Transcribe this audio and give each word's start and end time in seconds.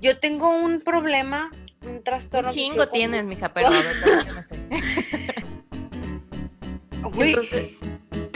Yo 0.00 0.18
tengo 0.20 0.50
un 0.50 0.80
problema, 0.80 1.50
un 1.84 2.02
trastorno. 2.02 2.48
Un 2.48 2.54
chingo 2.54 2.88
tienes, 2.88 3.24
mija, 3.24 3.52
pero 3.52 3.68
a 3.68 3.70
ver, 3.70 4.26
yo 4.26 4.32
no 4.32 4.42
sé. 4.42 4.58
Güey, 7.14 7.34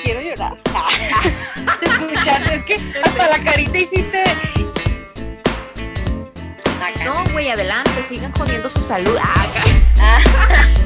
quiero 0.02 0.22
llorar. 0.22 0.60
Te 1.80 1.86
escuchaste, 1.86 2.54
es 2.54 2.62
que 2.64 2.74
hasta 3.02 3.28
la 3.28 3.44
carita 3.44 3.76
hiciste. 3.78 4.24
No, 7.04 7.24
güey, 7.32 7.48
adelante, 7.50 7.90
sigan 8.08 8.32
jodiendo 8.32 8.70
su 8.70 8.82
salud. 8.84 9.16
Ah, 9.20 10.20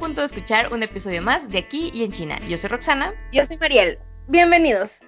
punto 0.00 0.20
de 0.22 0.26
escuchar 0.26 0.72
un 0.72 0.82
episodio 0.82 1.22
más 1.22 1.48
de 1.48 1.58
Aquí 1.58 1.90
y 1.94 2.02
en 2.02 2.10
China. 2.10 2.38
Yo 2.48 2.56
soy 2.56 2.70
Roxana. 2.70 3.14
Yo 3.32 3.46
soy 3.46 3.58
Mariel. 3.58 3.98
Bienvenidos. 4.26 4.98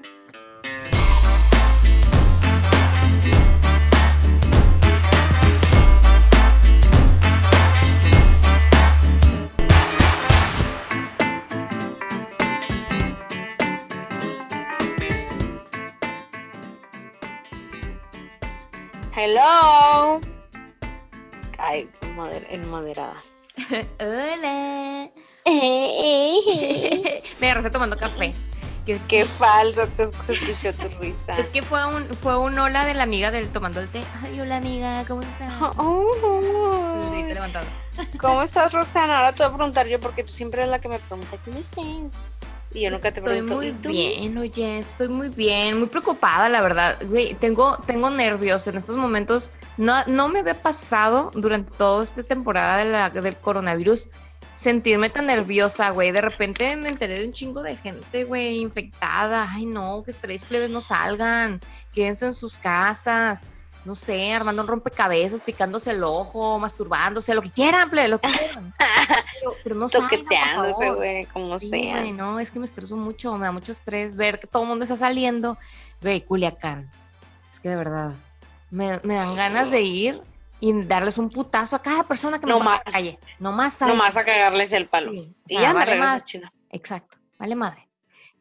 Hello. 19.14 20.20
Ay, 21.58 21.88
moder- 22.16 22.46
en 22.50 22.68
moderada. 22.68 23.22
Hola. 24.00 25.10
Me 27.40 27.46
agarraste 27.50 27.70
tomando 27.70 27.96
café. 27.96 28.32
Que, 28.86 28.98
Qué 29.08 29.24
falso 29.24 29.86
te 29.96 30.08
se 30.08 30.32
escuchó 30.32 30.72
tu 30.74 30.88
risa. 31.00 31.32
es 31.38 31.48
que 31.50 31.62
fue 31.62 31.84
un, 31.86 32.04
fue 32.16 32.36
un 32.36 32.58
hola 32.58 32.84
de 32.84 32.94
la 32.94 33.04
amiga 33.04 33.30
del 33.30 33.48
tomando 33.48 33.80
el 33.80 33.88
té. 33.88 34.02
Ay, 34.22 34.40
hola 34.40 34.56
amiga, 34.56 35.04
¿cómo 35.06 35.22
estás? 35.22 35.54
Oh, 35.78 37.12
te 37.28 37.34
levantando. 37.34 37.68
¿Cómo 38.20 38.42
estás, 38.42 38.72
Roxana? 38.72 39.18
Ahora 39.18 39.32
te 39.32 39.44
voy 39.44 39.52
a 39.52 39.56
preguntar 39.56 39.86
yo 39.86 40.00
porque 40.00 40.24
tú 40.24 40.32
siempre 40.32 40.62
eres 40.62 40.70
la 40.70 40.80
que 40.80 40.88
me 40.88 40.98
pregunta 40.98 41.36
¿cómo 41.44 41.58
estás? 41.58 41.84
Y 42.74 42.80
yo 42.80 42.90
nunca 42.90 43.12
te 43.12 43.20
Estoy 43.20 43.42
pregunto. 43.42 43.54
muy 43.54 43.66
¿y 43.68 43.72
tú? 43.72 43.88
bien, 43.90 44.38
oye, 44.38 44.78
estoy 44.78 45.08
muy 45.08 45.28
bien, 45.28 45.78
muy 45.78 45.88
preocupada, 45.88 46.48
la 46.48 46.60
verdad. 46.62 46.96
Güey, 47.06 47.34
tengo, 47.34 47.76
tengo 47.86 48.10
nervios 48.10 48.66
en 48.66 48.76
estos 48.78 48.96
momentos. 48.96 49.52
No, 49.76 50.04
no 50.06 50.28
me 50.28 50.40
había 50.40 50.54
pasado 50.60 51.30
durante 51.34 51.70
toda 51.76 52.04
esta 52.04 52.22
temporada 52.22 52.78
de 52.78 52.84
la- 52.86 53.10
del 53.10 53.36
coronavirus 53.36 54.08
sentirme 54.56 55.10
tan 55.10 55.26
nerviosa, 55.26 55.90
güey. 55.90 56.12
De 56.12 56.20
repente 56.20 56.76
me 56.76 56.88
enteré 56.90 57.18
de 57.18 57.26
un 57.26 57.32
chingo 57.32 57.62
de 57.62 57.76
gente, 57.76 58.24
güey, 58.24 58.58
infectada. 58.60 59.48
Ay, 59.50 59.64
no, 59.66 60.02
que 60.04 60.10
estrés 60.12 60.44
plebes 60.44 60.70
no 60.70 60.80
salgan, 60.80 61.60
quédense 61.92 62.26
en 62.26 62.34
sus 62.34 62.58
casas. 62.58 63.40
No 63.84 63.96
sé, 63.96 64.32
armando 64.32 64.62
un 64.62 64.68
rompecabezas, 64.68 65.40
picándose 65.40 65.90
el 65.90 66.04
ojo, 66.04 66.60
masturbándose, 66.60 67.34
lo 67.34 67.42
que 67.42 67.50
quieran, 67.50 67.90
plebe, 67.90 68.06
lo 68.06 68.20
que 68.20 68.28
quieran. 68.28 68.72
Pero, 69.40 69.56
pero 69.64 69.74
no 69.74 69.88
Toqueteándose, 69.88 70.90
güey, 70.92 71.26
como 71.26 71.58
Sí, 71.58 71.68
sea. 71.68 71.98
güey, 71.98 72.12
no, 72.12 72.38
es 72.38 72.52
que 72.52 72.60
me 72.60 72.64
estreso 72.64 72.96
mucho, 72.96 73.36
me 73.36 73.46
da 73.46 73.50
mucho 73.50 73.72
estrés 73.72 74.14
ver 74.14 74.38
que 74.38 74.46
todo 74.46 74.62
el 74.62 74.68
mundo 74.68 74.84
está 74.84 74.96
saliendo. 74.96 75.58
Güey, 76.00 76.20
Culiacán. 76.20 76.88
Es 77.50 77.58
que 77.58 77.68
de 77.68 77.74
verdad, 77.74 78.12
me, 78.72 78.98
me 79.04 79.14
dan 79.14 79.36
ganas 79.36 79.70
de 79.70 79.80
ir 79.82 80.20
y 80.60 80.72
darles 80.84 81.18
un 81.18 81.28
putazo 81.30 81.76
a 81.76 81.82
cada 81.82 82.04
persona 82.04 82.40
que 82.40 82.46
me 82.46 82.52
No 82.52 82.58
pase 82.58 82.68
en 82.68 82.74
la 82.78 82.84
más. 82.84 82.92
calle. 82.92 83.18
No 83.38 83.52
más. 83.52 83.82
a 83.82 83.86
Nomás 83.86 84.10
eso. 84.10 84.20
a 84.20 84.24
cagarles 84.24 84.72
el 84.72 84.88
palo. 84.88 85.12
Sí, 85.12 85.34
o 85.56 85.58
y 85.58 85.60
ya 85.60 85.72
vale 85.72 85.96
madre. 85.96 86.20
a 86.22 86.24
China. 86.24 86.52
Exacto, 86.70 87.18
vale 87.38 87.54
madre. 87.54 87.88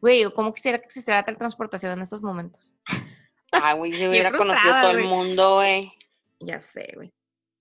Güey, 0.00 0.22
yo 0.22 0.34
como 0.34 0.52
quisiera 0.54 0.78
que 0.78 0.84
existiera 0.86 1.20
la 1.20 1.24
teletransportación 1.24 1.92
en 1.92 2.00
estos 2.02 2.22
momentos. 2.22 2.74
Ay, 3.52 3.76
güey, 3.76 3.92
yo 3.92 4.08
hubiera 4.10 4.32
conocido 4.32 4.74
todo 4.80 4.90
el 4.92 5.04
mundo, 5.04 5.56
güey. 5.56 5.92
Ya 6.40 6.58
sé, 6.60 6.92
güey. 6.96 7.12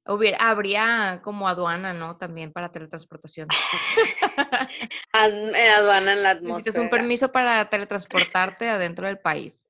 Hubiera, 0.08 0.38
habría 0.50 1.22
como 1.24 1.48
aduana, 1.48 1.94
¿no? 1.94 2.18
También 2.18 2.52
para 2.52 2.72
teletransportación. 2.72 3.48
En 5.14 5.56
aduana 5.56 6.14
en 6.14 6.24
la 6.24 6.30
atmósfera. 6.32 6.58
Necesitas 6.58 6.82
un 6.82 6.90
permiso 6.90 7.32
para 7.32 7.70
teletransportarte 7.70 8.68
adentro 8.70 9.08
del 9.08 9.20
país. 9.20 9.70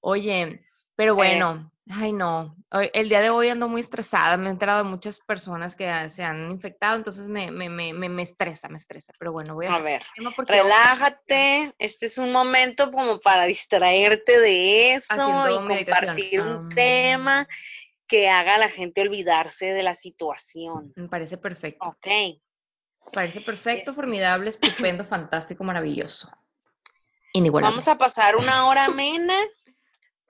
Oye, 0.00 0.64
pero 0.96 1.14
bueno, 1.14 1.70
ay 1.90 2.12
no, 2.12 2.56
hoy- 2.70 2.90
el 2.92 3.08
día 3.08 3.20
de 3.20 3.30
hoy 3.30 3.48
ando 3.48 3.68
muy 3.68 3.80
estresada, 3.80 4.36
me 4.36 4.48
he 4.48 4.50
enterado 4.52 4.84
de 4.84 4.90
muchas 4.90 5.18
personas 5.18 5.74
que 5.76 6.10
se 6.10 6.22
han 6.22 6.50
infectado, 6.50 6.96
entonces 6.96 7.28
me, 7.28 7.50
me, 7.50 7.68
me, 7.68 7.92
me, 7.92 8.08
me 8.08 8.22
estresa, 8.22 8.68
me 8.68 8.76
estresa, 8.76 9.12
pero 9.18 9.32
bueno, 9.32 9.54
voy 9.54 9.66
a... 9.66 9.74
A 9.74 9.78
ver, 9.80 10.02
relájate. 10.46 11.74
Este 11.78 12.06
es 12.06 12.18
un 12.18 12.32
momento 12.32 12.90
como 12.90 13.20
para 13.20 13.44
distraerte 13.46 14.38
de 14.40 14.94
eso 14.94 15.06
Haciendo 15.14 15.64
y 15.64 15.66
meditación. 15.68 16.06
compartir 16.16 16.40
un 16.40 16.68
tema 16.70 17.48
que 18.06 18.28
haga 18.28 18.54
a 18.54 18.58
la 18.58 18.68
gente 18.68 19.00
olvidarse 19.02 19.66
de 19.66 19.82
la 19.82 19.94
situación. 19.94 20.92
Me 20.96 21.08
parece 21.08 21.36
perfecto, 21.38 21.86
Ok. 21.88 22.06
parece 23.12 23.40
perfecto, 23.40 23.90
Este- 23.90 23.92
formidable, 23.92 24.50
estupendo, 24.50 25.04
fantástico, 25.04 25.64
maravilloso. 25.64 26.30
Inigualable. 27.34 27.70
Vamos 27.72 27.88
a 27.88 27.98
pasar 27.98 28.36
una 28.36 28.66
hora 28.68 28.86
amena, 28.86 29.38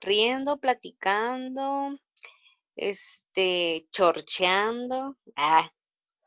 riendo, 0.01 0.57
platicando, 0.57 1.97
este, 2.75 3.87
chorcheando, 3.91 5.17
ah, 5.35 5.71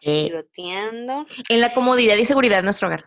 Eh. 0.05 0.25
chiroteando. 0.27 1.27
En 1.49 1.61
la 1.61 1.73
comodidad 1.75 2.17
y 2.17 2.25
seguridad 2.25 2.59
de 2.59 2.65
nuestro 2.65 2.89
hogar. 2.89 3.05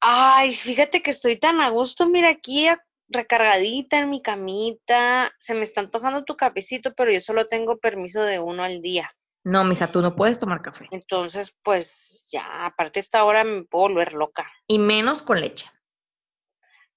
Ay, 0.00 0.52
fíjate 0.54 1.02
que 1.02 1.10
estoy 1.10 1.36
tan 1.36 1.60
a 1.60 1.68
gusto, 1.68 2.06
mira 2.06 2.30
aquí 2.30 2.66
recargadita 3.08 3.98
en 3.98 4.08
mi 4.10 4.22
camita. 4.22 5.32
Se 5.38 5.54
me 5.54 5.64
está 5.64 5.80
antojando 5.82 6.24
tu 6.24 6.36
cafecito, 6.36 6.94
pero 6.94 7.12
yo 7.12 7.20
solo 7.20 7.46
tengo 7.46 7.78
permiso 7.78 8.22
de 8.22 8.38
uno 8.38 8.62
al 8.62 8.80
día. 8.80 9.10
No, 9.44 9.64
mija, 9.64 9.90
tú 9.90 10.00
no 10.00 10.14
puedes 10.16 10.38
tomar 10.38 10.62
café. 10.62 10.86
Entonces, 10.90 11.56
pues 11.62 12.28
ya, 12.30 12.66
aparte 12.66 13.00
esta 13.00 13.24
hora 13.24 13.42
me 13.42 13.64
puedo 13.64 13.88
volver 13.88 14.12
loca. 14.12 14.50
Y 14.66 14.78
menos 14.78 15.22
con 15.22 15.40
leche. 15.40 15.66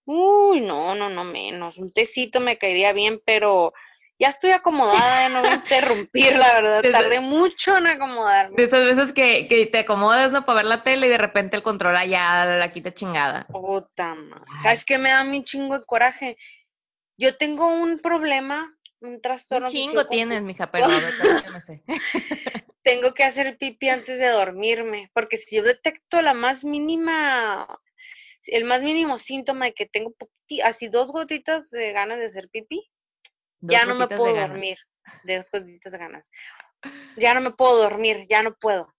Uy, 0.06 0.62
no, 0.62 0.96
no, 0.96 1.09
no 1.09 1.24
menos. 1.24 1.78
Un 1.78 1.91
tecito 1.94 2.40
me 2.40 2.58
caería 2.58 2.94
bien, 2.94 3.22
pero 3.25 3.74
ya 4.19 4.30
estoy 4.30 4.52
acomodada, 4.52 5.30
no 5.30 5.41
voy 5.41 5.50
a 5.50 5.56
interrumpir, 5.56 6.38
la 6.38 6.53
verdad. 6.62 6.91
Tardé 6.91 7.19
mucho 7.19 7.78
en 7.78 7.88
acomodarme. 7.88 8.56
De 8.56 8.63
esas 8.63 8.86
veces 8.86 9.13
que, 9.13 9.47
que 9.47 9.66
te 9.66 9.80
acomodas, 9.80 10.31
¿no? 10.31 10.46
Para 10.46 10.58
ver 10.58 10.66
la 10.66 10.84
tele 10.84 11.08
y 11.08 11.09
de 11.09 11.18
repente 11.18 11.56
el 11.58 11.63
control 11.63 11.96
allá 11.96 12.46
la 12.46 12.72
quita 12.72 12.94
chingada. 12.94 13.46
Puta 13.47 14.13
madre. 14.16 14.44
¿Sabes 14.62 14.86
qué 14.86 14.97
me 14.97 15.09
da 15.09 15.24
mi 15.24 15.44
chingo 15.44 15.80
de 15.80 15.86
coraje? 15.86 16.38
Yo 17.18 17.38
tengo 17.38 17.68
un 17.68 18.00
problema, 18.00 18.75
un 19.02 19.13
Un 19.16 19.22
trastorno. 19.22 19.68
chingo 19.68 19.92
obsesivo 20.02 20.09
tienes, 20.09 20.42
mija, 20.42 20.72
pero 20.72 20.88
no 20.88 21.62
sé. 21.62 21.84
Tengo 22.84 23.13
que 23.13 23.24
hacer 23.24 23.58
pipí 23.58 23.88
antes 23.88 24.19
de 24.19 24.28
dormirme, 24.28 25.09
porque 25.13 25.38
si 25.38 25.56
yo 25.56 25.63
detecto 25.63 26.22
la 26.22 26.34
más 26.34 26.66
mínima, 26.66 27.66
el 28.48 28.66
más 28.66 28.84
mínimo 28.84 29.18
síntoma 29.18 29.66
de 29.66 29.74
que 29.74 29.86
tengo 29.86 30.14
así 30.64 30.88
dos 30.88 31.12
gotitas 31.12 31.70
de 31.70 31.92
ganas 31.92 32.20
de 32.20 32.26
hacer 32.26 32.50
pipí, 32.50 32.90
Dos 33.59 33.72
ya 33.72 33.86
no 33.86 33.96
me 33.96 34.08
de 34.08 34.18
puedo 34.18 34.36
dormir. 34.36 34.78
De 35.24 35.38
dos 35.38 35.50
gotitas 35.52 35.92
de 35.92 35.98
ganas. 35.98 36.30
Ya 37.18 37.34
no 37.34 37.42
me 37.42 37.52
puedo 37.52 37.78
dormir, 37.78 38.26
ya 38.30 38.44
no 38.44 38.56
puedo. 38.56 38.94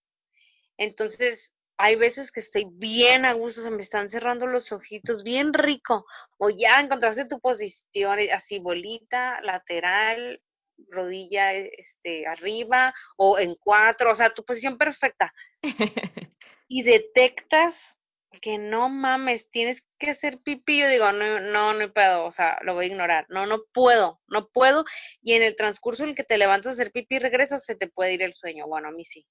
Entonces, 0.77 1.53
hay 1.77 1.95
veces 1.95 2.31
que 2.31 2.39
estoy 2.39 2.65
bien 2.71 3.25
a 3.25 3.33
gusto, 3.33 3.61
se 3.61 3.69
me 3.69 3.81
están 3.81 4.09
cerrando 4.09 4.47
los 4.47 4.71
ojitos, 4.71 5.23
bien 5.23 5.53
rico. 5.53 6.05
O 6.37 6.49
ya 6.49 6.79
encontraste 6.79 7.25
tu 7.25 7.39
posición, 7.39 8.19
eh, 8.19 8.31
así 8.31 8.59
bolita, 8.59 9.41
lateral, 9.41 10.41
rodilla 10.89 11.53
este, 11.53 12.27
arriba 12.27 12.93
o 13.17 13.39
en 13.39 13.55
cuatro, 13.55 14.11
o 14.11 14.15
sea, 14.15 14.33
tu 14.33 14.43
posición 14.43 14.77
perfecta. 14.77 15.33
Y 16.67 16.81
detectas 16.81 17.99
que 18.39 18.57
no 18.57 18.89
mames, 18.89 19.49
tienes 19.49 19.87
que 19.97 20.11
hacer 20.11 20.39
pipí. 20.39 20.79
Yo 20.79 20.87
digo, 20.87 21.11
no, 21.11 21.39
no, 21.39 21.73
no 21.73 21.93
puedo, 21.93 22.25
o 22.25 22.31
sea, 22.31 22.57
lo 22.61 22.73
voy 22.73 22.85
a 22.85 22.87
ignorar. 22.89 23.25
No, 23.29 23.45
no 23.45 23.63
puedo, 23.73 24.21
no 24.27 24.49
puedo. 24.49 24.85
Y 25.21 25.33
en 25.33 25.43
el 25.43 25.55
transcurso 25.55 26.03
en 26.03 26.09
el 26.09 26.15
que 26.15 26.23
te 26.23 26.37
levantas 26.37 26.71
a 26.71 26.73
hacer 26.73 26.91
pipí 26.91 27.15
y 27.15 27.19
regresas, 27.19 27.65
se 27.65 27.75
te 27.75 27.87
puede 27.87 28.13
ir 28.13 28.21
el 28.21 28.33
sueño. 28.33 28.67
Bueno, 28.67 28.89
a 28.89 28.91
mí 28.91 29.03
sí. 29.05 29.25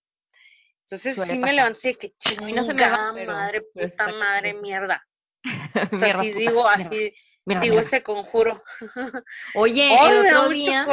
Entonces 0.86 1.16
Suele 1.16 1.32
sí 1.32 1.38
me 1.38 1.52
levanto 1.52 1.78
así 1.78 1.88
de 1.92 1.98
que 1.98 2.12
no 2.52 2.64
se 2.64 2.74
me 2.74 2.88
va, 2.88 3.12
pero- 3.14 3.32
madre, 3.32 3.62
pero 3.72 3.88
puta 3.88 4.08
madre, 4.08 4.54
mierda. 4.54 5.06
O 5.92 5.96
sea, 5.96 6.14
así 6.14 6.32
digo, 6.32 6.62
mierda, 6.62 6.70
así 6.72 7.14
mierda, 7.44 7.62
digo 7.62 7.74
mierda. 7.74 7.80
ese 7.80 8.02
conjuro. 8.02 8.62
Oye, 9.54 9.94
el 9.94 10.26
otro 10.26 10.48
día, 10.48 10.86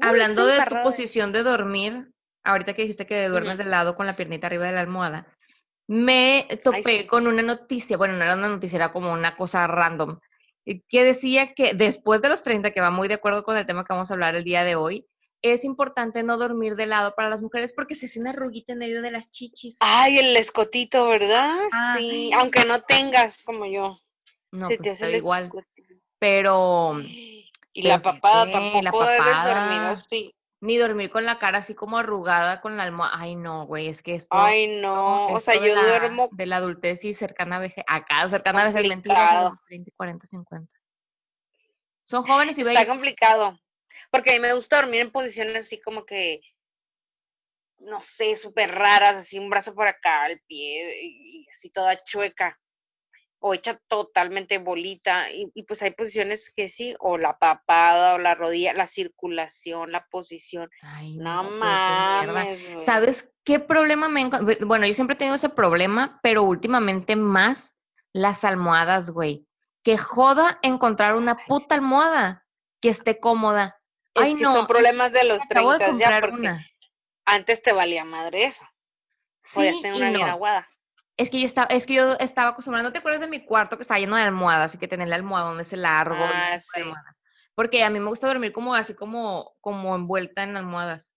hablando 0.00 0.46
de 0.46 0.62
tu 0.64 0.82
posición 0.82 1.32
de 1.32 1.42
dormir, 1.42 2.12
ahorita 2.44 2.74
que 2.74 2.82
dijiste 2.82 3.06
que 3.06 3.28
duermes 3.28 3.58
de 3.58 3.64
lado 3.64 3.96
con 3.96 4.06
la 4.06 4.14
piernita 4.16 4.46
arriba 4.46 4.66
de 4.66 4.72
la 4.72 4.80
almohada, 4.80 5.26
me 5.92 6.48
topé 6.64 7.00
sí. 7.00 7.06
con 7.06 7.26
una 7.26 7.42
noticia, 7.42 7.98
bueno, 7.98 8.14
no 8.16 8.24
era 8.24 8.34
una 8.34 8.48
noticia, 8.48 8.76
era 8.76 8.92
como 8.92 9.12
una 9.12 9.36
cosa 9.36 9.66
random, 9.66 10.18
eh, 10.64 10.80
que 10.88 11.04
decía 11.04 11.52
que 11.52 11.74
después 11.74 12.22
de 12.22 12.30
los 12.30 12.42
30, 12.42 12.70
que 12.70 12.80
va 12.80 12.90
muy 12.90 13.08
de 13.08 13.14
acuerdo 13.14 13.44
con 13.44 13.58
el 13.58 13.66
tema 13.66 13.84
que 13.84 13.92
vamos 13.92 14.10
a 14.10 14.14
hablar 14.14 14.34
el 14.34 14.42
día 14.42 14.64
de 14.64 14.74
hoy, 14.74 15.06
es 15.42 15.64
importante 15.64 16.22
no 16.22 16.38
dormir 16.38 16.76
de 16.76 16.86
lado 16.86 17.14
para 17.14 17.28
las 17.28 17.42
mujeres 17.42 17.74
porque 17.74 17.94
se 17.94 18.06
hace 18.06 18.20
una 18.20 18.30
arruguita 18.30 18.72
en 18.72 18.78
medio 18.78 19.02
de 19.02 19.10
las 19.10 19.30
chichis. 19.30 19.76
Ay, 19.80 20.16
el 20.18 20.34
escotito, 20.34 21.08
¿verdad? 21.08 21.58
Ah. 21.72 21.96
Sí, 21.98 22.30
aunque 22.38 22.64
no 22.64 22.80
tengas 22.80 23.42
como 23.42 23.66
yo. 23.66 23.98
no, 24.50 24.68
se 24.68 24.76
pues 24.76 24.84
te 24.84 24.90
hace 24.92 25.06
el 25.10 25.16
igual. 25.16 25.44
escotito. 25.44 25.94
Pero 26.18 26.96
Y 27.74 27.82
la 27.82 28.00
papada 28.00 28.50
tampoco 28.50 29.04
la 29.04 29.10
debes 29.10 29.26
papada. 29.26 29.66
dormir 29.68 29.80
así. 29.88 30.34
Ni 30.62 30.78
dormir 30.78 31.10
con 31.10 31.24
la 31.24 31.40
cara 31.40 31.58
así 31.58 31.74
como 31.74 31.98
arrugada 31.98 32.60
con 32.60 32.76
la 32.76 32.84
almohada. 32.84 33.16
Ay, 33.18 33.34
no, 33.34 33.66
güey, 33.66 33.88
es 33.88 34.00
que 34.00 34.14
esto, 34.14 34.28
Ay, 34.30 34.80
no. 34.80 35.26
O 35.26 35.40
sea, 35.40 35.54
yo 35.56 35.74
la, 35.74 35.82
duermo 35.82 36.28
de 36.30 36.46
la 36.46 36.58
adultez 36.58 37.04
y 37.04 37.14
cercana 37.14 37.56
a 37.56 37.58
vejez, 37.58 37.84
acá 37.88 38.28
cercana 38.28 38.62
a 38.62 38.66
vejez, 38.66 38.88
mentiras, 38.88 39.18
a 39.18 39.42
los 39.42 39.50
complicado. 39.50 39.60
30, 39.66 39.90
40, 39.96 40.26
50. 40.26 40.76
Son 42.04 42.22
jóvenes 42.22 42.56
y 42.58 42.60
Está 42.60 42.72
bellos. 42.74 42.86
complicado. 42.86 43.58
Porque 44.12 44.30
a 44.30 44.34
mí 44.34 44.38
me 44.38 44.54
gusta 44.54 44.76
dormir 44.76 45.00
en 45.00 45.10
posiciones 45.10 45.64
así 45.64 45.80
como 45.80 46.06
que, 46.06 46.40
no 47.78 47.98
sé, 47.98 48.36
súper 48.36 48.70
raras, 48.70 49.16
así 49.16 49.40
un 49.40 49.50
brazo 49.50 49.74
por 49.74 49.88
acá, 49.88 50.28
el 50.28 50.40
pie, 50.46 51.02
y 51.02 51.46
así 51.50 51.70
toda 51.70 52.02
chueca. 52.04 52.56
O 53.44 53.54
hecha 53.54 53.78
totalmente 53.88 54.58
bolita. 54.58 55.30
Y, 55.32 55.50
y 55.54 55.64
pues 55.64 55.82
hay 55.82 55.90
posiciones 55.92 56.52
que 56.54 56.68
sí, 56.68 56.94
o 57.00 57.18
la 57.18 57.38
papada, 57.38 58.14
o 58.14 58.18
la 58.18 58.34
rodilla, 58.34 58.72
la 58.72 58.86
circulación, 58.86 59.90
la 59.92 60.06
posición. 60.06 60.70
Ay, 60.82 61.18
No 61.18 61.42
no, 61.42 61.50
qué 61.76 61.98
mierda. 62.00 62.44
mames. 62.44 62.84
¿Sabes 62.84 63.32
qué 63.44 63.58
problema 63.58 64.08
me? 64.08 64.30
Bueno, 64.64 64.86
yo 64.86 64.94
siempre 64.94 65.14
he 65.14 65.18
tenido 65.18 65.34
ese 65.36 65.48
problema, 65.48 66.20
pero 66.22 66.44
últimamente 66.44 67.16
más 67.16 67.74
las 68.12 68.44
almohadas, 68.44 69.10
güey. 69.10 69.46
Que 69.82 69.98
joda 69.98 70.58
encontrar 70.62 71.16
una 71.16 71.36
puta 71.46 71.74
almohada 71.74 72.46
que 72.80 72.88
esté 72.90 73.18
cómoda. 73.18 73.80
Es 74.14 74.22
Ay, 74.22 74.34
que 74.34 74.44
no, 74.44 74.52
son 74.52 74.66
problemas 74.66 75.12
de 75.12 75.24
los 75.24 75.40
acabo 75.42 75.72
de 75.72 75.78
30 75.78 75.98
ya, 75.98 76.20
porque 76.20 76.36
una. 76.40 76.66
antes 77.24 77.62
te 77.62 77.72
valía 77.72 78.04
madre 78.04 78.44
eso. 78.44 78.64
Podías 79.52 79.76
Sí 79.76 79.82
tener 79.82 79.96
y 79.96 79.98
una 79.98 80.10
bien 80.10 80.26
no. 80.26 80.32
aguada. 80.32 80.68
Es 81.16 81.30
que 81.30 81.38
yo 81.40 81.44
estaba, 81.44 81.66
es 81.68 81.86
que 81.86 81.94
yo 81.94 82.12
estaba 82.18 82.50
acostumbrada, 82.50 82.82
¿no 82.88 82.92
te 82.92 82.98
acuerdas 82.98 83.20
de 83.20 83.28
mi 83.28 83.44
cuarto 83.44 83.76
que 83.76 83.82
estaba 83.82 84.00
lleno 84.00 84.16
de 84.16 84.22
almohadas 84.22 84.74
y 84.74 84.78
que 84.78 84.88
tenía 84.88 85.06
el 85.06 85.12
almohadón 85.12 85.60
ese 85.60 85.76
largo 85.76 86.16
Ah, 86.18 86.58
sí. 86.58 86.80
almohadas? 86.80 87.20
Porque 87.54 87.84
a 87.84 87.90
mí 87.90 88.00
me 88.00 88.08
gusta 88.08 88.26
dormir 88.28 88.52
como 88.52 88.74
así 88.74 88.94
como, 88.94 89.54
como 89.60 89.94
envuelta 89.94 90.42
en 90.42 90.56
almohadas. 90.56 91.12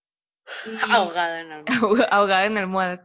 Ahogada 1.14 1.40
en 1.40 1.52
algo. 1.52 1.96
ahogada 2.10 2.44
en 2.44 2.58
almohadas. 2.58 3.04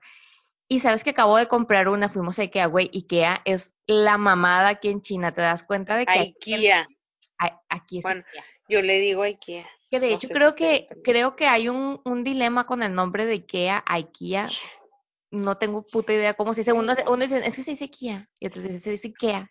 Y 0.67 0.79
sabes 0.79 1.03
que 1.03 1.09
acabo 1.11 1.37
de 1.37 1.47
comprar 1.47 1.87
una, 1.89 2.07
fuimos 2.09 2.39
a 2.39 2.43
Ikea, 2.43 2.65
güey. 2.67 2.89
Ikea 2.93 3.41
es 3.45 3.73
la 3.87 4.17
mamada 4.17 4.69
aquí 4.69 4.89
en 4.89 5.01
China, 5.01 5.31
¿te 5.33 5.41
das 5.41 5.63
cuenta 5.63 5.95
de 5.95 6.05
que 6.05 6.11
aquí, 6.19 6.53
IKEA. 6.53 6.87
a- 7.39 7.61
aquí 7.69 7.97
es 7.99 8.03
Bueno, 8.03 8.23
Ikea? 8.27 8.43
Yo 8.69 8.81
le 8.81 8.99
digo 8.99 9.23
IKEA. 9.23 9.67
Que 9.89 9.99
de 9.99 10.09
no 10.09 10.15
hecho 10.15 10.27
si 10.29 10.33
creo 10.33 10.55
que 10.55 10.87
creo 11.03 11.35
que 11.35 11.47
hay 11.47 11.67
un, 11.67 11.99
un 12.05 12.23
dilema 12.23 12.65
con 12.65 12.83
el 12.83 12.93
nombre 12.95 13.25
de 13.25 13.33
Ikea, 13.33 13.83
IKEA. 13.85 14.47
No 15.31 15.57
tengo 15.57 15.85
puta 15.87 16.13
idea 16.13 16.33
cómo 16.33 16.53
se 16.53 16.61
dice. 16.61 16.73
Uno, 16.73 16.93
uno 17.07 17.17
dice, 17.23 17.37
es 17.39 17.55
que 17.55 17.63
se 17.63 17.71
dice 17.71 17.85
Ikea, 17.85 18.29
y 18.39 18.47
otros 18.47 18.63
dicen, 18.63 18.79
se 18.79 18.91
dice 18.91 19.07
Ikea. 19.07 19.49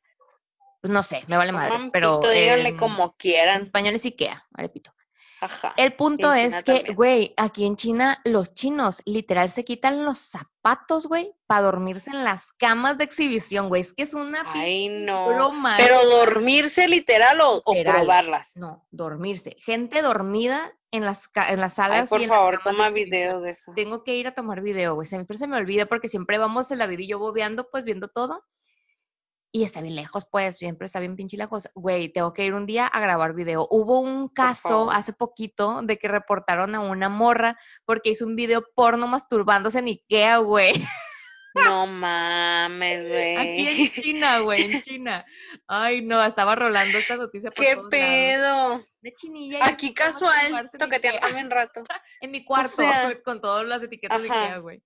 Pues 0.81 0.93
no 0.93 1.03
sé, 1.03 1.25
me 1.27 1.37
vale 1.37 1.53
madre, 1.53 1.69
Toman 1.69 1.91
pero 1.91 2.21
pito, 2.21 2.33
díganle 2.33 2.77
como 2.77 3.05
en 3.05 3.11
quieran. 3.19 3.63
español 3.63 3.95
es 3.95 4.05
Ikea, 4.05 4.47
vale 4.51 4.69
pito. 4.69 4.93
Ajá. 5.41 5.73
El 5.77 5.95
punto 5.95 6.33
es 6.33 6.49
China 6.49 6.63
que, 6.63 6.75
también. 6.75 6.97
güey, 6.97 7.35
aquí 7.37 7.65
en 7.67 7.77
China 7.77 8.21
los 8.25 8.53
chinos 8.53 9.01
literal 9.07 9.51
se 9.51 9.65
quitan 9.65 10.05
los 10.05 10.19
zapatos, 10.19 11.07
güey, 11.07 11.33
para 11.47 11.63
dormirse 11.63 12.11
en 12.11 12.25
las 12.25 12.53
camas 12.53 12.99
de 12.99 13.05
exhibición, 13.05 13.69
güey. 13.69 13.83
Es 13.83 13.93
que 13.95 14.03
es 14.03 14.15
una 14.15 14.45
Ay, 14.53 14.89
no. 14.89 15.29
broma. 15.29 15.77
Pero 15.79 16.05
dormirse 16.09 16.87
literal 16.89 17.41
o, 17.43 17.63
probarlas. 17.63 18.57
No, 18.57 18.87
dormirse. 18.91 19.57
Gente 19.61 20.03
dormida 20.03 20.73
en 20.91 21.05
las, 21.05 21.31
en 21.35 21.61
las 21.61 21.79
Ay, 21.79 21.85
salas 21.87 22.09
por 22.09 22.21
y 22.21 22.25
en 22.25 22.31
las 22.31 22.39
favor, 22.39 22.61
camas 22.61 22.77
toma 22.77 22.91
video 22.91 23.41
de 23.41 23.51
eso. 23.51 23.73
Tengo 23.75 24.05
que 24.05 24.17
ir 24.17 24.27
a 24.27 24.35
tomar 24.35 24.61
video, 24.61 24.95
güey. 24.95 25.07
Siempre 25.07 25.39
se 25.39 25.47
me 25.47 25.57
olvida 25.57 25.87
porque 25.87 26.09
siempre 26.09 26.37
vamos 26.39 26.71
en 26.71 26.79
la 26.79 26.87
vida 26.87 27.03
y 27.03 27.09
yo 27.09 27.19
bobeando, 27.19 27.69
pues 27.71 27.85
viendo 27.85 28.09
todo. 28.09 28.45
Y 29.53 29.65
está 29.65 29.81
bien 29.81 29.97
lejos, 29.97 30.29
pues, 30.31 30.59
siempre 30.59 30.87
está 30.87 31.01
bien 31.01 31.17
pinche 31.17 31.37
lejos. 31.37 31.69
Güey, 31.75 32.13
tengo 32.13 32.33
que 32.33 32.45
ir 32.45 32.55
un 32.55 32.67
día 32.67 32.87
a 32.87 33.01
grabar 33.01 33.35
video. 33.35 33.67
Hubo 33.69 33.99
un 33.99 34.29
caso 34.29 34.91
hace 34.93 35.13
poquito 35.13 35.83
de 35.83 35.99
que 35.99 36.07
reportaron 36.07 36.75
a 36.77 36.81
una 36.81 37.09
morra 37.09 37.59
porque 37.85 38.11
hizo 38.11 38.27
un 38.27 38.37
video 38.37 38.65
porno 38.77 39.09
masturbándose 39.09 39.81
en 39.81 39.87
Ikea, 39.87 40.39
güey. 40.39 40.75
No 41.55 41.85
mames, 41.89 43.01
Aquí 43.41 43.67
en 43.69 43.77
güey. 43.77 43.93
China, 43.93 44.39
güey, 44.39 44.73
en 44.73 44.81
China. 44.83 45.27
Ay, 45.67 46.01
no, 46.03 46.23
estaba 46.25 46.55
rolando 46.55 46.97
esta 46.99 47.17
noticia 47.17 47.51
por 47.51 47.65
¿Qué 47.65 47.75
todos 47.75 47.91
lados. 47.91 47.91
pedo? 47.91 48.85
De 49.01 49.15
chinilla. 49.15 49.67
Aquí 49.67 49.93
casual, 49.93 50.55
Ikea. 50.55 51.21
también 51.21 51.51
rato. 51.51 51.83
En 52.21 52.31
mi 52.31 52.45
cuarto, 52.45 52.69
sea, 52.77 53.21
con 53.25 53.41
todas 53.41 53.67
las 53.67 53.83
etiquetas 53.83 54.23
de. 54.23 54.29
Ikea, 54.29 54.59
güey. 54.59 54.81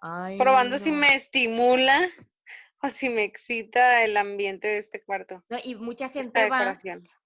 Ay, 0.00 0.38
Probando 0.38 0.78
si 0.78 0.92
me 0.92 1.14
estimula 1.14 2.08
o 2.82 2.88
si 2.88 3.08
me 3.08 3.24
excita 3.24 4.02
el 4.04 4.16
ambiente 4.16 4.68
de 4.68 4.78
este 4.78 5.02
cuarto. 5.02 5.42
No, 5.48 5.58
y 5.62 5.74
mucha 5.74 6.08
gente 6.08 6.48
va 6.48 6.60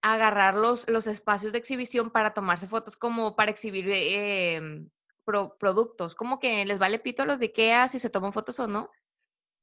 a 0.02 0.14
agarrar 0.14 0.54
los, 0.54 0.88
los 0.88 1.06
espacios 1.06 1.52
de 1.52 1.58
exhibición 1.58 2.10
para 2.10 2.34
tomarse 2.34 2.66
fotos 2.68 2.96
como 2.96 3.36
para 3.36 3.50
exhibir 3.50 3.88
eh, 3.88 4.54
em, 4.56 4.88
pro- 5.24 5.56
productos. 5.58 6.14
Como 6.14 6.38
que 6.38 6.64
les 6.64 6.78
vale 6.78 6.98
pito 6.98 7.22
a 7.22 7.26
los 7.26 7.38
de 7.38 7.46
Ikea 7.46 7.88
si 7.88 7.98
se 7.98 8.10
toman 8.10 8.32
fotos 8.32 8.58
o 8.60 8.66
no. 8.66 8.90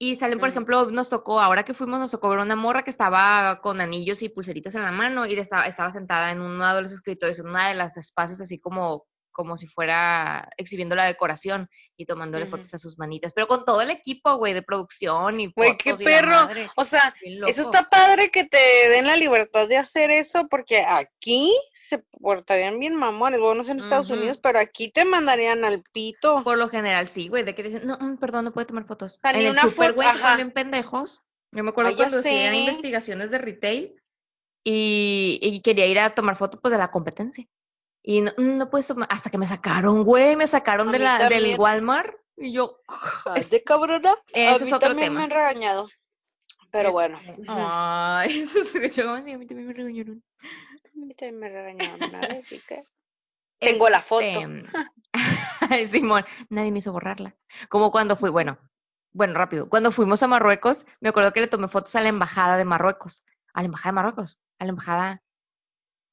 Y 0.01 0.15
salen, 0.15 0.39
por 0.39 0.47
ejemplo, 0.47 0.89
nos 0.91 1.09
tocó, 1.09 1.41
ahora 1.41 1.65
que 1.65 1.73
fuimos, 1.73 1.99
nos 1.99 2.11
tocó 2.11 2.29
ver 2.29 2.39
una 2.39 2.55
morra 2.55 2.83
que 2.83 2.89
estaba 2.89 3.59
con 3.59 3.81
anillos 3.81 4.21
y 4.23 4.29
pulseritas 4.29 4.73
en 4.75 4.83
la 4.83 4.93
mano 4.93 5.25
y 5.25 5.37
estaba, 5.37 5.65
estaba 5.65 5.91
sentada 5.91 6.31
en 6.31 6.39
uno 6.39 6.73
de 6.73 6.81
los 6.83 6.93
escritorios, 6.93 7.39
en 7.39 7.47
uno 7.49 7.59
de 7.67 7.75
los 7.75 7.97
espacios 7.97 8.39
así 8.39 8.57
como, 8.59 9.07
como 9.39 9.55
si 9.55 9.67
fuera 9.67 10.49
exhibiendo 10.57 10.97
la 10.97 11.05
decoración 11.05 11.69
y 11.95 12.05
tomándole 12.05 12.43
Ujú. 12.43 12.57
fotos 12.57 12.73
a 12.73 12.77
sus 12.77 12.99
manitas. 12.99 13.31
Pero 13.33 13.47
con 13.47 13.63
todo 13.63 13.79
el 13.79 13.89
equipo, 13.89 14.35
güey, 14.35 14.53
de 14.53 14.63
producción 14.63 15.39
y 15.39 15.49
Güey, 15.55 15.77
qué 15.77 15.91
y 15.91 15.93
la 15.93 15.97
perro. 15.97 16.31
madre. 16.31 16.67
O 16.75 16.83
sea, 16.83 17.15
eso 17.47 17.61
está 17.61 17.83
padre 17.89 18.31
que 18.31 18.43
te 18.43 18.57
den 18.89 19.07
la 19.07 19.15
libertad 19.15 19.69
de 19.69 19.77
hacer 19.77 20.11
eso, 20.11 20.49
porque 20.49 20.81
aquí 20.85 21.57
se 21.71 21.99
portarían 22.19 22.79
bien 22.79 22.95
mamones. 22.95 23.39
Bueno, 23.39 23.55
no 23.55 23.63
sé 23.63 23.71
en 23.71 23.79
Estados. 23.79 24.09
Unidos, 24.09 24.39
pero 24.43 24.59
aquí 24.59 24.91
te 24.91 25.05
mandarían 25.05 25.63
al 25.63 25.83
pito. 25.93 26.43
Por 26.43 26.57
lo 26.57 26.67
general, 26.67 27.07
sí, 27.07 27.29
güey, 27.29 27.43
de 27.43 27.55
que 27.55 27.63
dicen, 27.63 27.87
no, 27.87 27.97
mm, 27.97 28.17
perdón, 28.17 28.43
no 28.43 28.51
puede 28.51 28.67
tomar 28.67 28.85
fotos. 28.85 29.21
en 29.23 29.37
el 29.37 29.51
una 29.51 29.61
super, 29.61 29.93
güey, 29.93 30.09
ponen 30.21 30.51
pendejos. 30.51 31.23
Yo 31.53 31.63
me 31.63 31.69
acuerdo 31.69 31.91
Ay, 31.91 31.95
ya 31.95 32.03
cuando 32.03 32.19
hacía 32.19 32.51
sé. 32.51 32.57
investigaciones 32.57 33.31
de 33.31 33.37
retail 33.37 33.95
y, 34.65 35.39
y 35.41 35.61
quería 35.61 35.85
ir 35.87 35.97
a 35.99 36.13
tomar 36.13 36.35
fotos, 36.35 36.59
pues, 36.61 36.73
de 36.73 36.77
la 36.77 36.91
competencia. 36.91 37.47
Y 38.01 38.21
no, 38.21 38.31
mm, 38.37 38.57
no 38.57 38.69
puedes 38.69 38.87
tomar, 38.87 39.07
hasta 39.11 39.29
que 39.29 39.37
me 39.37 39.47
sacaron, 39.47 40.03
güey, 40.03 40.35
me 40.35 40.47
sacaron 40.47 40.91
de 40.91 40.99
la, 40.99 41.29
del. 41.29 41.59
Walmart 41.59 42.15
y 42.37 42.53
yo, 42.53 42.79
de 43.51 43.63
cabrona. 43.63 44.15
Ese 44.33 44.47
a 44.47 44.67
es 44.67 44.73
otro 44.73 44.89
también 44.89 45.07
tema. 45.07 45.19
me 45.19 45.23
han 45.25 45.31
regañado. 45.31 45.89
Pero 46.71 46.91
bueno. 46.91 47.19
Ay, 47.47 48.39
eso 48.41 48.63
se 48.63 48.77
escuchó 48.77 49.03
como 49.03 49.23
si 49.23 49.31
a 49.31 49.37
mí 49.37 49.45
también 49.45 49.67
me 49.67 49.73
regañaron. 49.73 50.23
A 50.85 51.05
mí 51.05 51.13
también 51.15 51.39
me 51.39 51.49
regañaron 51.49 52.03
una 52.09 52.19
vez, 52.21 52.45
así 52.45 52.61
que. 52.67 52.83
Tengo 53.59 53.89
la 53.89 54.01
foto. 54.01 54.23
Este, 54.23 54.69
Ay, 55.69 55.87
Simón, 55.87 56.23
nadie 56.49 56.71
me 56.71 56.79
hizo 56.79 56.93
borrarla. 56.93 57.35
Como 57.67 57.91
cuando 57.91 58.15
fui, 58.15 58.29
bueno, 58.29 58.57
bueno, 59.11 59.33
rápido. 59.33 59.69
Cuando 59.69 59.91
fuimos 59.91 60.23
a 60.23 60.27
Marruecos, 60.27 60.85
me 61.01 61.09
acuerdo 61.09 61.33
que 61.33 61.41
le 61.41 61.47
tomé 61.47 61.67
fotos 61.67 61.95
a 61.95 62.01
la 62.01 62.09
embajada 62.09 62.57
de 62.57 62.65
Marruecos. 62.65 63.23
A 63.53 63.61
la 63.61 63.65
embajada 63.65 63.91
de 63.91 63.95
Marruecos. 63.95 64.39
A 64.59 64.65
la 64.65 64.69
embajada. 64.69 65.23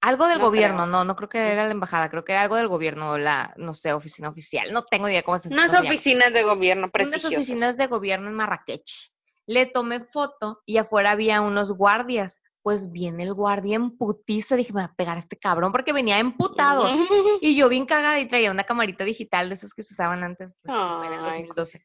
Algo 0.06 0.28
del 0.28 0.38
No 0.38 0.44
gobierno, 0.44 0.76
creo. 0.84 0.86
no, 0.86 1.04
no 1.04 1.16
creo 1.16 1.28
que 1.28 1.38
Mm. 1.38 1.50
era 1.52 1.64
la 1.64 1.70
embajada, 1.72 2.08
creo 2.10 2.24
que 2.24 2.32
era 2.32 2.42
algo 2.42 2.54
del 2.56 2.68
gobierno, 2.68 3.18
la, 3.18 3.52
no 3.56 3.74
sé, 3.74 3.92
oficina 3.92 4.28
oficial. 4.28 4.72
No 4.72 4.84
tengo 4.84 5.08
idea 5.08 5.22
cómo 5.24 5.36
se, 5.38 5.48
Unas 5.48 5.72
llama. 5.72 5.88
oficinas 5.88 6.32
de 6.32 6.44
gobierno 6.44 6.82
Unas 6.84 6.92
prestigiosas. 6.92 7.32
oficinas 7.38 7.76
de 7.76 7.86
gobierno 7.88 8.28
en 8.28 8.34
Marrakech. 8.34 9.10
Le 9.46 9.66
tomé 9.66 10.00
foto 10.00 10.62
y 10.64 10.76
afuera 10.78 11.10
había 11.10 11.40
unos 11.40 11.72
guardias. 11.72 12.40
Pues 12.62 12.90
viene 12.90 13.22
el 13.22 13.32
guardia 13.32 13.76
en 13.76 13.96
putiza. 13.96 14.56
Dije, 14.56 14.72
me 14.72 14.80
va 14.80 14.86
a 14.86 14.94
pegar 14.94 15.16
a 15.16 15.20
este 15.20 15.36
cabrón 15.36 15.70
porque 15.70 15.92
venía 15.92 16.18
emputado. 16.18 16.88
Y 17.40 17.54
yo 17.56 17.68
bien 17.68 17.86
cagada 17.86 18.18
y 18.18 18.26
traía 18.26 18.50
una 18.50 18.64
camarita 18.64 19.04
digital 19.04 19.48
de 19.48 19.54
esas 19.54 19.72
que 19.72 19.82
se 19.82 19.94
usaban 19.94 20.24
antes, 20.24 20.52
pues 20.62 20.76
en 21.06 21.12
el 21.12 21.20
Ay, 21.24 21.42
2012. 21.42 21.80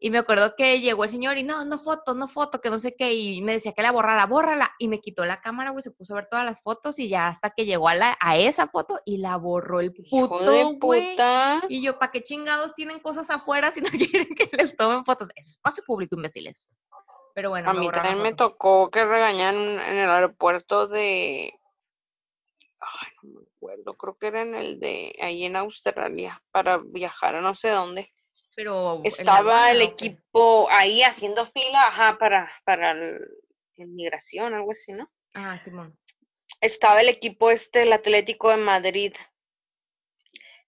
Y 0.00 0.10
me 0.10 0.18
acuerdo 0.18 0.54
que 0.56 0.80
llegó 0.80 1.04
el 1.04 1.10
señor 1.10 1.38
y 1.38 1.42
no, 1.42 1.64
no 1.64 1.78
foto, 1.78 2.14
no 2.14 2.28
foto, 2.28 2.60
que 2.60 2.70
no 2.70 2.78
sé 2.78 2.94
qué, 2.94 3.14
y 3.14 3.42
me 3.42 3.52
decía 3.52 3.72
que 3.72 3.82
la 3.82 3.90
borrara, 3.90 4.26
bórrala. 4.26 4.70
Y 4.78 4.86
me 4.86 5.00
quitó 5.00 5.24
la 5.24 5.40
cámara, 5.40 5.70
güey, 5.70 5.82
se 5.82 5.90
puso 5.90 6.14
a 6.14 6.16
ver 6.16 6.28
todas 6.30 6.44
las 6.44 6.62
fotos 6.62 7.00
y 7.00 7.08
ya 7.08 7.26
hasta 7.26 7.50
que 7.50 7.64
llegó 7.64 7.88
a, 7.88 7.94
la, 7.94 8.16
a 8.20 8.36
esa 8.38 8.68
foto 8.68 9.00
y 9.04 9.18
la 9.18 9.36
borró 9.36 9.80
el 9.80 9.92
Hijo 9.96 10.28
puto, 10.28 10.50
de 10.50 10.64
güey. 10.74 11.10
puta. 11.10 11.62
Y 11.68 11.82
yo, 11.82 11.98
¿para 11.98 12.12
qué 12.12 12.22
chingados 12.22 12.74
tienen 12.74 13.00
cosas 13.00 13.28
afuera 13.30 13.72
si 13.72 13.80
no 13.80 13.88
quieren 13.90 14.34
que 14.36 14.48
les 14.56 14.76
tomen 14.76 15.04
fotos? 15.04 15.28
Es 15.34 15.48
espacio 15.50 15.82
público, 15.84 16.14
imbéciles. 16.14 16.70
Pero 17.34 17.50
bueno, 17.50 17.70
A 17.70 17.74
mí 17.74 17.90
también 17.90 18.20
me 18.20 18.34
tocó 18.34 18.90
que 18.90 19.04
regañaran 19.04 19.80
en 19.80 19.96
el 19.96 20.10
aeropuerto 20.10 20.88
de. 20.88 21.52
Ay, 22.80 23.08
no 23.22 23.40
me 23.40 23.46
acuerdo. 23.56 23.96
Creo 23.96 24.16
que 24.16 24.26
era 24.28 24.42
en 24.42 24.54
el 24.54 24.80
de. 24.80 25.16
Ahí 25.20 25.44
en 25.44 25.54
Australia. 25.54 26.42
Para 26.50 26.78
viajar 26.78 27.36
a 27.36 27.40
no 27.40 27.54
sé 27.54 27.68
dónde. 27.68 28.12
Pero 28.58 28.96
¿en 28.96 29.02
la 29.02 29.08
Estaba 29.08 29.70
el 29.70 29.82
equipo 29.82 30.68
ahí 30.72 31.04
haciendo 31.04 31.46
fila, 31.46 31.86
ajá, 31.86 32.18
para, 32.18 32.50
para 32.64 32.90
el, 32.90 33.20
inmigración, 33.76 34.52
algo 34.52 34.72
así, 34.72 34.92
¿no? 34.94 35.06
Ah, 35.32 35.62
Simón. 35.62 35.96
Estaba 36.60 37.00
el 37.00 37.08
equipo 37.08 37.52
este, 37.52 37.82
el 37.82 37.92
Atlético 37.92 38.50
de 38.50 38.56
Madrid. 38.56 39.14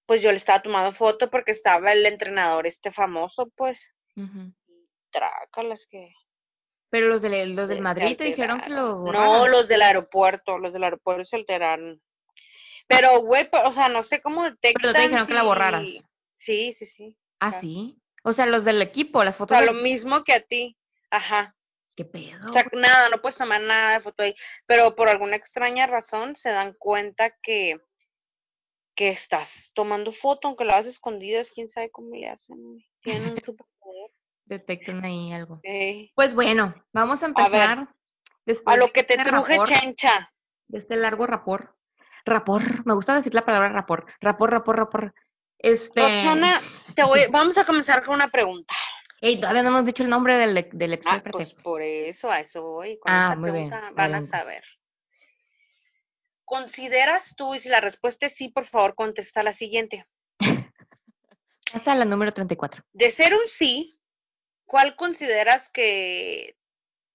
pues 0.07 0.23
yo 0.23 0.31
le 0.31 0.37
estaba 0.37 0.63
tomando 0.63 0.93
foto 0.93 1.31
porque 1.31 1.51
estaba 1.51 1.91
el 1.91 2.07
entrenador 2.07 2.69
este 2.69 2.93
famoso, 2.93 3.51
pues, 3.57 3.93
Ujú. 4.15 4.55
trácalas 5.11 5.89
que 5.89 6.13
Pero 6.91 7.09
los, 7.09 7.23
del 7.23 7.57
los 7.57 7.69
del 7.69 7.81
Madrid 7.81 8.17
te 8.17 8.23
dijeron 8.23 8.61
que 8.61 8.71
lo 8.71 8.99
borraran. 8.99 9.33
No, 9.33 9.49
los 9.49 9.67
del 9.67 9.83
aeropuerto, 9.83 10.59
los 10.59 10.73
del 10.73 10.85
aeropuerto 10.85 11.25
se 11.25 11.35
alteraron. 11.35 12.01
Pero, 12.87 13.23
güey, 13.23 13.51
pero, 13.51 13.67
o 13.67 13.73
sea, 13.73 13.89
no 13.89 14.05
sé 14.05 14.23
cómo 14.23 14.45
detectan 14.45 14.81
Pero 14.81 14.95
te 14.95 15.03
dijeron 15.03 15.27
que 15.27 15.35
la 15.35 15.43
borraras. 15.43 16.05
Sí, 16.37 16.73
sí, 16.73 16.87
sí. 16.87 17.17
Ah, 17.41 17.53
sí. 17.53 18.01
O 18.23 18.33
sea, 18.33 18.47
los 18.47 18.65
del 18.65 18.83
equipo, 18.83 19.25
las 19.25 19.37
O 19.37 19.39
fotos 19.39 19.57
sea, 19.59 19.67
del 19.67 19.75
lo 19.75 19.83
mismo 19.83 20.25
que 20.25 20.35
a 20.35 20.41
ti. 20.41 20.77
Ajá. 21.11 21.57
¿Qué 21.97 22.05
pedo? 22.05 22.49
O 22.49 22.53
sea, 22.53 22.65
nada, 22.73 23.09
no 23.09 23.21
puedes 23.21 23.37
tomar 23.37 23.61
nada 23.61 23.95
de 23.95 24.01
foto 24.01 24.23
ahí. 24.23 24.35
Pero 24.67 24.95
por 24.95 25.09
alguna 25.09 25.37
extraña 25.37 25.87
razón 25.87 26.37
se 26.37 26.51
dan 26.51 26.75
cuenta 26.79 27.31
que, 27.43 27.81
que 28.95 29.11
estás 29.11 29.73
tomando 29.75 30.13
foto, 30.13 30.49
aunque 30.49 30.65
lo 30.65 30.73
hagas 30.73 30.87
escondidas, 30.87 31.51
quién 31.51 31.69
sabe 31.69 31.91
cómo 31.91 32.15
le 32.15 32.29
hacen. 32.29 32.57
Tienen 33.03 33.33
un 33.33 33.37
superpoder. 33.45 34.11
Detectan 34.45 35.05
ahí 35.05 35.33
algo. 35.33 35.61
Pues 36.15 36.35
bueno, 36.35 36.75
vamos 36.93 37.23
a 37.23 37.27
A 37.27 37.29
ver, 37.29 37.37
empezar 37.71 37.95
después 38.45 38.75
A 38.75 38.79
lo 38.79 38.89
que 38.93 39.05
te 39.05 39.15
este 39.15 39.31
truje, 39.31 39.53
rapor, 39.53 39.69
chencha. 39.69 40.33
de 40.69 40.79
este 40.79 40.97
largo 40.97 41.27
rapor. 41.27 41.77
Rapor, 42.25 42.63
me 42.87 42.95
gusta 42.95 43.15
decir 43.15 43.35
la 43.35 43.45
palabra 43.45 43.69
rapor. 43.71 44.07
Rapor, 44.21 44.51
rapor, 44.51 44.77
rapor. 44.77 45.15
Este. 45.59 46.01
Roxana, 46.01 46.61
te 46.95 47.05
voy, 47.05 47.21
vamos 47.31 47.59
a 47.59 47.65
comenzar 47.65 48.05
con 48.05 48.15
una 48.15 48.29
pregunta. 48.29 48.75
Ey, 49.21 49.39
todavía 49.39 49.63
no 49.63 49.69
hemos 49.69 49.85
dicho 49.85 50.03
el 50.03 50.09
nombre 50.11 50.37
del, 50.37 50.69
del 50.73 50.93
episodio. 50.95 51.23
Ah, 51.25 51.31
pues 51.31 51.53
por 51.53 51.83
eso, 51.83 52.31
a 52.31 52.41
eso 52.41 52.63
voy. 52.63 52.99
Con 52.99 53.13
Ah, 53.13 53.21
esta 53.25 53.37
muy 53.37 53.51
bien, 53.51 53.69
pregunta 53.69 53.91
van 53.95 54.15
a 54.15 54.23
saber. 54.23 54.65
¿Consideras 56.45 57.35
tú, 57.37 57.55
y 57.55 57.59
si 57.59 57.69
la 57.69 57.81
respuesta 57.81 58.27
es 58.27 58.35
sí, 58.35 58.49
por 58.49 58.65
favor, 58.65 58.95
contesta 58.95 59.43
la 59.43 59.53
siguiente? 59.53 60.07
Pasa 61.73 61.93
a 61.93 61.97
la 61.97 62.05
número 62.05 62.33
34. 62.33 62.83
De 62.93 63.11
ser 63.11 63.35
un 63.35 63.47
sí, 63.47 64.01
¿cuál 64.65 64.97
consideras 64.97 65.71
que 65.71 66.57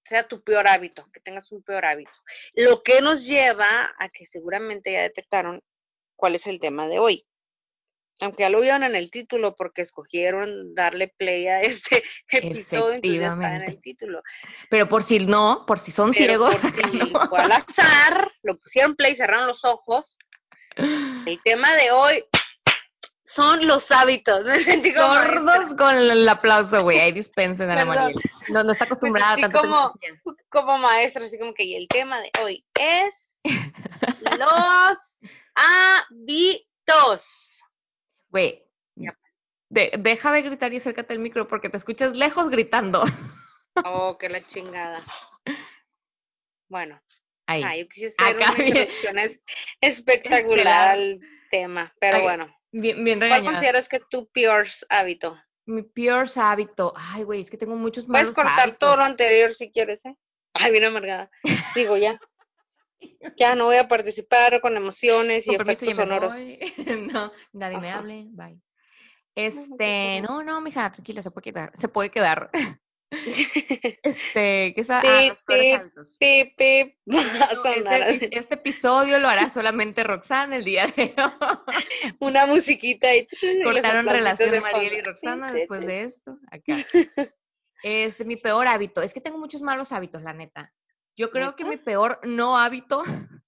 sea 0.05 0.27
tu 0.27 0.43
peor 0.43 0.67
hábito, 0.67 1.09
que 1.11 1.19
tengas 1.19 1.51
un 1.51 1.63
peor 1.63 1.85
hábito? 1.85 2.11
Lo 2.53 2.83
que 2.83 3.01
nos 3.01 3.25
lleva 3.25 3.93
a 3.97 4.09
que 4.09 4.25
seguramente 4.25 4.93
ya 4.93 5.01
detectaron 5.01 5.61
cuál 6.15 6.35
es 6.35 6.47
el 6.47 6.59
tema 6.59 6.87
de 6.87 6.99
hoy. 6.99 7.27
Aunque 8.21 8.43
ya 8.43 8.49
lo 8.49 8.61
vieron 8.61 8.83
en 8.83 8.95
el 8.95 9.11
título 9.11 9.55
porque 9.55 9.81
escogieron 9.81 10.73
darle 10.73 11.09
play 11.17 11.47
a 11.47 11.61
este 11.61 12.01
episodio, 12.31 12.93
entonces 12.93 13.21
ya 13.21 13.27
está 13.27 13.55
en 13.57 13.63
el 13.63 13.81
título. 13.81 14.21
Pero 14.69 14.87
por 14.87 15.03
si 15.03 15.19
no, 15.25 15.65
por 15.67 15.79
si 15.79 15.91
son 15.91 16.11
Pero 16.13 16.47
ciegos, 16.47 16.55
por 16.55 16.75
si 16.75 16.97
no. 17.11 17.27
fue 17.29 17.39
al 17.41 17.51
azar, 17.51 18.31
lo 18.43 18.57
pusieron 18.57 18.95
play, 18.95 19.15
cerraron 19.15 19.47
los 19.47 19.65
ojos. 19.65 20.17
El 20.77 21.39
tema 21.43 21.73
de 21.75 21.91
hoy 21.91 22.23
son 23.23 23.65
los 23.67 23.91
hábitos. 23.91 24.45
Me 24.45 24.59
sentí 24.59 24.93
como 24.93 25.07
maestra. 25.07 25.37
sordos 25.41 25.73
con 25.77 25.95
el 25.95 26.29
aplauso, 26.29 26.81
güey. 26.83 26.99
Ahí 26.99 27.11
dispensen 27.11 27.69
a 27.69 27.75
la 27.75 27.81
Perdón. 27.85 28.13
Mariel. 28.13 28.21
No, 28.49 28.63
no 28.63 28.71
está 28.71 28.85
acostumbrada 28.85 29.33
a 29.33 29.37
tanta 29.37 29.59
como- 29.59 29.93
como 30.49 30.77
maestra, 30.77 31.23
así 31.25 31.37
como 31.39 31.53
que 31.53 31.63
y 31.63 31.75
el 31.75 31.87
tema 31.89 32.19
de 32.21 32.31
hoy 32.43 32.63
es 32.79 33.41
los 34.39 35.21
hábitos. 35.55 37.54
Güey, 38.35 38.67
de- 39.69 39.91
deja 39.97 40.29
de 40.33 40.41
gritar 40.41 40.73
y 40.73 40.75
acércate 40.77 41.13
al 41.13 41.19
micro 41.19 41.47
porque 41.47 41.69
te 41.69 41.77
escuchas 41.77 42.17
lejos 42.17 42.49
gritando. 42.49 43.01
Oh, 43.85 44.17
que 44.17 44.27
la 44.29 44.45
chingada. 44.45 45.01
Bueno, 46.69 47.01
Ahí. 47.45 47.61
ah, 47.63 47.75
yo 47.77 47.87
quise 47.89 48.07
hacer 48.07 48.35
Acá 48.35 48.51
una 48.55 48.63
introducción 48.65 49.19
es- 49.19 49.41
espectacular 49.81 50.87
al 50.89 51.19
tema, 51.51 51.93
pero 51.99 52.17
Ay, 52.17 52.23
bueno. 52.23 52.57
Bien, 52.71 53.03
bien 53.05 53.19
¿Cuál 53.19 53.43
consideras 53.43 53.87
que 53.89 53.99
tu 54.01 54.27
peor 54.31 54.65
hábito? 54.89 55.37
Mi 55.65 55.83
peor 55.83 56.25
hábito. 56.37 56.93
Ay, 56.95 57.23
güey, 57.23 57.41
es 57.41 57.49
que 57.49 57.57
tengo 57.57 57.75
muchos 57.77 58.05
Puedes 58.05 58.23
malos 58.27 58.35
cortar 58.35 58.59
hábitos. 58.61 58.79
todo 58.79 58.95
lo 58.97 59.03
anterior 59.03 59.53
si 59.53 59.71
quieres, 59.71 60.05
¿eh? 60.05 60.15
Ay, 60.53 60.71
bien 60.71 60.83
amargada. 60.85 61.29
Digo, 61.73 61.95
ya. 61.97 62.19
Ya 63.37 63.55
no 63.55 63.65
voy 63.65 63.77
a 63.77 63.87
participar 63.87 64.61
con 64.61 64.75
emociones 64.77 65.47
y 65.47 65.57
permiso, 65.57 65.85
efectos 65.85 65.95
sonoros. 65.95 66.33
no, 67.11 67.31
nadie 67.53 67.77
me 67.79 67.91
hable. 67.91 68.25
Bye. 68.29 68.59
Este, 69.35 70.21
no, 70.21 70.43
no, 70.43 70.61
mija, 70.61 70.91
tranquila, 70.91 71.21
se 71.21 71.31
puede 71.31 71.43
quedar. 71.43 71.71
Se 71.75 71.87
puede 71.89 72.09
quedar. 72.09 72.49
Este, 73.11 74.73
¿qué 74.73 74.81
es 74.81 74.89
a- 74.89 74.99
ah, 74.99 75.01
Pip, 75.03 75.37
pip. 75.47 75.81
Pip, 76.19 76.57
pip. 76.57 76.97
No, 77.05 77.19
este, 78.07 78.37
este 78.37 78.55
episodio 78.55 79.19
lo 79.19 79.27
hará 79.29 79.49
solamente 79.49 80.03
Roxana 80.03 80.55
el 80.57 80.65
día 80.65 80.87
de 80.87 81.13
hoy. 81.17 82.13
Una 82.19 82.45
musiquita 82.45 83.15
y 83.15 83.27
Cortaron 83.63 84.05
relación 84.05 84.51
de 84.51 84.61
Mariel 84.61 84.95
y. 84.95 85.01
Roxana 85.01 85.51
después 85.53 85.81
de 85.81 86.03
esto. 86.03 86.39
Acá. 86.51 86.77
Este, 87.83 88.25
mi 88.25 88.35
peor 88.35 88.67
hábito. 88.67 89.01
Es 89.01 89.13
que 89.13 89.21
tengo 89.21 89.37
muchos 89.37 89.61
malos 89.61 89.91
hábitos, 89.91 90.23
la 90.23 90.33
neta. 90.33 90.73
Yo 91.17 91.31
creo 91.31 91.55
que 91.55 91.65
mi 91.65 91.77
peor 91.77 92.19
no 92.23 92.57
hábito 92.57 93.03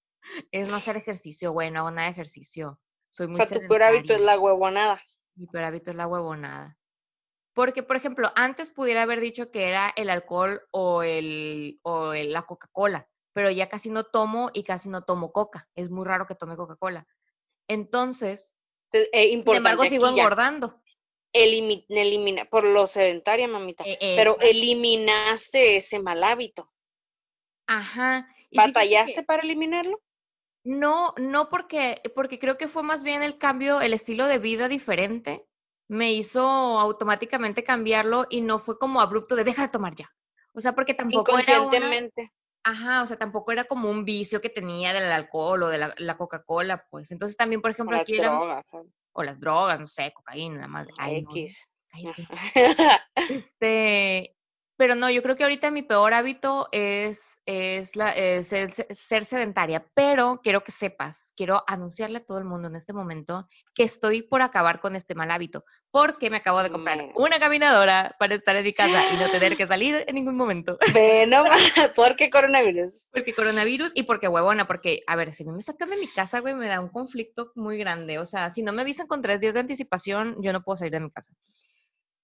es 0.52 0.68
no 0.68 0.76
hacer 0.76 0.96
ejercicio, 0.98 1.52
güey, 1.52 1.72
no 1.72 1.80
hago 1.80 1.92
nada 1.92 2.08
de 2.08 2.14
ejercicio. 2.14 2.80
Soy 3.10 3.26
O 3.28 3.30
muy 3.30 3.38
sea, 3.38 3.48
tu 3.48 3.68
peor 3.68 3.84
hábito 3.84 4.14
es 4.14 4.22
la 4.22 4.40
huevonada. 4.40 5.02
Mi 5.36 5.48
peor 5.48 5.66
hábito 5.66 5.92
es 5.92 5.98
la 5.98 6.08
huevonada. 6.08 6.78
Porque, 7.54 7.82
por 7.84 7.96
ejemplo, 7.96 8.32
antes 8.36 8.70
pudiera 8.70 9.02
haber 9.02 9.20
dicho 9.20 9.50
que 9.52 9.66
era 9.66 9.92
el 9.96 10.10
alcohol 10.10 10.62
o, 10.72 11.02
el, 11.02 11.80
o 11.82 12.14
el- 12.14 12.32
la 12.32 12.44
Coca-Cola, 12.44 13.10
pero 13.34 13.50
ya 13.50 13.68
casi 13.68 13.90
no 13.90 14.04
tomo 14.04 14.52
y 14.54 14.64
casi 14.64 14.90
no 14.90 15.02
tomo 15.04 15.32
coca. 15.32 15.68
Es 15.76 15.90
muy 15.90 16.06
raro 16.06 16.28
que 16.28 16.36
tome 16.36 16.56
Coca-Cola. 16.56 17.08
Entonces, 17.68 18.58
eh, 18.94 19.30
sin 19.44 19.56
embargo, 19.56 19.86
sigo 19.86 20.08
engordando. 20.08 20.82
Elimi- 21.34 21.86
elimina, 21.90 22.46
por 22.46 22.64
lo 22.64 22.88
sedentaria, 22.88 23.48
mamita. 23.48 23.84
Eh, 23.86 24.14
Pero 24.16 24.38
eliminaste 24.40 25.78
ese 25.78 26.00
mal 26.00 26.24
hábito. 26.24 26.72
Ajá. 27.68 28.28
Y 28.50 28.58
fíjate 28.58 28.72
que 28.74 28.80
¿Batallaste 28.80 29.24
para 29.24 29.44
eliminarlo? 29.44 30.02
No, 30.64 31.14
no 31.18 31.50
porque, 31.50 32.02
porque 32.16 32.40
creo 32.40 32.58
que 32.58 32.68
fue 32.68 32.84
más 32.84 33.04
bien 33.04 33.24
el 33.24 33.38
cambio, 33.38 33.80
el 33.82 33.94
estilo 33.94 34.26
de 34.26 34.40
vida 34.40 34.68
diferente. 34.68 35.46
Me 35.88 36.12
hizo 36.12 36.42
automáticamente 36.42 37.64
cambiarlo 37.64 38.26
y 38.30 38.42
no 38.42 38.60
fue 38.60 38.78
como 38.78 39.00
abrupto 39.00 39.36
de 39.36 39.46
deja 39.46 39.62
de 39.64 39.70
tomar 39.70 39.96
ya. 39.96 40.12
O 40.54 40.60
sea, 40.60 40.74
porque 40.74 40.94
tampoco 40.94 41.38
era 41.38 41.62
una. 41.62 42.10
Ajá, 42.64 43.02
o 43.02 43.06
sea, 43.08 43.16
tampoco 43.18 43.54
era 43.54 43.64
como 43.64 43.90
un 43.90 44.04
vicio 44.04 44.42
que 44.42 44.50
tenía 44.50 44.94
del 44.94 45.10
alcohol 45.10 45.64
o 45.64 45.70
de 45.70 45.78
la, 45.78 45.94
la 45.98 46.18
Coca-Cola, 46.18 46.86
pues. 46.90 47.12
Entonces 47.12 47.38
también, 47.38 47.62
por 47.62 47.72
O 47.72 47.74
ejemplo, 47.74 47.96
las 47.96 48.02
aquí 48.02 48.18
eran, 48.18 48.34
drogas. 48.34 48.66
o 49.14 49.24
las 49.24 49.40
drogas, 49.40 49.80
no 49.80 49.86
sé, 49.86 50.12
cocaína, 50.14 50.60
la 50.62 50.68
madre. 50.68 50.92
Ay, 50.98 51.22
no, 51.22 51.30
X. 51.30 51.66
cállate. 51.90 52.28
Este, 53.30 54.37
pero 54.78 54.96
no, 54.96 55.10
yo 55.10 55.22
creo 55.24 55.36
que 55.36 55.44
ahorita 55.44 55.72
mi 55.72 55.82
peor 55.82 56.14
hábito 56.14 56.70
es, 56.72 57.42
es, 57.46 57.96
la, 57.96 58.12
es 58.12 58.54
el 58.54 58.72
se- 58.72 58.88
ser 58.94 59.26
sedentaria, 59.26 59.86
pero 59.96 60.40
quiero 60.44 60.64
que 60.64 60.72
sepas, 60.72 61.34
quiero 61.36 61.64
anunciarle 61.68 62.20
a 62.20 62.26
todo 62.26 62.38
el 62.38 62.46
mundo 62.46 62.68
en 62.68 62.76
este 62.76 62.94
momento 62.94 63.48
que 63.74 63.84
estoy 63.84 64.22
por 64.22 64.42
acabar 64.42 64.80
con 64.80 64.96
este 64.96 65.16
mal 65.16 65.32
hábito, 65.32 65.66
porque 65.92 66.30
me 66.30 66.38
acabo 66.38 66.62
de 66.64 66.72
comprar 66.72 66.98
Me- 66.98 67.12
una 67.16 67.40
caminadora 67.40 68.16
para 68.20 68.36
estar 68.36 68.56
en 68.56 68.64
mi 68.64 68.74
casa 68.74 69.04
y 69.12 69.18
no 69.18 69.30
tener 69.30 69.58
que 69.58 69.68
salir 69.68 70.04
en 70.08 70.16
ningún 70.16 70.36
momento. 70.36 70.78
Nomás, 71.28 71.58
¿por 71.96 72.16
qué 72.16 72.30
coronavirus? 72.30 73.10
Porque 73.12 73.34
coronavirus 73.34 73.92
y 73.96 74.04
porque 74.04 74.28
huevona, 74.28 74.68
porque, 74.68 75.02
a 75.08 75.16
ver, 75.16 75.34
si 75.34 75.44
me 75.46 75.62
sacan 75.62 75.90
de 75.90 75.98
mi 75.98 76.08
casa, 76.08 76.40
güey, 76.40 76.54
me 76.56 76.68
da 76.68 76.80
un 76.82 76.90
conflicto 76.90 77.52
muy 77.56 77.78
grande. 77.78 78.20
O 78.20 78.26
sea, 78.26 78.50
si 78.52 78.62
no 78.62 78.74
me 78.74 78.82
avisan 78.84 79.08
con 79.08 79.22
tres 79.22 79.40
días 79.40 79.54
de 79.56 79.60
anticipación, 79.62 80.38
yo 80.42 80.54
no 80.54 80.62
puedo 80.64 80.78
salir 80.78 80.92
de 80.94 81.00
mi 81.00 81.12
casa. 81.12 81.34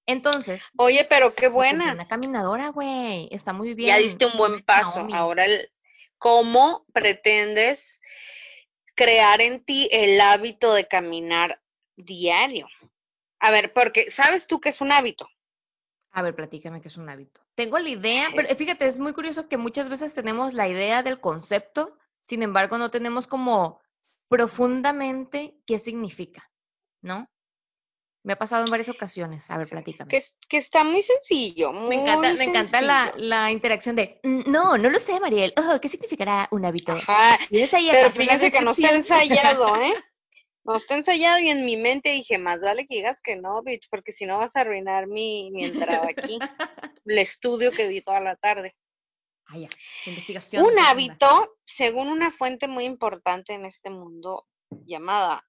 Entonces, 0.06 0.64
Oye, 0.78 1.06
pero 1.10 1.34
qué 1.34 1.48
buena. 1.48 1.94
una 1.94 2.08
caminadora, 2.08 2.70
güey. 2.70 3.30
Está 3.32 3.54
muy 3.54 3.74
bien. 3.74 3.90
Ya 3.90 3.98
diste 3.98 4.26
un 4.26 4.38
buen 4.38 4.62
paso. 4.62 5.08
Ahora, 5.14 5.46
¿cómo 6.18 6.86
pretendes 6.94 8.02
crear 8.96 9.42
en 9.42 9.64
ti 9.64 9.88
el 9.92 10.20
hábito 10.20 10.74
de 10.74 10.88
caminar 10.88 11.62
diario? 11.96 12.68
A 13.40 13.52
ver, 13.52 13.74
porque 13.74 14.10
sabes 14.10 14.48
tú 14.48 14.60
que 14.60 14.70
es 14.70 14.82
un 14.82 14.92
hábito. 14.92 15.28
A 16.12 16.22
ver, 16.22 16.36
platícame 16.36 16.82
que 16.82 16.90
es 16.90 16.98
un 16.98 17.10
hábito. 17.10 17.42
Tengo 17.56 17.80
la 17.80 17.90
idea, 17.90 18.30
pero 18.36 18.48
eh, 18.48 18.56
fíjate, 18.56 18.86
es 18.86 19.00
muy 19.00 19.14
curioso 19.14 19.48
que 19.48 19.58
muchas 19.58 19.90
veces 19.90 20.14
tenemos 20.14 20.54
la 20.54 20.68
idea 20.68 21.02
del 21.02 21.20
concepto, 21.20 21.98
sin 22.26 22.44
embargo, 22.44 22.78
no 22.78 22.92
tenemos 22.92 23.28
como 23.28 23.82
profundamente 24.28 25.58
qué 25.66 25.80
significa, 25.80 26.50
¿no? 27.02 27.30
Me 28.24 28.34
ha 28.34 28.36
pasado 28.38 28.64
en 28.64 28.72
varias 28.72 28.88
ocasiones. 28.90 29.50
A 29.52 29.58
ver, 29.58 29.68
platícame. 29.68 30.10
Que, 30.10 30.18
es- 30.18 30.38
que 30.48 30.58
está 30.58 30.84
muy 30.84 31.02
sencillo. 31.02 31.74
Me 31.74 31.96
encanta, 31.96 32.34
me 32.36 32.46
encanta 32.46 32.82
la, 32.82 33.12
la 33.18 33.52
interacción 33.52 33.96
de, 33.98 34.20
"Mm, 34.24 34.50
no, 34.50 34.78
no 34.78 34.90
lo 34.90 34.98
sé, 35.00 35.20
Mariel. 35.20 35.54
Oh, 35.58 35.78
¿Qué 35.82 35.90
significará 35.90 36.48
un 36.52 36.64
hábito? 36.66 36.94
Ajá, 36.94 37.38
¿Tienes 37.50 37.74
ahí 37.74 37.90
pero 37.92 38.10
fíjense 38.12 38.50
que 38.52 38.62
no 38.62 38.72
está 38.72 38.90
ensayado, 38.92 39.82
¿eh? 39.82 39.94
No 40.66 40.78
está 40.78 40.96
ensayado 40.96 41.40
y 41.40 41.50
en 41.50 41.66
mi 41.66 41.76
mente 41.76 42.08
dije, 42.12 42.38
más 42.38 42.62
vale 42.62 42.88
que 42.88 42.96
digas 42.96 43.20
que 43.22 43.36
no, 43.36 43.62
bitch, 43.64 43.90
porque 43.90 44.14
si 44.14 44.26
no 44.26 44.38
vas 44.38 44.56
a 44.56 44.62
arruinar 44.62 45.08
mi, 45.08 45.52
mi 45.52 45.66
entrada 45.66 46.08
aquí, 46.08 46.40
el 47.06 47.18
estudio 47.20 47.74
que 47.74 47.90
di 47.90 48.00
toda 48.02 48.22
la 48.22 48.38
tarde. 48.38 48.74
Ah, 49.48 49.58
ya. 49.58 49.68
Investigación. 50.06 50.64
Un 50.66 50.80
hábito, 50.80 51.58
según 51.66 52.08
una 52.08 52.32
fuente 52.32 52.70
muy 52.70 52.86
importante 52.86 53.52
en 53.54 53.66
este 53.66 53.90
mundo 53.90 54.48
llamada 54.86 55.46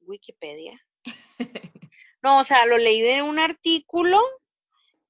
Wikipedia, 0.00 0.72
No, 2.22 2.40
o 2.40 2.44
sea, 2.44 2.66
lo 2.66 2.78
leí 2.78 3.00
de 3.00 3.22
un 3.22 3.38
artículo 3.38 4.20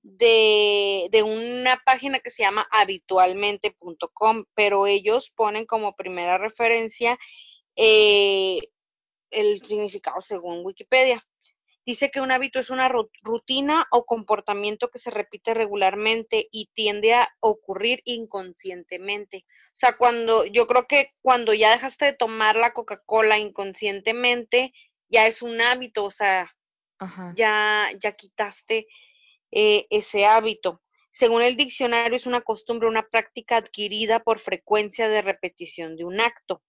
de, 0.02 1.08
de 1.10 1.22
una 1.22 1.80
página 1.84 2.20
que 2.20 2.30
se 2.30 2.42
llama 2.42 2.66
habitualmente.com, 2.70 4.44
pero 4.54 4.86
ellos 4.86 5.30
ponen 5.30 5.66
como 5.66 5.94
primera 5.94 6.38
referencia 6.38 7.18
eh, 7.76 8.60
el 9.30 9.62
significado 9.62 10.20
según 10.20 10.64
Wikipedia. 10.64 11.24
Dice 11.84 12.10
que 12.12 12.20
un 12.20 12.30
hábito 12.30 12.60
es 12.60 12.70
una 12.70 12.88
rutina 13.22 13.88
o 13.90 14.04
comportamiento 14.06 14.88
que 14.88 14.98
se 14.98 15.10
repite 15.10 15.52
regularmente 15.52 16.48
y 16.52 16.70
tiende 16.74 17.14
a 17.14 17.28
ocurrir 17.40 18.02
inconscientemente. 18.04 19.44
O 19.48 19.74
sea, 19.74 19.96
cuando 19.96 20.46
yo 20.46 20.68
creo 20.68 20.86
que 20.86 21.10
cuando 21.22 21.52
ya 21.54 21.72
dejaste 21.72 22.04
de 22.04 22.12
tomar 22.12 22.54
la 22.54 22.72
Coca-Cola 22.72 23.38
inconscientemente, 23.38 24.72
ya 25.08 25.26
es 25.26 25.42
un 25.42 25.60
hábito, 25.60 26.04
o 26.04 26.10
sea, 26.10 26.52
Ajá. 27.02 27.32
ya 27.36 27.88
ya 27.98 28.12
quitaste 28.12 28.86
eh, 29.50 29.86
ese 29.90 30.26
hábito. 30.26 30.82
Según 31.10 31.42
el 31.42 31.56
diccionario, 31.56 32.16
es 32.16 32.26
una 32.26 32.40
costumbre, 32.40 32.88
una 32.88 33.06
práctica 33.06 33.56
adquirida 33.58 34.20
por 34.20 34.38
frecuencia 34.38 35.08
de 35.08 35.20
repetición 35.20 35.96
de 35.96 36.04
un 36.04 36.20
acto. 36.20 36.62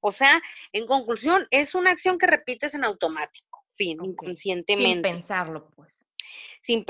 O 0.00 0.12
sea, 0.12 0.40
en 0.72 0.86
conclusión, 0.86 1.46
es 1.50 1.74
una 1.74 1.90
acción 1.90 2.18
que 2.18 2.26
repites 2.26 2.74
en 2.74 2.84
automático, 2.84 3.64
fin, 3.72 3.98
inconscientemente. 4.02 5.08
Sin 5.08 5.16
pensarlo, 5.16 5.70
pues. 5.74 5.98
Sin 6.60 6.84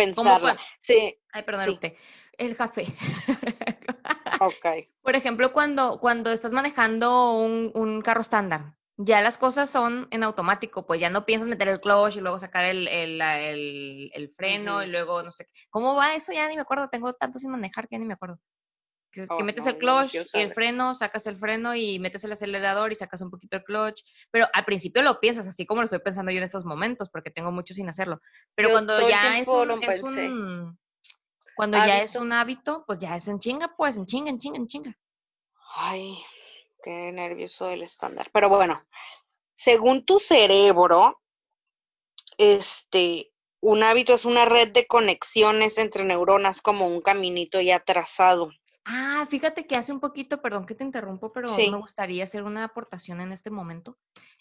Sí, 0.79 1.19
Ay, 1.33 1.43
perdón, 1.45 1.79
Sí. 1.81 1.95
El 2.37 2.57
café. 2.57 2.87
ok. 4.41 4.67
Por 5.03 5.15
ejemplo, 5.15 5.53
cuando, 5.53 5.99
cuando 6.01 6.33
estás 6.33 6.53
manejando 6.53 7.33
un, 7.33 7.71
un 7.75 8.01
carro 8.01 8.21
estándar, 8.21 8.75
ya 8.99 9.21
las 9.23 9.39
cosas 9.39 9.71
son 9.71 10.09
en 10.11 10.25
automático, 10.25 10.85
pues 10.87 11.01
ya 11.01 11.09
no 11.09 11.25
piensas 11.25 11.49
meter 11.49 11.69
el 11.69 11.81
clutch 11.81 12.17
y 12.17 12.21
luego 12.21 12.39
sacar 12.39 12.65
el, 12.65 12.87
el, 12.89 13.21
el- 13.21 14.11
el 14.13 14.29
freno 14.31 14.83
y 14.83 14.89
luego 14.89 15.23
no 15.23 15.31
sé. 15.31 15.47
¿Cómo 15.71 15.95
va 15.95 16.15
eso? 16.15 16.33
Ya 16.33 16.49
ni 16.49 16.57
me 16.57 16.63
acuerdo. 16.63 16.89
Tengo 16.89 17.13
tanto 17.15 17.39
sin 17.39 17.51
manejar 17.51 17.89
que 17.89 17.95
ya 17.95 18.01
ni 18.01 18.05
me 18.07 18.15
acuerdo. 18.15 18.41
Que, 19.11 19.23
que 19.27 19.33
Oh, 19.33 19.43
metes 19.45 19.65
no, 19.65 19.71
el 19.71 19.75
no 19.77 19.79
clutch 19.79 20.15
y 20.35 20.41
el 20.41 20.53
freno, 20.53 20.95
sacas 20.95 21.27
el 21.27 21.39
freno 21.39 21.75
y 21.75 21.99
metes 21.99 22.25
el 22.25 22.33
acelerador 22.33 22.93
y 22.93 22.97
sacas 22.97 23.23
un 23.23 23.31
poquito 23.31 23.57
el 23.57 23.65
clutch. 23.65 24.03
Pero 24.33 24.47
al 24.53 24.65
principio 24.65 25.01
lo 25.03 25.21
piensas, 25.21 25.47
así 25.47 25.65
como 25.65 25.81
lo 25.81 25.85
estoy 25.87 26.01
pensando 26.01 26.31
yo 26.33 26.39
en 26.39 26.45
estos 26.45 26.65
momentos, 26.65 27.09
porque 27.09 27.31
tengo 27.31 27.53
mucho 27.53 27.73
sin 27.75 27.89
hacerlo. 27.89 28.21
Pero 28.55 28.69
Yo 28.69 28.75
cuando 28.75 29.09
ya 29.09 29.39
es 29.39 29.49
un, 29.49 29.71
es 29.83 30.03
un, 30.03 30.79
cuando 31.55 31.79
ya 31.79 32.03
es 32.03 32.11
Hábito. 32.11 32.21
un 32.21 32.33
hábito, 32.33 32.85
pues 32.87 32.99
ya 32.99 33.17
es 33.17 33.29
en 33.29 33.39
chinga, 33.39 33.75
pues 33.77 33.97
en 33.97 34.07
chinga, 34.07 34.31
en 34.31 34.39
chinga, 34.39 34.57
en 34.59 34.67
chinga. 34.67 34.99
Ay, 35.77 36.19
qué 36.89 37.13
nervioso 37.13 37.69
el 37.69 37.83
estándar. 37.83 38.31
Pero 38.33 38.49
bueno, 38.49 38.83
según 39.53 40.07
tu 40.07 40.19
cerebro, 40.19 41.21
este, 42.39 43.31
un 43.61 43.83
hábito 43.83 44.15
es 44.15 44.25
una 44.25 44.47
red 44.47 44.73
de 44.73 44.87
conexiones 44.87 45.77
entre 45.77 46.05
neuronas 46.05 46.63
como 46.63 46.89
un 46.89 47.03
caminito 47.03 47.61
ya 47.61 47.81
trazado. 47.81 48.51
Ah, 48.87 49.27
fíjate 49.29 49.67
que 49.67 49.77
hace 49.77 49.93
un 49.93 50.01
poquito, 50.01 50.41
perdón 50.41 50.65
que 50.65 50.75
te 50.75 50.83
interrumpo, 50.85 51.31
pero 51.31 51.51
Sí. 51.51 51.71
me 51.71 51.77
gustaría 51.77 52.25
hacer 52.25 52.43
una 52.43 52.65
aportación 52.65 53.21
en 53.21 53.33
este 53.33 53.51
momento. 53.51 53.99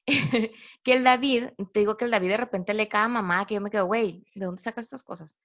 que 0.84 0.94
el 0.94 1.04
David, 1.04 1.50
te 1.74 1.82
digo 1.82 1.98
que 1.98 2.06
el 2.06 2.12
David 2.12 2.30
de 2.30 2.38
repente 2.38 2.74
lee 2.74 2.88
cada 2.88 3.10
mamá 3.10 3.46
que 3.46 3.56
yo 3.56 3.62
me 3.62 3.70
quedo, 3.70 3.88
güey, 3.88 4.24
¿de 4.36 4.46
dónde 4.46 4.62
sacas 4.62 4.86
estas 4.86 5.04
cosas? 5.04 5.38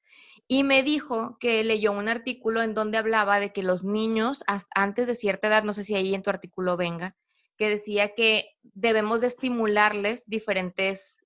Y 0.49 0.65
me 0.65 0.83
dijo 0.83 1.39
que 1.39 1.65
leyó 1.65 1.93
un 1.93 2.09
artículo 2.09 2.63
en 2.63 2.75
donde 2.75 2.99
hablaba 2.99 3.41
de 3.41 3.53
que 3.53 3.63
los 3.63 3.85
niños, 3.85 4.45
antes 4.75 5.07
de 5.07 5.15
cierta 5.15 5.49
edad, 5.49 5.65
no 5.65 5.73
sé 5.73 5.85
si 5.85 5.95
ahí 5.95 6.15
en 6.15 6.23
tu 6.23 6.31
artículo 6.31 6.77
venga, 6.77 7.17
que 7.57 7.69
decía 7.69 8.15
que 8.15 8.57
debemos 8.63 9.21
de 9.21 9.29
estimularles 9.29 10.25
diferentes 10.27 11.23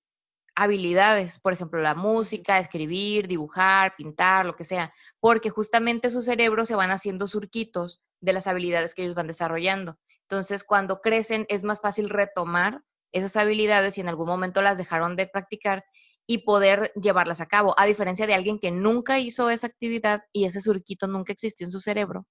habilidades, 0.55 1.39
por 1.39 1.53
ejemplo, 1.53 1.81
la 1.81 1.95
música, 1.95 2.59
escribir, 2.59 3.29
dibujar, 3.29 3.95
pintar, 3.97 4.47
lo 4.47 4.57
que 4.57 4.65
sea, 4.65 4.93
porque 5.21 5.51
justamente 5.51 6.11
su 6.11 6.23
cerebro 6.23 6.65
se 6.65 6.75
van 6.75 6.91
haciendo 6.91 7.29
surquitos 7.29 8.01
de 8.21 8.33
las 8.33 8.47
habilidades 8.47 8.95
que 8.95 9.03
ellos 9.03 9.15
van 9.15 9.27
desarrollando. 9.27 9.99
Entonces, 10.23 10.65
cuando 10.65 11.01
crecen 11.01 11.47
es 11.49 11.63
más 11.63 11.81
fácil 11.81 12.09
retomar 12.09 12.83
esas 13.13 13.37
habilidades 13.37 13.97
y 13.97 14.01
en 14.01 14.09
algún 14.09 14.27
momento 14.27 14.63
las 14.63 14.79
dejaron 14.79 15.15
de 15.15 15.27
practicar 15.27 15.85
y 16.27 16.39
poder 16.39 16.93
llevarlas 17.01 17.41
a 17.41 17.47
cabo, 17.47 17.75
a 17.79 17.87
diferencia 17.87 18.27
de 18.27 18.35
alguien 18.35 18.59
que 18.59 18.71
nunca 18.71 19.19
hizo 19.19 19.51
esa 19.51 19.67
actividad 19.67 20.23
y 20.33 20.47
ese 20.47 20.61
surquito 20.61 21.07
nunca 21.07 21.33
existió 21.33 21.67
en 21.67 21.71
su 21.71 21.81
cerebro. 21.81 22.27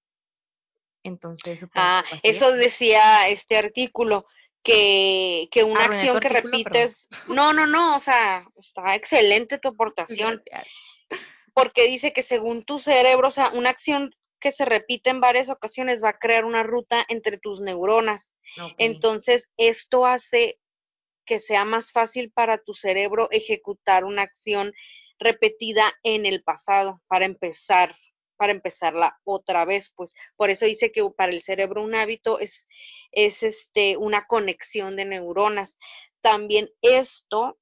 Entonces, 1.03 1.59
supongo 1.59 1.73
Ah, 1.85 2.03
eso 2.23 2.51
decía 2.51 3.29
este 3.29 3.57
artículo, 3.57 4.25
que, 4.65 5.47
que 5.51 5.63
una 5.63 5.85
Arruiné 5.85 6.07
tu 6.07 6.17
acción 6.17 6.19
que 6.19 6.29
perdón. 6.29 6.51
repites. 6.51 7.07
No, 7.27 7.53
no, 7.53 7.67
no, 7.67 7.95
o 7.95 7.99
sea, 7.99 8.45
está 8.57 8.95
excelente 8.95 9.59
tu 9.59 9.69
aportación. 9.69 10.43
Porque 11.53 11.87
dice 11.87 12.11
que 12.11 12.23
según 12.23 12.63
tu 12.65 12.79
cerebro, 12.79 13.29
o 13.29 13.31
sea, 13.31 13.49
una 13.51 13.69
acción 13.69 14.13
que 14.41 14.51
se 14.51 14.65
repite 14.65 15.09
en 15.09 15.21
varias 15.21 15.49
ocasiones 15.49 16.03
va 16.03 16.09
a 16.09 16.19
crear 16.19 16.43
una 16.43 16.63
ruta 16.63 17.05
entre 17.07 17.37
tus 17.37 17.61
neuronas. 17.61 18.35
Entonces, 18.77 19.47
esto 19.55 20.05
hace 20.05 20.59
que 21.25 21.39
sea 21.39 21.65
más 21.65 21.91
fácil 21.91 22.31
para 22.31 22.59
tu 22.59 22.73
cerebro 22.73 23.29
ejecutar 23.31 24.05
una 24.05 24.21
acción 24.21 24.73
repetida 25.19 25.93
en 26.03 26.25
el 26.25 26.43
pasado 26.43 27.01
para 27.07 27.25
empezar 27.25 27.95
para 28.37 28.51
empezarla 28.51 29.17
otra 29.23 29.65
vez, 29.65 29.93
pues 29.95 30.13
por 30.35 30.49
eso 30.49 30.65
dice 30.65 30.91
que 30.91 31.09
para 31.15 31.31
el 31.31 31.41
cerebro 31.41 31.81
un 31.81 31.95
hábito 31.95 32.39
es, 32.39 32.67
es 33.11 33.43
este, 33.43 33.97
una 33.97 34.27
conexión 34.27 34.95
de 34.95 35.05
neuronas. 35.05 35.77
También 36.21 36.69
esto 36.81 37.57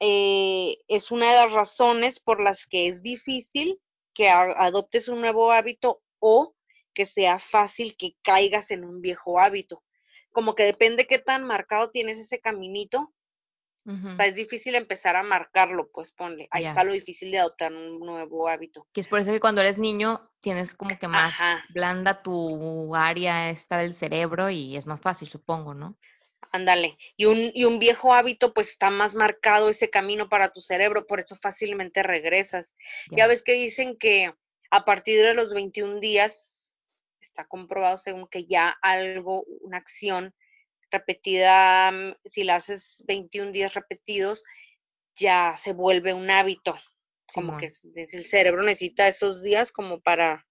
eh, 0.00 0.78
es 0.88 1.10
una 1.10 1.30
de 1.30 1.36
las 1.36 1.52
razones 1.52 2.20
por 2.20 2.40
las 2.40 2.66
que 2.66 2.88
es 2.88 3.02
difícil 3.02 3.80
que 4.14 4.28
adoptes 4.30 5.08
un 5.08 5.20
nuevo 5.20 5.52
hábito 5.52 6.02
o 6.20 6.54
que 6.94 7.06
sea 7.06 7.38
fácil 7.38 7.96
que 7.96 8.16
caigas 8.22 8.70
en 8.70 8.84
un 8.84 9.00
viejo 9.00 9.38
hábito. 9.38 9.82
Como 10.32 10.54
que 10.54 10.64
depende 10.64 11.06
qué 11.06 11.18
tan 11.18 11.44
marcado 11.44 11.90
tienes 11.90 12.18
ese 12.18 12.40
caminito. 12.40 13.12
O 13.86 14.14
sea, 14.14 14.26
es 14.26 14.34
difícil 14.34 14.74
empezar 14.74 15.16
a 15.16 15.22
marcarlo, 15.22 15.88
pues 15.90 16.12
ponle. 16.12 16.46
Ahí 16.50 16.66
está 16.66 16.84
lo 16.84 16.92
difícil 16.92 17.30
de 17.30 17.38
adoptar 17.38 17.72
un 17.72 17.98
nuevo 18.00 18.46
hábito. 18.46 18.86
Que 18.92 19.00
es 19.00 19.08
por 19.08 19.18
eso 19.18 19.32
que 19.32 19.40
cuando 19.40 19.62
eres 19.62 19.78
niño 19.78 20.30
tienes 20.40 20.74
como 20.74 20.98
que 20.98 21.08
más 21.08 21.32
Ajá. 21.32 21.64
blanda 21.70 22.22
tu 22.22 22.94
área 22.94 23.48
esta 23.48 23.78
del 23.78 23.94
cerebro 23.94 24.50
y 24.50 24.76
es 24.76 24.84
más 24.84 25.00
fácil, 25.00 25.26
supongo, 25.26 25.72
¿no? 25.72 25.96
Ándale. 26.52 26.98
Y 27.16 27.24
un, 27.24 27.50
y 27.54 27.64
un 27.64 27.78
viejo 27.78 28.12
hábito, 28.12 28.52
pues 28.52 28.68
está 28.68 28.90
más 28.90 29.14
marcado 29.14 29.70
ese 29.70 29.88
camino 29.88 30.28
para 30.28 30.50
tu 30.52 30.60
cerebro, 30.60 31.06
por 31.06 31.20
eso 31.20 31.34
fácilmente 31.36 32.02
regresas. 32.02 32.74
Ya, 33.10 33.16
Ya. 33.16 33.26
ves 33.28 33.42
que 33.42 33.54
dicen 33.54 33.96
que 33.96 34.34
a 34.70 34.84
partir 34.84 35.22
de 35.22 35.32
los 35.32 35.54
21 35.54 35.98
días, 35.98 36.57
está 37.28 37.44
comprobado 37.46 37.98
según 37.98 38.26
que 38.28 38.46
ya 38.46 38.76
algo, 38.82 39.44
una 39.60 39.78
acción 39.78 40.34
repetida, 40.90 41.90
mm, 41.90 42.14
si 42.24 42.44
la 42.44 42.56
haces 42.56 43.04
21 43.06 43.52
días 43.52 43.74
repetidos, 43.74 44.44
ya 45.14 45.54
se 45.56 45.72
vuelve 45.72 46.14
un 46.14 46.30
hábito. 46.30 46.76
Como 47.34 47.58
que 47.58 47.68
el 47.94 48.24
cerebro 48.24 48.62
necesita 48.62 49.06
esos 49.06 49.42
días 49.42 49.70
como 49.70 50.00
para 50.00 50.46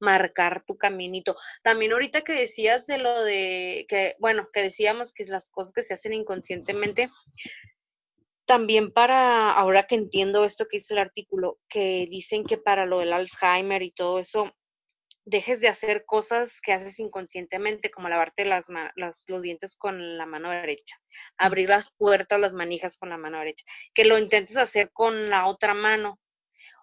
marcar 0.00 0.64
tu 0.64 0.76
caminito. 0.78 1.36
También 1.62 1.92
ahorita 1.92 2.22
que 2.22 2.32
decías 2.32 2.86
de 2.86 2.98
lo 2.98 3.22
de 3.22 3.84
que, 3.88 4.16
bueno, 4.18 4.48
que 4.52 4.62
decíamos 4.62 5.12
que 5.12 5.24
las 5.24 5.50
cosas 5.50 5.72
que 5.74 5.82
se 5.82 5.94
hacen 5.94 6.14
inconscientemente, 6.14 7.10
también 8.46 8.92
para, 8.92 9.52
ahora 9.52 9.86
que 9.86 9.94
entiendo 9.94 10.44
esto 10.44 10.66
que 10.66 10.78
dice 10.78 10.94
el 10.94 11.00
artículo, 11.00 11.58
que 11.68 12.06
dicen 12.10 12.44
que 12.44 12.58
para 12.58 12.86
lo 12.86 13.00
del 13.00 13.12
Alzheimer 13.12 13.82
y 13.82 13.90
todo 13.90 14.18
eso, 14.18 14.54
dejes 15.24 15.60
de 15.60 15.68
hacer 15.68 16.04
cosas 16.06 16.60
que 16.60 16.72
haces 16.72 16.98
inconscientemente, 17.00 17.90
como 17.90 18.08
lavarte 18.08 18.44
las, 18.44 18.66
las- 18.96 19.24
los 19.28 19.42
dientes 19.42 19.76
con 19.76 20.18
la 20.18 20.26
mano 20.26 20.50
derecha, 20.50 20.96
abrir 21.38 21.68
las 21.70 21.90
puertas, 21.96 22.40
las 22.40 22.52
manijas 22.52 22.96
con 22.96 23.10
la 23.10 23.18
mano 23.18 23.38
derecha, 23.38 23.64
que 23.94 24.04
lo 24.04 24.18
intentes 24.18 24.56
hacer 24.56 24.90
con 24.92 25.30
la 25.30 25.46
otra 25.46 25.74
mano, 25.74 26.20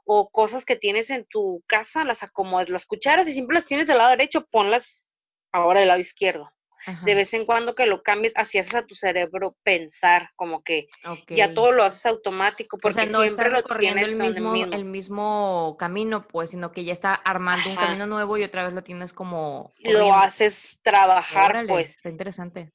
o 0.05 0.29
cosas 0.31 0.65
que 0.65 0.75
tienes 0.75 1.09
en 1.09 1.25
tu 1.25 1.63
casa, 1.67 2.03
las 2.03 2.23
acomodas, 2.23 2.69
las 2.69 2.85
cucharas 2.85 3.27
y 3.27 3.33
siempre 3.33 3.55
las 3.55 3.67
tienes 3.67 3.87
del 3.87 3.97
lado 3.99 4.11
derecho, 4.11 4.45
ponlas 4.51 5.13
ahora 5.51 5.79
del 5.81 5.89
lado 5.89 5.99
izquierdo. 5.99 6.51
Ajá. 6.85 7.05
De 7.05 7.15
vez 7.15 7.33
en 7.33 7.45
cuando 7.45 7.75
que 7.75 7.85
lo 7.85 8.01
cambies, 8.03 8.33
así 8.35 8.57
haces 8.57 8.73
a 8.75 8.85
tu 8.85 8.95
cerebro 8.95 9.55
pensar, 9.63 10.29
como 10.35 10.63
que 10.63 10.87
ya 11.27 11.53
todo 11.53 11.71
lo 11.71 11.83
haces 11.83 12.05
automático, 12.07 12.77
O 12.77 12.79
porque 12.79 12.93
sea, 12.93 13.05
no 13.05 13.21
siempre 13.23 13.45
está 13.45 13.49
lo 13.49 13.77
tienes 13.79 14.07
el 14.07 14.15
mismo, 14.17 14.51
mismo. 14.51 14.73
el 14.73 14.85
mismo 14.85 15.75
camino, 15.77 16.27
pues, 16.27 16.51
sino 16.51 16.71
que 16.71 16.83
ya 16.83 16.93
está 16.93 17.13
armando 17.13 17.69
un 17.69 17.75
camino 17.75 18.07
nuevo 18.07 18.37
y 18.37 18.43
otra 18.43 18.63
vez 18.63 18.73
lo 18.73 18.83
tienes 18.83 19.13
como 19.13 19.73
Lo 19.79 20.13
haces 20.15 20.79
trabajar, 20.81 21.51
Órale, 21.51 21.67
pues. 21.67 21.91
está 21.91 22.09
interesante. 22.09 22.71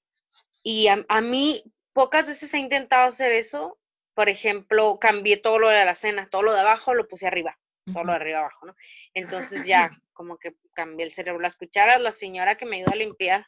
Y 0.63 0.89
a, 0.89 1.05
a 1.09 1.21
mí 1.21 1.63
pocas 1.93 2.27
veces 2.27 2.53
he 2.55 2.59
intentado 2.59 3.07
hacer 3.07 3.33
eso. 3.33 3.79
Por 4.15 4.29
ejemplo, 4.29 4.99
cambié 4.99 5.37
todo 5.37 5.59
lo 5.59 5.69
de 5.69 5.85
la 5.85 5.95
cena, 5.95 6.29
todo 6.31 6.43
lo 6.43 6.53
de 6.53 6.61
abajo 6.61 6.95
lo 6.95 7.07
puse 7.07 7.27
arriba, 7.27 7.59
todo 7.93 8.05
lo 8.05 8.13
de 8.13 8.17
arriba 8.17 8.39
abajo, 8.39 8.67
¿no? 8.67 8.75
Entonces 9.15 9.67
ya 9.67 9.91
como 10.13 10.39
que 10.39 10.55
cambié 10.75 11.05
el 11.05 11.13
cerebro. 11.13 11.41
Las 11.41 11.57
cucharas, 11.57 12.01
la 12.01 12.13
señora 12.13 12.57
que 12.57 12.67
me 12.67 12.77
ayuda 12.77 12.93
a 12.93 12.97
limpiar, 12.97 13.47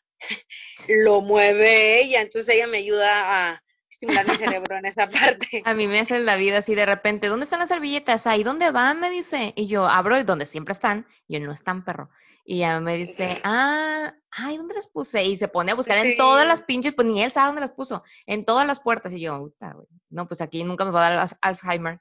lo 0.89 1.21
mueve 1.21 2.01
ella, 2.03 2.21
entonces 2.23 2.55
ella 2.55 2.67
me 2.67 2.79
ayuda 2.79 3.51
a 3.53 3.63
estimular 3.91 4.27
mi 4.29 4.35
cerebro 4.35 4.77
en 4.77 4.85
esa 4.87 5.09
parte. 5.11 5.63
A 5.65 5.75
mí 5.75 5.87
me 5.89 6.01
hace 6.01 6.19
la 6.21 6.37
vida 6.37 6.59
así 6.59 6.75
de 6.75 6.87
repente, 6.87 7.29
¿dónde 7.29 7.45
están 7.45 7.59
las 7.61 7.69
servilletas? 7.69 8.27
Ahí, 8.27 8.43
¿dónde 8.45 8.71
van? 8.71 9.01
Me 9.01 9.11
dice. 9.11 9.53
Y 9.57 9.67
yo 9.67 9.87
abro 9.87 10.19
y 10.19 10.23
donde 10.25 10.47
siempre 10.47 10.73
están. 10.73 11.07
Y 11.27 11.39
yo, 11.39 11.45
no 11.45 11.53
están, 11.53 11.85
perro. 11.85 12.11
Y 12.45 12.61
ya 12.61 12.81
me 12.81 12.97
dice, 12.97 13.41
ah, 13.45 14.15
ay, 14.31 14.57
¿dónde 14.57 14.75
las 14.75 14.87
puse? 14.87 15.23
Y 15.25 15.37
se 15.37 15.49
pone 15.49 15.73
a 15.73 15.75
buscar 15.75 15.99
en 15.99 16.17
todas 16.17 16.47
las 16.47 16.63
pinches, 16.63 16.95
pues 16.95 17.07
ni 17.07 17.23
él 17.23 17.31
sabe 17.31 17.49
dónde 17.49 17.61
las 17.61 17.73
puso. 17.73 18.03
En 18.25 18.43
todas 18.45 18.67
las 18.67 18.81
puertas. 18.81 19.13
Y 19.13 19.21
yo, 19.21 19.39
puta, 19.39 19.73
güey. 19.73 19.87
No, 20.09 20.27
pues 20.27 20.41
aquí 20.41 20.65
nunca 20.65 20.85
nos 20.87 20.95
va 20.95 21.07
a 21.07 21.11
dar 21.11 21.27
Alz- 21.29 21.39
Alzheimer. 21.43 22.01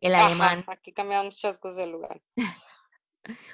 El 0.00 0.14
Ajá, 0.14 0.26
alemán. 0.26 0.64
aquí 0.66 0.92
cambiamos 0.92 1.26
muchas 1.34 1.58
cosas 1.58 1.76
de 1.78 1.86
lugar. 1.86 2.20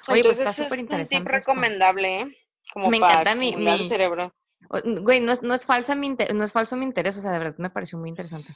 Oye, 0.07 0.23
pues 0.23 0.39
Entonces, 0.39 0.39
está 0.39 0.49
ese 0.51 0.63
súper 0.63 0.79
es 0.79 0.83
interesante 0.83 1.35
esto. 1.37 1.51
recomendable, 1.51 2.21
¿eh? 2.21 2.37
Como 2.71 2.89
Me 2.89 2.99
para 2.99 3.21
encanta 3.21 3.35
mi, 3.35 3.55
mi, 3.55 3.87
cerebro. 3.87 4.33
Güey, 4.69 5.19
no 5.19 5.31
es, 5.31 5.43
no 5.43 5.53
es 5.53 5.65
falsa 5.65 5.95
mi 5.95 6.09
no 6.09 6.43
es 6.43 6.51
falso 6.51 6.77
mi 6.77 6.85
interés, 6.85 7.17
o 7.17 7.21
sea, 7.21 7.31
de 7.31 7.39
verdad 7.39 7.55
me 7.57 7.69
pareció 7.69 7.97
muy 7.99 8.09
interesante 8.09 8.55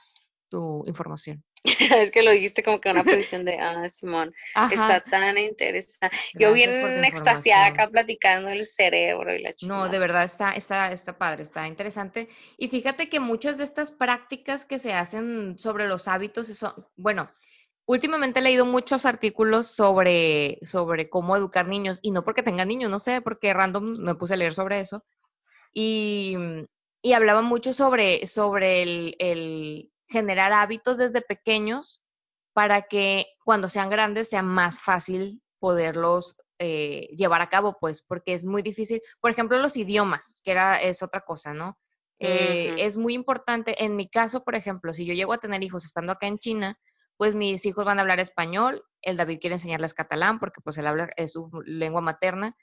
tu 0.50 0.84
información. 0.86 1.43
Es 1.98 2.12
que 2.12 2.24
lo 2.24 2.32
dijiste 2.32 2.63
como 2.63 2.80
que 2.80 2.89
una 2.89 3.04
posición 3.04 3.46
de, 3.46 3.58
ah, 3.60 3.88
Simón, 3.89 4.34
está 4.72 5.02
tan 5.02 5.38
interesante. 5.38 6.15
Yo 6.34 6.54
bien 6.54 7.04
extasiada 7.04 7.67
acá 7.67 7.89
platicando 7.89 8.50
el 8.50 8.63
cerebro 8.63 9.34
y 9.34 9.41
la 9.41 9.50
No, 9.50 9.56
chingada. 9.56 9.89
de 9.89 10.00
verdad 10.00 10.24
está, 10.24 10.52
está, 10.54 10.91
está 10.91 11.17
padre, 11.17 11.43
está 11.43 11.67
interesante. 11.67 12.30
Y 12.58 12.70
fíjate 12.70 13.10
que 13.10 13.20
muchas 13.20 13.58
de 13.58 13.65
estas 13.65 13.91
prácticas 13.91 14.65
que 14.65 14.80
se 14.80 14.93
hacen 14.93 15.58
sobre 15.58 15.88
los 15.88 16.08
hábitos, 16.08 16.48
son, 16.48 16.74
bueno, 16.96 17.30
últimamente 17.88 18.39
he 18.39 18.43
leído 18.43 18.65
muchos 18.65 19.06
artículos 19.08 19.67
sobre, 19.67 20.60
sobre 20.62 21.10
cómo 21.10 21.36
educar 21.36 21.67
niños, 21.67 22.00
y 22.04 22.12
no 22.12 22.23
porque 22.23 22.43
tenga 22.43 22.65
niños, 22.65 22.91
no 22.91 23.00
sé, 23.00 23.21
porque 23.21 23.54
random 23.54 23.97
me 24.00 24.15
puse 24.15 24.36
a 24.36 24.38
leer 24.38 24.54
sobre 24.54 24.80
eso. 24.82 25.04
y, 25.73 26.36
y 27.02 27.13
hablaba 27.13 27.41
mucho 27.41 27.73
sobre, 27.73 28.28
sobre 28.28 28.84
el, 28.84 29.15
el 29.19 29.91
generar 30.08 30.54
hábitos 30.54 30.97
desde 30.97 31.21
pequeños 31.21 32.02
para 32.54 32.84
que 32.84 33.28
cuando 33.45 33.69
sean 33.69 33.89
grandes 33.89 34.30
sea 34.30 34.41
más 34.41 34.82
fácil 34.82 35.41
poderlos 35.60 36.36
eh, 36.60 37.08
llevar 37.15 37.41
a 37.41 37.50
cabo, 37.50 37.78
pues, 37.80 38.02
porque 38.02 38.34
es 38.34 38.45
muy 38.45 38.63
difícil. 38.63 39.02
Por 39.21 39.32
ejemplo, 39.32 39.60
los 39.60 39.78
idiomas, 39.78 40.41
que 40.43 40.52
era, 40.52 40.82
es 40.82 41.04
otra 41.04 41.21
cosa, 41.21 41.54
¿no? 41.54 41.78
Eh, 42.19 42.73
es 42.80 42.97
muy 42.97 43.13
importante. 43.13 43.84
En 43.84 43.95
mi 43.95 44.10
caso, 44.10 44.43
por 44.43 44.56
ejemplo, 44.56 44.91
si 44.91 45.06
yo 45.06 45.13
llego 45.13 45.34
a 45.34 45.38
tener 45.38 45.62
hijos 45.62 45.86
estando 45.86 46.13
acá 46.13 46.26
en 46.26 46.39
China, 46.39 46.80
pues 47.17 47.36
mis 47.36 47.65
hijos 47.65 47.86
van 47.86 47.99
a 47.99 48.01
hablar 48.01 48.19
español, 48.19 48.84
el 49.01 49.17
David 49.17 49.39
quiere 49.39 49.56
enseñarles 49.56 49.93
catalán 49.93 50.39
porque 50.39 50.62
pues 50.62 50.77
él 50.77 50.88
habla, 50.88 51.10
es 51.17 51.34
su 51.34 51.49
lengua 51.65 52.01
materna, 52.01 52.56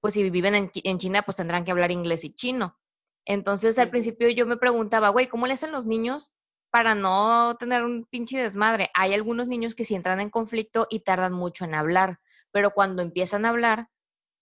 pues 0.00 0.14
si 0.14 0.28
viven 0.30 0.54
en, 0.54 0.70
en 0.74 0.98
China, 0.98 1.22
pues 1.22 1.36
tendrán 1.36 1.64
que 1.64 1.70
hablar 1.70 1.90
inglés 1.90 2.24
y 2.24 2.34
chino. 2.34 2.78
Entonces 3.24 3.78
al 3.78 3.90
principio 3.90 4.28
yo 4.30 4.46
me 4.46 4.56
preguntaba, 4.56 5.08
güey, 5.10 5.28
¿cómo 5.28 5.46
le 5.46 5.54
hacen 5.54 5.72
los 5.72 5.86
niños 5.86 6.34
para 6.70 6.94
no 6.94 7.56
tener 7.58 7.84
un 7.84 8.06
pinche 8.06 8.38
desmadre? 8.38 8.90
Hay 8.94 9.14
algunos 9.14 9.48
niños 9.48 9.74
que 9.74 9.84
sí 9.84 9.94
entran 9.94 10.20
en 10.20 10.30
conflicto 10.30 10.86
y 10.90 11.00
tardan 11.00 11.32
mucho 11.32 11.64
en 11.64 11.74
hablar, 11.74 12.20
pero 12.52 12.72
cuando 12.72 13.02
empiezan 13.02 13.44
a 13.44 13.50
hablar 13.50 13.88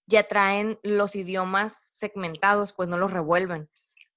ya 0.06 0.26
traen 0.26 0.78
los 0.82 1.14
idiomas 1.16 1.74
segmentados, 1.74 2.72
pues 2.72 2.88
no 2.88 2.96
los 2.96 3.12
revuelven. 3.12 3.68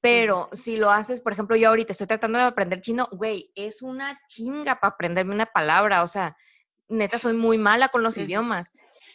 Pero 0.02 0.50
si 0.52 0.78
lo 0.78 0.90
haces, 0.90 1.22
por 1.22 1.34
ejemplo, 1.34 1.56
yo 1.56 1.70
ahorita 1.70 1.94
estoy 1.94 2.08
tratando 2.08 2.40
de 2.40 2.46
aprender 2.46 2.82
chino, 2.82 3.08
güey, 3.12 3.52
es 3.56 3.82
una 3.84 4.20
chinga 4.28 4.80
para 4.80 4.94
aprenderme 4.94 5.36
una 5.36 5.46
palabra, 5.46 6.04
o 6.04 6.08
sea, 6.08 6.36
neta 6.88 7.20
soy 7.20 7.34
muy 7.34 7.58
mala 7.58 7.90
con 7.90 8.02
los 8.04 8.18
idiomas. 8.18 8.72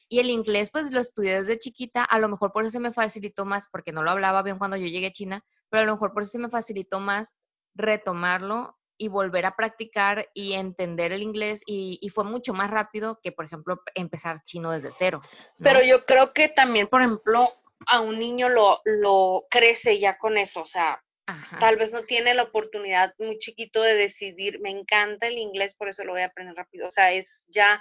Y 0.09 0.21
el 0.21 0.31
inglés, 0.31 0.71
pues 0.71 0.93
lo 0.93 1.01
estudié 1.01 1.43
desde 1.43 1.59
chiquita, 1.59 2.05
a 2.05 2.19
lo 2.21 2.29
mejor 2.29 2.53
por 2.53 2.63
eso 2.63 2.71
se 2.71 2.81
me 2.81 2.93
facilitó 2.93 3.45
más, 3.45 3.67
porque 3.71 3.93
no 3.93 4.05
lo 4.05 4.13
hablaba 4.13 4.43
bien 4.43 4.59
cuando 4.59 4.77
yo 4.77 4.87
llegué 4.87 5.09
a 5.09 5.13
China, 5.13 5.45
pero 5.69 5.83
a 5.83 5.87
lo 5.87 5.93
mejor 5.93 6.13
por 6.13 6.23
eso 6.23 6.33
se 6.33 6.39
me 6.39 6.49
facilitó 6.49 7.01
más 7.01 7.37
retomarlo 7.75 8.79
y 8.99 9.09
volver 9.09 9.45
a 9.45 9.57
practicar 9.57 10.29
y 10.33 10.55
entender 10.55 11.13
el 11.13 11.23
inglés 11.23 11.63
y, 11.67 11.99
y 12.01 12.09
fue 12.09 12.25
mucho 12.25 12.55
más 12.55 12.71
rápido 12.71 13.21
que, 13.23 13.33
por 13.33 13.45
ejemplo, 13.45 13.83
empezar 13.95 14.43
chino 14.45 14.71
desde 14.71 14.91
cero, 14.93 15.21
Pero 15.59 15.83
yo 15.83 16.07
creo 16.07 16.33
que 16.33 16.49
también, 16.49 16.87
por 16.87 17.03
ejemplo, 17.03 17.53
a 17.87 18.01
un 18.01 18.19
niño 18.19 18.49
lo, 18.49 18.81
lo 18.85 19.47
crece 19.51 19.99
ya 19.99 20.19
con 20.19 20.39
eso, 20.39 20.63
o 20.63 20.67
sea, 20.67 21.03
Ajá, 21.27 21.59
tal 21.59 21.77
vez 21.77 21.93
no 21.93 22.05
tiene 22.05 22.35
la 22.35 22.45
oportunidad 22.45 23.15
muy 23.19 23.39
chiquito 23.39 23.83
de 23.83 23.95
decidir, 23.95 24.61
me 24.61 24.71
encanta 24.71 25.27
el 25.27 25.39
inglés, 25.39 25.75
por 25.75 25.89
eso 25.89 26.05
lo 26.05 26.13
voy 26.13 26.23
a 26.23 26.27
aprender 26.27 26.55
rápido, 26.55 26.87
o 26.87 26.91
sea, 26.91 27.13
es 27.13 27.47
ya 27.49 27.81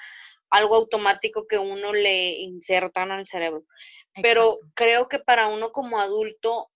algo 0.50 0.76
automático 0.76 1.48
que 1.48 1.58
uno 1.58 1.94
le 1.94 2.32
insertan 2.40 3.12
al 3.12 3.28
cerebro. 3.28 3.66
Pero 4.22 4.60
creo 4.74 5.10
que 5.10 5.20
para 5.20 5.48
uno 5.48 5.72
como 5.72 6.00
adulto, 6.00 6.72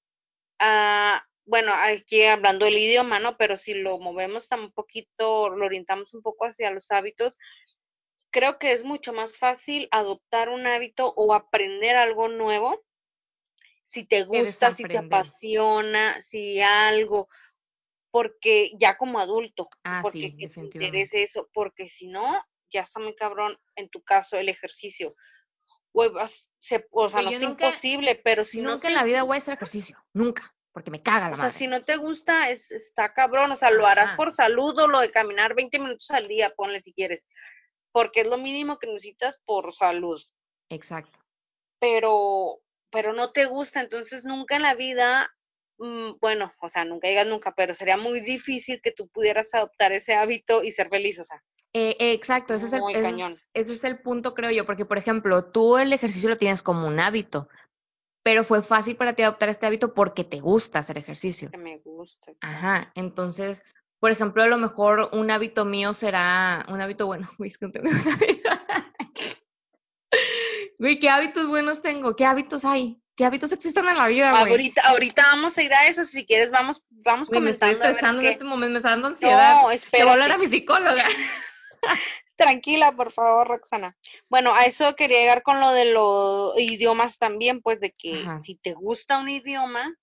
ah, 0.60 1.24
bueno, 1.46 1.72
aquí 1.74 2.24
hablando 2.24 2.66
del 2.66 2.78
idioma, 2.78 3.20
¿no? 3.20 3.38
Pero 3.38 3.56
si 3.56 3.74
lo 3.74 3.98
movemos 3.98 4.50
tan 4.50 4.60
un 4.60 4.72
poquito, 4.72 5.50
lo 5.50 5.66
orientamos 5.66 6.14
un 6.14 6.22
poco 6.22 6.46
hacia 6.46 6.70
los 6.72 6.92
hábitos, 6.92 7.38
creo 8.32 8.60
que 8.60 8.74
es 8.74 8.84
mucho 8.84 9.14
más 9.14 9.38
fácil 9.38 9.88
adoptar 9.92 10.50
un 10.50 10.68
hábito 10.68 11.14
o 11.16 11.34
aprender 11.34 11.96
algo 11.96 12.28
nuevo 12.28 12.84
si 13.90 14.06
te 14.06 14.24
gusta, 14.24 14.72
si 14.72 14.84
te 14.84 15.00
apasiona, 15.00 16.22
si 16.22 16.62
algo, 16.62 17.28
porque 18.12 18.72
ya 18.80 18.96
como 18.98 19.20
adulto, 19.20 19.68
Ah, 19.84 20.02
porque 20.04 20.36
sí, 20.38 20.48
te 20.48 20.60
interese 20.60 21.24
eso, 21.24 21.50
porque 21.54 21.88
si 21.88 22.08
no, 22.08 22.40
ya 22.72 22.82
está 22.82 23.00
muy 23.00 23.16
cabrón, 23.16 23.58
en 23.76 23.90
tu 23.90 24.04
caso, 24.04 24.38
el 24.38 24.48
ejercicio. 24.48 25.16
Güey, 25.92 26.12
vas, 26.12 26.54
se, 26.60 26.88
o 26.92 27.10
sea, 27.10 27.24
no 27.24 27.32
está 27.32 27.48
nunca, 27.48 27.66
imposible, 27.66 28.14
pero 28.24 28.44
si 28.44 28.62
no 28.62 28.74
nunca 28.74 28.90
en 28.90 28.94
la 28.94 29.04
vida 29.04 29.24
voy 29.24 29.36
a 29.36 29.40
hacer 29.40 29.56
ejercicio, 29.56 29.98
nunca, 30.14 30.56
porque 30.72 30.92
me 30.92 31.02
caga 31.02 31.30
o 31.30 31.30
la 31.32 31.36
sea, 31.38 31.50
si 31.50 31.66
no 31.66 31.84
te 31.84 31.98
gusta, 31.98 32.52
es, 32.52 32.72
está 32.72 33.12
cabrón, 33.16 33.52
o 33.52 33.56
sea, 33.56 33.72
lo 33.72 33.88
harás 33.88 34.12
por 34.12 34.32
salud 34.32 34.78
o 34.78 34.88
lo 34.88 35.00
de 35.00 35.10
caminar 35.10 35.56
20 35.56 35.80
minutos 35.80 36.12
al 36.12 36.28
día, 36.28 36.54
ponle 36.56 36.80
si 36.80 36.94
quieres, 36.94 37.26
porque 37.92 38.22
es 38.22 38.28
lo 38.28 38.38
mínimo 38.38 38.78
que 38.78 38.86
necesitas 38.86 39.40
por 39.46 39.74
salud. 39.74 40.22
exacto. 40.70 41.18
pero, 41.80 42.62
pero 42.92 43.14
no 43.14 43.32
te 43.32 43.46
gusta, 43.46 43.82
entonces 43.82 44.26
nunca 44.26 44.56
en 44.56 44.64
la 44.64 44.76
vida, 44.76 45.30
mm, 45.78 46.12
bueno, 46.20 46.54
o 46.62 46.70
sea, 46.70 46.86
nunca 46.86 47.08
digas 47.08 47.28
nunca, 47.28 47.54
pero 47.56 47.74
sería 47.74 47.98
muy 47.98 48.22
difícil 48.22 48.82
que 48.82 48.92
tú 48.92 49.08
pudieras 49.08 49.54
adoptar 49.54 49.92
ese 49.92 50.14
hábito 50.14 50.64
y 50.64 50.72
ser 50.72 50.90
feliz, 50.90 51.20
o 51.20 51.24
sea, 51.24 51.42
Eh, 51.74 51.96
eh, 52.00 52.14
exacto, 52.14 52.56
ese 52.56 52.66
es 52.66 52.74
el, 52.74 52.82
ese 52.94 53.46
ese 53.54 53.74
es 53.74 53.84
el 53.84 54.02
punto, 54.02 54.34
creo 54.34 54.50
yo, 54.52 54.66
porque, 54.66 54.86
por 54.86 54.98
ejemplo, 54.98 55.52
tú 55.52 55.78
el 55.78 55.94
ejercicio 55.94 56.30
lo 56.30 56.38
tienes 56.38 56.64
como 56.64 56.88
un 56.88 57.00
hábito, 57.00 57.48
pero 58.24 58.44
fue 58.44 58.64
fácil 58.64 58.96
para 58.96 59.14
ti 59.14 59.24
adoptar 59.24 59.50
este 59.50 59.68
hábito 59.68 59.94
porque 59.94 60.24
te 60.24 60.40
gusta 60.40 60.80
hacer 60.80 60.98
ejercicio. 60.98 61.52
que 61.52 61.58
me 61.58 61.78
gusta. 61.78 62.32
Ajá, 62.42 62.92
entonces, 62.96 63.64
por 64.00 64.12
ejemplo, 64.12 64.44
a 64.44 64.48
lo 64.48 64.58
mejor 64.58 65.10
un 65.14 65.30
hábito 65.30 65.66
mío 65.66 65.94
será, 65.94 66.66
un 66.70 66.82
hábito 66.82 67.06
bueno, 67.06 67.30
un 67.38 67.48
hábito. 67.48 68.50
Güey, 70.80 70.98
¿qué 70.98 71.10
hábitos 71.10 71.46
buenos 71.46 71.82
tengo? 71.82 72.16
¿Qué 72.16 72.26
hábitos 72.26 72.64
hay? 72.64 73.02
¿Qué 73.18 73.26
hábitos 73.26 73.52
existen 73.52 73.86
en 73.90 73.98
la 73.98 74.08
vida, 74.08 74.32
güey? 74.32 74.52
Ahorita, 74.54 74.82
ahorita 74.86 75.24
vamos 75.34 75.58
a 75.58 75.62
ir 75.62 75.74
a 75.74 75.88
eso, 75.88 76.06
si 76.06 76.26
quieres 76.26 76.52
vamos, 76.52 76.86
vamos 76.90 77.30
Güey, 77.30 77.42
me 77.42 77.50
estoy 77.50 77.72
comentando 77.72 77.84
a 77.84 77.88
ver 77.88 77.96
estresando 77.96 78.22
en 78.22 78.28
qué. 78.28 78.32
este 78.32 78.46
momento, 78.46 78.72
me 78.72 78.78
está 78.78 78.90
dando 78.92 79.08
ansiedad. 79.10 79.62
No, 79.62 79.72
Le 79.72 79.78
voy 80.04 80.08
a 80.08 80.12
hablar 80.14 80.32
a 80.32 80.38
mi 80.38 80.48
psicóloga. 80.48 81.04
Tranquila, 82.38 82.94
por 82.94 83.12
favor, 83.12 83.46
Roxana. 83.50 83.98
Bueno, 84.30 84.56
a 84.56 84.64
eso 84.64 84.96
quería 84.96 85.20
llegar 85.20 85.44
con 85.44 85.60
lo 85.60 85.72
de 85.74 85.92
los 85.92 86.54
idiomas 86.58 87.18
también, 87.18 87.62
pues 87.62 87.82
de 87.82 87.92
que 87.92 88.22
Ajá. 88.22 88.40
si 88.40 88.56
te 88.56 88.72
gusta 88.72 89.20
un 89.20 89.30
idioma, 89.30 89.94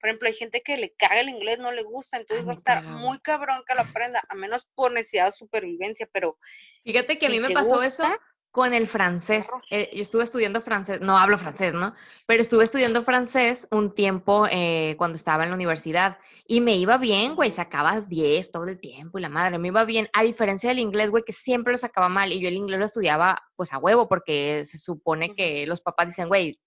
por 0.00 0.08
ejemplo, 0.08 0.26
hay 0.26 0.34
gente 0.34 0.62
que 0.62 0.76
le 0.76 0.92
caga 0.94 1.20
el 1.20 1.28
inglés, 1.28 1.60
no 1.60 1.70
le 1.70 1.84
gusta, 1.84 2.16
entonces 2.16 2.40
Ay, 2.40 2.46
va 2.46 2.52
a 2.52 2.54
me 2.54 2.58
estar 2.58 2.82
güey. 2.82 2.96
muy 2.96 3.20
cabrón 3.20 3.62
que 3.68 3.76
lo 3.76 3.82
aprenda, 3.82 4.20
a 4.28 4.34
menos 4.34 4.66
por 4.74 4.90
necesidad 4.90 5.26
de 5.26 5.32
supervivencia, 5.32 6.08
pero 6.10 6.38
Fíjate 6.82 7.16
que 7.18 7.26
a 7.26 7.28
mí 7.28 7.36
si 7.36 7.40
me 7.40 7.48
te 7.48 7.54
pasó 7.54 7.76
gusta, 7.76 7.86
eso 7.86 8.18
con 8.54 8.72
el 8.72 8.86
francés. 8.86 9.48
Eh, 9.68 9.90
yo 9.92 10.02
estuve 10.02 10.22
estudiando 10.22 10.60
francés, 10.60 11.00
no 11.00 11.18
hablo 11.18 11.38
francés, 11.38 11.74
¿no? 11.74 11.92
Pero 12.24 12.40
estuve 12.40 12.62
estudiando 12.62 13.02
francés 13.02 13.66
un 13.72 13.92
tiempo 13.92 14.46
eh, 14.48 14.94
cuando 14.96 15.16
estaba 15.16 15.42
en 15.42 15.50
la 15.50 15.56
universidad 15.56 16.18
y 16.46 16.60
me 16.60 16.76
iba 16.76 16.96
bien, 16.96 17.34
güey, 17.34 17.50
Ujú, 17.50 17.56
sacaba 17.56 18.00
10 18.02 18.52
todo 18.52 18.68
el 18.68 18.78
tiempo 18.78 19.18
y 19.18 19.22
la 19.22 19.28
madre, 19.28 19.58
me 19.58 19.68
iba 19.68 19.84
bien, 19.84 20.08
a 20.12 20.22
diferencia 20.22 20.68
del 20.68 20.78
inglés, 20.78 21.10
güey, 21.10 21.24
que 21.24 21.32
siempre 21.32 21.72
lo 21.72 21.78
sacaba 21.78 22.08
mal 22.08 22.30
y 22.30 22.40
yo 22.40 22.46
el 22.46 22.54
inglés 22.54 22.78
lo 22.78 22.86
estudiaba 22.86 23.42
pues 23.56 23.72
a 23.72 23.78
huevo 23.78 24.08
porque 24.08 24.64
se 24.64 24.78
supone 24.78 25.34
que 25.34 25.66
los 25.66 25.80
papás 25.80 26.06
dicen, 26.06 26.28
güey, 26.28 26.60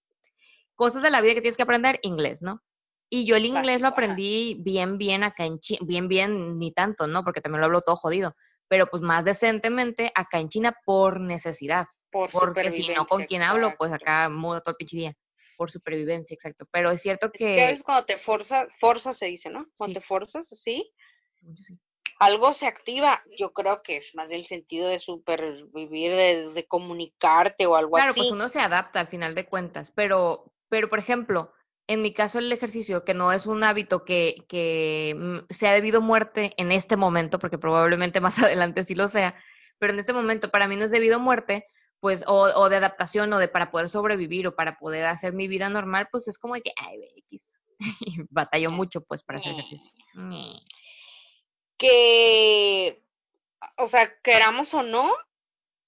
cosas 0.74 1.02
de 1.02 1.08
la 1.10 1.22
vida 1.22 1.32
que 1.32 1.40
tienes 1.40 1.56
que 1.56 1.62
aprender, 1.62 2.00
inglés, 2.02 2.42
¿no? 2.42 2.62
Y 3.08 3.24
yo 3.24 3.34
el 3.34 3.46
inglés 3.46 3.80
lo 3.80 3.88
aprendí 3.88 4.60
bien, 4.62 4.98
bien 4.98 5.24
acá 5.24 5.46
en 5.46 5.58
China, 5.58 5.80
bien, 5.86 6.06
bien, 6.06 6.58
ni 6.58 6.70
tanto, 6.70 7.06
¿no? 7.06 7.24
Porque 7.24 7.40
también 7.40 7.60
lo 7.60 7.66
hablo 7.66 7.80
todo 7.80 7.96
jodido, 7.96 8.36
pero 8.68 8.86
pues 8.86 9.02
más 9.02 9.24
decentemente 9.24 10.12
acá 10.14 10.38
en 10.38 10.48
China 10.48 10.74
por 10.84 11.20
necesidad, 11.20 11.86
por 12.10 12.30
porque 12.30 12.70
si 12.70 12.88
no, 12.94 13.06
¿con 13.06 13.24
quién 13.24 13.42
hablo? 13.42 13.74
Pues 13.78 13.92
acá 13.92 14.28
mudo 14.28 14.60
todo 14.60 14.72
el 14.72 14.76
pinche 14.76 14.96
día, 14.96 15.14
por 15.56 15.70
supervivencia, 15.70 16.34
exacto. 16.34 16.66
Pero 16.70 16.90
es 16.90 17.02
cierto 17.02 17.26
Es 17.26 17.32
que 17.32 17.46
a 17.46 17.56
que, 17.56 17.66
veces 17.66 17.82
cuando 17.84 18.06
te 18.06 18.16
forzas, 18.16 18.70
forzas 18.78 19.16
se 19.18 19.26
dice, 19.26 19.50
¿no? 19.50 19.66
Cuando 19.76 20.00
te 20.00 20.06
forzas 20.06 20.52
así, 20.52 20.90
sí. 21.66 21.78
algo 22.20 22.52
se 22.52 22.66
activa. 22.66 23.22
Yo 23.38 23.52
creo 23.52 23.82
que 23.82 23.96
es 23.96 24.14
más 24.14 24.28
del 24.28 24.46
sentido 24.46 24.88
de 24.88 24.98
supervivir, 24.98 26.12
de, 26.12 26.50
de 26.52 26.66
comunicarte 26.66 27.66
o 27.66 27.74
algo 27.76 27.96
Claro, 27.96 28.14
pues 28.14 28.26
así. 28.28 28.34
uno 28.34 28.48
se 28.48 28.60
adapta 28.60 29.00
al 29.00 29.08
final 29.08 29.34
de 29.34 29.46
cuentas, 29.46 29.90
pero, 29.94 30.52
pero 30.68 30.88
por 30.88 30.98
ejemplo, 30.98 31.52
en 31.88 32.02
mi 32.02 32.12
caso 32.12 32.38
el 32.38 32.52
ejercicio, 32.52 33.04
que 33.04 33.14
no 33.14 33.32
es 33.32 33.46
un 33.46 33.64
hábito 33.64 34.04
que, 34.04 34.44
que 34.46 35.16
mm, 35.18 35.52
sea 35.52 35.72
debido 35.72 35.98
a 35.98 36.02
muerte 36.02 36.52
en 36.58 36.70
este 36.70 36.96
momento, 36.96 37.38
porque 37.38 37.58
probablemente 37.58 38.20
más 38.20 38.38
adelante 38.38 38.84
sí 38.84 38.94
lo 38.94 39.08
sea, 39.08 39.34
pero 39.78 39.92
en 39.92 39.98
este 39.98 40.12
momento 40.12 40.50
para 40.50 40.68
mí 40.68 40.76
no 40.76 40.84
es 40.84 40.90
debido 40.90 41.16
a 41.16 41.18
muerte, 41.20 41.66
pues, 42.00 42.22
o, 42.28 42.68
de 42.68 42.76
adaptación, 42.76 43.32
o 43.32 43.38
de 43.38 43.48
para 43.48 43.70
poder 43.70 43.88
sobrevivir, 43.88 44.46
o 44.46 44.54
para 44.54 44.78
poder 44.78 45.06
hacer 45.06 45.32
mi 45.32 45.48
vida 45.48 45.68
normal, 45.68 46.08
pues 46.12 46.28
es 46.28 46.38
como 46.38 46.54
de 46.54 46.62
que, 46.62 46.72
ay, 46.76 47.00
X. 47.26 47.60
Batalló 48.30 48.70
mucho, 48.70 49.00
pues, 49.00 49.22
para 49.22 49.40
hacer 49.40 49.52
ejercicio. 49.52 49.90
Que, 51.76 53.02
o 53.76 53.88
sea, 53.88 54.12
queramos 54.22 54.74
o 54.74 54.82
no, 54.82 55.12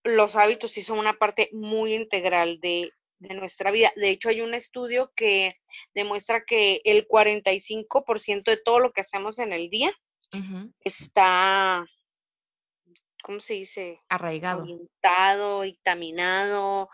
los 0.03 0.35
hábitos 0.35 0.73
sí 0.73 0.83
son 0.83 0.99
una 0.99 1.13
parte 1.13 1.49
muy 1.53 1.95
integral 1.95 2.59
de, 2.61 2.93
de 3.21 3.35
nuestra 3.35 3.71
vida. 3.71 3.93
De 3.97 4.11
hecho, 4.11 4.31
hay 4.31 4.41
un 4.41 4.55
estudio 4.55 5.13
que 5.15 5.55
demuestra 5.95 6.43
que 6.45 6.81
el 6.85 7.07
45% 7.07 8.45
de 8.45 8.57
todo 8.57 8.81
lo 8.81 8.93
que 8.93 9.03
hacemos 9.03 9.39
en 9.39 9.53
el 9.53 9.71
día 9.71 9.93
está, 10.81 11.85
¿cómo 13.23 13.41
se 13.41 13.55
dice? 13.55 14.01
Arraigado. 14.09 14.63
orientado, 14.63 15.63
dictaminado, 15.63 16.89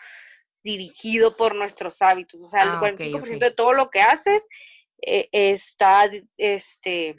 dirigido 0.62 1.36
por 1.36 1.54
nuestros 1.54 2.02
hábitos. 2.02 2.40
O 2.42 2.46
sea, 2.46 2.62
el 2.62 2.68
Ah, 2.70 2.78
ok, 2.78 2.98
45% 3.00 3.36
ok. 3.36 3.40
de 3.40 3.54
todo 3.54 3.72
lo 3.72 3.88
que 3.90 4.00
haces 4.00 4.46
eh, 5.02 5.28
está 5.32 6.10
este, 6.36 7.16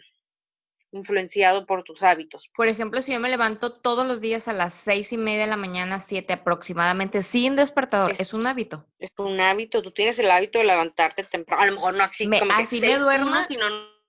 influenciado 0.91 1.65
por 1.65 1.83
tus 1.83 2.03
hábitos. 2.03 2.47
Por 2.47 2.65
pues. 2.65 2.69
ejemplo, 2.71 3.01
si 3.01 3.11
yo 3.13 3.19
me 3.19 3.29
levanto 3.29 3.73
todos 3.73 4.07
los 4.07 4.21
días 4.21 4.47
a 4.47 4.53
las 4.53 4.73
seis 4.73 5.11
y 5.13 5.17
media 5.17 5.41
de 5.41 5.47
la 5.47 5.57
mañana, 5.57 5.99
siete 5.99 6.33
aproximadamente, 6.33 7.23
sin 7.23 7.55
despertador, 7.55 8.11
Es- 8.11 8.19
es 8.21 8.33
un 8.33 8.47
hábito. 8.47 8.85
Es 8.99 9.11
un 9.17 9.39
hábito, 9.39 9.81
tú 9.81 9.91
tienes 9.91 10.17
el 10.19 10.31
hábito 10.31 10.59
de 10.59 10.65
levantarte 10.65 11.23
temprano. 11.23 11.61
A 11.63 11.65
lo 11.65 11.73
mejor 11.73 11.93
no 11.95 12.03
así 12.03 12.27
Me- 12.27 12.39
como 12.39 12.55
que 12.55 12.63
así 12.63 12.79
me 12.81 12.97
duerma. 12.97 13.45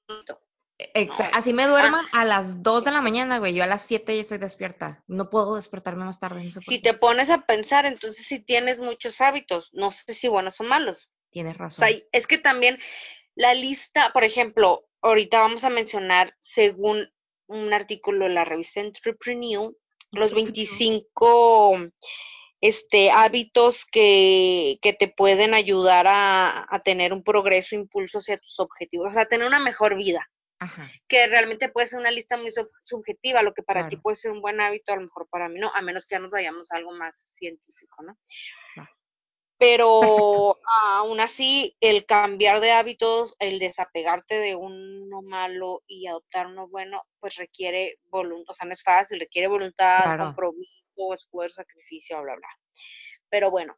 No. 0.09 0.39
Así 1.33 1.53
me 1.53 1.67
duerma 1.67 2.09
a 2.13 2.25
las 2.25 2.63
2 2.63 2.85
de 2.85 2.93
la 2.93 3.01
mañana, 3.01 3.39
güey. 3.39 3.53
Yo 3.53 3.65
a 3.65 3.67
las 3.67 3.83
7 3.83 4.15
ya 4.15 4.21
estoy 4.21 4.39
despierta. 4.39 5.03
No 5.09 5.29
puedo 5.29 5.57
despertarme 5.57 6.05
más 6.05 6.21
tarde, 6.21 6.45
no 6.45 6.51
sé 6.51 6.61
por 6.61 6.73
si 6.73 6.81
te 6.81 6.95
pones 6.95 7.31
a 7.31 7.39
pensar, 7.47 7.85
entonces 7.85 8.25
si 8.27 8.39
tienes 8.39 8.79
muchos 8.79 9.21
hábitos, 9.21 9.71
no 9.73 9.91
sé 9.91 10.15
si 10.15 10.29
buenos 10.29 10.61
o 10.61 10.65
malos. 10.65 11.11
Tienes 11.31 11.57
O 11.57 11.59
razón. 11.59 11.89
sea, 11.89 11.99
es 12.13 12.27
que 12.29 12.39
también 12.39 12.79
la 13.39 13.55
lista, 13.55 14.11
por 14.13 14.25
ejemplo, 14.25 14.85
ahorita 15.01 15.39
vamos 15.39 15.63
a 15.63 15.71
mencionar, 15.71 16.35
según 16.41 17.09
un 17.47 17.73
artículo 17.73 18.25
de 18.25 18.33
la 18.35 18.45
revista 18.45 18.81
Entrepreneur, 18.81 19.73
los 20.11 20.35
25 20.35 21.79
este, 22.61 23.13
hábitos 23.13 23.87
que, 23.87 24.81
que 24.83 24.93
te 24.93 25.07
pueden 25.07 25.55
ayudar 25.55 26.09
a, 26.09 26.67
a 26.69 26.83
tener 26.83 27.13
un 27.13 27.23
progreso, 27.23 27.77
impulso 27.77 28.19
hacia 28.19 28.39
tus 28.39 28.59
objetivos, 28.59 29.13
o 29.13 29.15
sea, 29.15 29.27
tener 29.27 29.47
una 29.47 29.61
mejor 29.61 29.95
vida, 29.95 30.29
Ajá. 30.59 30.91
que 31.07 31.29
realmente 31.29 31.69
puede 31.69 31.87
ser 31.87 32.01
una 32.01 32.11
lista 32.11 32.37
muy 32.37 32.51
sub- 32.51 32.73
subjetiva, 32.83 33.45
lo 33.45 33.55
que 33.55 33.63
para 33.63 33.87
ti 33.89 33.97
puede 33.99 34.17
ser 34.17 34.33
un 34.33 34.41
buen 34.41 34.61
hábito, 34.61 34.93
a 34.93 34.97
lo 34.97 35.03
mejor 35.03 35.29
para 35.31 35.49
mí 35.49 35.61
no, 35.61 35.71
a 35.73 35.81
menos 35.81 36.07
que 36.07 36.17
ya 36.17 36.19
nos 36.19 36.33
vayamos 36.33 36.73
a 36.73 36.77
algo 36.77 36.91
más 36.91 37.37
científico, 37.37 38.03
¿no? 38.03 38.19
Va. 38.77 38.91
Pero 39.59 40.01
Perfecto. 40.01 40.61
aún 40.87 41.21
así, 41.21 41.77
el 41.81 42.07
cambiar 42.07 42.61
de 42.61 42.71
hábitos, 42.71 43.35
el 43.41 43.59
desapegarte 43.59 44.37
de 44.37 44.55
uno 44.55 45.21
malo 45.23 45.83
y 45.89 46.07
adoptar 46.07 46.47
uno 46.47 46.69
bueno, 46.69 47.03
pues 47.19 47.35
requiere 47.35 47.99
voluntad, 48.07 48.53
o 48.53 48.55
sea, 48.55 48.67
no 48.67 48.73
es 48.73 48.83
fácil, 48.85 49.19
requiere 49.19 49.49
voluntad, 49.49 50.05
Claro. 50.05 50.27
compromiso, 50.27 51.15
esfuerzo, 51.15 51.57
sacrificio, 51.57 52.23
bla, 52.23 52.37
bla. 52.37 52.49
Pero 53.29 53.51
bueno, 53.51 53.77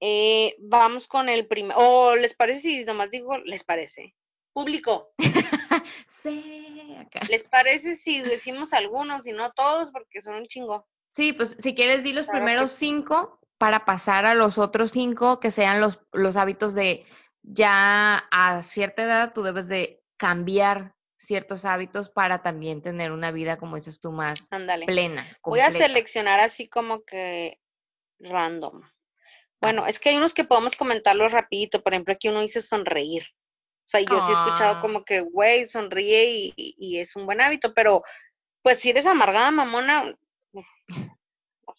eh, 0.00 0.56
vamos 0.58 1.06
con 1.06 1.28
el 1.28 1.46
primer, 1.46 1.76
o 1.78 2.16
les 2.16 2.34
parece 2.34 2.60
si 2.60 2.84
nomás 2.84 3.10
digo, 3.10 3.38
les 3.38 3.62
parece. 3.62 4.14
Público, 4.52 5.12
Sí, 6.08 6.96
acá. 6.98 7.20
¿les 7.28 7.44
parece 7.44 7.94
si 7.94 8.20
decimos 8.20 8.72
algunos 8.72 9.26
y 9.26 9.32
no 9.32 9.52
todos? 9.52 9.92
Porque 9.92 10.20
son 10.20 10.34
un 10.34 10.46
chingo. 10.46 10.88
Sí, 11.10 11.32
pues 11.32 11.56
si 11.58 11.74
quieres 11.74 12.02
di 12.02 12.12
los 12.12 12.26
Claro 12.26 12.40
primeros 12.40 12.72
cinco 12.72 13.39
para 13.60 13.84
pasar 13.84 14.24
a 14.24 14.34
los 14.34 14.56
otros 14.56 14.92
cinco 14.92 15.38
que 15.38 15.50
sean 15.50 15.82
los, 15.82 16.00
los 16.12 16.38
hábitos 16.38 16.74
de 16.74 17.04
ya 17.42 18.26
a 18.30 18.62
cierta 18.62 19.02
edad 19.02 19.34
tú 19.34 19.42
debes 19.42 19.68
de 19.68 20.02
cambiar 20.16 20.94
ciertos 21.18 21.66
hábitos 21.66 22.08
para 22.08 22.42
también 22.42 22.80
tener 22.80 23.12
una 23.12 23.32
vida, 23.32 23.58
como 23.58 23.76
dices 23.76 24.00
tú, 24.00 24.12
más 24.12 24.48
plena, 24.86 25.26
Voy 25.44 25.60
a 25.60 25.70
seleccionar 25.70 26.40
así 26.40 26.68
como 26.70 27.02
que 27.04 27.60
random. 28.18 28.80
Bueno, 29.60 29.86
es 29.86 30.00
que 30.00 30.08
hay 30.08 30.16
unos 30.16 30.32
que 30.32 30.44
podemos 30.44 30.74
comentarlos 30.74 31.32
rapidito. 31.32 31.82
Por 31.82 31.92
ejemplo, 31.92 32.14
aquí 32.14 32.30
uno 32.30 32.40
dice 32.40 32.62
sonreír. 32.62 33.24
O 33.24 33.90
sea, 33.90 34.00
yo 34.00 34.20
sí 34.22 34.32
he 34.32 34.34
escuchado 34.34 34.76
Ah. 34.78 34.80
como 34.80 35.04
que, 35.04 35.20
güey, 35.20 35.66
sonríe 35.66 36.30
y, 36.30 36.54
y- 36.56 36.98
es 36.98 37.14
un 37.14 37.26
buen 37.26 37.42
hábito, 37.42 37.74
pero 37.74 38.02
pues 38.62 38.78
si 38.78 38.88
eres 38.88 39.04
amargada, 39.04 39.50
mamona, 39.50 40.14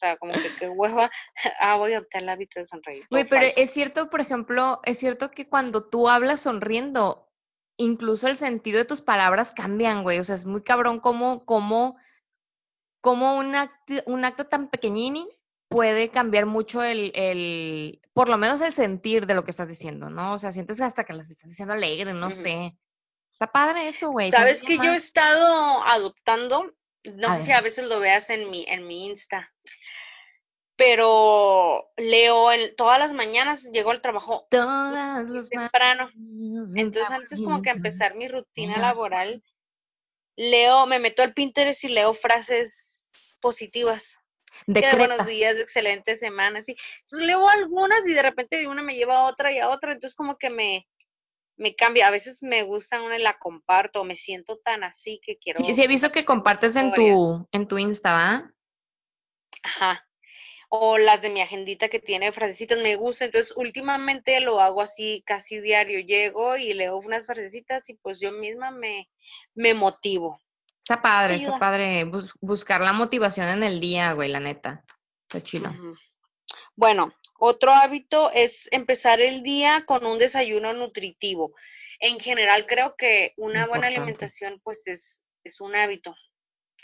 sea, 0.02 0.18
como 0.18 0.34
que 0.34 0.56
qué 0.58 0.68
hueva, 0.70 1.12
ah, 1.60 1.78
voy 1.78 1.94
a 1.94 1.98
adoptar 1.98 2.24
el 2.24 2.30
hábito 2.30 2.60
de 2.60 2.66
sonreír. 2.66 3.06
Güey, 3.10 3.26
pero 3.26 3.44
falso. 3.44 3.58
es 3.58 3.72
cierto, 3.72 4.10
por 4.10 4.22
ejemplo, 4.22 4.80
es 4.84 4.98
cierto 4.98 5.32
que 5.32 5.48
cuando 5.48 5.88
tú 5.90 6.10
hablas 6.10 6.42
sonriendo, 6.42 7.32
incluso 7.78 8.28
el 8.28 8.38
sentido 8.38 8.80
de 8.80 8.86
tus 8.86 9.02
palabras 9.02 9.52
cambian, 9.52 10.04
güey. 10.04 10.20
O 10.20 10.24
sea, 10.24 10.36
es 10.36 10.46
muy 10.46 10.64
cabrón 10.64 11.00
cómo, 11.00 11.46
cómo, 11.46 11.98
cómo 13.02 13.38
un 13.38 13.56
acto, 13.56 13.96
un 14.06 14.26
acto 14.26 14.46
tan 14.46 14.70
pequeñín 14.70 15.28
puede 15.68 16.10
cambiar 16.10 16.46
mucho 16.46 16.84
el, 16.84 17.12
el, 17.16 18.02
por 18.14 18.28
lo 18.28 18.38
menos 18.38 18.60
el 18.62 18.74
sentir 18.74 19.26
de 19.26 19.34
lo 19.34 19.46
que 19.46 19.52
estás 19.52 19.70
diciendo, 19.70 20.10
¿no? 20.10 20.34
O 20.34 20.38
sea, 20.38 20.52
sientes 20.52 20.82
hasta 20.82 21.06
que 21.06 21.14
las 21.14 21.30
estás 21.30 21.50
diciendo 21.50 21.74
alegre, 21.74 22.14
no 22.14 22.30
sé. 22.32 22.78
Está 23.32 23.52
padre 23.52 23.88
eso, 23.88 24.12
güey. 24.12 24.32
¿Sabes 24.32 24.62
que 24.62 24.78
yo 24.78 24.92
he 24.92 24.98
estado 24.98 25.82
adoptando? 25.84 26.74
No 27.06 27.30
A 27.30 27.38
sé 27.38 27.46
si 27.46 27.52
a 27.54 27.62
veces 27.62 27.86
lo 27.86 28.00
veas 28.00 28.30
en 28.30 28.52
mi, 28.52 28.66
en 28.68 28.86
mi 28.86 29.08
Insta, 29.08 29.52
pero 30.76 31.92
leo 31.98 32.48
todas 32.76 32.98
las 33.00 33.14
mañanas, 33.14 33.70
llego 33.72 33.92
al 33.92 34.02
trabajo 34.02 34.48
Todas 34.50 35.30
las 35.30 35.50
temprano. 35.50 36.10
Entonces, 36.76 37.12
antes 37.12 37.40
como 37.40 37.62
que 37.62 37.70
empezar 37.70 38.16
mi 38.16 38.28
rutina 38.28 38.80
laboral, 38.80 39.44
leo, 40.36 40.88
me 40.88 41.00
meto 41.00 41.22
al 41.24 41.34
Pinterest 41.34 41.84
y 41.84 41.90
leo 41.90 42.14
frases 42.14 43.38
positivas. 43.42 44.18
Que 44.66 44.82
de 44.82 44.96
buenos 44.96 45.26
días, 45.28 45.56
de 45.56 45.64
excelente 45.64 46.16
semana, 46.16 46.62
sí. 46.62 46.76
Entonces 47.02 47.28
leo 47.28 47.48
algunas 47.48 48.08
y 48.08 48.14
de 48.14 48.22
repente 48.22 48.58
de 48.58 48.68
una 48.68 48.84
me 48.84 48.96
lleva 48.96 49.18
a 49.18 49.24
otra 49.24 49.52
y 49.52 49.60
a 49.60 49.70
otra, 49.70 49.92
entonces 49.92 50.16
como 50.16 50.38
que 50.38 50.50
me, 50.50 50.88
me 51.56 51.76
cambia. 51.76 52.08
A 52.08 52.12
veces 52.12 52.44
me 52.44 52.64
gusta 52.64 53.02
una 53.02 53.18
y 53.18 53.22
la 53.22 53.40
comparto, 53.40 54.04
me 54.04 54.16
siento 54.16 54.58
tan 54.58 54.84
así 54.84 55.20
que 55.24 55.38
quiero 55.38 55.64
Sí, 55.64 55.74
sí 55.74 55.84
he 55.84 55.88
visto 55.88 56.12
que 56.12 56.26
compartes 56.26 56.76
en 56.76 56.94
tu, 56.94 57.48
en 57.52 57.68
tu 57.68 57.78
Insta, 57.78 58.12
¿va? 58.12 58.54
Ajá. 59.64 60.08
O 60.74 60.98
las 60.98 61.22
de 61.22 61.30
mi 61.30 61.42
agendita 61.42 61.90
que 61.90 62.00
tiene 62.00 62.32
frasecitas, 62.32 62.78
me 62.80 62.96
gusta. 62.96 63.26
Entonces, 63.26 63.54
últimamente 63.58 64.40
lo 64.40 64.62
hago 64.62 64.82
así 64.82 65.22
casi 65.26 65.60
diario. 65.60 66.00
Llego 66.00 66.56
y 66.56 66.74
leo 66.74 66.98
unas 66.98 67.26
frasecitas 67.26 67.90
y 67.90 67.96
pues 67.96 68.22
yo 68.22 68.32
misma 68.32 68.72
me, 68.72 69.10
me 69.54 69.74
motivo. 69.74 70.40
Está 70.80 71.02
padre, 71.02 71.36
está 71.36 71.60
padre 71.60 72.06
bus- 72.06 72.32
buscar 72.40 72.80
la 72.80 72.94
motivación 72.94 73.50
en 73.50 73.64
el 73.64 73.82
día, 73.82 74.14
güey, 74.14 74.30
la 74.30 74.40
neta. 74.40 74.86
Está 75.24 75.44
chido. 75.44 75.70
Bueno, 76.76 77.14
otro 77.38 77.72
hábito 77.74 78.32
es 78.32 78.70
empezar 78.72 79.20
el 79.20 79.44
día 79.44 79.84
con 79.86 80.06
un 80.06 80.20
desayuno 80.20 80.74
nutritivo. 80.74 81.54
En 82.00 82.20
general, 82.20 82.66
creo 82.66 82.96
que 82.96 83.34
una 83.38 83.66
buena 83.68 83.88
alimentación, 83.98 84.62
pues 84.64 84.88
es, 84.88 85.26
es 85.44 85.60
un 85.60 85.76
hábito. 85.76 86.16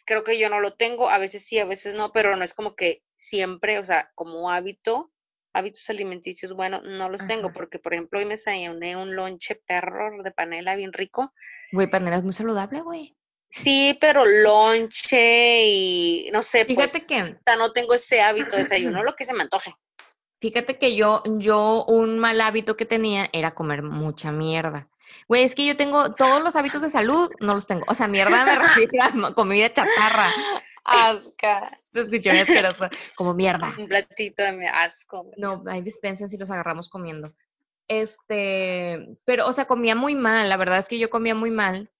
Creo 0.07 0.23
que 0.23 0.39
yo 0.39 0.49
no 0.49 0.61
lo 0.61 0.73
tengo, 0.73 1.09
a 1.09 1.17
veces 1.17 1.45
sí, 1.45 1.59
a 1.59 1.65
veces 1.65 1.93
no, 1.93 2.13
pero 2.13 2.37
no 2.37 2.43
es 2.45 2.53
como 2.53 2.75
que 2.75 3.03
siempre, 3.17 3.77
o 3.77 3.83
sea, 3.83 4.09
como 4.15 4.49
hábito, 4.49 5.11
hábitos 5.51 5.89
alimenticios, 5.89 6.53
bueno, 6.53 6.81
no 6.81 7.09
los 7.09 7.27
tengo, 7.27 7.51
porque 7.51 7.77
por 7.77 7.93
ejemplo 7.93 8.17
hoy 8.17 8.25
me 8.25 8.35
desayuné 8.35 8.95
un 8.95 9.17
lonche 9.17 9.55
perro 9.67 10.23
de 10.23 10.31
panela 10.31 10.77
bien 10.77 10.93
rico. 10.93 11.33
Güey, 11.73 11.89
panela 11.89 12.15
es 12.15 12.23
muy 12.23 12.31
saludable, 12.31 12.79
güey. 12.79 13.17
Sí, 13.49 13.97
pero 13.99 14.25
lonche 14.25 15.65
y 15.65 16.29
no 16.31 16.41
sé, 16.41 16.63
Fíjate 16.63 16.91
pues, 16.91 17.05
que, 17.05 17.35
no 17.57 17.73
tengo 17.73 17.93
ese 17.93 18.21
hábito 18.21 18.55
de 18.55 18.63
desayuno, 18.63 19.03
lo 19.03 19.13
que 19.13 19.25
se 19.25 19.33
me 19.33 19.43
antoje. 19.43 19.75
fíjate 20.39 20.77
que 20.77 20.95
yo, 20.95 21.21
yo, 21.37 21.83
un 21.85 22.17
mal 22.17 22.39
hábito 22.39 22.77
que 22.77 22.85
tenía 22.85 23.29
era 23.33 23.55
comer 23.55 23.83
mucha 23.83 24.31
mierda. 24.31 24.87
Güey, 25.27 25.43
es 25.43 25.55
que 25.55 25.65
yo 25.65 25.77
tengo 25.77 26.13
todos 26.13 26.43
los 26.43 26.55
hábitos 26.55 26.81
de 26.81 26.89
salud, 26.89 27.31
no 27.39 27.55
los 27.55 27.67
tengo. 27.67 27.83
O 27.87 27.93
sea, 27.93 28.07
mierda 28.07 28.45
me 28.45 28.55
refiero 28.55 28.91
a 29.03 29.33
comida 29.33 29.71
chatarra. 29.71 30.31
Asca, 30.83 31.77
Se 31.91 32.01
escuchó 32.01 32.31
asqueroso. 32.31 32.89
Como 33.15 33.33
mierda. 33.33 33.73
un 33.77 33.87
platito 33.87 34.41
de 34.41 34.67
asco. 34.67 35.29
No, 35.35 35.63
hay 35.67 35.81
dispensas 35.81 36.31
y 36.33 36.37
los 36.37 36.49
agarramos 36.49 36.87
comiendo. 36.87 37.33
Este, 37.89 39.17
pero, 39.25 39.47
o 39.47 39.53
sea, 39.53 39.65
comía 39.65 39.95
muy 39.95 40.15
mal. 40.15 40.47
La 40.47 40.57
verdad 40.57 40.79
es 40.79 40.87
que 40.87 40.99
yo 40.99 41.09
comía 41.09 41.35
muy 41.35 41.51
mal. 41.51 41.91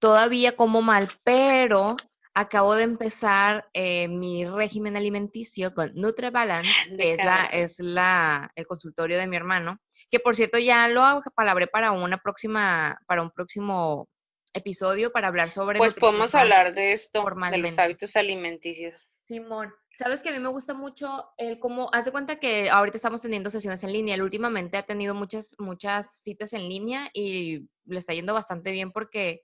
Todavía 0.00 0.56
como 0.56 0.82
mal, 0.82 1.08
pero 1.22 1.96
acabo 2.34 2.74
de 2.74 2.84
empezar 2.84 3.68
eh, 3.72 4.08
mi 4.08 4.44
régimen 4.44 4.96
alimenticio 4.96 5.74
con 5.74 5.92
NutriBalance, 5.94 6.90
De 6.90 6.96
que 6.96 7.12
es, 7.12 7.24
la, 7.24 7.44
es 7.44 7.78
la, 7.78 8.50
el 8.56 8.66
consultorio 8.66 9.18
de 9.18 9.26
mi 9.26 9.36
hermano, 9.36 9.78
que 10.12 10.20
por 10.20 10.36
cierto 10.36 10.58
ya 10.58 10.86
lo 10.88 11.02
palabré 11.34 11.66
para 11.66 11.92
una 11.92 12.18
próxima, 12.18 13.00
para 13.06 13.22
un 13.22 13.30
próximo 13.30 14.10
episodio 14.52 15.10
para 15.10 15.28
hablar 15.28 15.50
sobre 15.50 15.78
Pues 15.78 15.94
podemos 15.94 16.34
hablar 16.34 16.74
de 16.74 16.92
esto, 16.92 17.24
de 17.50 17.58
los 17.58 17.78
hábitos 17.78 18.14
alimenticios. 18.14 19.08
Simón, 19.26 19.72
sabes 19.96 20.22
que 20.22 20.28
a 20.28 20.32
mí 20.32 20.38
me 20.38 20.50
gusta 20.50 20.74
mucho 20.74 21.30
el 21.38 21.58
cómo, 21.58 21.88
haz 21.94 22.04
de 22.04 22.12
cuenta 22.12 22.36
que 22.36 22.68
ahorita 22.68 22.98
estamos 22.98 23.22
teniendo 23.22 23.48
sesiones 23.48 23.82
en 23.84 23.92
línea, 23.94 24.14
él 24.14 24.22
últimamente 24.22 24.76
ha 24.76 24.82
tenido 24.82 25.14
muchas, 25.14 25.56
muchas 25.58 26.20
citas 26.22 26.52
en 26.52 26.68
línea 26.68 27.08
y 27.14 27.66
le 27.86 27.98
está 27.98 28.12
yendo 28.12 28.34
bastante 28.34 28.70
bien 28.70 28.92
porque 28.92 29.40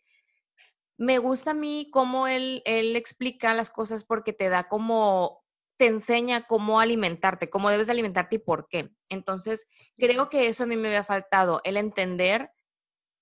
me 0.98 1.16
gusta 1.16 1.52
a 1.52 1.54
mí 1.54 1.88
cómo 1.90 2.28
él, 2.28 2.60
él 2.66 2.94
explica 2.94 3.54
las 3.54 3.70
cosas 3.70 4.04
porque 4.04 4.34
te 4.34 4.50
da 4.50 4.68
como, 4.68 5.42
te 5.78 5.86
enseña 5.86 6.42
cómo 6.46 6.80
alimentarte, 6.80 7.48
cómo 7.48 7.70
debes 7.70 7.86
de 7.86 7.92
alimentarte 7.92 8.36
y 8.36 8.40
por 8.40 8.68
qué. 8.68 8.90
Entonces, 9.08 9.66
creo 9.96 10.28
que 10.28 10.48
eso 10.48 10.64
a 10.64 10.66
mí 10.66 10.76
me 10.76 10.88
había 10.88 11.04
faltado, 11.04 11.60
el 11.64 11.76
entender 11.76 12.50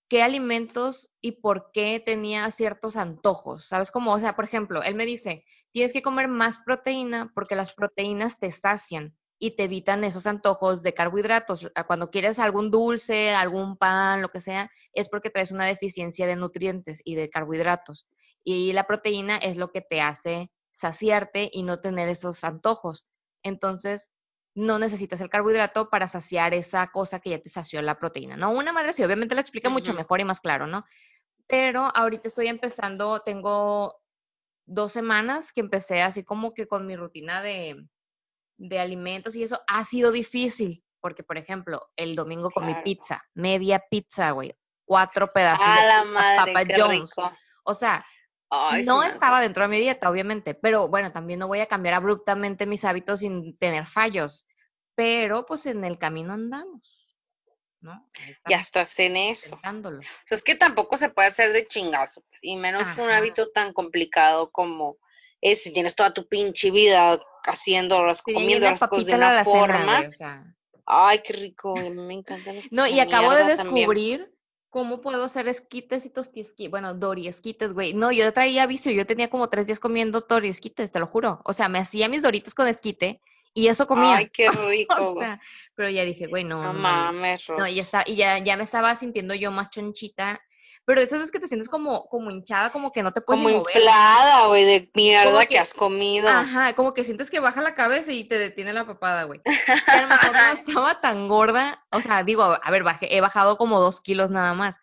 qué 0.08 0.22
alimentos 0.22 1.10
y 1.20 1.32
por 1.32 1.70
qué 1.72 2.00
tenía 2.04 2.50
ciertos 2.50 2.96
antojos, 2.96 3.66
¿sabes? 3.66 3.90
Como, 3.90 4.12
o 4.12 4.18
sea, 4.18 4.34
por 4.36 4.44
ejemplo, 4.44 4.82
él 4.82 4.94
me 4.94 5.06
dice, 5.06 5.44
tienes 5.72 5.92
que 5.92 6.02
comer 6.02 6.28
más 6.28 6.58
proteína 6.58 7.30
porque 7.34 7.56
las 7.56 7.74
proteínas 7.74 8.38
te 8.38 8.52
sacian 8.52 9.16
y 9.38 9.56
te 9.56 9.64
evitan 9.64 10.04
esos 10.04 10.26
antojos 10.26 10.82
de 10.82 10.94
carbohidratos. 10.94 11.70
Ah, 11.74 11.86
Cuando 11.86 12.10
quieres 12.10 12.38
algún 12.38 12.70
dulce, 12.70 13.34
algún 13.34 13.76
pan, 13.76 14.22
lo 14.22 14.30
que 14.30 14.40
sea, 14.40 14.70
es 14.92 15.08
porque 15.08 15.30
traes 15.30 15.50
una 15.52 15.66
deficiencia 15.66 16.26
de 16.26 16.36
nutrientes 16.36 17.02
y 17.04 17.16
de 17.16 17.28
carbohidratos. 17.28 18.06
Y 18.42 18.72
la 18.72 18.86
proteína 18.86 19.36
es 19.36 19.56
lo 19.56 19.72
que 19.72 19.82
te 19.82 20.00
hace 20.00 20.50
saciarte 20.76 21.48
y 21.50 21.62
no 21.62 21.80
tener 21.80 22.08
esos 22.08 22.44
antojos. 22.44 23.06
Entonces, 23.42 24.12
no 24.54 24.78
necesitas 24.78 25.20
el 25.22 25.30
carbohidrato 25.30 25.88
para 25.88 26.08
saciar 26.08 26.52
esa 26.52 26.86
cosa 26.88 27.18
que 27.18 27.30
ya 27.30 27.38
te 27.40 27.48
sació 27.48 27.80
la 27.80 27.98
proteína, 27.98 28.36
¿no? 28.36 28.50
Una 28.50 28.72
madre 28.72 28.92
sí, 28.92 29.02
obviamente 29.02 29.34
lo 29.34 29.40
explica 29.40 29.70
mucho 29.70 29.94
mejor 29.94 30.20
y 30.20 30.24
más 30.24 30.40
claro, 30.40 30.66
¿no? 30.66 30.84
Pero 31.46 31.90
ahorita 31.94 32.28
estoy 32.28 32.48
empezando, 32.48 33.20
tengo 33.20 34.02
dos 34.66 34.92
semanas 34.92 35.52
que 35.52 35.60
empecé 35.60 36.02
así 36.02 36.24
como 36.24 36.52
que 36.52 36.66
con 36.66 36.86
mi 36.86 36.94
rutina 36.94 37.40
de, 37.40 37.86
de 38.58 38.78
alimentos 38.78 39.34
y 39.34 39.44
eso 39.44 39.60
ha 39.66 39.82
sido 39.84 40.12
difícil, 40.12 40.84
porque 41.00 41.22
por 41.22 41.38
ejemplo, 41.38 41.88
el 41.96 42.14
domingo 42.14 42.50
comí 42.50 42.72
Claro. 42.72 42.84
pizza, 42.84 43.24
media 43.32 43.82
pizza, 43.90 44.32
güey, 44.32 44.54
cuatro 44.84 45.32
pedazos 45.32 45.66
A 45.66 45.80
de 45.80 45.86
la 45.88 46.04
madre, 46.04 46.52
Papa 46.52 46.64
qué 46.66 46.84
rico. 46.84 47.32
O 47.64 47.74
sea, 47.74 48.04
Ay, 48.50 48.82
sí 48.82 48.88
no 48.88 49.02
estaba 49.02 49.40
dentro 49.40 49.64
de 49.64 49.68
mi 49.68 49.78
dieta, 49.78 50.10
obviamente, 50.10 50.54
pero 50.54 50.88
bueno, 50.88 51.12
también 51.12 51.40
no 51.40 51.48
voy 51.48 51.60
a 51.60 51.66
cambiar 51.66 51.94
abruptamente 51.94 52.66
mis 52.66 52.84
hábitos 52.84 53.20
sin 53.20 53.56
tener 53.58 53.86
fallos, 53.86 54.46
pero 54.94 55.44
pues 55.46 55.66
en 55.66 55.84
el 55.84 55.98
camino 55.98 56.32
andamos, 56.32 56.82
¿no? 57.80 58.08
Ya 58.48 58.58
estás 58.58 58.98
en 59.00 59.16
eso. 59.16 59.56
O 59.56 60.00
sea, 60.24 60.36
es 60.36 60.44
que 60.44 60.54
tampoco 60.54 60.96
se 60.96 61.08
puede 61.08 61.28
hacer 61.28 61.52
de 61.52 61.66
chingazo, 61.66 62.22
y 62.40 62.56
menos 62.56 62.84
un 62.98 63.10
hábito 63.10 63.50
tan 63.50 63.72
complicado 63.72 64.50
como 64.52 64.98
es 65.40 65.62
si 65.62 65.72
tienes 65.72 65.94
toda 65.94 66.12
tu 66.14 66.28
pinche 66.28 66.70
vida 66.70 67.20
haciendo 67.44 68.04
las, 68.04 68.22
Tenía 68.22 68.40
comiendo 68.40 68.66
llena 68.66 68.76
de 68.76 68.80
las 68.80 68.88
cosas 68.88 69.06
de 69.06 69.12
papitas 69.12 69.20
la 69.20 69.26
una 69.26 69.34
alacena, 69.34 69.78
forma. 69.78 69.96
güey, 69.96 70.08
o 70.08 70.12
sea. 70.12 70.56
Ay, 70.86 71.22
qué 71.24 71.32
rico, 71.32 71.74
me 71.74 72.14
encantan 72.14 72.58
No, 72.70 72.86
y 72.86 73.00
acabo 73.00 73.34
de 73.34 73.56
también. 73.56 74.28
Cómo 74.76 75.00
puedo 75.00 75.24
hacer 75.24 75.48
esquites 75.48 76.04
y 76.04 76.10
tostiesquites, 76.10 76.70
bueno, 76.70 76.92
doriesquites, 76.92 77.72
güey. 77.72 77.94
No, 77.94 78.12
yo 78.12 78.30
traía 78.34 78.66
vicio, 78.66 78.92
yo 78.92 79.06
tenía 79.06 79.30
como 79.30 79.48
tres 79.48 79.66
días 79.66 79.80
comiendo 79.80 80.20
doriesquites, 80.20 80.92
te 80.92 81.00
lo 81.00 81.06
juro. 81.06 81.40
O 81.46 81.54
sea, 81.54 81.70
me 81.70 81.78
hacía 81.78 82.10
mis 82.10 82.20
doritos 82.20 82.54
con 82.54 82.68
esquite 82.68 83.22
y 83.54 83.68
eso 83.68 83.86
comía. 83.86 84.18
Ay, 84.18 84.28
qué 84.28 84.48
O 84.50 84.68
rico. 84.68 85.14
güey. 85.14 85.26
sea, 85.26 85.40
pero 85.74 85.88
ya 85.88 86.04
dije, 86.04 86.26
güey, 86.26 86.44
no, 86.44 86.62
No 86.62 86.74
mames. 86.74 87.46
No, 87.56 87.66
y 87.66 87.76
ya 87.76 87.80
está, 87.80 88.04
y 88.04 88.16
ya, 88.16 88.36
ya 88.36 88.58
me 88.58 88.64
estaba 88.64 88.94
sintiendo 88.96 89.34
yo 89.34 89.50
más 89.50 89.70
chonchita. 89.70 90.42
Pero 90.86 91.00
esas 91.00 91.18
veces 91.18 91.32
que 91.32 91.40
te 91.40 91.48
sientes 91.48 91.68
como, 91.68 92.06
como 92.06 92.30
hinchada, 92.30 92.70
como 92.70 92.92
que 92.92 93.02
no 93.02 93.12
te 93.12 93.20
puedes 93.20 93.42
Como 93.42 93.58
mover. 93.58 93.76
inflada, 93.76 94.46
güey, 94.46 94.64
de 94.64 94.90
mierda 94.94 95.40
que, 95.40 95.48
que- 95.48 95.58
has 95.58 95.74
comido. 95.74 96.28
Ajá, 96.28 96.74
como 96.74 96.94
que 96.94 97.02
sientes 97.02 97.28
que 97.28 97.40
baja 97.40 97.60
la 97.60 97.74
cabeza 97.74 98.12
y 98.12 98.22
te 98.24 98.38
detiene 98.38 98.72
la 98.72 98.86
papada, 98.86 99.24
güey. 99.24 99.40
A 99.88 100.00
lo 100.02 100.06
mejor 100.06 100.32
no 100.32 100.52
estaba 100.52 101.00
tan 101.00 101.26
gorda, 101.28 101.84
o 101.90 102.00
sea, 102.00 102.22
digo, 102.22 102.42
a 102.44 102.70
ver, 102.70 102.84
bajé, 102.84 103.14
he 103.16 103.20
bajado 103.20 103.58
como 103.58 103.80
dos 103.80 104.00
kilos 104.00 104.30
nada 104.30 104.54
más, 104.54 104.76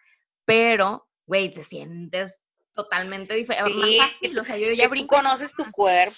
pero, 0.45 1.07
güey, 1.25 1.53
te 1.53 1.63
sientes 1.63 2.43
totalmente 2.73 3.33
diferente, 3.35 3.71
más 3.73 3.89
Sí, 3.89 3.99
ágil, 3.99 4.39
o 4.39 4.43
sea, 4.43 4.57
yo 4.57 4.67
es 4.67 4.75
ya 4.75 4.89
brinco 4.89 5.15
conoces 5.15 5.53
tu 5.55 5.63
más. 5.63 5.71
cuerpo. 5.71 6.17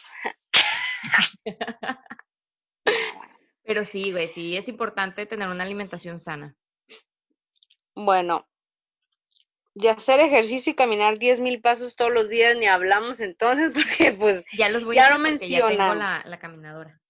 Pero 3.63 3.83
sí, 3.83 4.11
güey, 4.11 4.27
sí, 4.27 4.55
es 4.57 4.67
importante 4.69 5.25
tener 5.25 5.49
una 5.49 5.63
alimentación 5.63 6.19
sana. 6.19 6.55
Bueno, 7.95 8.47
de 9.75 9.89
hacer 9.89 10.19
ejercicio 10.21 10.71
y 10.71 10.75
caminar 10.75 11.19
10 11.19 11.41
mil 11.41 11.61
pasos 11.61 11.95
todos 11.95 12.11
los 12.11 12.29
días 12.29 12.57
ni 12.57 12.65
hablamos 12.65 13.19
entonces 13.19 13.71
porque 13.73 14.13
pues 14.13 14.45
Ya 14.57 14.69
los 14.69 14.83
voy 14.85 14.95
Ya 14.95 15.07
a 15.07 15.17
lo 15.17 15.23
porque 15.23 15.49
ya 15.49 15.67
tengo 15.67 15.69
mencionan. 15.69 15.99
la, 15.99 16.23
la 16.25 16.39
caminadora. 16.39 17.01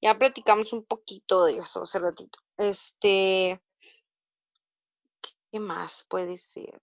ya 0.00 0.18
platicamos 0.18 0.72
un 0.72 0.84
poquito 0.84 1.44
de 1.44 1.58
eso 1.58 1.82
hace 1.82 1.98
ratito. 1.98 2.38
Este, 2.56 3.60
¿qué 5.52 5.60
más 5.60 6.04
puede 6.08 6.36
ser? 6.36 6.80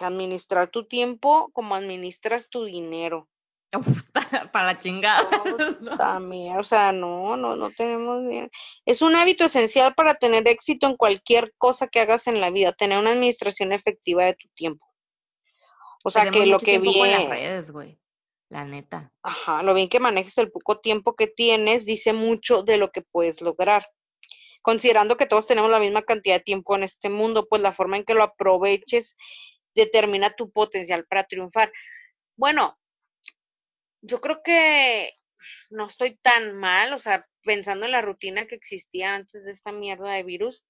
Administrar 0.00 0.70
tu 0.70 0.86
tiempo 0.86 1.50
como 1.52 1.74
administras 1.74 2.48
tu 2.50 2.64
dinero. 2.64 3.28
Uf, 3.74 4.02
para 4.52 4.66
la 4.66 4.78
chingada. 4.78 5.28
¿no? 5.80 5.96
También, 5.96 6.58
o 6.58 6.62
sea, 6.62 6.92
no, 6.92 7.36
no, 7.36 7.56
no 7.56 7.70
tenemos 7.70 8.26
bien. 8.26 8.50
Es 8.84 9.02
un 9.02 9.16
hábito 9.16 9.44
esencial 9.44 9.94
para 9.94 10.14
tener 10.16 10.46
éxito 10.46 10.86
en 10.86 10.96
cualquier 10.96 11.52
cosa 11.58 11.88
que 11.88 12.00
hagas 12.00 12.26
en 12.26 12.40
la 12.40 12.50
vida, 12.50 12.72
tener 12.72 12.98
una 12.98 13.12
administración 13.12 13.72
efectiva 13.72 14.24
de 14.24 14.34
tu 14.34 14.48
tiempo. 14.54 14.86
O 16.04 16.10
sea, 16.10 16.30
que 16.30 16.46
lo 16.46 16.58
que 16.58 16.78
tiempo 16.78 16.92
con 16.92 17.10
las 17.10 17.18
bien, 17.18 17.30
redes, 17.30 17.70
güey. 17.70 17.98
La 18.48 18.66
neta. 18.66 19.10
ajá, 19.22 19.62
lo 19.62 19.72
bien 19.72 19.88
que 19.88 19.98
manejes 19.98 20.36
el 20.36 20.50
poco 20.50 20.78
tiempo 20.78 21.16
que 21.16 21.26
tienes 21.26 21.86
dice 21.86 22.12
mucho 22.12 22.62
de 22.62 22.76
lo 22.76 22.90
que 22.90 23.00
puedes 23.00 23.40
lograr. 23.40 23.86
Considerando 24.60 25.16
que 25.16 25.24
todos 25.24 25.46
tenemos 25.46 25.70
la 25.70 25.78
misma 25.78 26.02
cantidad 26.02 26.36
de 26.36 26.42
tiempo 26.42 26.76
en 26.76 26.82
este 26.82 27.08
mundo, 27.08 27.46
pues 27.48 27.62
la 27.62 27.72
forma 27.72 27.96
en 27.96 28.04
que 28.04 28.12
lo 28.12 28.24
aproveches 28.24 29.16
determina 29.74 30.34
tu 30.36 30.50
potencial 30.50 31.06
para 31.06 31.24
triunfar. 31.24 31.72
Bueno, 32.36 32.78
yo 34.02 34.20
creo 34.20 34.42
que 34.42 35.14
no 35.70 35.86
estoy 35.86 36.16
tan 36.16 36.54
mal, 36.56 36.92
o 36.92 36.98
sea, 36.98 37.26
pensando 37.42 37.86
en 37.86 37.92
la 37.92 38.02
rutina 38.02 38.46
que 38.46 38.54
existía 38.56 39.14
antes 39.14 39.44
de 39.44 39.50
esta 39.52 39.72
mierda 39.72 40.12
de 40.12 40.22
virus, 40.22 40.64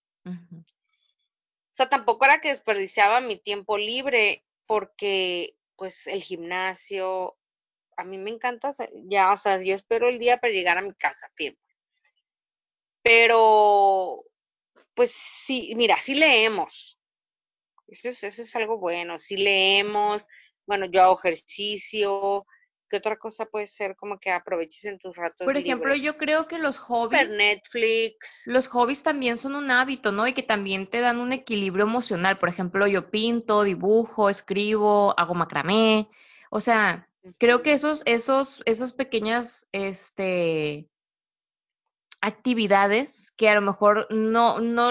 o 1.72 1.74
sea, 1.74 1.88
tampoco 1.88 2.24
era 2.24 2.40
que 2.40 2.48
desperdiciaba 2.48 3.20
mi 3.20 3.38
tiempo 3.38 3.78
libre 3.78 4.44
porque 4.66 5.56
pues 5.76 6.06
el 6.06 6.22
gimnasio, 6.22 7.36
a 7.96 8.04
mí 8.04 8.18
me 8.18 8.30
encanta, 8.30 8.68
hacer- 8.68 8.92
ya, 9.08 9.32
o 9.32 9.36
sea, 9.36 9.60
yo 9.62 9.74
espero 9.74 10.08
el 10.08 10.18
día 10.18 10.38
para 10.38 10.52
llegar 10.52 10.78
a 10.78 10.82
mi 10.82 10.94
casa, 10.94 11.28
firme. 11.34 11.58
Pero, 13.02 14.24
pues 14.94 15.12
sí, 15.12 15.74
mira, 15.76 16.00
sí 16.00 16.14
leemos. 16.14 16.98
Eso 17.86 18.08
es, 18.08 18.22
eso 18.24 18.42
es 18.42 18.56
algo 18.56 18.78
bueno, 18.78 19.18
sí 19.18 19.36
leemos, 19.36 20.26
bueno, 20.66 20.86
yo 20.86 21.02
hago 21.02 21.18
ejercicio, 21.18 22.46
¿qué 22.92 22.98
otra 22.98 23.16
cosa 23.16 23.46
puede 23.46 23.66
ser 23.66 23.96
como 23.96 24.18
que 24.20 24.30
aproveches 24.30 24.84
en 24.84 24.98
tus 24.98 25.16
ratos 25.16 25.46
Por 25.46 25.56
ejemplo, 25.56 25.94
yo 25.94 26.18
creo 26.18 26.46
que 26.46 26.58
los 26.58 26.78
hobbies, 26.78 27.30
Netflix, 27.30 28.42
los 28.44 28.68
hobbies 28.68 29.02
también 29.02 29.38
son 29.38 29.54
un 29.54 29.70
hábito, 29.70 30.12
¿no? 30.12 30.26
Y 30.26 30.34
que 30.34 30.42
también 30.42 30.86
te 30.86 31.00
dan 31.00 31.18
un 31.18 31.32
equilibrio 31.32 31.86
emocional. 31.86 32.38
Por 32.38 32.50
ejemplo, 32.50 32.86
yo 32.86 33.10
pinto, 33.10 33.62
dibujo, 33.62 34.28
escribo, 34.28 35.18
hago 35.18 35.34
macramé. 35.34 36.10
O 36.50 36.60
sea, 36.60 37.08
creo 37.38 37.62
que 37.62 37.72
esos, 37.72 38.02
esos, 38.04 38.60
esas 38.66 38.92
pequeñas, 38.92 39.66
este, 39.72 40.86
actividades 42.20 43.32
que 43.38 43.48
a 43.48 43.54
lo 43.54 43.62
mejor 43.62 44.06
no, 44.10 44.60
no, 44.60 44.90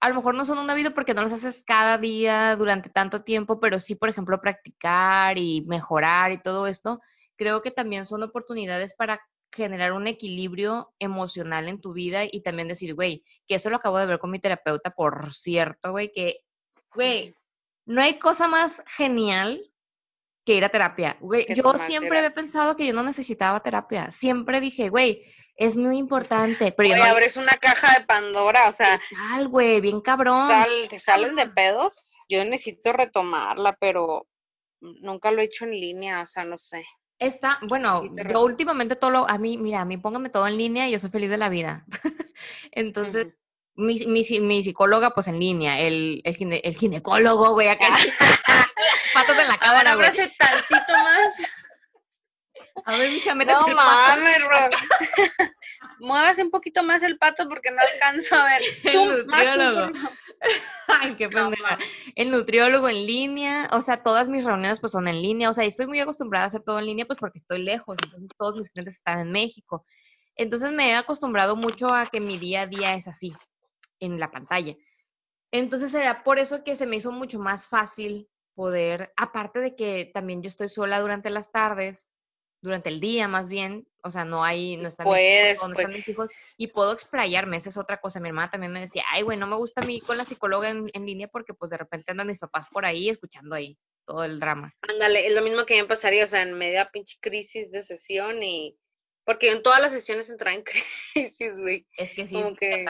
a 0.00 0.08
lo 0.08 0.14
mejor 0.16 0.34
no 0.34 0.44
son 0.44 0.58
un 0.58 0.68
hábito 0.68 0.92
porque 0.92 1.14
no 1.14 1.22
las 1.22 1.34
haces 1.34 1.62
cada 1.62 1.98
día 1.98 2.56
durante 2.56 2.90
tanto 2.90 3.22
tiempo, 3.22 3.60
pero 3.60 3.78
sí, 3.78 3.94
por 3.94 4.08
ejemplo, 4.08 4.40
practicar 4.40 5.38
y 5.38 5.64
mejorar 5.68 6.32
y 6.32 6.42
todo 6.42 6.66
esto, 6.66 7.00
creo 7.38 7.62
que 7.62 7.70
también 7.70 8.04
son 8.04 8.22
oportunidades 8.22 8.92
para 8.92 9.22
generar 9.50 9.92
un 9.92 10.06
equilibrio 10.06 10.92
emocional 10.98 11.68
en 11.68 11.80
tu 11.80 11.94
vida 11.94 12.24
y 12.24 12.42
también 12.42 12.68
decir, 12.68 12.94
güey, 12.94 13.24
que 13.46 13.54
eso 13.54 13.70
lo 13.70 13.76
acabo 13.76 13.98
de 13.98 14.06
ver 14.06 14.18
con 14.18 14.30
mi 14.30 14.38
terapeuta, 14.38 14.90
por 14.90 15.32
cierto, 15.32 15.92
güey, 15.92 16.12
que, 16.12 16.40
güey, 16.94 17.34
no 17.86 18.02
hay 18.02 18.18
cosa 18.18 18.48
más 18.48 18.82
genial 18.96 19.62
que 20.44 20.54
ir 20.54 20.64
a 20.64 20.68
terapia. 20.68 21.16
Güey, 21.20 21.46
yo 21.54 21.62
siempre 21.78 22.18
había 22.18 22.30
terapia. 22.30 22.34
pensado 22.34 22.76
que 22.76 22.86
yo 22.86 22.92
no 22.92 23.02
necesitaba 23.02 23.62
terapia. 23.62 24.10
Siempre 24.12 24.60
dije, 24.60 24.90
güey, 24.90 25.24
es 25.56 25.76
muy 25.76 25.98
importante, 25.98 26.72
pero 26.72 26.90
no 26.90 26.94
había 26.96 27.10
abres 27.10 27.36
una 27.36 27.56
caja 27.56 27.98
de 27.98 28.06
Pandora, 28.06 28.68
o 28.68 28.72
sea, 28.72 29.00
tal, 29.10 29.48
güey, 29.48 29.80
bien 29.80 30.00
cabrón. 30.00 30.46
sal, 30.46 30.70
te 30.88 30.98
salen 30.98 31.34
de 31.34 31.48
pedos. 31.48 32.14
Yo 32.28 32.44
necesito 32.44 32.92
retomarla, 32.92 33.76
pero 33.80 34.28
nunca 34.80 35.30
lo 35.30 35.40
he 35.40 35.46
hecho 35.46 35.64
en 35.64 35.72
línea, 35.72 36.22
o 36.22 36.26
sea, 36.26 36.44
no 36.44 36.56
sé. 36.56 36.84
Está, 37.18 37.58
bueno, 37.62 38.02
yo 38.30 38.42
últimamente 38.42 38.94
todo 38.94 39.10
lo, 39.10 39.28
a 39.28 39.38
mí, 39.38 39.58
mira, 39.58 39.80
a 39.80 39.84
mí 39.84 39.96
póngame 39.96 40.30
todo 40.30 40.46
en 40.46 40.56
línea 40.56 40.88
y 40.88 40.92
yo 40.92 40.98
soy 41.00 41.10
feliz 41.10 41.30
de 41.30 41.36
la 41.36 41.48
vida. 41.48 41.84
Entonces, 42.72 43.40
mi, 43.74 43.98
mi, 44.06 44.22
mi 44.40 44.62
psicóloga, 44.62 45.14
pues 45.14 45.26
en 45.28 45.38
línea, 45.40 45.80
el, 45.80 46.20
el, 46.24 46.36
gine- 46.36 46.60
el 46.62 46.76
ginecólogo, 46.76 47.52
güey, 47.54 47.68
acá, 47.68 47.88
patas 49.14 49.38
en 49.38 49.48
la 49.48 49.58
cámara, 49.58 49.94
güey. 49.96 50.06
ábrase 50.06 50.32
tantito 50.38 50.92
más. 50.92 51.47
A 52.88 52.96
ver, 52.96 53.10
mija, 53.10 53.34
métete 53.34 53.58
No 53.60 53.66
el 53.68 53.74
mames, 53.74 54.38
bro. 54.46 54.58
Muévase 56.00 56.42
un 56.42 56.50
poquito 56.50 56.82
más 56.82 57.02
el 57.02 57.18
pato 57.18 57.46
porque 57.46 57.70
no 57.70 57.82
alcanzo 57.82 58.34
a 58.34 58.44
ver. 58.46 58.62
El 58.82 58.92
Zoom, 58.92 59.08
nutriólogo. 59.26 59.92
Ay, 60.88 61.14
qué 61.16 61.28
pendeja. 61.28 61.76
El 62.14 62.30
nutriólogo 62.30 62.88
en 62.88 63.04
línea, 63.06 63.68
o 63.72 63.82
sea, 63.82 64.02
todas 64.02 64.30
mis 64.30 64.42
reuniones 64.42 64.80
pues 64.80 64.92
son 64.92 65.06
en 65.06 65.20
línea, 65.20 65.50
o 65.50 65.52
sea, 65.52 65.64
estoy 65.64 65.86
muy 65.86 66.00
acostumbrada 66.00 66.46
a 66.46 66.48
hacer 66.48 66.62
todo 66.62 66.78
en 66.78 66.86
línea 66.86 67.04
pues 67.04 67.18
porque 67.18 67.40
estoy 67.40 67.62
lejos, 67.62 67.98
entonces 68.02 68.30
todos 68.38 68.56
mis 68.56 68.70
clientes 68.70 68.94
están 68.94 69.18
en 69.18 69.32
México. 69.32 69.84
Entonces 70.34 70.72
me 70.72 70.88
he 70.88 70.94
acostumbrado 70.94 71.56
mucho 71.56 71.92
a 71.92 72.06
que 72.06 72.20
mi 72.20 72.38
día 72.38 72.62
a 72.62 72.66
día 72.68 72.94
es 72.94 73.06
así, 73.06 73.34
en 74.00 74.18
la 74.18 74.30
pantalla. 74.30 74.74
Entonces 75.52 75.92
era 75.92 76.24
por 76.24 76.38
eso 76.38 76.64
que 76.64 76.74
se 76.74 76.86
me 76.86 76.96
hizo 76.96 77.12
mucho 77.12 77.38
más 77.38 77.66
fácil 77.68 78.30
poder, 78.54 79.12
aparte 79.18 79.60
de 79.60 79.76
que 79.76 80.10
también 80.14 80.42
yo 80.42 80.48
estoy 80.48 80.70
sola 80.70 81.00
durante 81.00 81.28
las 81.28 81.52
tardes, 81.52 82.14
durante 82.60 82.88
el 82.88 83.00
día 83.00 83.28
más 83.28 83.48
bien, 83.48 83.86
o 84.02 84.10
sea, 84.10 84.24
no 84.24 84.44
hay, 84.44 84.76
no 84.76 84.88
están 84.88 85.06
mis 85.06 85.12
Puedes, 85.12 85.52
esposos, 85.52 85.68
no 85.68 85.74
pues. 85.74 85.84
están 85.84 85.96
mis 85.96 86.08
hijos, 86.08 86.30
y 86.56 86.66
puedo 86.68 86.92
explayarme, 86.92 87.56
esa 87.56 87.68
es 87.68 87.76
otra 87.76 88.00
cosa. 88.00 88.20
Mi 88.20 88.28
hermana 88.28 88.50
también 88.50 88.72
me 88.72 88.80
decía, 88.80 89.04
ay, 89.10 89.22
güey, 89.22 89.38
no 89.38 89.46
me 89.46 89.56
gusta 89.56 89.80
a 89.80 89.84
mí 89.84 90.00
con 90.00 90.16
la 90.16 90.24
psicóloga 90.24 90.70
en, 90.70 90.90
en 90.92 91.06
línea 91.06 91.28
porque 91.28 91.54
pues 91.54 91.70
de 91.70 91.76
repente 91.76 92.10
andan 92.10 92.26
mis 92.26 92.38
papás 92.38 92.66
por 92.70 92.84
ahí 92.84 93.08
escuchando 93.08 93.54
ahí 93.54 93.78
todo 94.08 94.24
el 94.24 94.40
drama. 94.40 94.74
Ándale, 94.88 95.26
es 95.26 95.34
lo 95.34 95.42
mismo 95.42 95.66
que 95.66 95.80
me 95.80 95.86
pasaría, 95.86 96.24
o 96.24 96.26
sea, 96.26 96.42
en 96.42 96.54
media 96.54 96.88
pinche 96.90 97.18
crisis 97.20 97.70
de 97.70 97.82
sesión 97.82 98.42
y... 98.42 98.76
Porque 99.24 99.52
en 99.52 99.62
todas 99.62 99.82
las 99.82 99.92
sesiones 99.92 100.30
entraba 100.30 100.56
en 100.56 100.64
crisis, 101.14 101.60
güey. 101.60 101.86
Es 101.98 102.14
que 102.14 102.26
sí, 102.26 102.34
Como 102.34 102.48
es 102.48 102.58
que... 102.58 102.84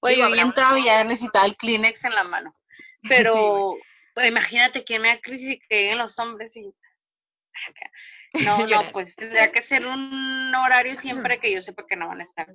güey. 0.00 0.16
Yo 0.16 0.24
había 0.24 0.42
entrado 0.42 0.76
y 0.78 0.84
ya 0.84 1.02
necesitaba 1.02 1.46
el 1.46 1.56
Kleenex 1.56 2.04
en 2.04 2.14
la 2.14 2.22
mano. 2.22 2.56
Pero, 3.08 3.74
pues, 4.14 4.28
imagínate 4.28 4.84
que 4.84 5.00
me 5.00 5.08
da 5.08 5.20
crisis 5.20 5.50
y 5.50 5.58
que 5.58 5.82
lleguen 5.82 5.98
los 5.98 6.16
hombres 6.20 6.56
y... 6.56 6.72
No, 8.44 8.66
no, 8.66 8.92
pues 8.92 9.16
tendría 9.16 9.50
que 9.52 9.62
ser 9.62 9.86
un 9.86 10.54
horario 10.54 10.96
siempre 10.96 11.40
que 11.40 11.52
yo 11.52 11.60
sepa 11.60 11.86
que 11.86 11.96
no 11.96 12.08
van 12.08 12.20
a 12.20 12.24
estar. 12.24 12.46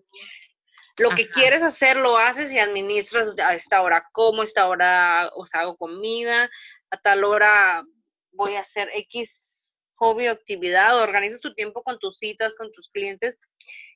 Lo 0.98 1.10
que 1.10 1.30
quieres 1.30 1.62
hacer 1.62 1.98
lo 1.98 2.18
haces 2.18 2.54
y 2.54 2.60
administras 2.60 3.34
a 3.38 3.54
esta 3.54 3.82
hora 3.82 4.08
como, 4.14 4.42
a 4.42 4.46
esta 4.46 4.68
hora, 4.68 5.30
o 5.36 5.46
sea, 5.46 5.62
hago 5.62 5.76
comida, 5.76 6.50
a 6.90 6.98
tal 6.98 7.26
hora 7.26 7.84
voy 8.32 8.56
a 8.56 8.62
hacer 8.62 8.90
X 8.94 9.78
hobby 9.96 10.28
o 10.28 10.32
actividad, 10.32 11.02
organizas 11.02 11.42
tu 11.42 11.54
tiempo 11.54 11.84
con 11.84 12.00
tus 12.00 12.18
citas, 12.18 12.56
con 12.56 12.72
tus 12.72 12.90
clientes. 12.90 13.38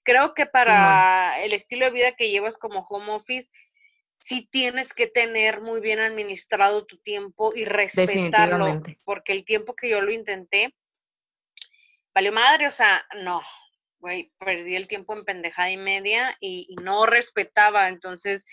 Creo 0.03 0.33
que 0.33 0.45
para 0.45 1.41
el 1.43 1.53
estilo 1.53 1.85
de 1.85 1.91
vida 1.91 2.15
que 2.15 2.29
llevas 2.29 2.57
como 2.57 2.81
home 2.81 3.11
office, 3.11 3.49
sí 4.17 4.47
tienes 4.51 4.93
que 4.93 5.07
tener 5.07 5.61
muy 5.61 5.79
bien 5.79 5.99
administrado 5.99 6.85
tu 6.85 6.97
tiempo 6.97 7.53
y 7.55 7.65
respetarlo, 7.65 8.81
porque 9.05 9.31
el 9.33 9.45
tiempo 9.45 9.75
que 9.75 9.89
yo 9.89 10.01
lo 10.01 10.11
intenté, 10.11 10.75
valió 12.13 12.31
madre, 12.31 12.67
o 12.67 12.71
sea, 12.71 13.05
no, 13.23 13.41
güey, 13.99 14.31
perdí 14.39 14.75
el 14.75 14.87
tiempo 14.87 15.13
en 15.13 15.25
pendejada 15.25 15.69
y 15.71 15.77
media 15.77 16.35
y, 16.39 16.67
y 16.69 16.75
no 16.75 17.05
respetaba, 17.05 17.87
entonces, 17.89 18.45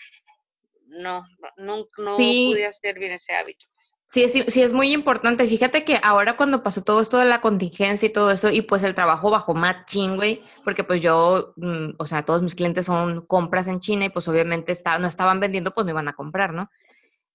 no, 0.87 1.25
no, 1.57 1.87
no 1.99 2.17
Sí. 2.17 2.49
pude 2.51 2.67
hacer 2.67 2.99
bien 2.99 3.13
ese 3.13 3.35
hábito. 3.35 3.67
pues. 3.75 3.93
Sí, 4.13 4.23
es, 4.23 4.33
sí, 4.55 4.63
es 4.63 4.73
muy 4.73 4.93
importante. 4.93 5.47
Fíjate 5.49 5.85
que 5.85 5.99
ahora 6.03 6.37
cuando 6.37 6.63
pasó 6.63 6.83
todo 6.83 7.01
esto 7.01 7.19
de 7.19 7.25
la 7.25 7.41
contingencia 7.41 8.07
y 8.07 8.13
todo 8.13 8.31
eso, 8.31 8.51
y 8.51 8.63
pues 8.63 8.83
el 8.85 8.95
trabajo 8.95 9.31
bajó 9.31 9.53
machín, 9.53 10.17
güey, 10.17 10.43
porque 10.65 10.85
pues 10.85 11.03
yo, 11.03 11.53
mm, 11.57 11.91
o 11.99 12.07
sea, 12.07 12.25
todos 12.25 12.41
mis 12.41 12.55
clientes 12.55 12.87
son 12.87 13.27
compras 13.27 13.67
en 13.69 13.81
China 13.81 14.05
y 14.07 14.11
pues 14.11 14.27
obviamente 14.29 14.73
está, 14.73 14.99
no 14.99 15.09
estaban 15.09 15.41
vendiendo, 15.41 15.73
pues 15.75 15.85
me 15.85 15.91
iban 15.91 16.09
a 16.09 16.15
comprar, 16.15 16.53
¿no? 16.55 16.71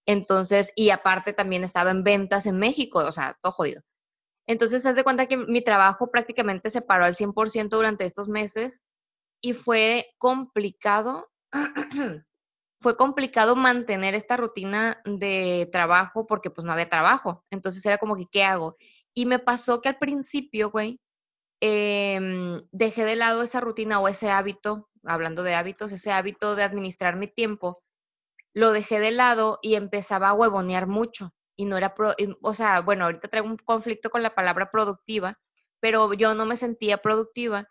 Entonces, 0.06 0.72
y 0.76 0.90
aparte 0.90 1.34
también 1.34 1.64
estaba 1.64 1.92
en 1.92 2.04
ventas 2.04 2.46
en 2.48 2.58
México, 2.58 3.00
o 3.00 3.12
sea, 3.12 3.38
todo 3.42 3.52
jodido. 3.52 3.84
Entonces, 4.52 4.86
haz 4.86 4.98
de 4.98 5.06
cuenta 5.06 5.28
que 5.28 5.38
mi 5.38 5.64
trabajo 5.64 6.12
prácticamente 6.12 6.70
se 6.72 6.82
paró 6.82 7.06
al 7.06 7.16
100% 7.16 7.78
durante 7.78 8.04
estos 8.04 8.28
meses 8.28 8.84
y 9.42 9.54
fue 9.54 10.14
complicado, 10.18 11.32
fue 12.82 12.98
complicado 12.98 13.56
mantener 13.56 14.14
esta 14.14 14.36
rutina 14.36 15.02
de 15.06 15.70
trabajo 15.72 16.28
porque 16.28 16.50
pues 16.50 16.66
no 16.66 16.74
había 16.74 16.90
trabajo. 16.90 17.46
Entonces 17.50 17.86
era 17.86 17.98
como 17.98 18.18
que, 18.18 18.28
¿qué 18.30 18.44
hago? 18.44 18.76
Y 19.14 19.26
me 19.26 19.40
pasó 19.40 19.82
que 19.82 19.88
al 19.88 19.98
principio, 20.00 20.70
güey, 20.70 21.00
em, 21.62 22.62
dejé 22.74 23.06
de 23.06 23.16
lado 23.16 23.44
esa 23.44 23.62
rutina 23.62 24.02
o 24.02 24.10
ese 24.10 24.32
hábito, 24.32 24.90
hablando 25.06 25.44
de 25.44 25.56
hábitos, 25.56 25.94
ese 25.94 26.12
hábito 26.12 26.58
de 26.58 26.64
administrar 26.64 27.16
mi 27.16 27.28
tiempo, 27.28 27.82
lo 28.54 28.74
dejé 28.74 29.00
de 29.00 29.12
lado 29.12 29.60
y 29.62 29.76
empezaba 29.76 30.28
a 30.28 30.34
huevonear 30.34 30.88
mucho. 30.88 31.34
Y 31.62 31.66
no 31.66 31.78
era, 31.78 31.94
pro- 31.94 32.16
y- 32.18 32.36
o 32.42 32.56
sea, 32.56 32.82
bueno, 32.82 33.06
ahorita 33.06 33.28
traigo 33.28 33.46
un 33.48 33.56
conflicto 33.56 34.10
con 34.10 34.24
la 34.24 34.34
palabra 34.34 34.72
productiva, 34.72 35.40
pero 35.80 36.12
yo 36.14 36.34
no 36.34 36.48
me 36.48 36.58
sentía 36.58 36.98
productiva. 36.98 37.68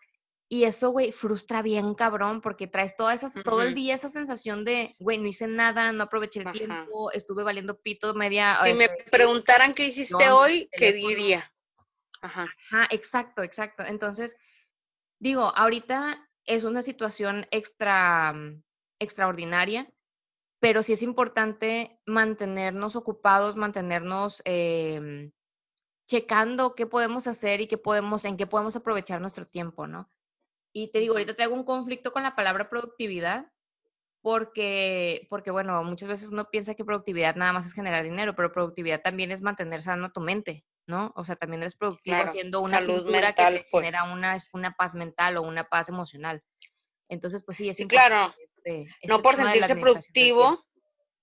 Y 0.47 0.63
eso, 0.63 0.91
güey, 0.91 1.11
frustra 1.11 1.61
bien 1.61 1.93
cabrón, 1.93 2.39
porque 2.39 2.67
traes 2.67 2.95
toda 2.95 3.13
esa, 3.13 3.33
todo 3.43 3.63
el 3.63 3.73
día 3.73 3.95
esa 3.95 4.07
sensación 4.07 4.63
de, 4.63 4.95
güey, 4.97 5.17
no 5.17 5.27
hice 5.27 5.45
nada, 5.45 5.91
no 5.91 6.03
aproveché 6.05 6.39
el 6.39 6.47
Ajá. 6.47 6.53
tiempo, 6.53 7.11
estuve 7.11 7.43
valiendo 7.43 7.81
pito 7.81 8.13
media. 8.13 8.59
Si 8.63 8.73
me 8.75 8.85
este, 8.85 9.11
preguntaran 9.11 9.73
qué 9.73 9.83
hiciste 9.87 10.29
hoy, 10.29 10.69
¿qué 10.71 10.93
diría? 10.93 11.51
Ajá. 12.21 12.47
Ajá, 12.71 12.87
exacto, 12.91 13.43
exacto. 13.43 13.83
Entonces, 13.83 14.37
digo, 15.19 15.51
ahorita 15.53 16.29
es 16.45 16.63
una 16.63 16.81
situación 16.81 17.45
extra, 17.51 18.31
mm, 18.31 18.63
extraordinaria, 18.99 19.91
pero 20.61 20.83
sí 20.83 20.93
es 20.93 21.01
importante 21.01 21.99
mantenernos 22.05 22.95
ocupados, 22.95 23.55
mantenernos 23.55 24.43
em, 24.45 25.31
checando 26.07 26.75
qué 26.75 26.85
podemos 26.85 27.25
hacer 27.25 27.61
y 27.61 27.67
qué 27.67 27.79
podemos, 27.79 28.23
en 28.25 28.37
qué 28.37 28.45
podemos 28.45 28.75
aprovechar 28.75 29.19
nuestro 29.21 29.45
tiempo, 29.45 29.87
¿no? 29.87 30.11
Y 30.71 30.91
te 30.91 30.99
digo, 30.99 31.15
ahorita 31.15 31.35
traigo 31.35 31.55
un 31.55 31.65
conflicto 31.65 32.11
con 32.11 32.21
la 32.21 32.35
palabra 32.35 32.69
productividad, 32.69 33.51
porque, 34.21 35.25
porque 35.31 35.49
bueno, 35.49 35.83
muchas 35.83 36.07
veces 36.07 36.29
uno 36.29 36.47
piensa 36.51 36.75
que 36.75 36.85
productividad 36.85 37.35
nada 37.35 37.53
más 37.53 37.65
es 37.65 37.73
generar 37.73 38.03
dinero, 38.03 38.35
pero 38.35 38.53
productividad 38.53 39.01
también 39.01 39.31
es 39.31 39.41
mantener 39.41 39.81
sano 39.81 40.11
tu 40.11 40.21
mente, 40.21 40.63
¿no? 40.85 41.11
O 41.15 41.25
sea, 41.25 41.37
también 41.37 41.63
eres 41.63 41.75
productivo 41.75 42.17
Claro, 42.17 42.29
haciendo 42.29 42.61
una 42.61 42.77
salud 42.77 42.97
pintura 43.03 43.33
que 43.33 43.37
te 43.37 43.43
mental, 43.43 43.65
pues. 43.71 43.85
genera 43.87 44.03
una, 44.13 44.43
una 44.53 44.71
paz 44.73 44.93
mental 44.93 45.37
o 45.37 45.41
una 45.41 45.63
paz 45.63 45.89
emocional. 45.89 46.43
Entonces, 47.09 47.41
pues 47.43 47.57
sí, 47.57 47.67
es 47.67 47.77
Sí, 47.77 47.83
importante 47.83 48.15
claro. 48.15 48.35
Este, 48.63 48.81
este 49.01 49.07
No 49.07 49.21
por 49.21 49.35
sentirse 49.35 49.75
productivo 49.75 50.63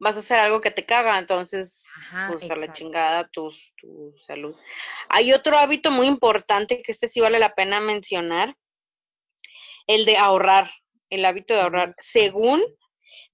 vas 0.01 0.17
a 0.17 0.21
hacer 0.21 0.39
algo 0.39 0.61
que 0.61 0.71
te 0.71 0.87
caga, 0.87 1.19
entonces, 1.19 1.85
Ajá, 1.97 2.33
pues 2.33 2.51
a 2.51 2.57
la 2.57 2.73
chingada 2.73 3.29
tu, 3.33 3.51
tu 3.77 4.15
salud. 4.27 4.55
Hay 5.09 5.33
otro 5.33 5.59
hábito 5.59 5.91
muy 5.91 6.07
importante 6.07 6.83
que 6.83 6.93
este 6.93 7.09
sí 7.09 7.21
vale 7.21 7.39
la 7.39 7.55
pena 7.55 7.81
mencionar, 7.81 8.57
el 9.87 10.05
de 10.05 10.17
ahorrar, 10.17 10.71
el 11.11 11.25
hábito 11.25 11.55
de 11.55 11.61
ahorrar. 11.63 11.95
Según 11.99 12.63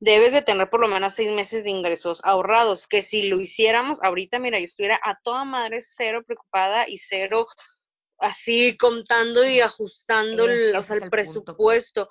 debes 0.00 0.32
de 0.32 0.42
tener 0.42 0.70
por 0.70 0.80
lo 0.80 0.88
menos 0.88 1.14
seis 1.14 1.30
meses 1.30 1.64
de 1.64 1.70
ingresos 1.70 2.20
ahorrados, 2.24 2.88
que 2.88 3.02
si 3.02 3.28
lo 3.28 3.40
hiciéramos 3.40 4.02
ahorita, 4.02 4.38
mira, 4.38 4.59
yo 4.59 4.64
estuviera 4.64 4.98
a 5.02 5.18
toda 5.22 5.44
madre 5.44 5.80
cero 5.82 6.22
preocupada 6.26 6.88
y 6.88 6.98
cero 6.98 7.46
así 8.18 8.76
contando 8.78 9.46
y 9.46 9.61
ajustando 9.61 10.44
el, 10.44 10.72
que 10.72 10.78
o 10.78 10.80
ese 10.80 10.86
sea, 10.86 10.96
es 10.96 11.02
el 11.02 11.18
el 11.18 11.26
punto. 11.26 12.09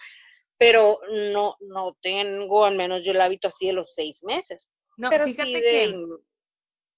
Pero 0.64 1.00
no, 1.34 1.56
no 1.62 1.98
tengo 2.02 2.66
al 2.66 2.76
menos 2.76 3.04
yo 3.04 3.12
el 3.12 3.22
hábito 3.22 3.48
así 3.48 3.68
de 3.68 3.74
los 3.74 3.94
seis 3.94 4.24
meses, 4.24 4.70
No, 4.98 5.10
pero 5.10 5.26
sí 5.26 5.34
fíjate 5.34 5.62
de 5.62 6.08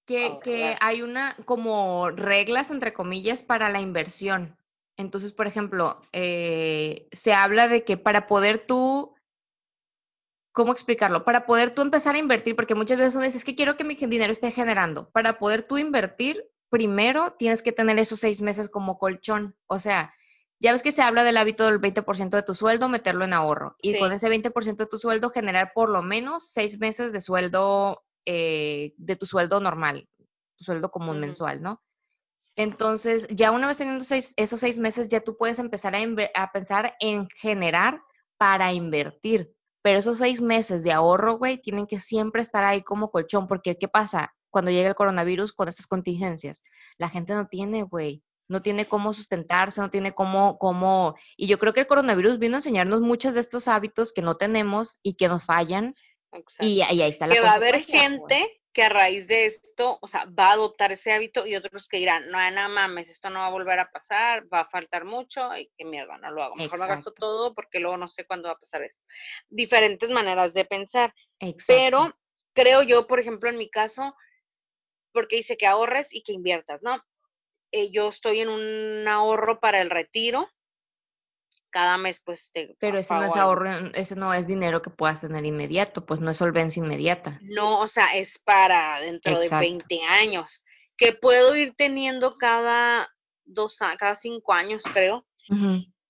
que, 0.06 0.38
que, 0.42 0.76
hay 0.80 1.02
una 1.02 1.36
como 1.44 2.10
reglas, 2.10 2.70
entre 2.70 2.92
comillas, 2.92 3.42
para 3.42 3.70
la 3.70 3.80
inversión. 3.80 4.56
Entonces, 4.96 5.32
por 5.32 5.46
ejemplo, 5.46 6.00
eh, 6.12 7.08
se 7.12 7.34
habla 7.34 7.68
de 7.68 7.84
que 7.84 7.96
para 7.96 8.28
poder 8.28 8.66
tú, 8.66 9.14
¿cómo 10.52 10.72
explicarlo? 10.72 11.24
Para 11.24 11.44
poder 11.44 11.74
tú 11.74 11.82
empezar 11.82 12.14
a 12.14 12.18
invertir, 12.18 12.54
porque 12.54 12.76
muchas 12.76 12.98
veces 12.98 13.16
uno 13.16 13.24
dice, 13.24 13.38
es 13.38 13.44
que 13.44 13.56
quiero 13.56 13.76
que 13.76 13.84
mi 13.84 13.96
dinero 13.96 14.32
esté 14.32 14.52
generando. 14.52 15.10
Para 15.10 15.38
poder 15.38 15.64
tú 15.64 15.76
invertir, 15.76 16.48
primero 16.70 17.32
tienes 17.32 17.62
que 17.62 17.72
tener 17.72 17.98
esos 17.98 18.20
seis 18.20 18.40
meses 18.40 18.68
como 18.68 18.98
colchón. 18.98 19.56
O 19.66 19.78
sea, 19.80 20.14
ya 20.60 20.72
ves 20.72 20.82
que 20.82 20.92
se 20.92 21.02
habla 21.02 21.24
del 21.24 21.36
hábito 21.36 21.64
del 21.66 21.78
20% 21.80 22.36
de 22.36 22.42
tu 22.42 22.54
sueldo, 22.54 22.88
meterlo 22.88 23.24
en 23.24 23.32
ahorro. 23.34 23.76
Y 23.80 23.92
con 24.00 24.12
ese 24.12 24.28
20% 24.28 24.84
de 24.84 24.86
tu 24.90 24.98
sueldo, 24.98 25.30
generar 25.30 25.72
por 25.74 25.88
lo 25.90 26.02
menos 26.02 26.48
seis 26.50 26.78
meses 26.78 27.12
de 27.12 27.20
sueldo, 27.20 28.04
eh, 28.24 28.94
de 28.96 29.16
tu 29.16 29.26
sueldo 29.26 29.60
normal, 29.60 30.08
tu 30.56 30.64
sueldo 30.64 30.90
común 30.90 31.20
mensual, 31.20 31.62
¿no? 31.62 31.82
Entonces, 32.56 33.26
ya 33.28 33.50
una 33.50 33.66
vez 33.66 33.76
teniendo 33.76 34.04
seis- 34.04 34.32
esos 34.36 34.60
seis 34.60 34.78
meses, 34.78 35.08
ya 35.08 35.20
tú 35.20 35.36
puedes 35.36 35.58
empezar 35.58 35.94
a, 35.94 36.00
a 36.34 36.52
pensar 36.52 36.96
en 37.00 37.28
generar 37.28 38.00
para 38.38 38.72
invertir. 38.72 39.52
Pero 39.82 39.98
esos 39.98 40.18
seis 40.18 40.40
meses 40.40 40.82
de 40.82 40.92
ahorro, 40.92 41.38
güey, 41.38 41.60
tienen 41.60 41.86
que 41.86 42.00
siempre 42.00 42.42
estar 42.42 42.64
ahí 42.64 42.82
como 42.82 43.10
colchón, 43.10 43.46
porque 43.46 43.76
¿qué 43.78 43.88
pasa? 43.88 44.32
cuando 44.48 44.70
llega 44.70 44.88
el 44.88 44.94
coronavirus 44.94 45.52
con 45.52 45.68
estas 45.68 45.86
contingencias. 45.86 46.62
La 46.96 47.10
gente 47.10 47.34
no 47.34 47.46
tiene, 47.46 47.82
güey, 47.82 48.22
no 48.48 48.62
tiene 48.62 48.86
cómo 48.86 49.12
sustentarse, 49.12 49.80
no 49.80 49.90
tiene 49.90 50.12
cómo, 50.12 50.58
cómo, 50.58 51.16
y 51.36 51.46
yo 51.46 51.58
creo 51.58 51.72
que 51.72 51.80
el 51.80 51.86
coronavirus 51.86 52.38
vino 52.38 52.56
a 52.56 52.58
enseñarnos 52.58 53.00
muchos 53.00 53.34
de 53.34 53.40
estos 53.40 53.68
hábitos 53.68 54.12
que 54.12 54.22
no 54.22 54.36
tenemos 54.36 54.98
y 55.02 55.14
que 55.14 55.28
nos 55.28 55.44
fallan. 55.44 55.94
Y, 56.60 56.82
ahí 56.82 57.02
está 57.02 57.26
la 57.26 57.34
Que 57.34 57.40
va 57.40 57.52
a 57.52 57.54
haber 57.54 57.82
gente 57.82 58.60
que 58.76 58.82
a 58.82 58.90
raíz 58.90 59.26
de 59.26 59.46
esto, 59.46 59.98
o 60.02 60.06
sea, 60.06 60.26
va 60.26 60.48
a 60.48 60.52
adoptar 60.52 60.92
ese 60.92 61.10
hábito 61.10 61.46
y 61.46 61.56
otros 61.56 61.88
que 61.88 61.96
dirán, 61.96 62.26
no, 62.26 62.32
nada 62.32 62.68
mames, 62.68 63.08
esto 63.08 63.30
no 63.30 63.38
va 63.38 63.46
a 63.46 63.50
volver 63.50 63.78
a 63.78 63.90
pasar, 63.90 64.44
va 64.52 64.60
a 64.60 64.68
faltar 64.68 65.06
mucho 65.06 65.56
y 65.56 65.70
qué 65.78 65.86
mierda, 65.86 66.18
no 66.18 66.30
lo 66.30 66.42
hago. 66.42 66.56
Mejor 66.56 66.80
me 66.80 66.86
gasto 66.86 67.14
todo 67.14 67.54
porque 67.54 67.80
luego 67.80 67.96
no 67.96 68.06
sé 68.06 68.26
cuándo 68.26 68.48
va 68.48 68.54
a 68.54 68.58
pasar 68.58 68.82
esto. 68.82 69.02
Diferentes 69.48 70.10
maneras 70.10 70.52
de 70.52 70.66
pensar. 70.66 71.14
Pero 71.66 72.14
creo 72.52 72.82
yo, 72.82 73.06
por 73.06 73.18
ejemplo, 73.18 73.48
en 73.48 73.56
mi 73.56 73.70
caso, 73.70 74.14
porque 75.12 75.36
dice 75.36 75.56
que 75.56 75.66
ahorres 75.66 76.12
y 76.12 76.22
que 76.22 76.34
inviertas, 76.34 76.82
¿no? 76.82 77.02
Eh, 77.76 77.90
yo 77.90 78.08
estoy 78.08 78.40
en 78.40 78.48
un 78.48 79.06
ahorro 79.06 79.60
para 79.60 79.82
el 79.82 79.90
retiro 79.90 80.48
cada 81.76 81.98
mes 81.98 82.22
pues 82.24 82.50
te 82.54 82.74
Pero 82.80 82.96
ese 82.96 83.12
no 83.12 83.24
es 83.24 83.36
ahorro, 83.36 83.68
ese 83.92 84.16
no 84.16 84.32
es 84.32 84.46
dinero 84.46 84.80
que 84.80 84.88
puedas 84.88 85.20
tener 85.20 85.44
inmediato, 85.44 86.06
pues 86.06 86.20
no 86.20 86.30
es 86.30 86.38
solvencia 86.38 86.82
inmediata. 86.82 87.38
No, 87.42 87.80
o 87.80 87.86
sea, 87.86 88.16
es 88.16 88.38
para 88.38 88.98
dentro 89.00 89.38
de 89.38 89.50
20 89.50 90.00
años, 90.04 90.64
que 90.96 91.12
puedo 91.12 91.54
ir 91.54 91.74
teniendo 91.76 92.38
cada 92.38 93.14
dos, 93.44 93.76
cada 93.98 94.14
cinco 94.14 94.54
años, 94.54 94.84
creo. 94.90 95.26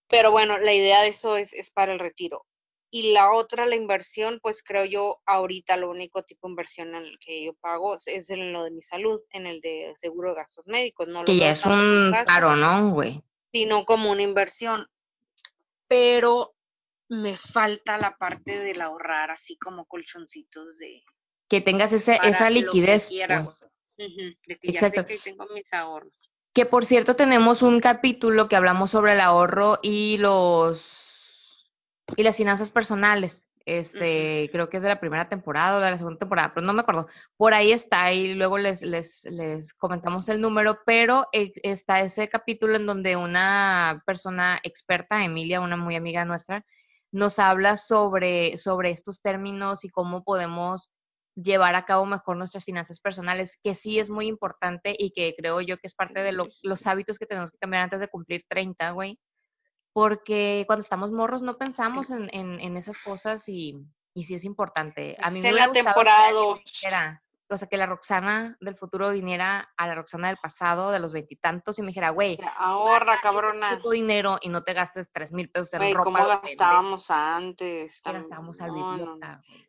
Pero 0.06 0.30
bueno, 0.30 0.56
la 0.58 0.72
idea 0.72 1.02
de 1.02 1.08
eso 1.08 1.36
es, 1.36 1.52
es 1.52 1.72
para 1.72 1.92
el 1.92 1.98
retiro. 1.98 2.46
Y 2.90 3.12
la 3.12 3.32
otra, 3.32 3.66
la 3.66 3.74
inversión, 3.74 4.38
pues 4.40 4.62
creo 4.62 4.84
yo 4.84 5.20
ahorita 5.26 5.76
lo 5.76 5.90
único 5.90 6.22
tipo 6.22 6.46
de 6.46 6.52
inversión 6.52 6.88
en 6.94 7.04
el 7.04 7.18
que 7.18 7.44
yo 7.44 7.54
pago 7.54 7.94
es 7.94 8.30
en 8.30 8.52
lo 8.52 8.64
de 8.64 8.70
mi 8.70 8.80
salud, 8.80 9.20
en 9.30 9.46
el 9.46 9.60
de 9.60 9.92
seguro 9.96 10.30
de 10.30 10.36
gastos 10.36 10.66
médicos. 10.66 11.08
No 11.08 11.24
que 11.24 11.36
ya 11.36 11.50
es 11.50 11.64
un 11.66 12.12
caro, 12.24 12.54
¿no, 12.56 12.90
güey? 12.90 13.22
Sino 13.52 13.84
como 13.84 14.10
una 14.10 14.22
inversión 14.22 14.86
pero 15.88 16.54
me 17.08 17.36
falta 17.36 17.98
la 17.98 18.16
parte 18.16 18.58
del 18.58 18.80
ahorrar, 18.80 19.30
así 19.30 19.56
como 19.56 19.86
colchoncitos 19.86 20.78
de... 20.78 21.02
Que 21.48 21.60
tengas 21.60 21.92
ese, 21.92 22.18
esa 22.24 22.50
liquidez. 22.50 23.08
pues. 23.08 23.64
de 23.96 24.58
que 24.58 24.72
ya 24.72 24.90
sé 24.90 25.06
que 25.06 25.18
tengo 25.18 25.46
mis 25.54 25.72
ahorros. 25.72 26.12
Que 26.52 26.66
por 26.66 26.84
cierto 26.84 27.14
tenemos 27.14 27.62
un 27.62 27.80
capítulo 27.80 28.48
que 28.48 28.56
hablamos 28.56 28.90
sobre 28.90 29.12
el 29.12 29.20
ahorro 29.20 29.78
y 29.82 30.18
los 30.18 31.05
y 32.14 32.22
las 32.22 32.36
finanzas 32.36 32.70
personales. 32.70 33.48
Este, 33.64 34.48
creo 34.52 34.70
que 34.70 34.76
es 34.76 34.82
de 34.84 34.90
la 34.90 35.00
primera 35.00 35.28
temporada 35.28 35.78
o 35.78 35.80
de 35.80 35.90
la 35.90 35.98
segunda 35.98 36.20
temporada, 36.20 36.52
pero 36.54 36.64
no 36.64 36.72
me 36.72 36.82
acuerdo. 36.82 37.08
Por 37.36 37.52
ahí 37.52 37.72
está 37.72 38.12
y 38.12 38.34
luego 38.34 38.58
les, 38.58 38.80
les, 38.82 39.24
les 39.24 39.74
comentamos 39.74 40.28
el 40.28 40.40
número, 40.40 40.78
pero 40.86 41.26
e, 41.32 41.52
está 41.64 42.00
ese 42.00 42.28
capítulo 42.28 42.76
en 42.76 42.86
donde 42.86 43.16
una 43.16 44.04
persona 44.06 44.60
experta, 44.62 45.24
Emilia, 45.24 45.60
una 45.60 45.76
muy 45.76 45.96
amiga 45.96 46.24
nuestra, 46.24 46.64
nos 47.10 47.40
habla 47.40 47.76
sobre, 47.76 48.56
sobre 48.56 48.90
estos 48.90 49.20
términos 49.20 49.84
y 49.84 49.88
cómo 49.88 50.22
podemos 50.22 50.90
llevar 51.34 51.74
a 51.74 51.84
cabo 51.86 52.06
mejor 52.06 52.36
nuestras 52.36 52.64
finanzas 52.64 53.00
personales, 53.00 53.58
que 53.64 53.74
sí 53.74 53.98
es 53.98 54.10
muy 54.10 54.26
importante 54.28 54.94
y 54.96 55.10
que 55.10 55.34
creo 55.36 55.60
yo 55.60 55.76
que 55.78 55.88
es 55.88 55.94
parte 55.94 56.22
de 56.22 56.32
los 56.32 56.86
hábitos 56.86 57.18
que 57.18 57.26
tenemos 57.26 57.50
que 57.50 57.58
cambiar 57.58 57.82
antes 57.82 57.98
de 58.00 58.08
cumplir 58.08 58.44
30, 58.48 58.90
güey 58.92 59.18
porque 59.96 60.64
cuando 60.66 60.82
estamos 60.82 61.10
morros 61.10 61.40
no 61.40 61.56
pensamos 61.56 62.10
en, 62.10 62.28
en, 62.30 62.76
esas 62.76 62.98
cosas 62.98 63.48
y, 63.48 63.82
y, 64.12 64.24
sí 64.24 64.34
es 64.34 64.44
importante. 64.44 65.16
A 65.22 65.30
mí 65.30 65.40
me 65.40 65.52
la 65.52 65.72
temporada 65.72 66.32
o 67.48 67.56
sea, 67.56 67.66
que 67.66 67.78
la 67.78 67.86
Roxana 67.86 68.58
del 68.60 68.76
futuro 68.76 69.08
viniera 69.08 69.72
a 69.74 69.86
la 69.86 69.94
Roxana 69.94 70.28
del 70.28 70.36
pasado, 70.36 70.90
de 70.90 70.98
los 70.98 71.14
veintitantos, 71.14 71.78
y, 71.78 71.82
me 71.82 71.88
dijera, 71.88 72.10
güey, 72.10 72.38
ahorra, 72.58 73.22
cabrona. 73.22 73.80
tu 73.80 73.88
dinero 73.88 74.36
y 74.42 74.50
no 74.50 74.64
te 74.64 74.74
gastes 74.74 75.10
tres 75.10 75.32
mil 75.32 75.48
pesos 75.48 75.72
en 75.72 75.94
ropa. 75.94 76.04
¿cómo 76.04 76.26
gastábamos 76.26 77.10
antes? 77.10 78.02
gastábamos 78.04 78.60
al 78.60 78.74
no, 78.74 79.18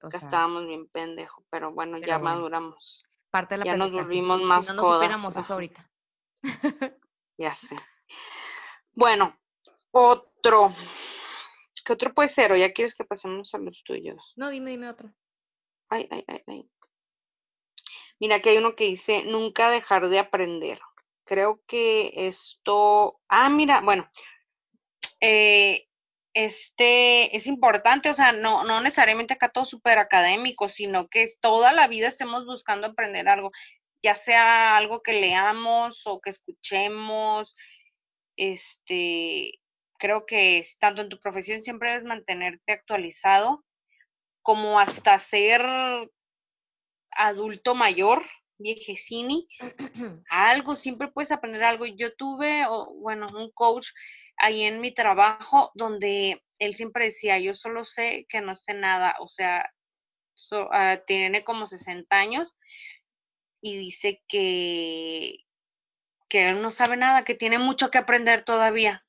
gastábamos 0.01 0.67
bien 0.67 0.89
pendejo, 0.89 1.45
pero 1.49 1.71
bueno, 1.71 1.99
ya 1.99 2.19
maduramos. 2.19 3.05
Parte 3.32 3.53
de 3.53 3.59
la 3.59 3.65
ya 3.65 3.78
nos 3.78 3.93
volvimos 3.93 4.41
más 4.41 4.65
si 4.65 4.73
no, 4.73 4.82
no 4.82 4.93
supiéramos 4.93 5.38
eso 5.38 5.53
ahorita. 5.53 5.89
ya 7.38 7.53
sé. 7.53 7.78
Bueno, 8.91 9.38
otro. 9.98 10.74
¿Qué 11.86 11.93
otro 11.93 12.14
puede 12.14 12.28
ser? 12.28 12.52
¿O 12.52 12.56
ya 12.56 12.74
quieres 12.74 12.95
que 12.95 13.06
pasemos 13.06 13.54
a 13.54 13.58
los 13.58 13.84
tuyos? 13.84 14.34
No, 14.36 14.50
dime, 14.50 14.72
dime 14.72 14.89
otro. 14.89 15.14
Ay, 15.89 16.08
ay, 16.12 16.24
ay, 16.28 16.43
ay. 16.48 16.70
Mira, 18.20 18.36
aquí 18.36 18.50
hay 18.50 18.58
uno 18.58 18.76
que 18.76 18.86
dice, 18.86 19.24
nunca 19.24 19.70
dejar 19.70 20.10
de 20.10 20.20
aprender. 20.20 20.80
Creo 21.24 21.62
que 21.68 22.12
esto... 22.16 23.20
Ah, 23.30 23.50
mira, 23.50 23.82
bueno. 23.82 24.10
Eh, 25.22 25.88
este 26.34 27.36
es 27.36 27.48
importante, 27.48 28.12
o 28.12 28.14
sea, 28.14 28.32
no, 28.32 28.64
no 28.64 28.80
necesariamente 28.82 29.34
acá 29.34 29.50
todo 29.50 29.66
súper 29.66 29.98
académico, 29.98 30.68
sino 30.68 31.08
que 31.08 31.26
toda 31.41 31.74
la 31.74 31.88
vida 31.88 32.08
estemos 32.08 32.45
buscando 32.45 32.86
aprender 32.86 33.28
algo, 33.28 33.52
ya 34.04 34.14
sea 34.14 34.78
algo 34.78 35.02
que 35.02 35.14
leamos 35.14 36.06
o 36.06 36.22
que 36.22 36.30
escuchemos, 36.30 37.56
este, 38.36 39.60
creo 39.98 40.26
que 40.26 40.64
tanto 40.80 41.02
en 41.02 41.10
tu 41.10 41.20
profesión 41.20 41.64
siempre 41.64 41.91
debes 41.91 42.06
mantenerte 42.06 42.72
actualizado 42.72 43.64
como 44.41 44.80
hasta 44.80 45.18
ser 45.18 45.62
adulto 47.12 47.76
mayor, 47.76 48.24
viejecini, 48.58 49.48
algo, 50.30 50.76
siempre 50.76 51.10
puedes 51.10 51.32
aprender 51.32 51.64
algo. 51.64 51.86
Yo 51.86 52.16
tuve, 52.16 52.66
bueno, 52.95 53.28
un 53.36 53.52
coach 53.52 53.89
ahí 54.38 54.64
en 54.64 54.80
mi 54.80 54.93
trabajo 54.93 55.72
donde 55.76 56.43
él 56.60 56.76
siempre 56.76 57.06
decía, 57.06 57.39
yo 57.39 57.54
solo 57.54 57.84
sé 57.84 58.26
que 58.30 58.39
no 58.39 58.56
sé 58.56 58.74
nada, 58.74 59.16
o 59.20 59.28
sea, 59.28 59.70
ah, 60.72 60.98
tiene 61.06 61.43
como 61.43 61.68
60 61.68 62.16
años 62.16 62.58
y 63.62 63.78
dice 63.78 64.24
que, 64.28 65.39
que 66.30 66.50
él 66.50 66.62
no 66.62 66.72
sabe 66.72 66.98
nada, 66.98 67.26
que 67.26 67.36
tiene 67.36 67.60
mucho 67.60 67.91
que 67.91 67.98
aprender 67.98 68.45
todavía 68.45 69.07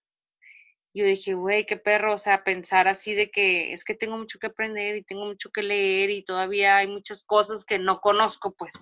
yo 0.95 1.05
dije, 1.05 1.34
güey, 1.34 1.66
qué 1.66 1.76
perro, 1.76 2.14
o 2.14 2.18
sea, 2.18 2.45
pensar 2.45 2.89
así 2.89 3.14
de 3.14 3.30
que 3.30 3.72
es 3.72 3.84
que 3.84 3.95
tengo 3.95 4.16
mucho 4.16 4.39
que 4.39 4.49
aprender 4.49 4.97
y 4.97 5.05
tengo 5.05 5.26
mucho 5.26 5.51
que 5.51 5.62
leer 5.62 6.11
y 6.11 6.24
todavía 6.24 6.78
hay 6.78 6.89
muchas 6.89 7.24
cosas 7.24 7.64
que 7.64 7.78
no 7.78 8.01
conozco, 8.01 8.55
pues. 8.55 8.74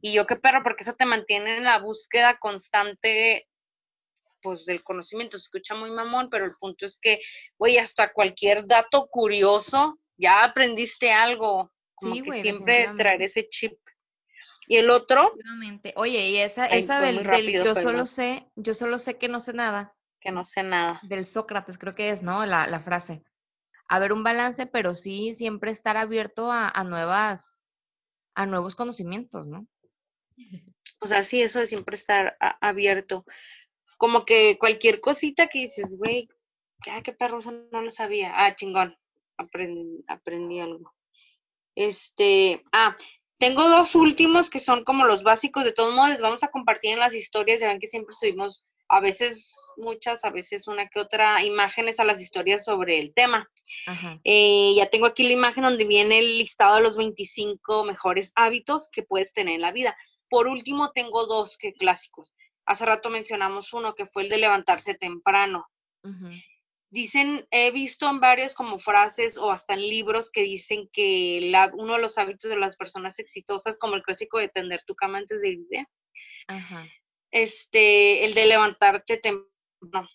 Y 0.00 0.14
yo 0.14 0.26
qué 0.26 0.36
perro, 0.36 0.62
porque 0.62 0.84
eso 0.84 0.94
te 0.94 1.06
mantiene 1.06 1.56
en 1.56 1.64
la 1.64 1.78
búsqueda 1.78 2.38
constante, 2.38 3.48
pues, 4.42 4.64
del 4.64 4.82
conocimiento. 4.84 5.38
Se 5.38 5.44
escucha 5.44 5.74
muy 5.74 5.90
mamón, 5.90 6.28
pero 6.30 6.44
el 6.44 6.54
punto 6.56 6.86
es 6.86 6.98
que, 7.00 7.20
güey, 7.58 7.78
hasta 7.78 8.12
cualquier 8.12 8.66
dato 8.66 9.08
curioso, 9.08 9.98
ya 10.16 10.44
aprendiste 10.44 11.10
algo. 11.10 11.72
Como 11.94 12.22
que 12.22 12.32
siempre 12.32 12.90
traer 12.96 13.22
ese 13.22 13.48
chip. 13.48 13.78
Y 14.66 14.76
el 14.76 14.90
otro. 14.90 15.32
Oye, 15.96 16.28
y 16.28 16.38
esa, 16.38 16.66
esa 16.66 17.00
del, 17.00 17.52
yo 17.52 17.74
solo 17.74 18.06
sé, 18.06 18.46
yo 18.56 18.74
solo 18.74 18.98
sé 18.98 19.16
que 19.16 19.28
no 19.28 19.40
sé 19.40 19.52
nada 19.52 19.94
que 20.24 20.32
no 20.32 20.42
sé 20.42 20.62
nada. 20.62 20.98
Del 21.02 21.26
Sócrates, 21.26 21.76
creo 21.76 21.94
que 21.94 22.08
es, 22.08 22.22
¿no? 22.22 22.46
La, 22.46 22.66
la 22.66 22.80
frase. 22.80 23.22
Haber 23.88 24.12
un 24.14 24.24
balance, 24.24 24.66
pero 24.66 24.94
sí 24.94 25.34
siempre 25.34 25.70
estar 25.70 25.98
abierto 25.98 26.50
a, 26.50 26.68
a 26.70 26.82
nuevas, 26.82 27.60
a 28.34 28.46
nuevos 28.46 28.74
conocimientos, 28.74 29.46
¿no? 29.46 29.68
O 31.00 31.06
sea, 31.06 31.22
sí, 31.22 31.42
eso 31.42 31.60
de 31.60 31.66
siempre 31.66 31.94
estar 31.94 32.36
abierto. 32.40 33.26
Como 33.98 34.24
que 34.24 34.56
cualquier 34.58 35.00
cosita 35.00 35.48
que 35.48 35.60
dices, 35.60 35.96
güey, 35.98 36.28
ah, 36.90 37.02
qué 37.02 37.12
perro, 37.12 37.40
eso 37.40 37.52
no 37.70 37.82
lo 37.82 37.90
sabía. 37.90 38.32
Ah, 38.34 38.56
chingón, 38.56 38.96
aprendí, 39.36 40.02
aprendí 40.08 40.60
algo. 40.60 40.94
Este, 41.74 42.64
ah, 42.72 42.96
tengo 43.38 43.68
dos 43.68 43.94
últimos 43.94 44.48
que 44.48 44.60
son 44.60 44.84
como 44.84 45.04
los 45.04 45.22
básicos, 45.22 45.64
de 45.64 45.74
todos 45.74 45.94
modos 45.94 46.08
les 46.10 46.22
vamos 46.22 46.42
a 46.42 46.48
compartir 46.48 46.92
en 46.92 47.00
las 47.00 47.14
historias, 47.14 47.60
ya 47.60 47.68
ven 47.68 47.80
que 47.80 47.88
siempre 47.88 48.14
subimos 48.18 48.64
a 48.94 49.00
veces 49.00 49.72
muchas, 49.76 50.24
a 50.24 50.30
veces 50.30 50.68
una 50.68 50.88
que 50.88 51.00
otra 51.00 51.44
imágenes 51.44 51.98
a 51.98 52.04
las 52.04 52.20
historias 52.20 52.64
sobre 52.64 53.00
el 53.00 53.12
tema. 53.12 53.50
Eh, 54.22 54.72
ya 54.76 54.88
tengo 54.88 55.06
aquí 55.06 55.24
la 55.24 55.32
imagen 55.32 55.64
donde 55.64 55.84
viene 55.84 56.20
el 56.20 56.38
listado 56.38 56.76
de 56.76 56.82
los 56.82 56.96
25 56.96 57.84
mejores 57.84 58.32
hábitos 58.36 58.88
que 58.92 59.02
puedes 59.02 59.32
tener 59.32 59.56
en 59.56 59.62
la 59.62 59.72
vida. 59.72 59.96
Por 60.30 60.46
último, 60.46 60.92
tengo 60.92 61.26
dos 61.26 61.58
que 61.58 61.72
clásicos. 61.72 62.32
Hace 62.66 62.86
rato 62.86 63.10
mencionamos 63.10 63.72
uno 63.72 63.94
que 63.94 64.06
fue 64.06 64.22
el 64.22 64.28
de 64.28 64.38
levantarse 64.38 64.94
temprano. 64.94 65.66
Dicen, 66.90 67.46
he 67.50 67.72
visto 67.72 68.08
en 68.08 68.20
varios 68.20 68.54
como 68.54 68.78
frases 68.78 69.36
o 69.38 69.50
hasta 69.50 69.74
en 69.74 69.80
libros 69.80 70.30
que 70.30 70.42
dicen 70.42 70.88
que 70.92 71.40
la, 71.50 71.72
uno 71.74 71.94
de 71.94 72.00
los 72.00 72.18
hábitos 72.18 72.48
de 72.48 72.56
las 72.56 72.76
personas 72.76 73.18
exitosas, 73.18 73.78
como 73.78 73.96
el 73.96 74.02
clásico 74.02 74.38
de 74.38 74.48
tender 74.48 74.82
tu 74.86 74.94
cama 74.94 75.18
antes 75.18 75.40
de 75.40 75.48
irte, 75.48 75.86
Ajá 76.46 76.86
este, 77.34 78.24
el 78.24 78.34
de 78.34 78.46
levantarte 78.46 79.16
temprano. 79.16 80.08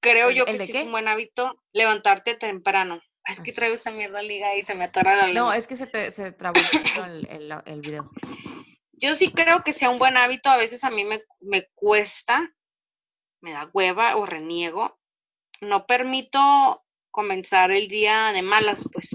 Creo 0.00 0.30
yo 0.30 0.44
que 0.44 0.58
sí 0.58 0.76
es 0.76 0.84
un 0.84 0.92
buen 0.92 1.08
hábito 1.08 1.60
levantarte 1.72 2.36
temprano. 2.36 3.02
Es 3.26 3.40
que 3.40 3.52
traigo 3.52 3.74
esta 3.74 3.90
mierda 3.90 4.22
liga 4.22 4.54
y 4.54 4.62
se 4.62 4.74
me 4.74 4.84
atora 4.84 5.16
la 5.16 5.26
lengua. 5.26 5.42
No, 5.42 5.52
es 5.52 5.66
que 5.66 5.76
se, 5.76 5.86
te, 5.88 6.12
se 6.12 6.30
trabó 6.30 6.60
el, 7.06 7.26
el, 7.28 7.52
el, 7.66 7.80
video. 7.80 8.10
Yo 8.92 9.14
sí 9.16 9.32
creo 9.32 9.64
que 9.64 9.72
sea 9.72 9.90
un 9.90 9.98
buen 9.98 10.16
hábito, 10.16 10.50
a 10.50 10.56
veces 10.56 10.84
a 10.84 10.90
mí 10.90 11.04
me, 11.04 11.22
me 11.40 11.66
cuesta, 11.74 12.48
me 13.40 13.52
da 13.52 13.70
hueva 13.72 14.16
o 14.16 14.24
reniego. 14.24 15.00
No 15.62 15.86
permito 15.86 16.84
comenzar 17.10 17.72
el 17.72 17.88
día 17.88 18.30
de 18.32 18.42
malas, 18.42 18.84
pues 18.92 19.08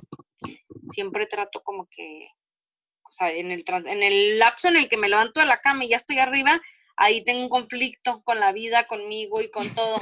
siempre 0.89 1.27
trato 1.27 1.61
como 1.61 1.87
que, 1.89 2.27
o 3.03 3.11
sea, 3.11 3.31
en 3.31 3.51
el, 3.51 3.63
en 3.67 4.03
el 4.03 4.39
lapso 4.39 4.67
en 4.67 4.75
el 4.75 4.89
que 4.89 4.97
me 4.97 5.07
levanto 5.07 5.39
de 5.39 5.45
la 5.45 5.61
cama 5.61 5.85
y 5.85 5.89
ya 5.89 5.97
estoy 5.97 6.17
arriba, 6.17 6.59
ahí 6.99 7.23
tengo 7.23 7.43
un 7.43 7.49
conflicto 7.49 8.21
con 8.23 8.39
la 8.39 8.51
vida, 8.51 8.85
conmigo 8.85 9.41
y 9.41 9.49
con 9.49 9.73
todo. 9.73 9.99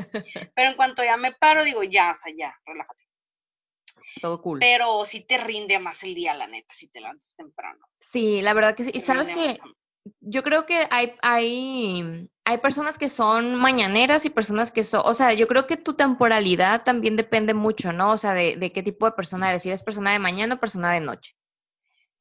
Pero 0.55 0.69
en 0.69 0.75
cuanto 0.75 1.03
ya 1.03 1.15
me 1.15 1.31
paro, 1.31 1.63
digo, 1.63 1.83
ya, 1.83 2.11
o 2.11 2.15
sea, 2.15 2.33
ya, 2.35 2.53
relájate. 2.65 3.03
Todo 4.21 4.41
cool. 4.41 4.59
Pero 4.59 5.05
sí 5.05 5.21
te 5.21 5.37
rinde 5.37 5.77
más 5.79 6.03
el 6.03 6.15
día, 6.15 6.33
la 6.33 6.47
neta, 6.47 6.73
si 6.73 6.89
te 6.89 6.99
levantas 6.99 7.35
temprano. 7.35 7.85
Sí, 7.99 8.41
la 8.41 8.53
verdad 8.53 8.75
que 8.75 8.85
sí. 8.85 8.91
Y 8.93 9.01
sabes 9.01 9.29
que 9.29 9.59
yo 10.21 10.41
creo 10.41 10.65
que 10.65 10.87
hay, 10.89 11.13
hay, 11.21 12.29
hay 12.45 12.57
personas 12.59 12.97
que 12.97 13.09
son 13.09 13.55
mañaneras 13.55 14.25
y 14.25 14.31
personas 14.31 14.71
que 14.71 14.83
son, 14.83 15.01
o 15.05 15.13
sea, 15.13 15.33
yo 15.33 15.47
creo 15.47 15.67
que 15.67 15.77
tu 15.77 15.93
temporalidad 15.93 16.83
también 16.83 17.15
depende 17.15 17.53
mucho, 17.53 17.91
¿no? 17.91 18.11
O 18.11 18.17
sea, 18.17 18.33
de, 18.33 18.55
de 18.55 18.71
qué 18.71 18.81
tipo 18.81 19.05
de 19.05 19.11
persona 19.11 19.49
eres, 19.49 19.61
si 19.63 19.69
eres 19.69 19.83
persona 19.83 20.13
de 20.13 20.19
mañana 20.19 20.55
o 20.55 20.59
persona 20.59 20.93
de 20.93 21.01
noche. 21.01 21.35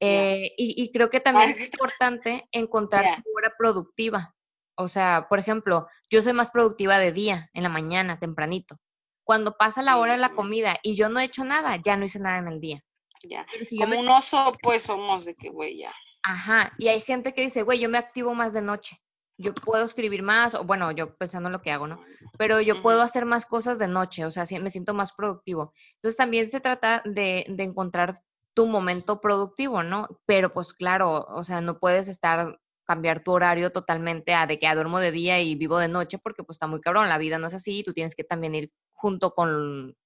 Eh, 0.01 0.53
y, 0.59 0.83
y, 0.83 0.93
creo 0.93 1.09
que 1.09 1.21
también 1.21 1.51
es 1.59 1.73
importante 1.73 2.47
encontrar 2.53 3.23
tu 3.23 3.31
hora 3.35 3.55
productiva. 3.57 4.36
O 4.77 4.89
sea, 4.89 5.27
por 5.29 5.39
ejemplo, 5.39 5.89
yo 6.11 6.23
soy 6.23 6.33
más 6.33 6.51
productiva 6.51 6.99
de 6.99 7.13
día, 7.13 7.51
en 7.55 7.63
la 7.63 7.69
mañana, 7.69 8.19
tempranito. 8.19 8.79
Cuando 9.25 9.57
pasa 9.57 9.83
la 9.83 9.97
hora 9.97 10.13
de 10.13 10.19
la 10.19 10.35
comida 10.35 10.79
y 10.83 10.95
yo 10.95 11.09
no 11.09 11.19
he 11.19 11.25
hecho 11.25 11.45
nada, 11.45 11.77
ya 11.77 11.97
no 11.97 12.05
hice 12.05 12.21
nada 12.21 12.39
en 12.39 12.49
el 12.49 12.61
día. 12.61 12.83
Ya. 13.25 13.47
Como 13.79 13.99
un 13.99 14.09
oso, 14.09 14.57
pues 14.63 14.85
somos 14.85 15.25
de 15.25 15.35
que, 15.35 15.49
güey, 15.49 15.79
ya. 15.79 15.93
Ajá, 16.23 16.73
y 16.79 16.89
hay 16.89 17.01
gente 17.01 17.35
que 17.35 17.43
dice, 17.43 17.63
güey, 17.63 17.79
yo 17.79 17.89
me 17.89 17.99
activo 17.99 18.35
más 18.35 18.53
de 18.53 18.63
noche. 18.63 19.01
Yo 19.39 19.55
puedo 19.55 19.85
escribir 19.85 20.23
más, 20.23 20.55
o 20.55 20.65
bueno, 20.65 20.91
yo 20.93 21.17
pensando 21.17 21.49
en 21.49 21.53
lo 21.53 21.63
que 21.63 21.71
hago, 21.71 21.87
¿no? 21.87 22.01
Pero 22.39 22.61
yo 22.61 22.83
puedo 22.83 23.03
hacer 23.03 23.27
más 23.27 23.47
cosas 23.47 23.79
de 23.79 23.87
noche, 23.87 24.25
o 24.25 24.31
sea, 24.31 24.45
me 24.61 24.71
siento 24.71 24.95
más 24.95 25.13
productivo. 25.13 25.73
Entonces 25.95 26.17
también 26.17 26.49
se 26.49 26.61
trata 26.61 27.03
de, 27.05 27.45
de 27.49 27.65
encontrar 27.65 28.23
tu 28.55 28.67
momento 28.67 29.21
productivo, 29.21 29.83
¿no? 29.83 30.09
Pero 30.25 30.53
pues 30.53 30.73
claro, 30.73 31.27
o 31.29 31.45
sea, 31.45 31.61
no 31.61 31.79
puedes 31.79 32.09
estar 32.09 32.59
cambiar 32.87 33.21
tu 33.21 33.33
horario 33.33 33.73
totalmente 33.73 34.33
a 34.33 34.47
de 34.47 34.59
que 34.59 34.73
duermo 34.75 35.01
de 35.01 35.11
día 35.11 35.41
y 35.41 35.55
vivo 35.55 35.79
de 35.79 35.89
noche, 35.89 36.19
porque 36.19 36.45
pues 36.45 36.57
está 36.57 36.67
muy 36.67 36.81
cabrón, 36.81 37.09
la 37.09 37.19
vida 37.19 37.39
no 37.39 37.49
es 37.49 37.55
así, 37.55 37.83
tú 37.83 37.93
tienes 37.93 38.15
que 38.15 38.25
también 38.25 38.55
ir 38.55 38.73
junto 38.93 39.35
con, 39.35 39.97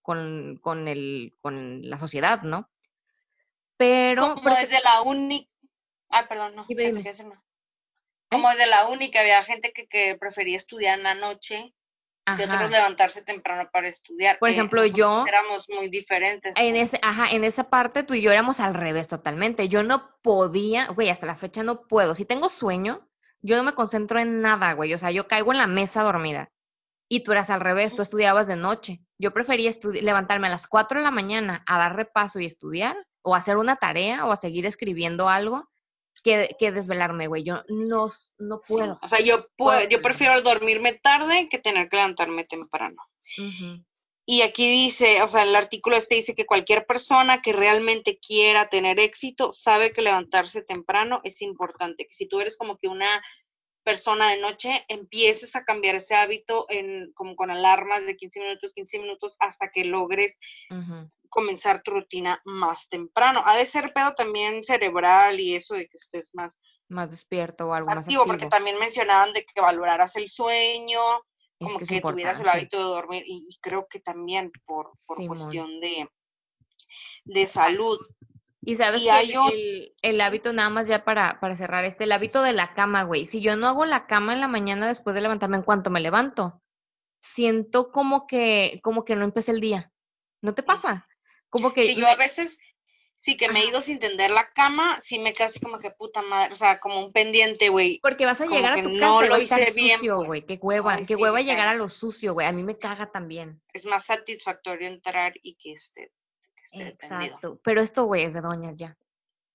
con, 0.00 0.58
con, 0.62 0.88
el, 0.88 1.36
con 1.40 1.88
la 1.88 1.98
sociedad, 1.98 2.42
¿no? 2.42 2.70
Pero... 3.76 4.36
Como 4.36 4.54
desde 4.54 4.80
la 4.82 5.02
única... 5.02 5.50
Ah, 6.10 6.26
perdón, 6.28 6.54
no. 6.56 6.64
Dime, 6.68 6.92
dime. 6.92 7.00
¿Eh? 7.00 7.14
Como 8.30 8.48
desde 8.50 8.66
la 8.66 8.88
única, 8.88 9.20
había 9.20 9.42
gente 9.44 9.72
que, 9.72 9.86
que 9.86 10.16
prefería 10.18 10.56
estudiar 10.56 10.96
en 10.98 11.04
la 11.04 11.14
noche 11.14 11.74
de 12.36 12.44
otros 12.44 12.70
levantarse 12.70 13.22
temprano 13.22 13.68
para 13.72 13.88
estudiar. 13.88 14.38
Por 14.38 14.48
ejemplo, 14.48 14.84
yo 14.84 15.24
éramos 15.26 15.68
muy 15.68 15.88
diferentes. 15.88 16.54
En 16.56 16.76
ese, 16.76 16.98
ajá, 17.02 17.30
en 17.30 17.44
esa 17.44 17.70
parte 17.70 18.02
tú 18.02 18.14
y 18.14 18.20
yo 18.20 18.30
éramos 18.30 18.60
al 18.60 18.74
revés 18.74 19.08
totalmente. 19.08 19.68
Yo 19.68 19.82
no 19.82 20.10
podía, 20.22 20.88
güey, 20.88 21.10
hasta 21.10 21.26
la 21.26 21.36
fecha 21.36 21.62
no 21.62 21.86
puedo. 21.86 22.14
Si 22.14 22.24
tengo 22.24 22.48
sueño, 22.48 23.08
yo 23.40 23.56
no 23.56 23.62
me 23.62 23.74
concentro 23.74 24.18
en 24.20 24.40
nada, 24.40 24.72
güey. 24.72 24.94
O 24.94 24.98
sea, 24.98 25.10
yo 25.10 25.28
caigo 25.28 25.52
en 25.52 25.58
la 25.58 25.66
mesa 25.66 26.02
dormida. 26.02 26.50
Y 27.08 27.22
tú 27.22 27.32
eras 27.32 27.48
al 27.50 27.60
revés, 27.60 27.94
tú 27.94 28.02
estudiabas 28.02 28.46
de 28.46 28.56
noche. 28.56 29.00
Yo 29.18 29.32
prefería 29.32 29.70
levantarme 30.00 30.48
a 30.48 30.50
las 30.50 30.66
4 30.66 30.98
de 30.98 31.04
la 31.04 31.10
mañana 31.10 31.62
a 31.66 31.78
dar 31.78 31.96
repaso 31.96 32.38
y 32.38 32.46
estudiar, 32.46 32.96
o 33.22 33.34
hacer 33.34 33.56
una 33.56 33.76
tarea, 33.76 34.26
o 34.26 34.32
a 34.32 34.36
seguir 34.36 34.66
escribiendo 34.66 35.28
algo, 35.28 35.68
que, 36.22 36.56
que 36.58 36.72
desvelarme, 36.72 37.26
güey. 37.26 37.44
Yo 37.44 37.62
no, 37.68 38.10
no 38.38 38.60
puedo. 38.66 38.98
O 39.02 39.08
sea, 39.08 39.20
yo, 39.20 39.46
puedo, 39.56 39.88
yo 39.88 40.02
prefiero 40.02 40.40
dormirme 40.42 40.94
tarde 40.94 41.48
que 41.48 41.58
tener 41.58 41.88
que 41.88 41.96
levantarme 41.96 42.44
temprano. 42.44 43.02
Y 44.30 44.42
aquí 44.42 44.70
dice, 44.70 45.22
o 45.22 45.28
sea, 45.28 45.42
el 45.42 45.56
artículo 45.56 45.96
este 45.96 46.16
dice 46.16 46.34
que 46.34 46.44
cualquier 46.44 46.84
persona 46.84 47.40
que 47.40 47.54
realmente 47.54 48.18
quiera 48.18 48.68
tener 48.68 49.00
éxito 49.00 49.52
sabe 49.52 49.92
que 49.92 50.02
levantarse 50.02 50.62
temprano 50.62 51.20
es 51.24 51.40
importante. 51.40 52.04
Que 52.04 52.14
si 52.14 52.28
tú 52.28 52.40
eres 52.40 52.58
como 52.58 52.76
que 52.76 52.88
una 52.88 53.22
persona 53.88 54.28
de 54.28 54.40
noche, 54.42 54.84
empieces 54.88 55.56
a 55.56 55.64
cambiar 55.64 55.94
ese 55.94 56.14
hábito 56.14 56.66
en, 56.68 57.10
como 57.14 57.34
con 57.36 57.50
alarmas 57.50 58.04
de 58.04 58.18
15 58.18 58.40
minutos, 58.40 58.74
15 58.74 58.98
minutos, 58.98 59.36
hasta 59.40 59.70
que 59.70 59.82
logres 59.84 60.38
comenzar 61.30 61.80
tu 61.82 61.92
rutina 61.92 62.38
más 62.44 62.90
temprano. 62.90 63.42
Ha 63.46 63.56
de 63.56 63.64
ser 63.64 63.94
pedo 63.94 64.12
también 64.14 64.62
cerebral 64.62 65.40
y 65.40 65.54
eso 65.54 65.74
de 65.74 65.88
que 65.88 65.96
estés 65.96 66.32
más 66.34 66.58
más 66.90 67.10
despierto 67.10 67.68
o 67.68 67.72
algo 67.72 67.88
más 67.88 68.04
activo. 68.04 68.26
porque 68.26 68.46
también 68.46 68.78
mencionaban 68.78 69.32
de 69.32 69.46
que 69.46 69.58
valoraras 69.58 70.16
el 70.16 70.28
sueño, 70.28 71.00
como 71.58 71.78
que, 71.78 72.00
tuvieras 72.02 72.40
el 72.40 72.48
hábito 72.48 72.76
de 72.76 72.84
dormir 72.84 73.24
y, 73.26 73.48
creo 73.62 73.86
que 73.88 74.00
también 74.00 74.52
por, 74.66 74.92
por 75.06 75.26
cuestión 75.26 75.80
de, 75.80 76.10
de 77.24 77.46
salud. 77.46 77.98
Y 78.60 78.74
sabes 78.74 79.02
que 79.02 79.20
el, 79.20 79.94
el, 80.02 80.20
hábito, 80.20 80.52
nada 80.52 80.68
más 80.68 80.88
ya 80.88 81.04
para, 81.04 81.38
para 81.40 81.56
cerrar, 81.56 81.84
este, 81.84 82.04
el 82.04 82.12
hábito 82.12 82.42
de 82.42 82.52
la 82.52 82.74
cama, 82.74 83.04
güey. 83.04 83.24
Si 83.24 83.40
yo 83.40 83.56
no 83.56 83.68
hago 83.68 83.84
la 83.84 84.06
cama 84.06 84.34
en 84.34 84.40
la 84.40 84.48
mañana 84.48 84.88
después 84.88 85.14
de 85.14 85.22
levantarme, 85.22 85.58
en 85.58 85.62
cuanto 85.62 85.90
me 85.90 86.00
levanto, 86.00 86.60
siento 87.22 87.92
como 87.92 88.26
que, 88.26 88.80
como 88.82 89.04
que 89.04 89.16
no 89.16 89.24
empecé 89.24 89.52
el 89.52 89.60
día. 89.60 89.92
¿No 90.42 90.54
te 90.54 90.62
pasa? 90.62 91.08
Como 91.48 91.72
que. 91.72 91.82
Sí, 91.82 91.96
yo 91.96 92.06
a 92.08 92.16
veces, 92.16 92.58
sí 93.20 93.36
que 93.36 93.48
me 93.48 93.60
he 93.60 93.68
ido 93.68 93.80
sin 93.80 94.00
tender 94.00 94.30
la 94.30 94.52
cama, 94.52 94.98
sí 95.00 95.18
me 95.18 95.32
casi 95.32 95.60
como 95.60 95.78
que 95.78 95.90
puta 95.90 96.22
madre, 96.22 96.52
o 96.52 96.56
sea, 96.56 96.80
como 96.80 97.04
un 97.04 97.12
pendiente, 97.12 97.68
güey. 97.68 98.00
Porque 98.00 98.26
vas 98.26 98.40
a 98.40 98.46
llegar 98.46 98.78
a 98.78 98.82
tu 98.82 98.90
casa 98.98 99.26
y 99.26 99.28
va 99.28 99.36
a 99.36 99.38
estar 99.38 99.66
sucio, 99.66 100.16
pues. 100.16 100.26
güey. 100.26 100.46
Qué 100.46 100.58
hueva, 100.60 100.98
qué 101.06 101.14
hueva 101.16 101.40
llegar 101.40 101.68
a 101.68 101.74
lo 101.74 101.88
sucio, 101.88 102.34
güey. 102.34 102.46
A 102.46 102.52
mí 102.52 102.64
me 102.64 102.78
caga 102.78 103.10
también. 103.10 103.62
Es 103.72 103.86
más 103.86 104.04
satisfactorio 104.04 104.88
entrar 104.88 105.34
y 105.42 105.54
que 105.56 105.72
esté 105.72 106.10
Exacto. 106.72 107.60
Pero 107.62 107.80
esto, 107.80 108.04
güey, 108.04 108.24
es 108.24 108.32
de 108.32 108.40
doñas 108.40 108.76
ya. 108.76 108.96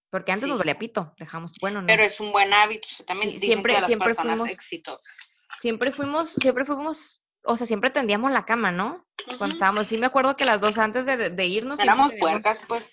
Porque 0.10 0.32
antes 0.32 0.48
nos 0.48 0.60
valía 0.60 0.78
pito, 0.78 1.14
dejamos, 1.18 1.54
bueno, 1.60 1.82
no. 1.82 1.88
Pero 1.88 2.04
es 2.04 2.20
un 2.20 2.32
buen 2.32 2.54
hábito, 2.54 2.88
también 3.08 3.40
siempre, 3.40 3.82
siempre 3.82 4.14
fuimos 4.14 4.48
exitosas. 4.48 5.44
Siempre 5.60 5.92
fuimos, 5.92 6.34
siempre 6.34 6.66
fuimos, 6.66 7.24
o 7.44 7.58
sea, 7.58 7.66
siempre 7.66 7.90
tendíamos 7.90 8.32
la 8.32 8.46
cama, 8.46 8.72
¿no? 8.72 9.08
Cuando 9.40 9.56
estábamos, 9.56 9.88
sí 9.88 9.98
me 9.98 10.06
acuerdo 10.06 10.38
que 10.38 10.46
las 10.46 10.62
dos 10.62 10.78
antes 10.78 11.08
de, 11.08 11.32
de 11.32 11.46
irnos. 11.48 11.80
Éramos 11.80 12.12
puercas, 12.20 12.62
pues. 12.68 12.88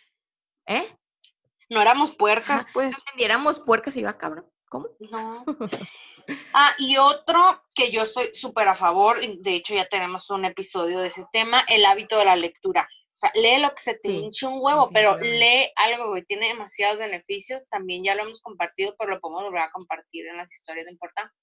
¿Eh? 0.67 0.87
No 1.69 1.83
éramos 1.83 2.17
puercas, 2.17 2.65
pues. 2.73 2.93
No 2.93 3.05
vendiéramos 3.13 3.61
puercas 3.61 3.97
y 3.97 4.03
va, 4.03 4.17
cabrón. 4.17 4.47
¿Cómo? 4.71 4.89
No. 5.01 5.45
ah, 6.55 6.75
y 6.79 6.97
otro 6.97 7.63
que 7.75 7.91
yo 7.91 8.03
estoy 8.03 8.35
súper 8.35 8.69
a 8.69 8.75
favor, 8.75 9.21
de 9.21 9.55
hecho 9.55 9.75
ya 9.75 9.87
tenemos 9.87 10.31
un 10.31 10.45
episodio 10.45 11.01
de 11.01 11.09
ese 11.09 11.27
tema, 11.33 11.65
el 11.69 11.85
hábito 11.85 12.17
de 12.17 12.25
la 12.25 12.37
lectura. 12.37 12.89
O 13.21 13.27
sea, 13.27 13.33
lee 13.35 13.61
lo 13.61 13.75
que 13.75 13.83
se 13.83 13.95
te 13.99 14.11
hinche 14.11 14.47
un 14.47 14.61
huevo, 14.63 14.89
pero 14.91 15.19
lee 15.19 15.71
algo 15.77 16.15
que 16.15 16.23
tiene 16.23 16.49
demasiados 16.49 16.99
beneficios. 16.99 17.69
También 17.69 18.03
ya 18.03 18.15
lo 18.15 18.23
hemos 18.23 18.41
compartido, 18.41 18.95
pero 18.99 19.11
lo 19.11 19.21
podemos 19.21 19.45
volver 19.45 19.61
a 19.61 19.71
compartir 19.71 20.27
en 20.27 20.39
las 20.39 20.51
historias 20.51 20.87
de 20.87 20.93
importancia. 20.93 21.39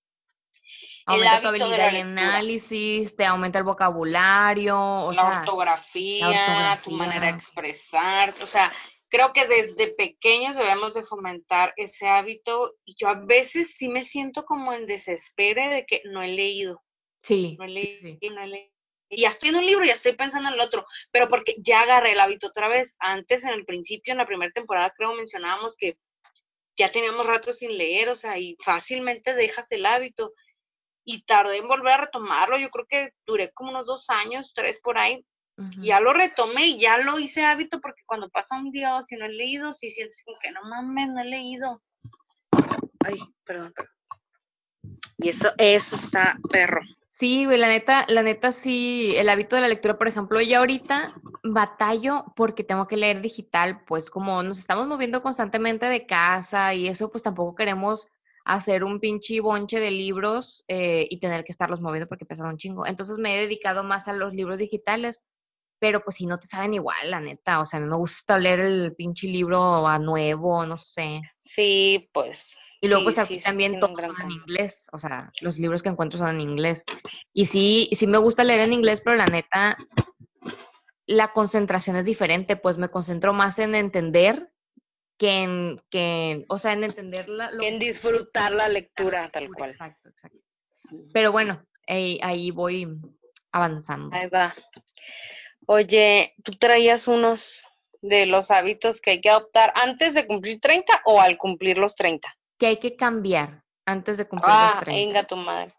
Aumenta 1.06 1.40
tu 1.40 1.48
habilidad 1.50 1.92
de, 1.92 2.00
análisis, 2.00 3.16
te 3.16 3.26
aumenta 3.26 3.60
el 3.60 3.64
vocabulario, 3.64 4.76
o 4.76 5.14
la, 5.14 5.42
ortografía, 5.42 6.80
tu 6.84 6.90
manera 6.92 7.28
de 7.28 7.34
expresar, 7.34 8.34
o 8.42 8.48
sea, 8.48 8.74
creo 9.08 9.32
que 9.32 9.48
desde 9.48 9.94
pequeños 9.94 10.58
debemos 10.58 10.96
de 10.96 11.04
fomentar 11.04 11.74
ese 11.78 12.08
hábito 12.08 12.74
y 12.84 12.96
yo 13.00 13.08
a 13.08 13.14
veces 13.14 13.76
sí 13.76 13.88
me 13.88 14.02
siento 14.02 14.46
como 14.46 14.74
en 14.74 14.88
desespero 14.88 15.70
de 15.70 15.86
que 15.86 16.02
no 16.06 16.24
he 16.24 16.30
leído. 16.30 16.82
Sí. 17.22 17.56
No 17.58 17.66
he 17.66 17.70
leído, 17.70 18.18
no 18.34 18.42
he 18.42 18.48
leído 18.48 18.77
y 19.10 19.22
ya 19.22 19.30
estoy 19.30 19.49
en 19.49 19.55
un 19.55 19.66
libro 19.66 19.86
y 19.86 19.88
ya 19.88 19.93
estoy 19.93 20.14
pensando 20.14 20.49
en 20.49 20.55
el 20.55 20.60
otro, 20.60 20.86
pero 21.12 21.30
porque 21.30 21.55
ya 21.60 21.82
agarré 21.82 22.12
el 22.12 22.20
hábito 22.20 22.47
otra 22.47 22.68
vez. 22.68 22.95
Antes, 22.99 23.43
en 23.43 23.51
el 23.51 23.66
principio, 23.66 24.12
en 24.12 24.18
la 24.18 24.28
primera 24.28 24.51
temporada, 24.51 24.93
creo 24.95 25.14
mencionábamos 25.14 25.76
que 25.78 25.97
ya 26.78 26.91
teníamos 26.91 27.26
rato 27.26 27.53
sin 27.53 27.78
leer, 27.78 28.10
o 28.10 28.16
sea, 28.16 28.38
y 28.38 28.58
fácilmente 28.64 29.34
dejas 29.34 29.72
el 29.72 29.86
hábito. 29.86 30.34
Y 31.05 31.24
tardé 31.24 31.58
en 31.58 31.68
volver 31.70 31.93
a 31.93 31.97
retomarlo, 32.05 32.60
yo 32.60 32.70
creo 32.70 32.86
que 32.86 33.14
duré 33.26 33.51
como 33.53 33.70
unos 33.70 33.86
dos 33.86 34.10
años, 34.10 34.51
tres 34.53 34.78
por 34.84 34.97
ahí. 34.97 35.26
Ya 35.82 35.99
lo 35.99 36.14
retomé 36.14 36.68
y 36.68 36.80
ya 36.80 36.99
lo 36.99 37.18
hice 37.18 37.43
hábito 37.43 37.82
porque 37.82 38.03
cuando 38.05 38.30
pasa 38.30 38.55
un 38.55 38.70
día 38.70 39.01
si 39.01 39.16
no 39.16 39.26
he 39.26 39.30
leído, 39.30 39.74
si 39.74 39.89
sientes 39.89 40.22
como 40.24 40.38
que 40.38 40.51
no 40.51 40.62
mames, 40.62 41.10
no 41.10 41.22
he 41.22 41.26
leído. 41.26 41.82
Ay, 43.03 43.18
perdón, 43.43 43.74
perdón. 43.74 43.93
Y 45.18 45.30
eso, 45.30 45.51
eso 45.58 45.95
está 45.95 46.38
perro. 46.51 46.82
Sí, 47.20 47.45
güey, 47.45 47.57
la 47.57 47.68
neta, 47.68 48.05
la 48.09 48.22
neta 48.22 48.51
sí, 48.51 49.15
el 49.18 49.28
hábito 49.30 49.55
de 49.55 49.63
la 49.63 49.68
lectura, 49.68 49.97
por 49.97 50.07
ejemplo, 50.07 50.39
ya 50.39 50.59
ahorita 50.59 51.13
batallo 51.43 52.26
porque 52.36 52.63
tengo 52.63 52.86
que 52.86 52.95
leer 52.95 53.22
digital, 53.24 53.84
pues 53.88 54.11
como 54.11 54.43
nos 54.43 54.59
estamos 54.59 54.86
moviendo 54.86 55.24
constantemente 55.24 55.88
de 55.88 56.05
casa 56.05 56.76
y 56.76 56.88
eso, 56.88 57.09
pues 57.09 57.24
tampoco 57.24 57.55
queremos 57.55 58.07
hacer 58.45 58.84
un 58.84 58.99
pinche 58.99 59.41
bonche 59.41 59.80
de 59.80 59.89
libros 59.89 60.63
eh, 60.68 61.07
y 61.09 61.20
tener 61.20 61.43
que 61.43 61.51
estarlos 61.51 61.82
moviendo 61.82 62.07
porque 62.07 62.26
pesa 62.26 62.47
un 62.47 62.57
chingo. 62.57 62.86
Entonces 62.86 63.18
me 63.18 63.36
he 63.36 63.41
dedicado 63.41 63.84
más 63.84 64.07
a 64.07 64.13
los 64.13 64.36
libros 64.36 64.59
digitales 64.59 65.24
pero 65.80 66.04
pues 66.04 66.18
si 66.18 66.26
no 66.26 66.40
te 66.40 66.48
saben 66.48 66.74
igual, 66.74 67.12
la 67.12 67.20
neta, 67.20 67.62
o 67.62 67.66
sea, 67.66 67.78
a 67.78 67.82
mí 67.82 67.88
me 67.88 67.98
gusta 67.98 68.38
leer 68.38 68.60
el 68.60 68.96
pinche 68.96 69.28
libro 69.28 69.88
a 69.88 70.00
nuevo, 70.00 70.66
no 70.66 70.78
sé. 70.78 71.22
Sí, 71.40 72.10
pues. 72.14 72.58
Y 72.82 72.88
luego 72.88 73.02
sí, 73.02 73.06
pues 73.06 73.20
aquí 73.20 73.40
sí, 73.40 73.46
también 73.46 73.80
todos 73.80 73.98
son 73.98 74.22
en 74.22 74.32
inglés, 74.32 74.88
o 74.92 75.00
sea, 75.00 75.32
los 75.42 75.58
libros 75.58 75.82
que 75.82 75.90
encuentro 75.90 76.20
son 76.20 76.30
en 76.30 76.42
inglés. 76.42 76.84
Y 77.34 77.46
sí, 77.46 77.90
sí 77.94 78.08
me 78.08 78.18
gusta 78.20 78.44
leer 78.44 78.62
en 78.62 78.74
inglés, 78.74 79.02
pero 79.04 79.16
la 79.16 79.26
neta, 79.26 79.78
la 81.06 81.32
concentración 81.34 81.96
es 81.96 82.06
diferente, 82.06 82.56
pues 82.56 82.78
me 82.78 82.90
concentro 82.90 83.34
más 83.34 83.60
en 83.60 83.74
entender 83.76 84.52
que 85.18 85.44
en, 85.44 85.82
que 85.90 86.46
o 86.50 86.60
sea, 86.60 86.74
en 86.74 86.84
entender 86.84 87.28
la, 87.30 87.50
lo 87.52 87.64
En 87.64 87.80
disfrutar 87.80 88.52
la 88.52 88.68
la 88.68 88.70
lectura, 88.70 89.30
tal 89.32 89.50
cual. 89.52 89.72
exacto, 89.72 90.10
exacto. 90.10 90.38
Pero 91.14 91.32
bueno, 91.32 91.66
ahí, 91.88 92.20
ahí 92.22 92.52
voy 92.52 92.88
avanzando. 93.52 94.16
Ahí 94.16 94.28
va. 94.28 94.54
Oye, 95.68 96.34
¿tú 96.43 96.53
traías 96.53 97.07
unos 97.07 97.61
de 98.01 98.26
los 98.26 98.51
hábitos 98.51 99.01
que 99.01 99.11
hay 99.11 99.22
que 99.22 99.30
adoptar 99.30 99.74
antes 99.76 100.13
de 100.13 100.26
cumplir 100.26 100.59
30 100.61 101.01
o 101.05 101.20
al 101.20 101.38
cumplir 101.38 101.78
los 101.78 101.93
30? 101.93 102.34
Que 102.57 102.68
hay 102.68 102.78
que 102.78 102.95
cambiar 102.95 103.63
antes 103.86 104.18
de 104.18 104.28
cumplir 104.28 104.49
los 104.49 104.59
Ah, 104.59 104.80
30. 104.80 104.91
venga 104.93 105.24
tu 105.26 105.36
madre. 105.36 105.74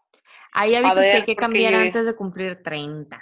Hay 0.53 0.75
hábitos 0.75 1.05
que 1.05 1.11
hay 1.11 1.25
que 1.25 1.35
cambiar 1.35 1.73
yo- 1.73 1.79
antes 1.79 2.05
de 2.05 2.15
cumplir 2.15 2.61
30. 2.63 3.19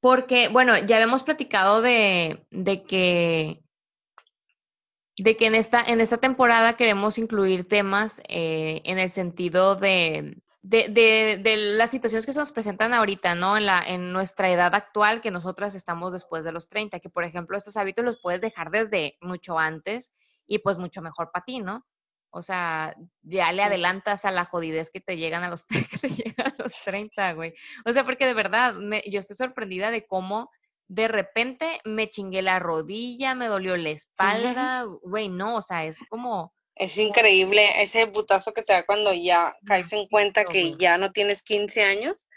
Porque, 0.00 0.48
bueno, 0.48 0.76
ya 0.78 0.96
habíamos 0.96 1.22
platicado 1.22 1.80
de, 1.82 2.46
de 2.50 2.84
que 2.84 3.62
de 5.18 5.34
que 5.38 5.46
en 5.46 5.54
esta, 5.54 5.80
en 5.80 6.02
esta 6.02 6.18
temporada 6.18 6.76
queremos 6.76 7.16
incluir 7.16 7.66
temas 7.66 8.20
eh, 8.28 8.82
en 8.84 8.98
el 8.98 9.08
sentido 9.08 9.74
de, 9.76 10.36
de, 10.68 10.88
de, 10.88 11.40
de 11.40 11.56
las 11.76 11.90
situaciones 11.90 12.26
que 12.26 12.32
se 12.32 12.40
nos 12.40 12.50
presentan 12.50 12.92
ahorita, 12.92 13.36
¿no? 13.36 13.56
En, 13.56 13.66
la, 13.66 13.84
en 13.86 14.12
nuestra 14.12 14.50
edad 14.50 14.74
actual, 14.74 15.20
que 15.20 15.30
nosotras 15.30 15.76
estamos 15.76 16.12
después 16.12 16.42
de 16.42 16.50
los 16.50 16.68
30, 16.68 16.98
que 16.98 17.08
por 17.08 17.22
ejemplo 17.22 17.56
estos 17.56 17.76
hábitos 17.76 18.04
los 18.04 18.18
puedes 18.20 18.40
dejar 18.40 18.72
desde 18.72 19.16
mucho 19.20 19.60
antes 19.60 20.12
y 20.44 20.58
pues 20.58 20.76
mucho 20.76 21.02
mejor 21.02 21.30
para 21.30 21.44
ti, 21.44 21.60
¿no? 21.60 21.86
O 22.30 22.42
sea, 22.42 22.96
ya 23.22 23.52
le 23.52 23.62
adelantas 23.62 24.24
a 24.24 24.32
la 24.32 24.44
jodidez 24.44 24.90
que 24.90 25.00
te 25.00 25.16
llegan 25.16 25.44
a 25.44 25.50
los, 25.50 25.64
que 25.68 25.98
te 25.98 26.08
llegan 26.08 26.48
a 26.48 26.54
los 26.58 26.72
30, 26.84 27.34
güey. 27.34 27.54
O 27.84 27.92
sea, 27.92 28.04
porque 28.04 28.26
de 28.26 28.34
verdad, 28.34 28.74
me, 28.74 29.04
yo 29.06 29.20
estoy 29.20 29.36
sorprendida 29.36 29.92
de 29.92 30.04
cómo 30.04 30.50
de 30.88 31.06
repente 31.06 31.80
me 31.84 32.10
chingué 32.10 32.42
la 32.42 32.58
rodilla, 32.58 33.36
me 33.36 33.46
dolió 33.46 33.76
la 33.76 33.90
espalda, 33.90 34.84
güey, 35.02 35.28
no, 35.28 35.56
o 35.56 35.62
sea, 35.62 35.84
es 35.84 36.00
como 36.08 36.55
Es 36.76 36.98
increíble 36.98 37.82
ese 37.82 38.06
putazo 38.06 38.52
que 38.52 38.62
te 38.62 38.72
da 38.74 38.84
cuando 38.84 39.12
ya 39.14 39.56
caes 39.66 39.92
en 39.94 40.06
cuenta 40.08 40.44
que 40.44 40.76
ya 40.76 40.98
no 40.98 41.10
tienes 41.10 41.42
15 41.42 41.82
años. 41.82 42.28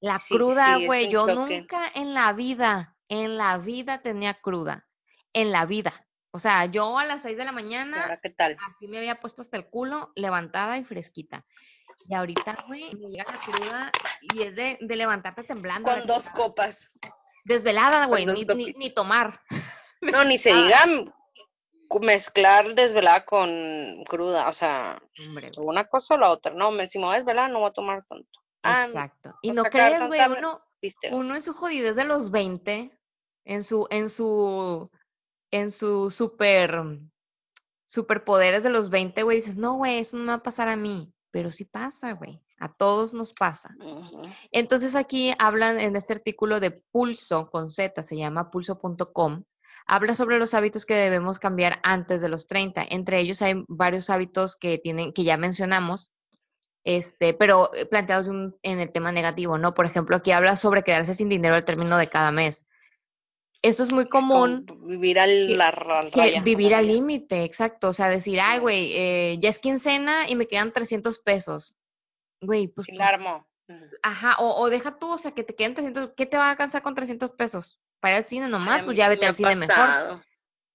la 0.00 0.20
Sí, 0.20 0.34
cruda, 0.36 0.76
güey, 0.86 1.10
yo 1.10 1.20
choque. 1.26 1.34
nunca 1.60 1.90
en 1.94 2.14
la 2.14 2.32
vida, 2.32 2.96
en 3.08 3.36
la 3.36 3.58
vida 3.58 4.00
tenía 4.00 4.34
cruda, 4.34 4.86
en 5.32 5.50
la 5.50 5.66
vida. 5.66 6.06
O 6.30 6.38
sea, 6.38 6.66
yo 6.66 6.98
a 6.98 7.04
las 7.04 7.22
6 7.22 7.36
de 7.36 7.44
la 7.44 7.50
¿Y 7.50 7.54
mañana, 7.54 8.18
qué 8.22 8.30
tal? 8.30 8.56
así 8.66 8.86
me 8.88 8.98
había 8.98 9.18
puesto 9.20 9.42
hasta 9.42 9.56
el 9.56 9.66
culo, 9.68 10.12
levantada 10.14 10.78
y 10.78 10.84
fresquita. 10.84 11.44
Y 12.08 12.14
ahorita, 12.14 12.64
güey, 12.66 12.94
me 12.96 13.08
llega 13.08 13.24
la 13.32 13.38
cruda 13.38 13.92
y 14.34 14.42
es 14.42 14.54
de, 14.54 14.78
de 14.80 14.96
levantarte 14.96 15.42
temblando. 15.42 15.90
la 15.90 15.98
Con 15.98 16.06
dos 16.06 16.28
copas. 16.30 16.90
Desvelada, 17.44 18.06
güey, 18.06 18.26
ni, 18.26 18.44
ni, 18.44 18.72
ni 18.74 18.90
tomar. 18.94 19.40
No, 20.00 20.22
ni 20.24 20.36
se 20.36 20.52
diga 20.52 20.82
cu- 20.84 21.12
mezclar 22.00 22.74
desvelada 22.74 23.24
con 23.24 24.04
cruda. 24.08 24.48
O 24.48 24.52
sea, 24.52 25.02
Hombre, 25.20 25.52
una 25.58 25.86
cosa 25.86 26.14
o 26.14 26.18
la 26.18 26.30
otra. 26.30 26.52
No, 26.54 26.70
me, 26.70 26.86
si 26.88 26.98
me 26.98 27.06
voy 27.06 27.14
a 27.14 27.18
desvelar, 27.18 27.50
no 27.50 27.60
voy 27.60 27.68
a 27.68 27.72
tomar 27.72 28.04
tanto. 28.06 28.40
Ah, 28.62 28.86
Exacto. 28.86 29.34
Y 29.42 29.50
no 29.50 29.64
crees, 29.64 30.06
güey, 30.06 30.20
uno, 30.38 30.62
uno 31.12 31.34
en 31.34 31.42
su 31.42 31.52
jodidez 31.52 31.96
de 31.96 32.04
los 32.04 32.30
20, 32.30 32.98
en 33.44 33.62
su, 33.62 33.86
en 33.90 34.08
su, 34.08 34.90
en 35.50 35.70
su 35.70 36.10
super, 36.10 36.82
superpoderes 37.86 38.62
de 38.62 38.70
los 38.70 38.90
20, 38.90 39.22
güey, 39.22 39.38
dices, 39.38 39.56
no, 39.56 39.74
güey, 39.74 39.98
eso 39.98 40.16
no 40.16 40.24
me 40.24 40.28
va 40.28 40.34
a 40.34 40.42
pasar 40.42 40.68
a 40.68 40.76
mí. 40.76 41.12
Pero 41.30 41.50
sí 41.50 41.64
pasa, 41.64 42.12
güey. 42.12 42.40
A 42.58 42.72
todos 42.72 43.12
nos 43.12 43.32
pasa. 43.32 43.74
Entonces 44.52 44.94
aquí 44.94 45.32
hablan 45.38 45.80
en 45.80 45.96
este 45.96 46.12
artículo 46.12 46.60
de 46.60 46.70
Pulso, 46.70 47.50
con 47.50 47.68
Z, 47.68 48.02
se 48.04 48.16
llama 48.16 48.50
pulso.com, 48.50 49.42
habla 49.86 50.14
sobre 50.14 50.38
los 50.38 50.54
hábitos 50.54 50.86
que 50.86 50.94
debemos 50.94 51.38
cambiar 51.38 51.80
antes 51.82 52.20
de 52.20 52.28
los 52.28 52.46
30. 52.46 52.84
Entre 52.88 53.18
ellos 53.20 53.42
hay 53.42 53.64
varios 53.68 54.10
hábitos 54.10 54.56
que 54.56 54.78
tienen, 54.78 55.12
que 55.12 55.24
ya 55.24 55.36
mencionamos, 55.36 56.10
este, 56.84 57.34
pero 57.34 57.70
eh, 57.74 57.86
planteados 57.86 58.26
un- 58.26 58.56
en 58.62 58.80
el 58.80 58.92
tema 58.92 59.12
negativo, 59.12 59.58
¿no? 59.58 59.74
Por 59.74 59.86
ejemplo, 59.86 60.16
aquí 60.16 60.32
habla 60.32 60.56
sobre 60.56 60.82
quedarse 60.82 61.14
sin 61.14 61.28
dinero 61.28 61.54
al 61.54 61.64
término 61.64 61.96
de 61.98 62.08
cada 62.08 62.30
mes. 62.32 62.64
Esto 63.62 63.82
es 63.82 63.92
muy 63.92 64.08
común 64.08 64.66
vivir 64.82 65.18
al, 65.18 65.28
que- 65.48 65.54
la, 65.56 65.68
al 65.68 66.12
raya. 66.12 66.42
vivir 66.42 66.74
al 66.74 66.86
límite, 66.86 67.44
exacto. 67.44 67.88
O 67.88 67.92
sea, 67.94 68.10
decir, 68.10 68.38
ay, 68.40 68.58
güey, 68.58 68.92
eh, 68.94 69.38
ya 69.40 69.48
es 69.48 69.58
quincena 69.58 70.28
y 70.28 70.36
me 70.36 70.46
quedan 70.46 70.72
300 70.72 71.18
pesos. 71.20 71.74
Güey, 72.42 72.68
pues, 72.68 72.84
Sí, 72.86 72.92
¿por 72.92 72.98
la 72.98 73.08
armo. 73.08 73.46
Ajá, 74.02 74.36
o, 74.40 74.60
o 74.60 74.68
deja 74.68 74.98
tú, 74.98 75.10
o 75.12 75.16
sea, 75.18 75.32
que 75.32 75.44
te 75.44 75.54
queden 75.54 75.74
300, 75.74 76.10
¿qué 76.14 76.26
te 76.26 76.36
va 76.36 76.48
a 76.48 76.50
alcanzar 76.50 76.82
con 76.82 76.94
300 76.94 77.30
pesos? 77.30 77.80
Para 78.04 78.18
al 78.18 78.26
cine 78.26 78.48
nomás, 78.48 78.82
pues 78.84 78.98
ya 78.98 79.04
sí 79.06 79.10
vete 79.10 79.26
al 79.26 79.34
cine 79.34 79.48
mejor. 79.66 79.84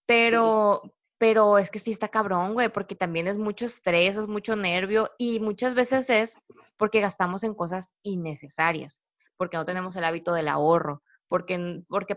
Pero, 0.07 0.81
pero 1.19 1.57
es 1.59 1.69
que 1.69 1.77
sí 1.77 1.91
está 1.91 2.07
cabrón, 2.07 2.53
güey, 2.53 2.69
porque 2.69 2.95
también 2.95 3.27
es 3.27 3.37
mucho 3.37 3.65
estrés, 3.65 4.17
es 4.17 4.27
mucho 4.27 4.55
nervio 4.55 5.11
y 5.19 5.39
muchas 5.39 5.75
veces 5.75 6.09
es 6.09 6.39
porque 6.77 7.01
gastamos 7.01 7.43
en 7.43 7.53
cosas 7.53 7.93
innecesarias, 8.01 9.01
porque 9.37 9.57
no 9.57 9.65
tenemos 9.65 9.95
el 9.95 10.05
hábito 10.05 10.33
del 10.33 10.47
ahorro, 10.47 11.03
porque, 11.27 11.83
porque, 11.87 12.15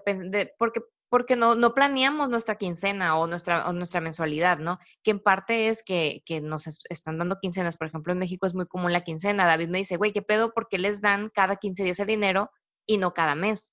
porque, 0.59 0.81
porque 1.11 1.37
no, 1.37 1.57
no 1.57 1.75
planeamos 1.75 2.31
nuestra 2.31 2.55
quincena 2.55 3.19
o 3.19 3.27
nuestra, 3.27 3.69
o 3.69 3.75
nuestra 3.75 4.01
mensualidad, 4.01 4.57
¿no? 4.59 4.79
Que 5.03 5.11
en 5.11 5.21
parte 5.21 5.69
es 5.69 5.83
que, 5.83 6.23
que 6.25 6.41
nos 6.41 6.67
es- 6.67 6.79
están 6.89 7.19
dando 7.19 7.39
quincenas, 7.39 7.77
por 7.77 7.89
ejemplo, 7.89 8.15
en 8.15 8.19
México 8.19 8.47
es 8.47 8.55
muy 8.55 8.67
común 8.67 8.95
la 8.95 9.05
quincena. 9.05 9.45
David 9.45 9.69
me 9.69 9.77
dice, 9.77 9.99
güey, 9.99 10.15
¿qué 10.15 10.23
pedo? 10.23 10.55
¿Por 10.55 10.69
qué 10.69 10.79
les 10.79 11.03
dan 11.03 11.29
cada 11.35 11.57
15 11.57 11.85
días 11.85 12.01
el 12.01 12.07
dinero 12.07 12.51
y 12.87 12.97
no 12.97 13.13
cada 13.13 13.35
mes? 13.35 13.72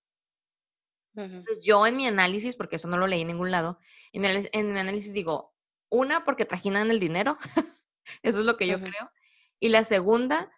Entonces 1.23 1.63
yo 1.63 1.85
en 1.85 1.97
mi 1.97 2.07
análisis, 2.07 2.55
porque 2.55 2.77
eso 2.77 2.87
no 2.87 2.97
lo 2.97 3.07
leí 3.07 3.21
en 3.21 3.27
ningún 3.27 3.51
lado, 3.51 3.79
en 4.13 4.21
mi, 4.21 4.27
en 4.51 4.73
mi 4.73 4.79
análisis 4.79 5.13
digo, 5.13 5.53
una, 5.89 6.23
porque 6.25 6.45
trajinan 6.45 6.91
el 6.91 6.99
dinero, 6.99 7.37
eso 8.23 8.39
es 8.39 8.45
lo 8.45 8.57
que 8.57 8.67
yo 8.67 8.79
creo, 8.79 9.11
y 9.59 9.69
la 9.69 9.83
segunda, 9.83 10.51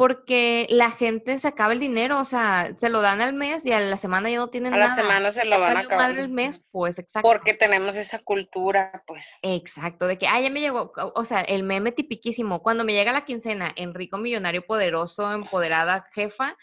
porque 0.00 0.66
la 0.70 0.90
gente 0.90 1.38
se 1.38 1.46
acaba 1.46 1.74
el 1.74 1.78
dinero, 1.78 2.18
o 2.20 2.24
sea, 2.24 2.74
se 2.78 2.88
lo 2.88 3.02
dan 3.02 3.20
al 3.20 3.34
mes 3.34 3.66
y 3.66 3.72
a 3.72 3.80
la 3.80 3.98
semana 3.98 4.30
ya 4.30 4.38
no 4.38 4.48
tienen 4.48 4.72
A 4.72 4.78
la 4.78 4.88
nada. 4.88 5.02
semana 5.02 5.30
se 5.30 5.44
lo 5.44 5.60
van 5.60 5.76
a 5.76 5.80
acabar. 5.80 6.18
el 6.18 6.30
mes, 6.30 6.64
pues 6.70 6.98
exacto. 6.98 7.28
Porque 7.28 7.52
tenemos 7.52 7.96
esa 7.96 8.18
cultura, 8.18 9.04
pues. 9.06 9.34
Exacto, 9.42 10.06
de 10.06 10.16
que, 10.16 10.26
ah, 10.26 10.40
ya 10.40 10.48
me 10.48 10.60
llegó, 10.62 10.90
o 11.14 11.24
sea, 11.26 11.42
el 11.42 11.64
meme 11.64 11.92
tipiquísimo, 11.92 12.62
cuando 12.62 12.86
me 12.86 12.94
llega 12.94 13.12
la 13.12 13.26
quincena, 13.26 13.72
en 13.76 13.92
rico, 13.92 14.16
millonario, 14.16 14.64
poderoso, 14.64 15.30
empoderada, 15.34 16.08
jefa, 16.14 16.56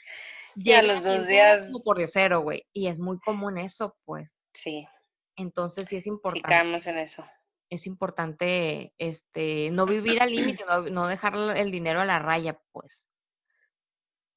Y 0.59 0.71
a 0.73 0.81
llega 0.81 0.93
los 0.95 1.03
dos 1.03 1.27
días- 1.27 1.69
como 1.71 1.83
por 1.83 1.97
diosero, 1.97 2.41
güey, 2.41 2.65
y 2.73 2.87
es 2.87 2.97
muy 2.99 3.19
común 3.19 3.57
eso, 3.57 3.95
pues, 4.05 4.35
Sí, 4.53 4.87
entonces 5.35 5.87
sí 5.87 5.97
es 5.97 6.03
sí 6.05 6.09
importante. 6.09 6.47
caemos 6.49 6.87
en 6.87 6.97
eso. 6.97 7.23
es 7.69 7.85
importante 7.85 8.93
este 8.97 9.69
no 9.71 9.85
vivir 10.17 10.21
al 10.21 10.31
límite, 10.31 10.63
no, 10.65 10.81
no 10.83 11.07
dejar 11.07 11.35
el 11.35 11.69
dinero 11.71 12.01
a 12.01 12.05
la 12.05 12.17
raya, 12.19 12.59
pues. 12.71 13.07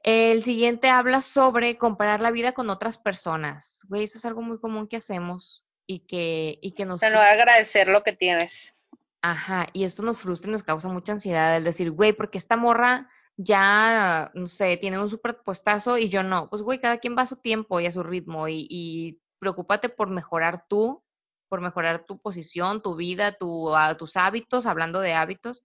El 0.02 0.42
siguiente 0.42 0.88
habla 0.88 1.20
sobre 1.22 1.76
comparar 1.76 2.20
la 2.20 2.30
vida 2.30 2.52
con 2.52 2.70
otras 2.70 2.96
personas. 2.98 3.80
Güey, 3.88 4.04
eso 4.04 4.16
es 4.18 4.24
algo 4.24 4.40
muy 4.42 4.58
común 4.58 4.88
que 4.88 4.96
hacemos 4.96 5.64
y 5.86 6.00
que, 6.06 6.58
y 6.62 6.72
que 6.72 6.84
O 6.84 6.86
nos 6.86 7.00
sea, 7.00 7.10
no 7.10 7.18
agradecer 7.20 7.88
lo 7.88 8.02
que 8.02 8.12
tienes. 8.14 8.74
Ajá, 9.22 9.66
y 9.74 9.84
esto 9.84 10.02
nos 10.02 10.18
frustra 10.18 10.48
y 10.48 10.52
nos 10.52 10.62
causa 10.62 10.88
mucha 10.88 11.12
ansiedad 11.12 11.54
el 11.56 11.64
decir, 11.64 11.90
güey, 11.90 12.14
porque 12.14 12.38
esta 12.38 12.56
morra 12.56 13.10
ya, 13.42 14.30
no 14.34 14.46
sé, 14.46 14.76
tiene 14.76 14.98
un 15.00 15.08
superpuestazo 15.08 15.96
y 15.98 16.08
yo 16.10 16.22
no. 16.22 16.48
Pues, 16.50 16.62
güey, 16.62 16.80
cada 16.80 16.98
quien 16.98 17.16
va 17.16 17.22
a 17.22 17.26
su 17.26 17.36
tiempo 17.36 17.80
y 17.80 17.86
a 17.86 17.92
su 17.92 18.02
ritmo 18.02 18.48
y, 18.48 19.18
preocúpate 19.38 19.88
por 19.88 20.10
mejorar 20.10 20.66
tú, 20.68 21.02
por 21.48 21.62
mejorar 21.62 22.04
tu 22.04 22.20
posición, 22.20 22.82
tu 22.82 22.94
vida, 22.96 23.32
tu, 23.32 23.74
a- 23.74 23.96
tus 23.96 24.16
hábitos, 24.18 24.66
hablando 24.66 25.00
de 25.00 25.14
hábitos. 25.14 25.62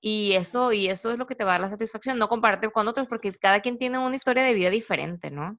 Y 0.00 0.32
eso, 0.34 0.72
y 0.72 0.88
eso 0.88 1.12
es 1.12 1.18
lo 1.18 1.26
que 1.26 1.36
te 1.36 1.44
va 1.44 1.52
a 1.52 1.54
dar 1.54 1.60
la 1.62 1.68
satisfacción, 1.68 2.18
no 2.18 2.28
compararte 2.28 2.70
con 2.70 2.88
otros, 2.88 3.06
porque 3.06 3.32
cada 3.32 3.60
quien 3.60 3.78
tiene 3.78 3.98
una 3.98 4.16
historia 4.16 4.42
de 4.42 4.54
vida 4.54 4.70
diferente, 4.70 5.30
¿no? 5.30 5.56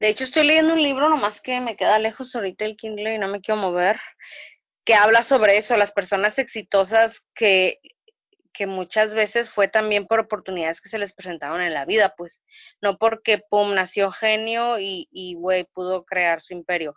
De 0.00 0.08
hecho, 0.08 0.24
estoy 0.24 0.44
leyendo 0.44 0.74
un 0.74 0.82
libro, 0.82 1.08
nomás 1.08 1.40
que 1.40 1.60
me 1.60 1.76
queda 1.76 2.00
lejos 2.00 2.34
ahorita 2.34 2.64
el 2.64 2.76
Kindle 2.76 3.14
y 3.14 3.18
no 3.18 3.28
me 3.28 3.40
quiero 3.40 3.60
mover, 3.60 4.00
que 4.84 4.94
habla 4.94 5.22
sobre 5.22 5.56
eso, 5.56 5.76
las 5.76 5.92
personas 5.92 6.40
exitosas 6.40 7.24
que, 7.34 7.78
que 8.52 8.66
muchas 8.66 9.14
veces 9.14 9.48
fue 9.50 9.68
también 9.68 10.06
por 10.06 10.20
oportunidades 10.20 10.80
que 10.80 10.88
se 10.88 10.98
les 10.98 11.12
presentaron 11.12 11.60
en 11.60 11.74
la 11.74 11.84
vida, 11.84 12.14
pues, 12.16 12.42
no 12.80 12.98
porque, 12.98 13.42
pum, 13.50 13.74
nació 13.74 14.10
genio 14.10 14.78
y, 14.78 15.08
y, 15.10 15.34
güey, 15.34 15.64
pudo 15.72 16.04
crear 16.04 16.40
su 16.40 16.52
imperio. 16.52 16.94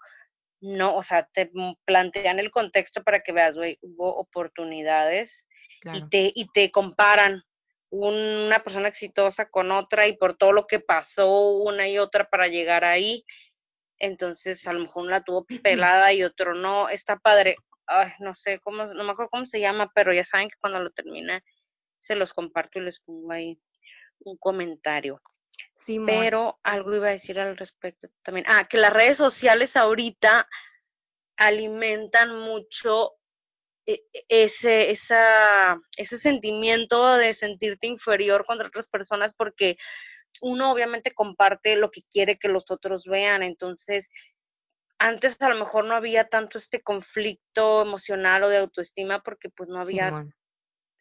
No, 0.61 0.95
o 0.95 1.03
sea, 1.03 1.27
te 1.33 1.51
plantean 1.85 2.39
el 2.39 2.51
contexto 2.51 3.03
para 3.03 3.21
que 3.21 3.31
veas, 3.31 3.55
güey, 3.55 3.77
hubo 3.81 4.15
oportunidades 4.15 5.47
Claro. 5.81 5.99
y 5.99 6.09
te, 6.09 6.31
y 6.33 6.47
te 6.53 6.71
comparan 6.71 7.43
una 7.89 8.59
persona 8.59 8.87
exitosa 8.87 9.49
con 9.49 9.71
otra 9.71 10.07
y 10.07 10.17
por 10.17 10.37
todo 10.37 10.51
lo 10.51 10.67
que 10.67 10.79
pasó 10.79 11.51
una 11.57 11.87
y 11.87 11.97
otra 11.97 12.27
para 12.29 12.47
llegar 12.47 12.83
ahí 12.83 13.23
entonces 13.99 14.65
a 14.67 14.73
lo 14.73 14.81
mejor 14.81 15.03
uno 15.03 15.11
la 15.11 15.23
tuvo 15.23 15.45
pelada 15.63 16.13
y 16.13 16.23
otro 16.23 16.53
no, 16.53 16.89
está 16.89 17.17
padre. 17.17 17.55
Ay, 17.87 18.11
no 18.19 18.33
sé 18.33 18.59
cómo, 18.59 18.85
no 18.85 19.03
me 19.03 19.11
acuerdo 19.11 19.29
cómo 19.29 19.45
se 19.45 19.59
llama, 19.59 19.91
pero 19.93 20.13
ya 20.13 20.23
saben 20.23 20.49
que 20.49 20.57
cuando 20.59 20.79
lo 20.79 20.91
termine 20.91 21.43
se 21.99 22.15
los 22.15 22.33
comparto 22.33 22.79
y 22.79 22.83
les 22.83 22.99
pongo 22.99 23.31
ahí 23.31 23.59
un 24.19 24.37
comentario. 24.37 25.21
Sí, 25.73 25.99
Pero 26.05 26.59
algo 26.63 26.95
iba 26.95 27.07
a 27.07 27.11
decir 27.11 27.39
al 27.39 27.57
respecto 27.57 28.07
también. 28.23 28.45
Ah, 28.47 28.67
que 28.67 28.77
las 28.77 28.93
redes 28.93 29.17
sociales 29.17 29.75
ahorita 29.75 30.47
alimentan 31.37 32.37
mucho 32.39 33.13
e, 33.85 34.03
e, 34.13 34.25
ese, 34.29 34.89
esa, 34.91 35.79
ese 35.97 36.17
sentimiento 36.17 37.15
de 37.17 37.33
sentirte 37.33 37.87
inferior 37.87 38.45
contra 38.45 38.67
otras 38.67 38.87
personas 38.87 39.33
porque 39.33 39.77
uno 40.41 40.71
obviamente 40.71 41.11
comparte 41.11 41.75
lo 41.75 41.91
que 41.91 42.01
quiere 42.09 42.37
que 42.37 42.49
los 42.49 42.69
otros 42.69 43.05
vean, 43.05 43.43
entonces 43.43 44.09
antes 44.99 45.41
a 45.41 45.49
lo 45.49 45.55
mejor 45.55 45.85
no 45.85 45.95
había 45.95 46.27
tanto 46.27 46.57
este 46.57 46.81
conflicto 46.81 47.81
emocional 47.81 48.43
o 48.43 48.49
de 48.49 48.57
autoestima 48.57 49.21
porque 49.21 49.49
pues 49.49 49.69
no 49.69 49.79
había 49.79 50.25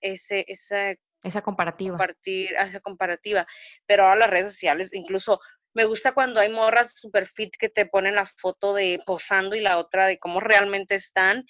ese, 0.01 0.45
esa, 0.49 0.95
esa 1.23 1.43
comparativa. 1.43 1.97
Compartir, 1.97 2.53
esa 2.55 2.81
comparativa, 2.81 3.47
pero 3.87 4.05
ahora 4.05 4.17
las 4.17 4.31
redes 4.31 4.53
sociales, 4.53 4.93
incluso 4.93 5.41
me 5.75 5.85
gusta 5.85 6.13
cuando 6.13 6.41
hay 6.41 6.51
morras 6.51 6.95
super 6.95 7.27
fit 7.27 7.55
que 7.59 7.69
te 7.69 7.87
ponen 7.87 8.15
la 8.15 8.27
foto 8.27 8.75
de 8.75 9.01
posando 9.05 9.57
y 9.57 9.61
la 9.61 9.79
otra 9.79 10.07
de 10.07 10.19
cómo 10.19 10.41
realmente 10.41 10.95
están. 10.95 11.45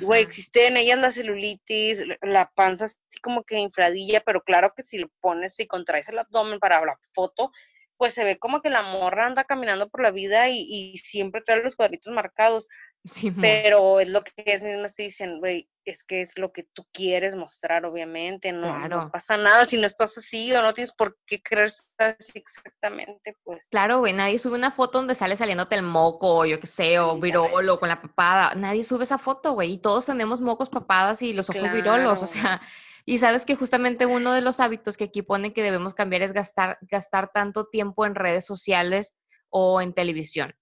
Güey, 0.00 0.22
existe 0.22 0.66
en 0.66 0.78
ellas 0.78 0.98
la 0.98 1.10
celulitis, 1.10 2.04
la 2.22 2.50
panza 2.54 2.86
así 2.86 3.20
como 3.22 3.44
que 3.44 3.58
infladilla, 3.58 4.20
pero 4.20 4.42
claro 4.42 4.72
que 4.74 4.82
si 4.82 4.96
le 4.96 5.08
pones 5.20 5.60
y 5.60 5.66
contraes 5.66 6.08
el 6.08 6.18
abdomen 6.18 6.58
para 6.58 6.82
la 6.82 6.98
foto, 7.12 7.50
pues 7.96 8.14
se 8.14 8.24
ve 8.24 8.38
como 8.38 8.60
que 8.60 8.70
la 8.70 8.82
morra 8.82 9.26
anda 9.26 9.44
caminando 9.44 9.88
por 9.88 10.02
la 10.02 10.10
vida 10.10 10.48
y, 10.48 10.96
siempre 10.98 11.42
trae 11.42 11.62
los 11.62 11.76
cuadritos 11.76 12.12
marcados. 12.12 12.68
Sí, 13.04 13.30
pero 13.30 14.00
es 14.00 14.08
lo 14.08 14.24
que 14.24 14.32
es 14.36 14.62
mismas 14.62 14.96
te 14.96 15.02
dicen, 15.02 15.38
güey, 15.38 15.68
es 15.84 16.04
que 16.04 16.22
es 16.22 16.38
lo 16.38 16.52
que 16.52 16.62
tú 16.62 16.86
quieres 16.90 17.36
mostrar, 17.36 17.84
obviamente, 17.84 18.50
no, 18.50 18.88
no, 18.88 19.10
pasa 19.10 19.36
nada 19.36 19.66
si 19.66 19.76
no 19.76 19.86
estás 19.86 20.16
así 20.16 20.50
o 20.54 20.62
no 20.62 20.72
tienes 20.72 20.92
por 20.92 21.18
qué 21.26 21.42
creerse 21.42 21.92
así 21.98 22.32
exactamente, 22.38 23.36
pues. 23.44 23.66
Claro, 23.70 23.98
güey, 23.98 24.14
nadie 24.14 24.38
sube 24.38 24.56
una 24.56 24.70
foto 24.70 24.96
donde 24.96 25.14
sale 25.14 25.36
saliéndote 25.36 25.74
el 25.74 25.82
moco, 25.82 26.46
yo 26.46 26.58
qué 26.58 26.66
sé, 26.66 26.98
o 26.98 27.18
virolo 27.18 27.76
con 27.76 27.90
la 27.90 28.00
papada, 28.00 28.54
nadie 28.54 28.82
sube 28.82 29.04
esa 29.04 29.18
foto, 29.18 29.52
güey, 29.52 29.72
y 29.72 29.78
todos 29.78 30.06
tenemos 30.06 30.40
mocos, 30.40 30.70
papadas 30.70 31.20
y 31.20 31.34
los 31.34 31.50
ojos 31.50 31.70
virolos, 31.72 32.22
o 32.22 32.26
sea, 32.26 32.62
y 33.06 33.18
sabes 33.18 33.44
que 33.44 33.54
justamente 33.54 34.06
uno 34.06 34.32
de 34.32 34.40
los 34.40 34.60
hábitos 34.60 34.96
que 34.96 35.04
aquí 35.04 35.22
pone 35.22 35.52
que 35.52 35.62
debemos 35.62 35.94
cambiar 35.94 36.22
es 36.22 36.32
gastar, 36.32 36.78
gastar 36.82 37.30
tanto 37.32 37.66
tiempo 37.66 38.06
en 38.06 38.14
redes 38.14 38.46
sociales 38.46 39.14
o 39.50 39.80
en 39.80 39.92
televisión. 39.92 40.54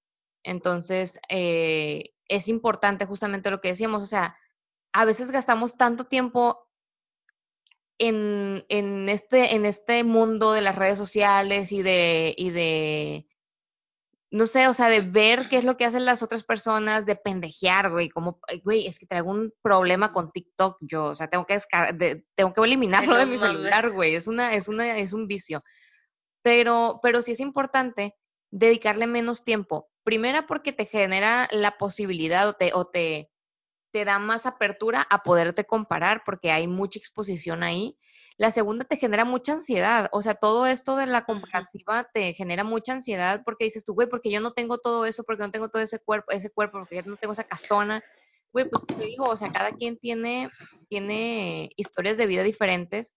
Entonces, 0.43 1.21
eh, 1.29 2.15
es 2.27 2.49
importante 2.49 3.07
justamente 3.07 3.51
lo 3.51 3.61
que 3.61 3.69
decíamos, 3.69 4.03
o 4.03 4.07
sea, 4.07 4.37
a 4.93 5.05
veces 5.05 5.31
gastamos 5.31 5.77
tanto 5.77 6.05
tiempo 6.05 6.69
en, 7.99 8.65
en, 8.69 9.09
este, 9.09 9.55
en 9.55 9.65
este 9.65 10.03
mundo 10.03 10.53
de 10.53 10.63
las 10.63 10.75
redes 10.75 10.99
sociales 10.99 11.71
y 11.71 11.83
de, 11.83 12.35
y 12.37 12.51
de 12.51 13.29
no 14.33 14.47
sé, 14.47 14.67
o 14.67 14.73
sea, 14.73 14.89
de 14.89 15.03
ver 15.03 15.51
qué 15.51 15.59
es 15.59 15.65
lo 15.65 15.77
que 15.77 15.85
hacen 15.85 16.07
las 16.07 16.23
otras 16.23 16.43
personas, 16.43 17.05
de 17.05 17.17
pendejear, 17.17 17.91
güey, 17.91 18.09
como, 18.09 18.41
güey, 18.65 18.87
es 18.87 18.99
que 18.99 19.07
traigo 19.07 19.31
un 19.31 19.53
problema 19.61 20.15
con 20.15 20.33
TikTok, 20.33 20.79
yo, 20.81 21.05
o 21.05 21.15
sea, 21.15 21.29
tengo 21.29 21.45
que 21.45 21.59
tengo 22.35 22.55
que 22.55 22.61
eliminarlo 22.63 23.19
de 23.19 23.27
mi 23.27 23.37
celular, 23.37 23.91
güey, 23.91 24.15
es 24.15 24.27
una, 24.29 24.55
es 24.55 24.69
una, 24.69 24.97
es 24.97 25.13
un 25.13 25.29
vicio. 25.29 25.63
Pero, 26.43 26.99
pero 27.03 27.21
sí 27.21 27.33
es 27.33 27.41
importante 27.41 28.17
dedicarle 28.51 29.07
menos 29.07 29.45
tiempo. 29.45 29.91
Primera 30.03 30.47
porque 30.47 30.73
te 30.73 30.87
genera 30.87 31.47
la 31.53 31.77
posibilidad 31.77 32.49
o 32.49 32.55
te, 32.55 32.73
o 32.73 32.87
te, 32.87 33.31
te 33.93 34.07
da 34.07 34.19
más 34.19 34.47
apertura 34.47 35.07
a 35.11 35.23
poderte 35.23 35.67
comparar 35.67 36.23
porque 36.25 36.51
hay 36.51 36.69
mucha 36.69 36.99
exposición 36.99 37.63
ahí. 37.63 37.99
La 38.39 38.51
segunda 38.51 38.85
te 38.85 38.97
genera 38.97 39.25
mucha 39.25 39.53
ansiedad, 39.53 40.09
o 40.13 40.23
sea, 40.23 40.35
todo 40.35 40.67
esto 40.67 40.97
de 40.97 41.07
la 41.07 41.25
comparativa 41.25 42.09
te 42.13 42.33
genera 42.35 42.65
mucha 42.65 42.93
ansiedad 42.93 43.43
porque 43.45 43.65
dices 43.65 43.85
tú, 43.85 43.95
güey, 43.95 44.09
porque 44.09 44.31
yo 44.31 44.41
no 44.41 44.53
tengo 44.53 44.79
todo 44.79 45.05
eso, 45.07 45.25
porque 45.25 45.43
no 45.43 45.51
tengo 45.51 45.69
todo 45.69 45.83
ese 45.83 45.99
cuerpo, 45.99 46.31
ese 46.33 46.51
cuerpo, 46.51 46.79
porque 46.79 46.97
yo 46.97 47.03
no 47.05 47.17
tengo 47.17 47.33
esa 47.33 47.45
casona. 47.45 48.03
Güey, 48.53 48.69
pues 48.69 48.85
te 48.87 48.95
digo, 48.97 49.27
o 49.27 49.37
sea, 49.37 49.51
cada 49.53 49.73
quien 49.73 49.99
tiene, 49.99 50.51
tiene 50.89 51.71
historias 51.77 52.17
de 52.17 52.27
vida 52.27 52.43
diferentes 52.43 53.15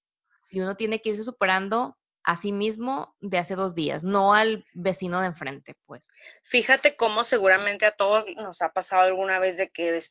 y 0.52 0.62
uno 0.62 0.76
tiene 0.76 1.02
que 1.02 1.10
irse 1.10 1.24
superando 1.24 1.98
a 2.24 2.38
sí 2.38 2.52
mismo 2.52 3.16
de 3.20 3.38
hace 3.38 3.56
dos 3.56 3.76
días, 3.76 4.04
no 4.04 4.34
al 4.34 4.66
vecino 4.74 5.22
de 5.22 5.28
enfrente, 5.28 5.76
pues. 5.86 6.10
Fíjate 6.42 6.96
cómo 6.96 7.24
seguramente 7.24 7.86
a 7.86 7.96
todos 7.96 8.26
nos 8.36 8.62
ha 8.62 8.70
pasado 8.70 9.04
alguna 9.04 9.38
vez 9.40 9.58
de 9.58 9.70
que 9.70 10.02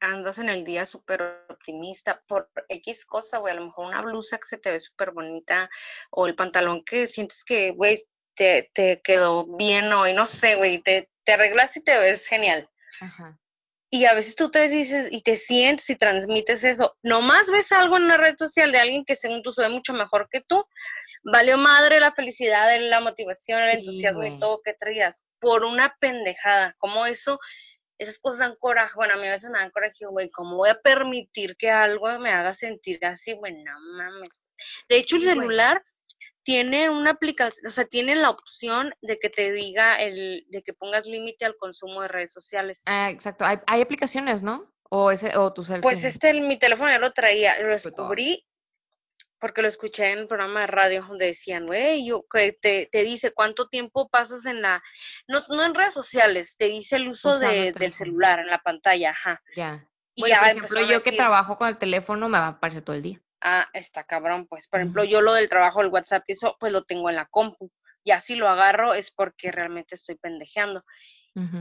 andas 0.00 0.38
en 0.38 0.48
el 0.48 0.64
día 0.64 0.84
súper 0.84 1.44
optimista 1.48 2.22
por 2.26 2.50
X 2.68 3.04
cosa, 3.04 3.38
güey, 3.38 3.52
a 3.52 3.56
lo 3.56 3.66
mejor 3.66 3.86
una 3.86 4.02
blusa 4.02 4.38
que 4.38 4.46
se 4.46 4.58
te 4.58 4.70
ve 4.70 4.80
súper 4.80 5.12
bonita 5.12 5.70
o 6.10 6.26
el 6.26 6.34
pantalón 6.34 6.84
que 6.84 7.06
sientes 7.06 7.44
que, 7.44 7.70
güey, 7.72 8.02
te, 8.34 8.70
te 8.72 9.00
quedó 9.02 9.46
bien 9.56 9.92
hoy, 9.92 10.14
no 10.14 10.26
sé, 10.26 10.56
güey, 10.56 10.80
te, 10.82 11.10
te 11.24 11.34
arreglas 11.34 11.76
y 11.76 11.82
te 11.82 11.98
ves 11.98 12.26
genial. 12.26 12.68
Ajá. 13.00 13.38
Y 13.92 14.04
a 14.04 14.14
veces 14.14 14.36
tú 14.36 14.50
te 14.50 14.68
dices 14.68 15.08
y 15.10 15.22
te 15.22 15.36
sientes 15.36 15.90
y 15.90 15.96
transmites 15.96 16.62
eso. 16.62 16.96
Nomás 17.02 17.50
ves 17.50 17.72
algo 17.72 17.96
en 17.96 18.04
una 18.04 18.16
red 18.16 18.36
social 18.38 18.70
de 18.70 18.78
alguien 18.78 19.04
que 19.04 19.16
según 19.16 19.42
tú 19.42 19.50
se 19.50 19.62
ve 19.62 19.68
mucho 19.68 19.92
mejor 19.92 20.28
que 20.30 20.42
tú. 20.42 20.64
Valió 21.24 21.58
madre 21.58 21.98
la 21.98 22.12
felicidad, 22.12 22.70
la 22.78 23.00
motivación, 23.00 23.60
el 23.60 23.80
entusiasmo 23.80 24.24
y 24.24 24.38
todo 24.38 24.62
que 24.64 24.74
traías 24.74 25.24
por 25.40 25.64
una 25.64 25.96
pendejada. 26.00 26.76
Como 26.78 27.04
eso 27.04 27.40
esas 28.00 28.18
cosas 28.18 28.38
dan 28.38 28.56
coraje, 28.58 28.94
bueno, 28.96 29.14
a 29.14 29.16
mí 29.18 29.26
a 29.26 29.32
veces 29.32 29.50
me 29.50 29.58
dan 29.58 29.70
coraje, 29.70 30.06
güey, 30.06 30.30
¿cómo 30.30 30.56
voy 30.56 30.70
a 30.70 30.80
permitir 30.80 31.54
que 31.56 31.70
algo 31.70 32.08
me 32.18 32.30
haga 32.30 32.54
sentir 32.54 33.04
así? 33.04 33.34
Bueno, 33.34 33.58
no 33.64 33.96
mames. 33.98 34.40
De 34.88 34.96
hecho, 34.96 35.16
el 35.16 35.22
celular 35.22 35.84
tiene 36.42 36.88
una 36.88 37.10
aplicación, 37.10 37.66
o 37.66 37.70
sea, 37.70 37.84
tiene 37.84 38.16
la 38.16 38.30
opción 38.30 38.94
de 39.02 39.18
que 39.18 39.28
te 39.28 39.52
diga 39.52 39.96
el, 39.96 40.46
de 40.48 40.62
que 40.62 40.72
pongas 40.72 41.04
límite 41.04 41.44
al 41.44 41.56
consumo 41.56 42.00
de 42.00 42.08
redes 42.08 42.32
sociales. 42.32 42.82
Ah, 42.86 43.10
exacto. 43.10 43.44
Hay, 43.44 43.58
hay 43.66 43.82
aplicaciones, 43.82 44.42
¿no? 44.42 44.72
O 44.88 45.10
ese, 45.10 45.36
o 45.36 45.52
tu 45.52 45.62
celular. 45.62 45.82
Pues 45.82 46.02
este, 46.04 46.32
mi 46.32 46.58
teléfono 46.58 46.90
ya 46.90 46.98
lo 46.98 47.12
traía, 47.12 47.60
lo 47.60 47.68
descubrí 47.68 48.46
porque 49.40 49.62
lo 49.62 49.68
escuché 49.68 50.12
en 50.12 50.20
un 50.20 50.28
programa 50.28 50.60
de 50.60 50.66
radio 50.66 51.02
donde 51.02 51.26
decían, 51.26 51.66
güey, 51.66 52.06
yo, 52.06 52.24
que 52.30 52.52
te, 52.52 52.88
te, 52.92 53.02
dice 53.02 53.32
cuánto 53.32 53.68
tiempo 53.68 54.08
pasas 54.08 54.44
en 54.44 54.60
la, 54.60 54.82
no, 55.26 55.40
no 55.48 55.64
en 55.64 55.74
redes 55.74 55.94
sociales, 55.94 56.56
te 56.58 56.66
dice 56.66 56.96
el 56.96 57.08
uso 57.08 57.38
de, 57.38 57.72
del 57.72 57.92
celular 57.92 58.40
en 58.40 58.48
la 58.48 58.58
pantalla, 58.58 59.10
ajá. 59.10 59.42
Ya. 59.56 59.86
Y 60.14 60.28
ya 60.28 60.40
por 60.40 60.48
ejemplo, 60.48 60.80
yo 60.82 61.02
que 61.02 61.12
trabajo 61.12 61.56
con 61.56 61.68
el 61.68 61.78
teléfono 61.78 62.28
me 62.28 62.38
va 62.38 62.46
a 62.46 62.48
aparecer 62.48 62.82
todo 62.82 62.96
el 62.96 63.02
día. 63.02 63.20
Ah, 63.40 63.66
está 63.72 64.04
cabrón, 64.04 64.46
pues, 64.46 64.68
por 64.68 64.80
ejemplo, 64.80 65.04
yo 65.04 65.22
lo 65.22 65.32
del 65.32 65.48
trabajo, 65.48 65.80
el 65.80 65.88
WhatsApp, 65.88 66.24
eso, 66.26 66.56
pues 66.60 66.72
lo 66.72 66.84
tengo 66.84 67.08
en 67.08 67.16
la 67.16 67.26
compu. 67.26 67.72
Ya 68.04 68.20
si 68.20 68.34
lo 68.34 68.48
agarro 68.48 68.92
es 68.92 69.10
porque 69.10 69.50
realmente 69.50 69.94
estoy 69.94 70.16
pendejeando. 70.16 70.84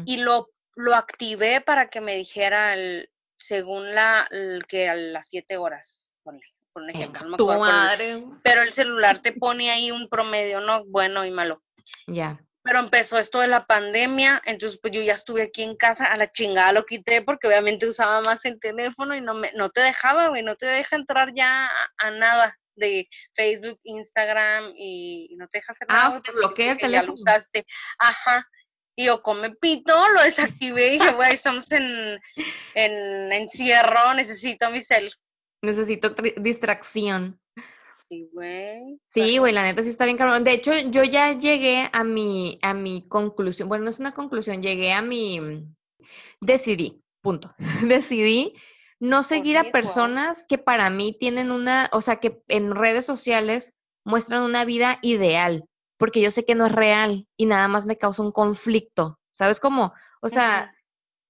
Y 0.05 0.17
lo, 0.17 0.49
lo 0.75 0.95
activé 0.95 1.61
para 1.61 1.87
que 1.87 2.01
me 2.01 2.15
dijera 2.15 2.73
el, 2.73 3.09
según 3.37 3.93
la, 3.93 4.27
el, 4.31 4.65
que 4.67 4.89
a 4.89 4.95
las 4.95 5.29
siete 5.29 5.57
horas, 5.57 6.13
ponle 6.23 6.41
por 6.85 6.89
ejemplo. 6.95 7.59
madre. 7.59 8.23
pero 8.43 8.61
el 8.61 8.73
celular 8.73 9.19
te 9.19 9.31
pone 9.33 9.71
ahí 9.71 9.91
un 9.91 10.09
promedio, 10.09 10.61
¿no? 10.61 10.85
Bueno 10.85 11.25
y 11.25 11.31
malo. 11.31 11.61
Ya. 12.07 12.39
Pero 12.63 12.79
empezó 12.79 13.17
esto 13.17 13.39
de 13.39 13.47
la 13.47 13.65
pandemia, 13.65 14.41
entonces 14.45 14.79
pues 14.81 14.93
yo 14.93 15.01
ya 15.01 15.13
estuve 15.13 15.43
aquí 15.43 15.63
en 15.63 15.77
casa, 15.77 16.05
a 16.05 16.17
la 16.17 16.29
chingada 16.29 16.73
lo 16.73 16.85
quité 16.85 17.21
porque 17.21 17.47
obviamente 17.47 17.87
usaba 17.87 18.21
más 18.21 18.43
el 18.45 18.59
teléfono 18.59 19.15
y 19.15 19.21
no 19.21 19.33
me, 19.33 19.51
no 19.53 19.69
te 19.69 19.81
dejaba, 19.81 20.27
güey, 20.27 20.43
no 20.43 20.55
te 20.55 20.65
deja 20.65 20.97
entrar 20.97 21.33
ya 21.33 21.71
a, 21.97 22.11
nada 22.11 22.57
de 22.75 23.07
Facebook, 23.33 23.79
Instagram 23.83 24.73
y, 24.75 25.35
no 25.37 25.47
te 25.47 25.59
deja 25.59 25.71
hacer 25.71 25.87
nada. 25.87 26.17
Ah, 26.17 26.21
te 26.21 26.31
bloquea 26.31 26.73
el 26.73 26.77
teléfono. 26.77 27.01
Ya 27.01 27.07
lo 27.07 27.13
usaste. 27.13 27.65
Ajá. 27.97 28.45
Y 28.95 29.05
yo 29.05 29.21
come 29.21 29.51
pito, 29.51 30.09
lo 30.09 30.21
desactivé 30.23 30.87
y 30.87 30.99
dije, 30.99 31.13
güey, 31.13 31.33
estamos 31.33 31.71
en, 31.71 32.19
en 32.75 33.31
encierro, 33.31 34.13
necesito 34.13 34.69
mi 34.69 34.81
cel. 34.81 35.13
Necesito 35.61 36.15
distracción. 36.37 37.39
Sí, 38.09 38.29
güey. 38.33 38.99
Sí, 39.09 39.37
güey, 39.37 39.53
la 39.53 39.63
neta 39.63 39.83
sí 39.83 39.89
está 39.89 40.05
bien 40.05 40.17
cabrón. 40.17 40.43
De 40.43 40.53
hecho, 40.53 40.71
yo 40.89 41.03
ya 41.03 41.37
llegué 41.37 41.89
a 41.91 42.03
mi, 42.03 42.57
a 42.61 42.73
mi 42.73 43.07
conclusión. 43.07 43.69
Bueno, 43.69 43.83
no 43.83 43.89
es 43.89 43.99
una 43.99 44.13
conclusión, 44.13 44.63
llegué 44.63 44.93
a 44.93 45.01
mi. 45.01 45.67
Decidí, 46.41 47.03
punto. 47.21 47.53
Decidí 47.87 48.55
no 48.99 49.23
seguir 49.23 49.57
a 49.57 49.71
personas 49.71 50.45
que 50.47 50.57
para 50.57 50.89
mí 50.89 51.15
tienen 51.17 51.51
una, 51.51 51.89
o 51.93 52.01
sea, 52.01 52.17
que 52.17 52.41
en 52.47 52.75
redes 52.75 53.05
sociales 53.05 53.73
muestran 54.03 54.43
una 54.43 54.65
vida 54.65 54.99
ideal, 55.01 55.65
porque 55.97 56.21
yo 56.21 56.31
sé 56.31 56.45
que 56.45 56.55
no 56.55 56.65
es 56.65 56.71
real 56.71 57.27
y 57.37 57.45
nada 57.45 57.67
más 57.67 57.85
me 57.85 57.97
causa 57.97 58.23
un 58.23 58.31
conflicto. 58.31 59.19
¿Sabes 59.31 59.59
cómo? 59.59 59.93
O 60.21 60.29
sea, 60.29 60.73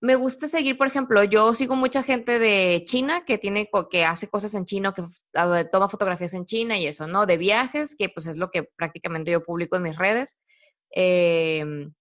me 0.01 0.15
gusta 0.15 0.47
seguir, 0.47 0.77
por 0.77 0.87
ejemplo, 0.87 1.23
yo 1.23 1.53
sigo 1.53 1.75
mucha 1.75 2.03
gente 2.03 2.39
de 2.39 2.83
China 2.85 3.25
que 3.25 3.37
tiene 3.37 3.69
que 3.91 4.05
hace 4.05 4.29
cosas 4.29 4.53
en 4.53 4.65
chino, 4.65 4.93
que 4.93 5.03
toma 5.71 5.89
fotografías 5.89 6.33
en 6.33 6.45
China 6.45 6.77
y 6.77 6.87
eso, 6.87 7.07
¿no? 7.07 7.25
De 7.25 7.37
viajes, 7.37 7.95
que 7.97 8.09
pues 8.09 8.25
es 8.27 8.37
lo 8.37 8.49
que 8.49 8.63
prácticamente 8.63 9.31
yo 9.31 9.43
publico 9.43 9.75
en 9.75 9.83
mis 9.83 9.97
redes. 9.97 10.37
Em, 10.91 11.93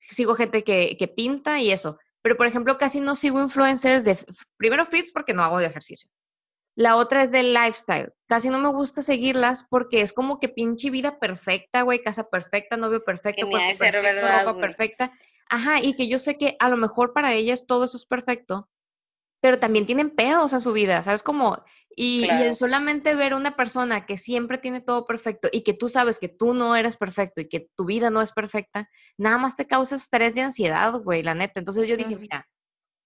sigo 0.00 0.34
gente 0.34 0.62
que, 0.62 0.96
que 0.96 1.08
pinta 1.08 1.60
y 1.60 1.72
eso. 1.72 1.98
Pero, 2.22 2.36
por 2.36 2.46
ejemplo, 2.46 2.78
casi 2.78 3.00
no 3.00 3.16
sigo 3.16 3.42
influencers 3.42 4.04
de, 4.04 4.16
primero, 4.56 4.86
fits 4.86 5.10
porque 5.10 5.34
no 5.34 5.42
hago 5.42 5.58
de 5.58 5.66
ejercicio. 5.66 6.08
La 6.74 6.96
otra 6.96 7.24
es 7.24 7.30
del 7.30 7.52
lifestyle. 7.52 8.12
Casi 8.28 8.48
no 8.48 8.58
me 8.58 8.70
gusta 8.70 9.02
seguirlas 9.02 9.66
porque 9.68 10.00
es 10.00 10.12
como 10.12 10.38
que 10.38 10.48
pinche 10.48 10.90
vida 10.90 11.18
perfecta, 11.18 11.82
güey, 11.82 12.02
casa 12.02 12.30
perfecta, 12.30 12.76
novio 12.76 13.04
perfecto, 13.04 13.48
cuerpo 13.48 13.74
ser 13.74 13.92
perfecto, 13.92 14.02
verdad, 14.02 14.46
ropa 14.46 14.52
güey. 14.52 14.62
perfecta. 14.62 15.12
Ajá, 15.52 15.80
y 15.82 15.94
que 15.96 16.08
yo 16.08 16.18
sé 16.18 16.38
que 16.38 16.56
a 16.60 16.70
lo 16.70 16.78
mejor 16.78 17.12
para 17.12 17.34
ellas 17.34 17.66
todo 17.66 17.84
eso 17.84 17.98
es 17.98 18.06
perfecto, 18.06 18.70
pero 19.42 19.58
también 19.60 19.86
tienen 19.86 20.10
pedos 20.10 20.54
a 20.54 20.60
su 20.60 20.72
vida, 20.72 21.02
¿sabes? 21.02 21.22
Como, 21.22 21.62
y, 21.94 22.22
y 22.34 22.42
el 22.44 22.56
Claro. 22.56 22.56
solamente 22.56 23.14
ver 23.14 23.34
una 23.34 23.54
persona 23.54 24.06
que 24.06 24.16
siempre 24.16 24.58
tiene 24.58 24.80
todo 24.80 25.06
perfecto 25.06 25.48
y 25.52 25.62
que 25.62 25.74
tú 25.74 25.90
sabes 25.90 26.18
que 26.18 26.28
tú 26.30 26.54
no 26.54 26.74
eres 26.76 26.96
perfecto 26.96 27.42
y 27.42 27.48
que 27.50 27.68
tu 27.76 27.84
vida 27.86 28.10
no 28.10 28.22
es 28.22 28.32
perfecta, 28.32 28.88
nada 29.18 29.36
más 29.38 29.56
te 29.56 29.66
causa 29.66 29.96
estrés 29.96 30.36
y 30.36 30.40
ansiedad, 30.40 30.94
güey, 31.02 31.22
la 31.22 31.34
neta. 31.34 31.60
Entonces 31.60 31.86
yo 31.88 31.98
dije, 31.98 32.16
mira, 32.16 32.46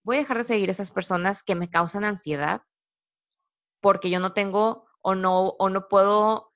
voy 0.04 0.16
a 0.16 0.20
dejar 0.20 0.38
de 0.38 0.44
seguir 0.44 0.70
esas 0.70 0.92
personas 0.92 1.42
que 1.42 1.56
me 1.56 1.70
causan 1.70 2.04
ansiedad 2.04 2.62
porque 3.80 4.10
yo 4.10 4.20
no 4.20 4.34
tengo 4.34 4.86
o 5.02 5.14
no, 5.16 5.48
o 5.58 5.68
no 5.70 5.88
puedo 5.88 6.52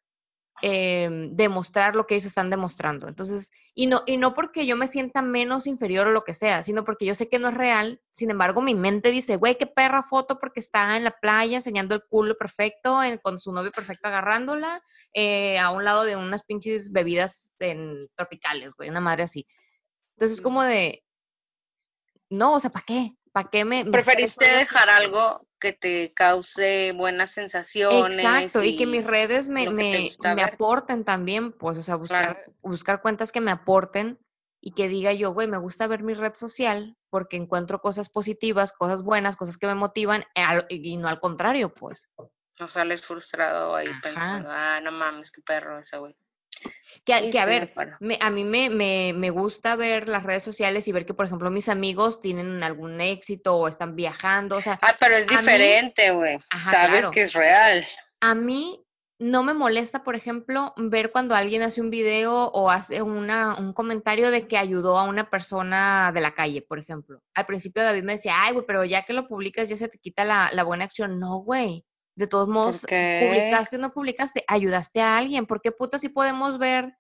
em, 0.63 1.35
demostrar 1.37 1.97
lo 1.97 2.07
que 2.07 2.15
ellos 2.15 2.27
están 2.27 2.51
demostrando. 2.51 3.09
Entonces, 3.09 3.51
y 3.75 3.87
no, 3.87 4.03
y 4.07 4.17
no 4.17 4.35
porque 4.35 4.67
yo 4.67 4.77
me 4.77 4.89
sienta 4.89 5.23
menos 5.23 5.67
inferior 5.67 6.07
o 6.07 6.13
lo 6.13 6.25
que 6.25 6.35
sea, 6.35 6.63
sino 6.63 6.85
porque 6.85 7.07
yo 7.07 7.15
sé 7.15 7.29
que 7.29 7.39
no 7.39 7.49
es 7.49 7.55
real. 7.55 8.01
Sin 8.13 8.31
embargo, 8.31 8.61
mi 8.61 8.75
mente 8.75 9.11
dice, 9.11 9.37
güey, 9.37 9.57
qué 9.57 9.67
perra 9.67 10.03
foto 10.03 10.39
porque 10.39 10.61
está 10.61 10.97
en 10.97 11.05
la 11.05 11.13
playa 11.19 11.57
enseñando 11.57 11.95
el 11.95 12.03
culo 12.09 12.37
perfecto, 12.37 13.03
en- 13.03 13.19
con 13.19 13.39
su 13.39 13.53
novio 13.53 13.73
perfecto 13.73 14.09
agarrándola, 14.09 14.83
eh, 15.15 15.59
a 15.59 15.71
un 15.71 15.85
lado 15.85 16.05
de 16.05 16.17
unas 16.17 16.43
pinches 16.43 16.93
bebidas 16.93 17.57
en, 17.61 18.09
tropicales, 18.17 18.75
güey, 18.75 18.91
una 18.91 19.01
madre 19.01 19.25
así. 19.25 19.47
Entonces 20.17 20.39
es 20.39 20.43
como 20.43 20.63
de, 20.63 21.03
no, 22.29 22.55
o 22.55 22.61
sea, 22.61 22.71
¿para 22.71 22.85
qué? 22.85 23.13
¿Para 23.33 23.49
qué 23.51 23.65
me, 23.65 23.85
Preferiste 23.85 24.45
dejar 24.45 24.91
algo 24.91 25.47
que 25.61 25.73
te 25.73 26.13
cause 26.15 26.93
buenas 26.97 27.31
sensaciones 27.31 28.19
Exacto, 28.19 28.65
y 28.65 28.77
que 28.77 28.87
mis 28.87 29.05
redes 29.05 29.49
me, 29.49 29.69
me, 29.71 30.43
aporten 30.43 31.05
también, 31.05 31.53
pues, 31.53 31.79
o 31.79 31.83
sea, 31.83 31.97
buscar, 31.97 32.35
Claro. 32.35 32.53
buscar 32.63 33.03
cuentas 33.03 33.31
que 33.31 33.41
me 33.41 33.51
aporten 33.51 34.19
y 34.61 34.73
que 34.73 34.89
diga 34.89 35.13
yo, 35.13 35.33
güey, 35.33 35.47
me 35.47 35.59
gusta 35.59 35.87
ver 35.87 36.03
mi 36.03 36.15
red 36.15 36.35
social 36.35 36.97
porque 37.11 37.37
encuentro 37.37 37.81
cosas 37.81 38.09
positivas, 38.09 38.73
cosas 38.73 39.03
buenas, 39.03 39.37
cosas 39.37 39.59
que 39.59 39.67
me 39.67 39.75
motivan, 39.75 40.25
eh, 40.35 40.65
y 40.69 40.97
no 40.97 41.09
al 41.09 41.21
contrario, 41.21 41.73
pues. 41.75 42.09
No 42.59 42.69
sales 42.69 43.03
frustrado 43.03 43.75
ahí 43.75 43.89
Ajá. 43.89 44.01
pensando, 44.03 44.49
ah, 44.51 44.81
no 44.83 44.93
mames, 44.93 45.31
qué 45.31 45.41
perro 45.43 45.79
ese 45.79 45.97
güey. 45.99 46.17
Que, 47.05 47.31
que 47.31 47.39
a 47.41 47.47
ver, 47.47 47.73
me- 48.01 48.19
a 48.21 48.31
mí 48.31 48.45
me, 48.45 48.69
me, 48.69 49.13
me 49.15 49.31
gusta 49.31 49.75
ver 49.77 50.09
las 50.09 50.23
redes 50.23 50.43
sociales 50.43 50.87
y 50.87 50.93
ver 50.93 51.07
que, 51.07 51.15
por 51.15 51.25
ejemplo, 51.27 51.51
mis 51.51 51.69
amigos 51.69 52.21
tienen 52.21 52.63
algún 52.63 53.01
éxito 53.01 53.57
o 53.57 53.69
están 53.69 53.97
viajando, 53.97 54.57
o 54.57 54.61
sea, 54.61 54.79
Ah, 54.83 54.95
pero 55.01 55.17
es 55.17 55.27
diferente, 55.27 56.11
güey. 56.11 56.39
Sabes 56.71 56.91
claro. 57.01 57.11
que 57.11 57.23
es 57.23 57.33
real. 57.33 57.87
A 58.21 58.35
mí 58.35 58.85
no 59.19 59.43
me 59.43 59.55
molesta, 59.55 60.03
por 60.03 60.15
ejemplo, 60.15 60.73
ver 60.77 61.11
cuando 61.11 61.35
alguien 61.35 61.63
hace 61.63 61.81
un 61.81 61.91
video 61.91 62.47
o 62.53 62.71
hace 62.71 63.03
una, 63.03 63.57
un 63.59 63.73
comentario 63.73 64.31
de 64.31 64.47
que 64.49 64.57
ayudó 64.59 64.99
a 64.99 65.05
una 65.05 65.29
persona 65.31 66.11
de 66.15 66.21
la 66.21 66.33
calle, 66.33 66.63
por 66.63 66.79
ejemplo. 66.79 67.23
Al 67.35 67.47
principio 67.47 67.83
David 67.83 68.03
me 68.03 68.15
decía, 68.15 68.35
ay, 68.37 68.53
güey, 68.53 68.65
pero 68.67 68.85
ya 68.85 69.05
que 69.05 69.13
lo 69.15 69.27
publicas 69.27 69.69
ya 69.69 69.77
se 69.77 69.89
te 69.89 69.99
quita 69.99 70.25
la, 70.25 70.51
la 70.53 70.65
buena 70.65 70.85
acción. 70.85 71.19
No, 71.19 71.37
güey. 71.39 71.85
De 72.21 72.27
todos 72.27 72.49
modos, 72.49 72.83
publicaste 72.83 73.77
o 73.77 73.79
no 73.79 73.95
publicaste, 73.95 74.45
ayudaste 74.47 75.01
a 75.01 75.17
alguien. 75.17 75.47
¿Por 75.47 75.63
qué 75.63 75.73
puta 75.73 75.99
si 75.99 76.11
podemos 76.11 76.59
ver 76.59 76.95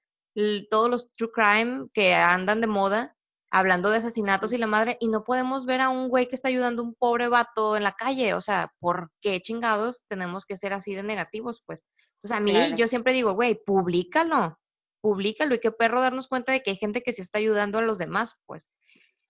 todos 0.70 0.88
los 0.88 1.14
true 1.14 1.30
crime 1.30 1.88
que 1.92 2.14
andan 2.14 2.62
de 2.62 2.66
moda 2.66 3.14
hablando 3.50 3.90
de 3.90 3.98
asesinatos 3.98 4.54
y 4.54 4.56
la 4.56 4.66
madre 4.66 4.96
y 4.98 5.08
no 5.08 5.22
podemos 5.22 5.66
ver 5.66 5.82
a 5.82 5.90
un 5.90 6.08
güey 6.08 6.26
que 6.26 6.36
está 6.36 6.48
ayudando 6.48 6.80
a 6.80 6.86
un 6.86 6.94
pobre 6.94 7.28
vato 7.28 7.76
en 7.76 7.82
la 7.82 7.92
calle? 7.92 8.32
O 8.32 8.40
sea, 8.40 8.72
¿por 8.78 9.10
qué 9.20 9.42
chingados 9.42 10.04
tenemos 10.08 10.46
que 10.46 10.56
ser 10.56 10.72
así 10.72 10.94
de 10.94 11.02
negativos? 11.02 11.62
Pues 11.66 11.84
entonces, 12.14 12.34
a 12.34 12.40
mí, 12.40 12.52
Claro. 12.52 12.76
yo 12.76 12.88
siempre 12.88 13.12
digo, 13.12 13.34
güey, 13.34 13.62
públicalo, 13.62 14.58
públicalo 15.02 15.54
y 15.54 15.60
qué 15.60 15.70
perro 15.70 16.00
darnos 16.00 16.28
cuenta 16.28 16.52
de 16.52 16.62
que 16.62 16.70
hay 16.70 16.76
gente 16.76 17.02
que 17.02 17.12
sí 17.12 17.20
está 17.20 17.36
ayudando 17.40 17.76
a 17.76 17.82
los 17.82 17.98
demás, 17.98 18.36
pues. 18.46 18.70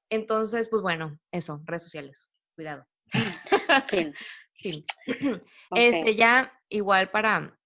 Entonces, 0.09 0.69
pues 0.69 0.83
bueno, 0.83 1.19
eso, 1.33 1.61
redes 1.65 1.83
sociales, 1.83 2.31
cuidado. 2.55 2.87
Fin. 3.89 4.15
Ok. 5.73 5.79
Este, 5.79 6.17
ya 6.17 6.53
igual 6.69 7.11
para 7.11 7.57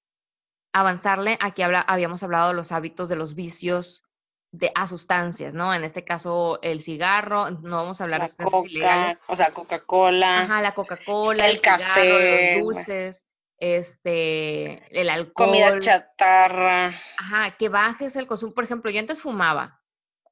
avanzarle, 0.74 1.38
aquí 1.40 1.62
habla, 1.62 1.80
habíamos 1.80 2.22
hablado 2.22 2.48
de 2.48 2.54
los 2.54 2.70
hábitos 2.70 3.08
de 3.08 3.16
los 3.16 3.34
vicios 3.34 4.04
de, 4.50 4.70
a 4.74 4.86
sustancias, 4.86 5.54
¿no? 5.54 5.72
En 5.74 5.84
este 5.84 6.04
caso, 6.04 6.58
el 6.62 6.82
cigarro, 6.82 7.50
no 7.50 7.76
vamos 7.76 8.00
a 8.00 8.04
hablar 8.04 8.20
La 8.20 8.24
de 8.24 8.28
sustancias 8.28 8.60
coca, 8.60 8.70
ilegales. 8.70 9.20
o 9.26 9.36
sea, 9.36 9.52
Coca-Cola, 9.52 10.42
Ajá, 10.42 10.60
la 10.60 10.74
Coca-Cola, 10.74 11.46
el 11.46 11.52
el, 11.52 11.58
cigarro, 11.58 11.82
café, 11.84 12.54
los 12.56 12.64
dulces, 12.64 13.26
este, 13.58 15.00
el 15.00 15.08
alcohol. 15.10 15.46
comida 15.46 15.78
chatarra. 15.78 16.94
Ajá, 17.18 17.56
que 17.56 17.68
bajes 17.68 18.16
el 18.16 18.26
consumo. 18.26 18.52
Por 18.52 18.64
ejemplo, 18.64 18.90
yo 18.90 19.00
antes 19.00 19.22
fumaba, 19.22 19.80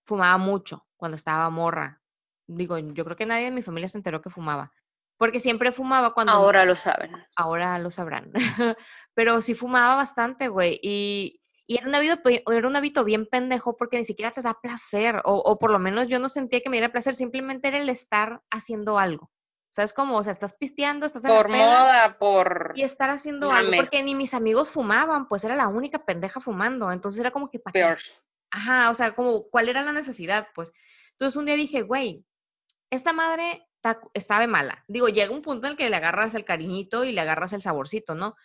fumaba 0.05 0.39
mucho 0.39 0.87
cuando 0.97 1.17
estaba 1.17 1.49
morra. 1.51 2.01
Digo, 2.47 2.79
yo 2.79 3.05
creo 3.05 3.17
que 3.17 3.27
nadie 3.27 3.47
de 3.47 3.51
mi 3.51 3.63
familia 3.63 3.89
se 3.89 3.99
enteró 3.99 4.21
que 4.21 4.31
fumaba, 4.31 4.73
porque 5.17 5.41
siempre 5.41 5.73
fumaba 5.73 6.15
cuando 6.15 6.33
Ahora 6.33 6.65
lo 6.65 6.75
saben. 6.77 7.13
ahora 7.37 7.79
lo 7.79 7.91
sabrán. 7.91 8.33
Pero 9.15 9.41
sí 9.43 9.55
fumaba 9.55 9.95
bastante, 9.97 10.49
güey, 10.49 10.79
y, 10.83 11.41
y 11.67 11.77
era 11.77 11.87
un 11.89 11.95
hábito, 11.95 12.21
era 12.29 12.69
un 12.69 12.77
hábito 12.77 13.05
bien 13.05 13.27
pendejo 13.27 13.77
porque 13.77 13.99
ni 13.99 14.05
siquiera 14.05 14.33
te 14.33 14.43
da 14.43 14.59
placer, 14.61 15.17
o, 15.25 15.35
o 15.37 15.59
por 15.59 15.71
lo 15.71 15.79
menos 15.79 16.09
yo 16.09 16.19
no 16.19 16.29
sentía 16.29 16.61
que 16.61 16.71
me 16.71 16.77
diera 16.79 16.93
placer, 16.93 17.15
simplemente 17.15 17.69
era 17.69 17.79
el 17.79 17.89
estar 17.89 18.43
haciendo 18.51 18.99
algo. 18.99 19.31
¿Sabes 19.75 19.95
cómo? 19.95 20.19
O 20.19 20.23
sea, 20.23 20.33
estás 20.33 20.53
pisteando, 20.55 21.07
estás 21.07 21.25
en 21.25 21.31
la 21.31 21.37
Por 21.39 21.47
peda, 21.51 21.67
moda, 21.67 22.19
por 22.19 22.73
y 22.75 22.83
estar 22.83 23.09
haciendo 23.09 23.51
algo, 23.53 23.73
porque 23.75 24.03
ni 24.03 24.15
mis 24.15 24.35
amigos 24.35 24.71
fumaban, 24.71 25.29
pues 25.29 25.45
era 25.45 25.57
la 25.57 25.69
única 25.69 26.05
pendeja 26.05 26.41
fumando, 26.41 26.93
entonces 26.93 27.21
era 27.21 27.31
como 27.31 27.49
que, 27.49 27.59
¿para 27.59 27.73
peor. 27.73 27.99
Ajá, 28.51 28.91
o 28.91 28.95
sea, 28.95 29.15
como, 29.15 29.45
¿cuál 29.49 29.71
era 29.71 29.81
la 29.81 29.93
necesidad? 29.93 30.49
Pues, 30.55 30.73
entonces 31.13 31.37
un 31.37 31.47
día 31.47 31.55
dije, 31.57 31.81
güey, 31.81 32.27
esta 32.91 33.15
madre 33.15 33.67
está, 33.83 34.01
sabe 34.21 34.47
mala. 34.47 34.85
Digo, 34.87 35.09
llega 35.09 35.33
un 35.33 35.43
punto 35.43 35.67
en 35.67 35.73
el 35.73 35.77
que 35.77 35.91
le 35.91 35.97
agarras 35.97 36.35
el 36.35 36.45
cariñito 36.45 37.05
y 37.05 37.13
le 37.13 37.21
agarras 37.21 37.53
el 37.53 37.63
saborcito, 37.63 38.15
¿no? 38.15 38.37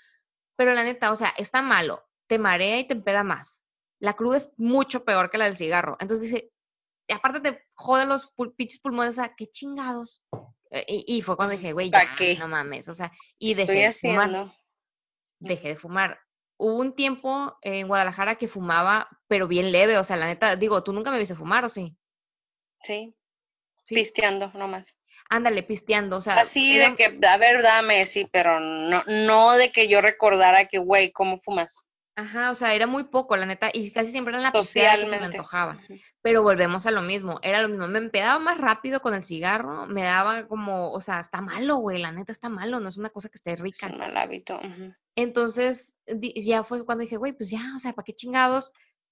Pero 0.55 0.73
la 0.73 0.83
neta, 0.83 1.11
o 1.11 1.15
sea, 1.15 1.33
está 1.37 1.61
malo, 1.61 2.07
te 2.27 2.39
marea 2.39 2.79
y 2.79 2.87
te 2.87 2.93
empeda 2.93 3.23
más. 3.23 3.65
La 3.99 4.13
cruda 4.13 4.37
es 4.37 4.51
mucho 4.57 5.05
peor 5.05 5.29
que 5.29 5.37
la 5.37 5.45
del 5.45 5.57
cigarro. 5.57 5.97
Entonces 5.99 6.31
dice, 6.31 6.51
y 7.07 7.13
aparte 7.13 7.39
te 7.39 7.65
jode 7.75 8.05
los 8.05 8.33
pul- 8.35 8.55
pinches 8.55 8.79
pulmones, 8.79 9.11
o 9.11 9.21
sea, 9.21 9.33
qué 9.35 9.47
chingados. 9.47 10.21
Eh, 10.71 10.85
Y, 10.87 11.17
y 11.17 11.21
fue 11.21 11.35
cuando 11.37 11.55
dije, 11.55 11.71
güey, 11.73 11.91
ya, 11.91 12.15
no 12.39 12.47
mames, 12.47 12.89
o 12.89 12.93
sea, 12.93 13.11
y 13.37 13.53
¿Qué 13.53 13.65
dejé 13.65 13.73
de 13.73 13.93
fumar 13.93 14.53
dejé 15.39 15.67
de 15.69 15.75
fumar. 15.75 16.19
Hubo 16.57 16.77
un 16.77 16.95
tiempo 16.95 17.55
en 17.61 17.87
Guadalajara 17.87 18.35
que 18.35 18.47
fumaba, 18.47 19.07
pero 19.27 19.47
bien 19.47 19.71
leve, 19.71 19.99
o 19.99 20.03
sea, 20.03 20.17
la 20.17 20.25
neta, 20.25 20.55
digo, 20.55 20.83
tú 20.83 20.91
nunca 20.91 21.11
me 21.11 21.19
viste 21.19 21.35
fumar, 21.35 21.63
¿o 21.63 21.69
sí? 21.69 21.95
Sí, 22.81 23.15
Sí. 23.83 23.95
pisteando 23.95 24.51
nomás. 24.53 24.96
Ándale, 25.29 25.63
pisteando, 25.63 26.17
o 26.17 26.21
sea, 26.21 26.39
Así 26.39 26.77
era- 26.77 26.91
de 26.91 26.95
que, 26.95 27.27
a 27.27 27.37
ver, 27.37 27.61
dame, 27.61 28.05
sí, 28.05 28.27
pero 28.31 28.59
no, 28.59 29.03
no 29.07 29.53
de 29.53 29.71
que 29.71 29.87
yo 29.87 29.99
recordara 30.01 30.65
que, 30.67 30.77
güey, 30.77 31.11
¿cómo 31.11 31.37
fumas? 31.39 31.77
ajá, 32.19 32.49
o 32.49 32.55
sea, 32.55 32.73
era 32.73 32.87
muy 32.87 33.03
poco, 33.03 33.37
la 33.37 33.45
neta, 33.45 33.69
y 33.71 33.91
casi 33.91 34.09
siempre 34.09 34.31
era 34.31 34.39
en 34.39 34.43
la 34.45 34.51
pisteada 34.51 34.97
que 34.97 35.05
se 35.05 35.19
me 35.19 35.25
antojaba. 35.27 35.79
Pero 36.23 36.41
volvemos 36.41 36.87
a 36.87 36.91
lo 36.91 37.03
mismo, 37.03 37.39
era 37.43 37.61
lo 37.61 37.69
mismo, 37.69 37.87
me 37.87 37.99
empedaba 37.99 38.39
más 38.39 38.57
rápido 38.57 39.01
con 39.01 39.13
el 39.13 39.23
cigarro, 39.23 39.85
me 39.85 40.01
daba 40.01 40.47
como, 40.47 40.91
o 40.91 40.99
sea, 40.99 41.19
está 41.19 41.41
malo, 41.41 41.75
güey, 41.75 41.99
la 42.01 42.11
neta 42.11 42.31
está 42.31 42.49
malo, 42.49 42.79
no 42.79 42.89
es 42.89 42.97
una 42.97 43.09
cosa 43.11 43.29
que 43.29 43.35
esté 43.35 43.51
Es 43.51 43.59
rica. 43.59 43.85
un 43.85 43.99
mal 43.99 44.17
hábito. 44.17 44.59
Entonces, 45.15 45.99
ya 46.35 46.63
fue 46.63 46.85
cuando 46.85 47.03
dije, 47.03 47.17
güey, 47.17 47.33
pues 47.33 47.49
ya, 47.51 47.61
o 47.75 47.79
sea, 47.79 47.93
¿para 47.93 48.03
qué 48.05 48.13
chingados 48.13 48.71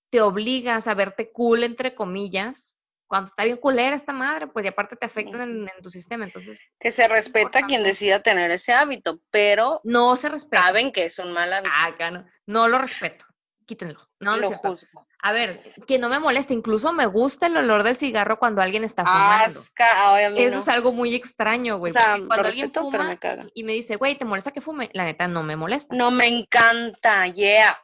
te 0.10 0.22
obligas 0.22 0.88
a 0.88 0.94
verte 0.96 1.32
cool, 1.32 1.64
entre 1.64 1.94
comillas, 1.94 2.75
cuando 3.08 3.28
está 3.30 3.44
bien 3.44 3.58
culera 3.58 3.96
esta 3.96 4.14
madre? 4.14 4.48
Pues 4.48 4.66
y 4.66 4.68
aparte 4.68 4.96
te 4.96 5.06
afecta 5.06 5.44
en, 5.44 5.62
en 5.62 5.82
tu 5.82 5.90
sistema, 5.90 6.26
entonces 6.26 6.62
Que 6.80 6.92
se 6.92 7.08
respeta 7.08 7.60
a 7.60 7.68
quien 7.68 7.84
decida 7.84 8.22
tener 8.22 8.52
ese 8.52 8.74
hábito, 8.74 9.20
pero 9.32 9.82
no 9.84 10.16
se 10.16 10.30
respeta. 10.30 10.64
saben 10.64 10.92
que 10.92 11.06
es 11.06 11.20
un 11.20 11.34
mal 11.34 11.52
hábito. 11.54 11.72
Ah, 11.74 11.86
acá 11.88 12.12
no, 12.12 12.26
no 12.46 12.68
lo 12.68 12.78
respeto, 12.78 13.26
quítenlo, 13.66 14.00
no, 14.20 14.38
lo 14.38 14.52
juzgo. 14.52 15.08
A 15.22 15.32
ver, 15.32 15.60
que 15.88 15.98
no 15.98 16.08
me 16.08 16.20
moleste, 16.20 16.54
incluso 16.54 16.94
me 16.94 17.08
gusta 17.08 17.48
el 17.48 17.58
olor 17.58 17.82
del 17.82 17.96
cigarro 17.96 18.38
cuando 18.38 18.62
alguien 18.62 18.84
está 18.84 19.04
fumando. 19.04 19.46
Asca, 19.46 20.14
ay, 20.14 20.26
a 20.26 20.30
mí 20.30 20.44
Eso 20.44 20.58
no. 20.58 20.62
es 20.62 20.68
algo 20.68 20.92
muy 20.94 21.16
extraño, 21.16 21.80
güey. 21.80 21.90
O 21.90 21.94
sea, 21.94 22.18
cuando 22.28 22.48
alguien 22.48 22.68
respeto, 22.68 22.82
fuma 22.82 23.08
me 23.08 23.20
y 23.56 23.64
me 23.64 23.74
dice, 23.74 23.96
güey, 23.96 24.14
¿te 24.16 24.26
molesta 24.26 24.52
que 24.52 24.62
fume? 24.62 24.92
La 24.94 25.06
neta 25.06 25.28
no 25.28 25.42
me 25.42 25.56
molesta. 25.56 25.96
No 25.96 26.12
me 26.12 26.28
encanta, 26.28 27.26
yeah. 27.28 27.76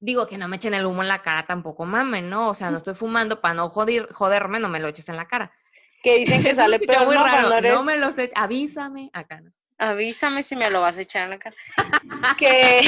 Digo 0.00 0.26
que 0.26 0.38
no 0.38 0.48
me 0.48 0.56
echen 0.56 0.74
el 0.74 0.86
humo 0.86 1.02
en 1.02 1.08
la 1.08 1.22
cara 1.22 1.46
tampoco 1.46 1.84
mamen, 1.84 2.30
¿no? 2.30 2.48
O 2.48 2.54
sea, 2.54 2.70
no 2.70 2.78
estoy 2.78 2.94
fumando 2.94 3.40
para 3.40 3.54
no 3.54 3.68
joder, 3.68 4.12
joderme, 4.12 4.58
no 4.58 4.68
me 4.68 4.80
lo 4.80 4.88
eches 4.88 5.08
en 5.08 5.16
la 5.16 5.28
cara. 5.28 5.52
Que 6.02 6.18
dicen 6.18 6.42
que 6.42 6.54
sale 6.54 6.78
peor, 6.80 7.06
muy 7.06 7.16
¿no? 7.16 7.24
raro. 7.24 7.52
Eres, 7.52 7.74
No 7.74 7.82
me 7.82 7.96
los 7.98 8.16
eches, 8.18 8.36
avísame 8.36 9.10
acá, 9.12 9.40
¿no? 9.40 9.52
avísame 9.78 10.42
si 10.42 10.56
me 10.56 10.68
lo 10.70 10.80
vas 10.82 10.98
a 10.98 11.02
echar 11.02 11.24
en 11.24 11.30
la 11.30 11.38
cara. 11.38 11.56
que, 12.38 12.80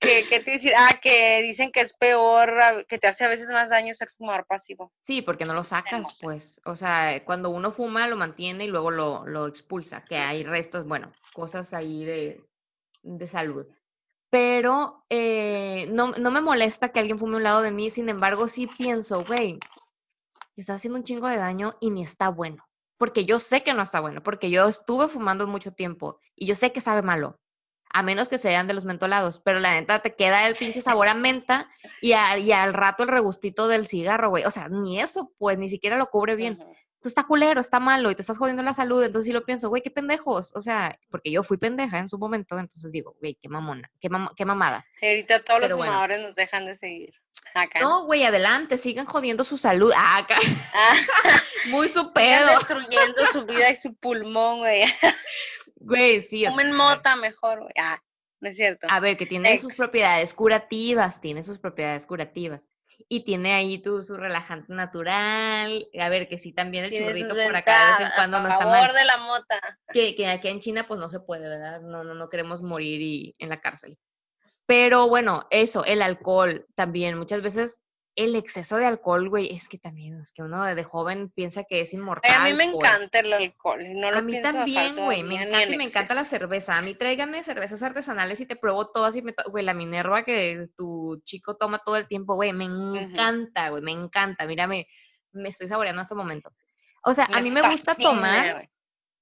¿Qué, 0.00 0.26
qué 0.28 0.40
te 0.40 0.52
decir? 0.52 0.72
Ah, 0.76 0.98
que 1.02 1.42
dicen 1.42 1.72
que 1.72 1.80
es 1.80 1.92
peor, 1.92 2.86
que 2.88 2.98
te 2.98 3.08
hace 3.08 3.24
a 3.24 3.28
veces 3.28 3.50
más 3.50 3.70
daño 3.70 3.94
ser 3.94 4.08
fumador 4.10 4.46
pasivo. 4.46 4.92
Sí, 5.02 5.22
porque 5.22 5.44
no 5.44 5.54
lo 5.54 5.64
sacas, 5.64 6.18
pues. 6.20 6.60
O 6.64 6.76
sea, 6.76 7.24
cuando 7.24 7.50
uno 7.50 7.72
fuma, 7.72 8.06
lo 8.06 8.14
mantiene 8.16 8.64
y 8.64 8.68
luego 8.68 8.92
lo, 8.92 9.26
lo 9.26 9.48
expulsa, 9.48 10.04
que 10.04 10.16
hay 10.16 10.44
restos, 10.44 10.86
bueno, 10.86 11.12
cosas 11.32 11.74
ahí 11.74 12.04
de, 12.04 12.40
de 13.02 13.26
salud. 13.26 13.66
Pero 14.30 15.04
eh, 15.08 15.86
no, 15.90 16.12
no 16.12 16.30
me 16.30 16.40
molesta 16.40 16.90
que 16.90 17.00
alguien 17.00 17.18
fume 17.18 17.36
un 17.36 17.42
lado 17.42 17.62
de 17.62 17.72
mí, 17.72 17.90
sin 17.90 18.08
embargo, 18.08 18.46
sí 18.46 18.66
pienso, 18.66 19.24
güey, 19.24 19.58
está 20.56 20.74
haciendo 20.74 20.98
un 20.98 21.04
chingo 21.04 21.28
de 21.28 21.36
daño 21.36 21.76
y 21.80 21.90
ni 21.90 22.02
está 22.02 22.28
bueno. 22.28 22.64
Porque 22.98 23.24
yo 23.24 23.38
sé 23.38 23.62
que 23.62 23.74
no 23.74 23.82
está 23.82 24.00
bueno, 24.00 24.22
porque 24.22 24.50
yo 24.50 24.66
estuve 24.68 25.08
fumando 25.08 25.46
mucho 25.46 25.72
tiempo 25.72 26.18
y 26.34 26.46
yo 26.46 26.54
sé 26.56 26.72
que 26.72 26.80
sabe 26.80 27.02
malo. 27.02 27.38
A 27.90 28.02
menos 28.02 28.28
que 28.28 28.38
sean 28.38 28.66
de 28.66 28.74
los 28.74 28.84
mentolados, 28.84 29.40
pero 29.42 29.60
la 29.60 29.72
neta 29.72 30.00
te 30.00 30.14
queda 30.14 30.46
el 30.46 30.56
pinche 30.56 30.82
sabor 30.82 31.08
a 31.08 31.14
menta 31.14 31.70
y, 32.02 32.08
y 32.08 32.52
al 32.52 32.74
rato 32.74 33.04
el 33.04 33.08
regustito 33.08 33.66
del 33.66 33.86
cigarro, 33.86 34.28
güey. 34.28 34.44
O 34.44 34.50
sea, 34.50 34.68
ni 34.68 35.00
eso, 35.00 35.32
pues, 35.38 35.58
ni 35.58 35.70
siquiera 35.70 35.96
lo 35.96 36.10
cubre 36.10 36.36
bien. 36.36 36.58
Tú 37.00 37.08
está 37.08 37.24
culero, 37.24 37.60
está 37.60 37.78
malo 37.78 38.10
y 38.10 38.14
te 38.16 38.22
estás 38.22 38.38
jodiendo 38.38 38.62
la 38.62 38.74
salud. 38.74 39.02
Entonces 39.04 39.26
sí 39.26 39.32
lo 39.32 39.44
pienso, 39.44 39.68
güey, 39.68 39.82
qué 39.82 39.90
pendejos. 39.90 40.52
O 40.56 40.60
sea, 40.60 40.98
porque 41.10 41.30
yo 41.30 41.42
fui 41.44 41.56
pendeja 41.56 41.98
en 41.98 42.08
su 42.08 42.18
momento, 42.18 42.58
entonces 42.58 42.90
digo, 42.90 43.16
güey, 43.20 43.38
qué 43.40 43.48
mamona, 43.48 43.90
qué, 44.00 44.10
mam- 44.10 44.32
qué 44.36 44.44
mamada. 44.44 44.84
Y 45.00 45.06
ahorita 45.06 45.44
todos 45.44 45.60
los 45.60 45.72
bueno. 45.74 45.92
fumadores 45.92 46.20
nos 46.22 46.34
dejan 46.34 46.66
de 46.66 46.74
seguir. 46.74 47.14
Acá. 47.54 47.78
No, 47.80 48.04
güey, 48.04 48.24
adelante, 48.24 48.78
sigan 48.78 49.06
jodiendo 49.06 49.44
su 49.44 49.56
salud. 49.58 49.92
Ah, 49.96 50.18
acá, 50.18 50.36
Ah, 50.74 50.94
muy 51.68 51.88
su 51.88 52.00
sigan 52.08 52.12
pedo. 52.14 52.46
destruyendo 52.48 53.26
su 53.32 53.46
vida 53.46 53.70
y 53.70 53.76
su 53.76 53.94
pulmón, 53.94 54.58
güey. 54.58 54.82
Güey, 55.76 56.22
sí. 56.22 56.44
Fumen 56.46 56.72
mota 56.72 57.14
mejor, 57.16 57.60
güey. 57.60 57.72
Ah, 57.78 58.00
no 58.40 58.48
es 58.48 58.56
cierto. 58.56 58.86
A 58.90 58.98
ver, 59.00 59.16
que 59.16 59.26
tiene 59.26 59.56
sus 59.58 59.76
propiedades 59.76 60.34
curativas, 60.34 61.20
tiene 61.20 61.42
sus 61.44 61.58
propiedades 61.58 62.06
curativas. 62.06 62.68
Y 63.08 63.24
tiene 63.24 63.54
ahí 63.54 63.78
tu, 63.78 64.02
su 64.02 64.16
relajante 64.16 64.72
natural. 64.72 65.88
A 65.98 66.08
ver, 66.08 66.28
que 66.28 66.38
sí, 66.38 66.52
también 66.52 66.84
el 66.84 66.90
churrito 66.90 67.34
por 67.34 67.56
acá 67.56 67.96
de 67.98 68.04
vez 68.04 68.08
en 68.08 68.14
cuando 68.16 68.40
no 68.40 68.48
está 68.48 68.60
favor 68.60 68.88
mal. 68.88 68.94
de 68.94 69.04
la 69.04 69.16
mota. 69.18 69.60
Que, 69.92 70.14
que 70.14 70.26
aquí 70.26 70.48
en 70.48 70.60
China 70.60 70.86
pues 70.86 70.98
no 70.98 71.08
se 71.08 71.20
puede, 71.20 71.48
¿verdad? 71.48 71.80
No, 71.80 72.04
no, 72.04 72.14
no 72.14 72.28
queremos 72.28 72.60
morir 72.60 73.00
y, 73.00 73.34
en 73.38 73.48
la 73.50 73.60
cárcel. 73.60 73.96
Pero 74.66 75.08
bueno, 75.08 75.46
eso, 75.50 75.84
el 75.84 76.02
alcohol 76.02 76.66
también. 76.74 77.16
Muchas 77.16 77.40
veces 77.40 77.82
el 78.18 78.34
exceso 78.34 78.76
de 78.76 78.84
alcohol, 78.84 79.28
güey, 79.28 79.54
es 79.54 79.68
que 79.68 79.78
también, 79.78 80.20
es 80.20 80.32
que 80.32 80.42
uno 80.42 80.64
de, 80.64 80.82
joven 80.82 81.30
piensa 81.30 81.62
que 81.62 81.80
es 81.80 81.94
inmortal. 81.94 82.32
A 82.34 82.44
mí 82.44 82.52
me 82.52 82.72
pues. 82.72 82.84
encanta 82.84 83.20
el 83.20 83.32
alcohol. 83.32 83.80
No 83.94 84.10
lo 84.10 84.18
A 84.18 84.22
mí 84.22 84.42
también, 84.42 84.96
güey, 84.96 85.22
me 85.22 85.36
encanta 85.36 85.62
en 85.62 85.74
y 85.74 85.76
me 85.76 85.84
encanta 85.84 86.14
la 86.14 86.24
cerveza. 86.24 86.76
A 86.76 86.82
mí 86.82 86.94
tráigame 86.94 87.44
cervezas 87.44 87.80
artesanales 87.80 88.40
y 88.40 88.46
te 88.46 88.56
pruebo 88.56 88.90
todas 88.90 89.14
y 89.14 89.22
me 89.22 89.34
güey, 89.48 89.64
la 89.64 89.72
Minerva 89.72 90.24
que 90.24 90.66
tu 90.76 91.22
chico 91.24 91.56
toma 91.56 91.78
todo 91.78 91.96
el 91.96 92.08
tiempo, 92.08 92.34
güey, 92.34 92.52
me 92.52 92.64
encanta, 92.64 93.68
güey, 93.68 93.82
me 93.82 93.92
encanta. 93.92 94.46
Mira, 94.46 94.66
me, 94.66 94.88
estoy 95.44 95.68
saboreando 95.68 96.00
en 96.00 96.04
este 96.04 96.16
momento. 96.16 96.50
O 97.04 97.14
sea, 97.14 97.26
a 97.32 97.40
mí 97.40 97.52
me 97.52 97.62
gusta 97.62 97.92
fascina, 97.92 98.10
tomar, 98.10 98.68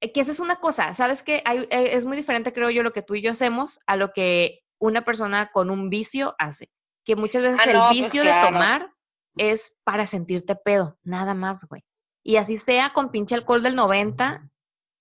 eh, 0.00 0.10
que 0.10 0.22
eso 0.22 0.32
es 0.32 0.40
una 0.40 0.56
cosa, 0.56 0.94
¿sabes 0.94 1.22
qué? 1.22 1.42
Hay- 1.44 1.68
eh, 1.70 1.90
es 1.92 2.06
muy 2.06 2.16
diferente, 2.16 2.54
creo 2.54 2.70
yo, 2.70 2.82
lo 2.82 2.94
que 2.94 3.02
tú 3.02 3.14
y 3.14 3.20
yo 3.20 3.32
hacemos 3.32 3.78
a 3.86 3.96
lo 3.96 4.14
que 4.14 4.60
una 4.78 5.04
persona 5.04 5.50
con 5.52 5.70
un 5.70 5.90
vicio 5.90 6.34
hace. 6.38 6.70
Que 7.06 7.16
muchas 7.16 7.42
veces 7.42 7.60
Ah, 7.60 7.70
el 7.70 7.76
pues 7.78 8.02
vicio 8.02 8.22
de 8.22 8.32
tomar 8.42 8.92
es 9.38 9.74
para 9.84 10.06
sentirte 10.06 10.56
pedo, 10.56 10.98
nada 11.04 11.32
más, 11.34 11.64
güey. 11.64 11.82
Y 12.22 12.36
así 12.36 12.58
sea 12.58 12.90
con 12.92 13.10
pinche 13.10 13.34
alcohol 13.34 13.62
del 13.62 13.76
90, 13.76 14.50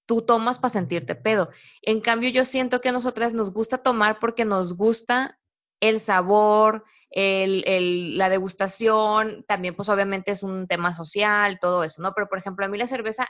tú 0.06 0.22
tomas 0.22 0.60
para 0.60 0.70
sentirte 0.72 1.16
pedo. 1.16 1.50
En 1.82 2.00
cambio, 2.00 2.30
yo 2.30 2.46
siento 2.46 2.80
que 2.80 2.90
a 2.90 2.94
nosotras 2.94 3.34
nos 3.34 3.52
gusta 3.52 3.80
tomar 3.80 4.20
porque 4.20 4.46
nos 4.46 4.76
gusta 4.78 5.40
el 5.82 6.00
sabor, 6.00 6.84
el, 7.10 7.64
el- 7.66 8.18
la 8.18 8.30
degustación, 8.30 9.44
también 9.48 9.76
pues 9.76 9.90
obviamente 9.90 10.32
es 10.32 10.44
un 10.44 10.68
tema 10.68 10.94
social, 10.96 11.58
todo 11.60 11.84
eso, 11.84 12.02
¿no? 12.02 12.12
Pero 12.14 12.28
por 12.30 12.38
ejemplo, 12.38 12.66
a 12.66 12.70
mí 12.70 12.78
la 12.78 12.88
cerveza, 12.88 13.26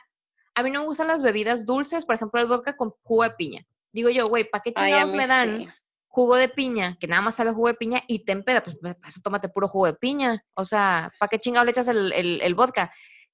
a 0.53 0.63
mí 0.63 0.71
no 0.71 0.81
me 0.81 0.85
gustan 0.87 1.07
las 1.07 1.21
bebidas 1.21 1.65
dulces, 1.65 2.05
por 2.05 2.15
ejemplo, 2.15 2.41
el 2.41 2.47
vodka 2.47 2.75
con 2.75 2.91
jugo 3.03 3.23
de 3.23 3.31
piña. 3.31 3.61
Digo 3.93 4.09
yo, 4.09 4.27
güey, 4.27 4.43
¿para 4.49 4.61
qué 4.63 4.73
chingados 4.73 5.11
me 5.13 5.27
dan 5.27 5.57
sí. 5.59 5.69
Jugo 6.15 6.37
de 6.37 6.47
piña, 6.49 6.97
que 6.99 7.07
nada 7.07 7.21
más 7.21 7.35
sabe 7.35 7.51
jugo 7.51 7.67
de 7.67 7.73
piña 7.75 8.01
y 8.07 8.23
te 8.25 8.31
empeda? 8.31 8.63
Pues 8.63 8.75
eso 9.07 9.19
tómate 9.21 9.49
puro 9.49 9.67
jugo 9.67 9.85
de 9.87 9.93
piña. 9.95 10.41
O 10.55 10.63
sea, 10.65 11.11
¿para 11.19 11.29
qué 11.29 11.39
chingados 11.39 11.65
le 11.65 11.71
echas 11.71 11.87
el, 11.89 12.11
el- 12.13 12.41
el 12.41 12.55
vodka? 12.55 12.91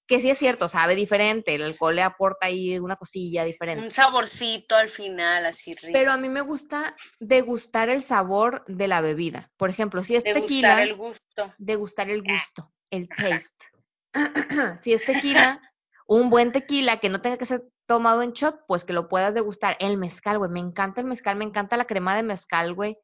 Que 0.07 0.19
sí 0.19 0.29
es 0.29 0.39
cierto, 0.39 0.67
sabe 0.67 0.95
diferente, 0.95 1.55
el 1.55 1.63
alcohol 1.63 1.95
le 1.95 2.01
aporta 2.01 2.47
ahí 2.47 2.77
una 2.79 2.95
cosilla 2.97 3.45
diferente. 3.45 3.86
Un 3.86 3.91
saborcito 3.91 4.75
al 4.75 4.89
final, 4.89 5.45
así 5.45 5.73
rico. 5.75 5.89
Pero 5.93 6.11
a 6.11 6.17
mí 6.17 6.27
me 6.27 6.41
gusta 6.41 6.95
degustar 7.19 7.88
el 7.89 8.01
sabor 8.03 8.65
de 8.67 8.88
la 8.89 8.99
bebida. 8.99 9.49
Por 9.55 9.69
ejemplo, 9.69 10.03
si 10.03 10.15
es 10.15 10.23
tequila, 10.23 10.41
gustar 10.73 10.79
el 10.82 10.95
gusto. 10.95 11.53
degustar 11.59 12.09
el 12.09 12.23
gusto, 12.23 12.73
el 12.89 13.07
taste. 13.07 13.67
si 14.79 14.91
es 14.93 15.05
tequila, 15.05 15.61
un 16.07 16.29
buen 16.29 16.51
tequila 16.51 16.97
que 16.99 17.09
no 17.09 17.21
tenga 17.21 17.38
que 17.38 17.45
ser 17.45 17.61
tomado 17.91 18.21
en 18.21 18.31
shot, 18.31 18.63
pues 18.67 18.85
que 18.85 18.93
lo 18.93 19.09
puedas 19.09 19.33
degustar. 19.33 19.75
El 19.81 19.97
mezcal, 19.97 20.37
güey, 20.37 20.49
me 20.49 20.61
encanta 20.61 21.01
el 21.01 21.07
mezcal, 21.07 21.35
me 21.35 21.43
encanta 21.43 21.75
la 21.75 21.83
crema 21.83 22.15
de 22.15 22.23
mezcal, 22.23 22.73
güey. 22.73 22.97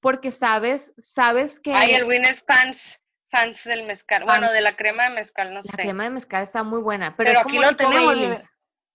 Porque 0.00 0.30
sabes, 0.30 0.94
sabes 0.98 1.58
que 1.58 1.74
Ay, 1.74 1.94
el 1.94 2.04
Win 2.04 2.24
es 2.24 2.44
fans, 2.46 3.02
fans 3.28 3.64
del 3.64 3.88
mezcal. 3.88 4.22
Bueno, 4.22 4.52
de 4.52 4.60
la 4.60 4.76
crema 4.76 5.08
de 5.08 5.16
mezcal, 5.16 5.52
no 5.52 5.62
la 5.64 5.72
sé. 5.72 5.82
crema 5.82 6.04
de 6.04 6.10
mezcal 6.10 6.44
está 6.44 6.62
muy 6.62 6.80
buena. 6.80 7.16
Pero, 7.16 7.28
Pero 7.28 7.30
es 7.32 7.38
aquí 7.38 7.56
como 7.56 7.70
lo 7.70 7.76
tenemos. 7.76 8.44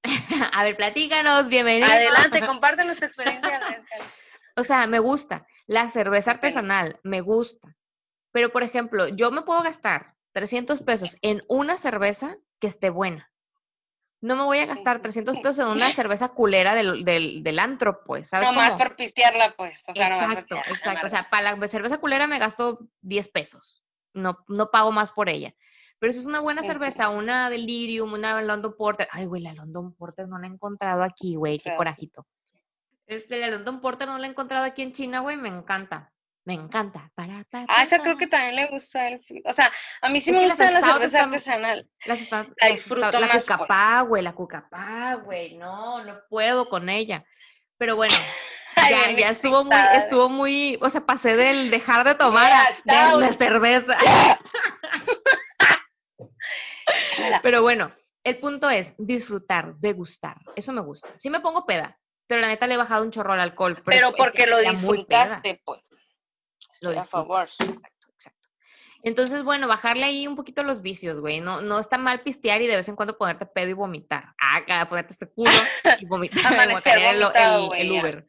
A 0.54 0.64
ver, 0.64 0.78
platícanos, 0.78 1.50
bienvenido. 1.50 1.92
Adelante, 1.92 2.40
compártenos 2.46 2.98
tu 2.98 3.04
experiencia 3.04 3.60
del 3.60 3.72
mezcal. 3.72 4.00
O 4.56 4.64
sea, 4.64 4.88
me 4.88 5.00
gusta. 5.00 5.46
La 5.68 5.90
cerveza 5.90 6.32
artesanal, 6.32 6.98
me 7.04 7.20
gusta. 7.20 7.76
Pero, 8.32 8.54
por 8.54 8.64
ejemplo, 8.64 9.10
yo 9.10 9.32
me 9.32 9.42
puedo 9.42 9.62
gastar 9.64 10.16
300 10.32 10.82
pesos 10.84 11.18
en 11.22 11.42
una 11.50 11.78
cerveza 11.78 12.38
que 12.62 12.68
esté 12.68 12.90
buena. 12.90 13.30
No 14.22 14.36
me 14.36 14.44
voy 14.44 14.58
a 14.60 14.66
gastar 14.66 15.02
300 15.02 15.38
pesos 15.40 15.60
en 15.60 15.68
una 15.68 15.90
cerveza 15.90 16.30
culera 16.30 16.74
del, 16.74 17.06
del, 17.06 17.44
del 17.44 17.60
antro, 17.60 18.04
pues, 18.04 18.30
¿sabes 18.30 18.50
Nomás 18.50 18.70
cómo? 18.70 18.80
por 18.80 18.96
pistearla, 18.96 19.54
pues. 19.56 19.84
O 19.88 19.94
sea, 19.94 20.08
Exacto, 20.08 20.56
exacto. 20.68 21.06
O 21.06 21.10
sea, 21.10 21.30
para 21.30 21.56
la 21.56 21.68
cerveza 21.68 21.98
culera 21.98 22.26
me 22.26 22.40
gasto 22.40 22.80
10 23.02 23.28
pesos. 23.28 23.84
No, 24.14 24.44
no 24.48 24.72
pago 24.72 24.92
más 24.92 25.12
por 25.12 25.30
ella. 25.30 25.54
Pero 26.00 26.12
si 26.12 26.20
es 26.20 26.26
una 26.26 26.40
buena 26.40 26.64
cerveza, 26.64 27.10
una 27.10 27.50
Delirium, 27.50 28.14
una 28.14 28.42
London 28.42 28.76
Porter. 28.78 29.08
Ay, 29.12 29.26
güey, 29.26 29.42
la 29.42 29.54
London 29.54 29.94
Porter 29.94 30.28
no 30.28 30.38
la 30.38 30.48
he 30.48 30.50
encontrado 30.50 31.04
aquí, 31.04 31.36
güey, 31.36 31.58
qué 31.60 31.76
corajito. 31.76 32.26
Este, 33.08 33.40
la 33.40 33.50
London 33.50 33.82
Porter 33.82 34.08
no 34.08 34.18
la 34.18 34.28
he 34.28 34.30
encontrado 34.30 34.66
aquí 34.66 34.82
en 34.82 34.94
China, 34.94 35.20
güey, 35.20 35.38
me 35.38 35.50
encanta. 35.50 36.14
Me 36.46 36.54
encanta. 36.54 37.12
Para, 37.16 37.44
pa, 37.50 37.66
Ah, 37.68 37.84
esa 37.84 38.00
creo 38.00 38.18
que 38.18 38.28
también 38.28 38.56
le 38.56 38.68
gusta 38.68 39.08
él. 39.08 39.22
O 39.46 39.54
sea, 39.54 39.72
a 40.02 40.10
mí 40.10 40.22
sí 40.22 40.30
Es 40.30 40.38
me 40.38 40.46
gusta 40.46 40.72
la 40.72 40.82
cerveza 40.82 41.24
artesanal. 41.24 41.90
Las 42.06 42.22
está- 42.22 42.48
La 42.62 42.68
disfruto 42.68 43.20
la 43.20 43.28
más, 43.28 43.46
cucapá, 43.46 44.02
güey, 44.02 44.24
la 44.24 44.34
cucapá, 44.34 45.16
güey, 45.16 45.56
no, 45.58 46.04
no 46.04 46.20
puedo 46.30 46.70
con 46.70 46.90
ella. 46.90 47.26
Pero 47.78 47.96
bueno, 47.96 48.14
Ay, 48.76 48.94
ya, 48.94 49.12
ya 49.20 49.30
estuvo 49.30 49.64
muy, 49.64 49.76
estuvo 49.96 50.30
muy, 50.30 50.78
o 50.82 50.90
sea, 50.90 51.02
pasé 51.06 51.36
del 51.36 51.72
dejar 51.72 52.06
de 52.06 52.16
tomar 52.16 52.52
a 52.52 52.68
de 52.84 53.22
la 53.26 53.34
cerveza. 53.34 53.98
Pero 57.42 57.62
bueno, 57.62 57.92
el 58.24 58.40
punto 58.40 58.70
es 58.70 58.94
disfrutar, 58.98 59.76
degustar. 59.78 60.38
Eso 60.56 60.74
me 60.74 60.82
gusta. 60.82 61.08
Sí 61.18 61.30
me 61.30 61.40
pongo 61.40 61.66
peda, 61.66 61.98
pero 62.28 62.42
la 62.42 62.48
neta 62.48 62.68
le 62.68 62.76
he 62.76 62.78
bajado 62.78 63.04
un 63.04 63.12
chorro 63.12 63.34
al 63.34 63.40
alcohol. 63.40 63.82
Pero 63.86 64.08
es 64.10 64.14
que 64.14 64.18
porque 64.18 64.48
lo 64.48 64.60
disfrutaste, 64.60 65.62
pues. 65.66 65.90
Lo 66.92 67.00
a 67.00 67.04
favor. 67.04 67.50
Exacto, 67.60 68.08
exacto. 68.14 68.50
Entonces, 69.04 69.44
bueno, 69.44 69.68
bajarle 69.68 70.04
ahí 70.06 70.28
un 70.28 70.36
poquito 70.36 70.64
los 70.64 70.82
vicios, 70.82 71.20
güey. 71.20 71.40
No, 71.40 71.62
no 71.62 71.80
está 71.80 71.98
mal 71.98 72.22
pistear 72.22 72.62
y 72.62 72.68
de 72.68 72.76
vez 72.78 72.88
en 72.90 72.96
cuando 72.96 73.18
ponerte 73.18 73.46
pedo 73.46 73.70
y 73.70 73.74
vomitar. 73.74 74.34
Ah, 74.42 74.88
ponerte 74.90 75.14
este 75.14 75.28
culo 75.30 75.52
y 76.00 76.06
vomitar. 76.08 76.54
Amanecer 76.54 76.98
el, 76.98 77.20
vomitado, 77.22 77.62
el- 77.62 77.68
güey, 77.68 77.82
el 77.82 77.94
ya. 77.94 78.02
Uber. 78.02 78.28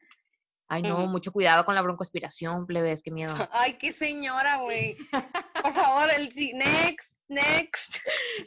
Ay, 0.68 0.82
no, 0.82 1.06
mucho 1.06 1.30
cuidado 1.30 1.64
con 1.64 1.76
la 1.76 1.82
broncoaspiración, 1.82 2.66
plebes, 2.66 3.02
qué 3.04 3.12
miedo. 3.12 3.34
Ay, 3.52 3.74
qué 3.74 3.92
señora, 3.92 4.56
güey. 4.56 4.96
Por 5.62 5.72
favor, 5.74 6.10
el 6.10 6.32
sí. 6.32 6.52
Next, 6.54 7.16
next. 7.28 7.98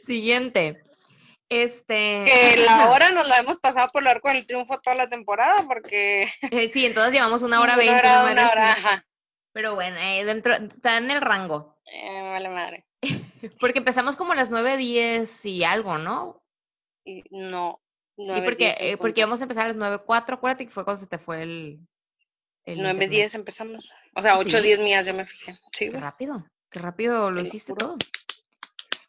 Siguiente. 0.04 0.82
Este. 1.48 2.26
Que 2.26 2.62
la 2.64 2.90
hora 2.90 3.10
nos 3.10 3.26
la 3.26 3.38
hemos 3.38 3.58
pasado 3.58 3.90
por 3.92 4.02
el 4.02 4.08
arco 4.08 4.28
del 4.28 4.46
triunfo 4.46 4.80
toda 4.80 4.94
la 4.94 5.08
temporada 5.08 5.66
porque. 5.66 6.32
Eh, 6.42 6.68
sí, 6.68 6.86
entonces 6.86 7.12
llevamos 7.12 7.42
una 7.42 7.60
hora 7.60 7.74
veinte. 7.74 7.98
era 7.98 8.22
no 8.24 8.30
una 8.32 8.50
hora, 8.50 8.72
ajá. 8.72 9.04
Pero 9.52 9.74
bueno, 9.74 9.96
eh, 9.98 10.24
dentro, 10.24 10.54
está 10.54 10.98
en 10.98 11.10
el 11.10 11.20
rango. 11.20 11.76
Eh, 11.92 12.22
vale 12.22 12.48
madre. 12.48 12.86
Porque 13.60 13.78
empezamos 13.78 14.16
como 14.16 14.32
a 14.32 14.36
las 14.36 14.50
9.10 14.50 15.48
y 15.48 15.64
algo, 15.64 15.98
¿no? 15.98 16.42
No. 17.30 17.80
sí, 18.16 18.42
porque, 18.44 18.64
diez 18.64 18.80
en 18.80 18.94
eh, 18.94 18.96
porque 18.98 19.20
íbamos 19.20 19.40
a 19.40 19.44
empezar 19.44 19.64
a 19.64 19.72
las 19.72 19.76
9.04. 19.76 20.34
Acuérdate 20.34 20.66
que 20.66 20.70
fue 20.70 20.84
cuando 20.84 21.00
se 21.00 21.08
te 21.08 21.18
fue 21.18 21.42
el. 21.42 21.80
el 22.64 22.76
9, 22.76 22.90
internet. 22.90 23.10
10 23.10 23.34
empezamos. 23.34 23.90
O 24.14 24.22
sea, 24.22 24.34
¿Ah, 24.34 24.38
8, 24.38 24.58
sí? 24.58 24.62
10 24.62 24.78
mías, 24.80 25.06
yo 25.06 25.14
me 25.14 25.24
fijé. 25.24 25.58
Sí, 25.72 25.88
Qué 25.88 25.98
rápido, 25.98 26.46
qué 26.70 26.78
rápido 26.78 27.30
lo 27.30 27.36
Te 27.36 27.42
lo 27.42 27.48
hiciste 27.48 27.74
todo. 27.74 27.96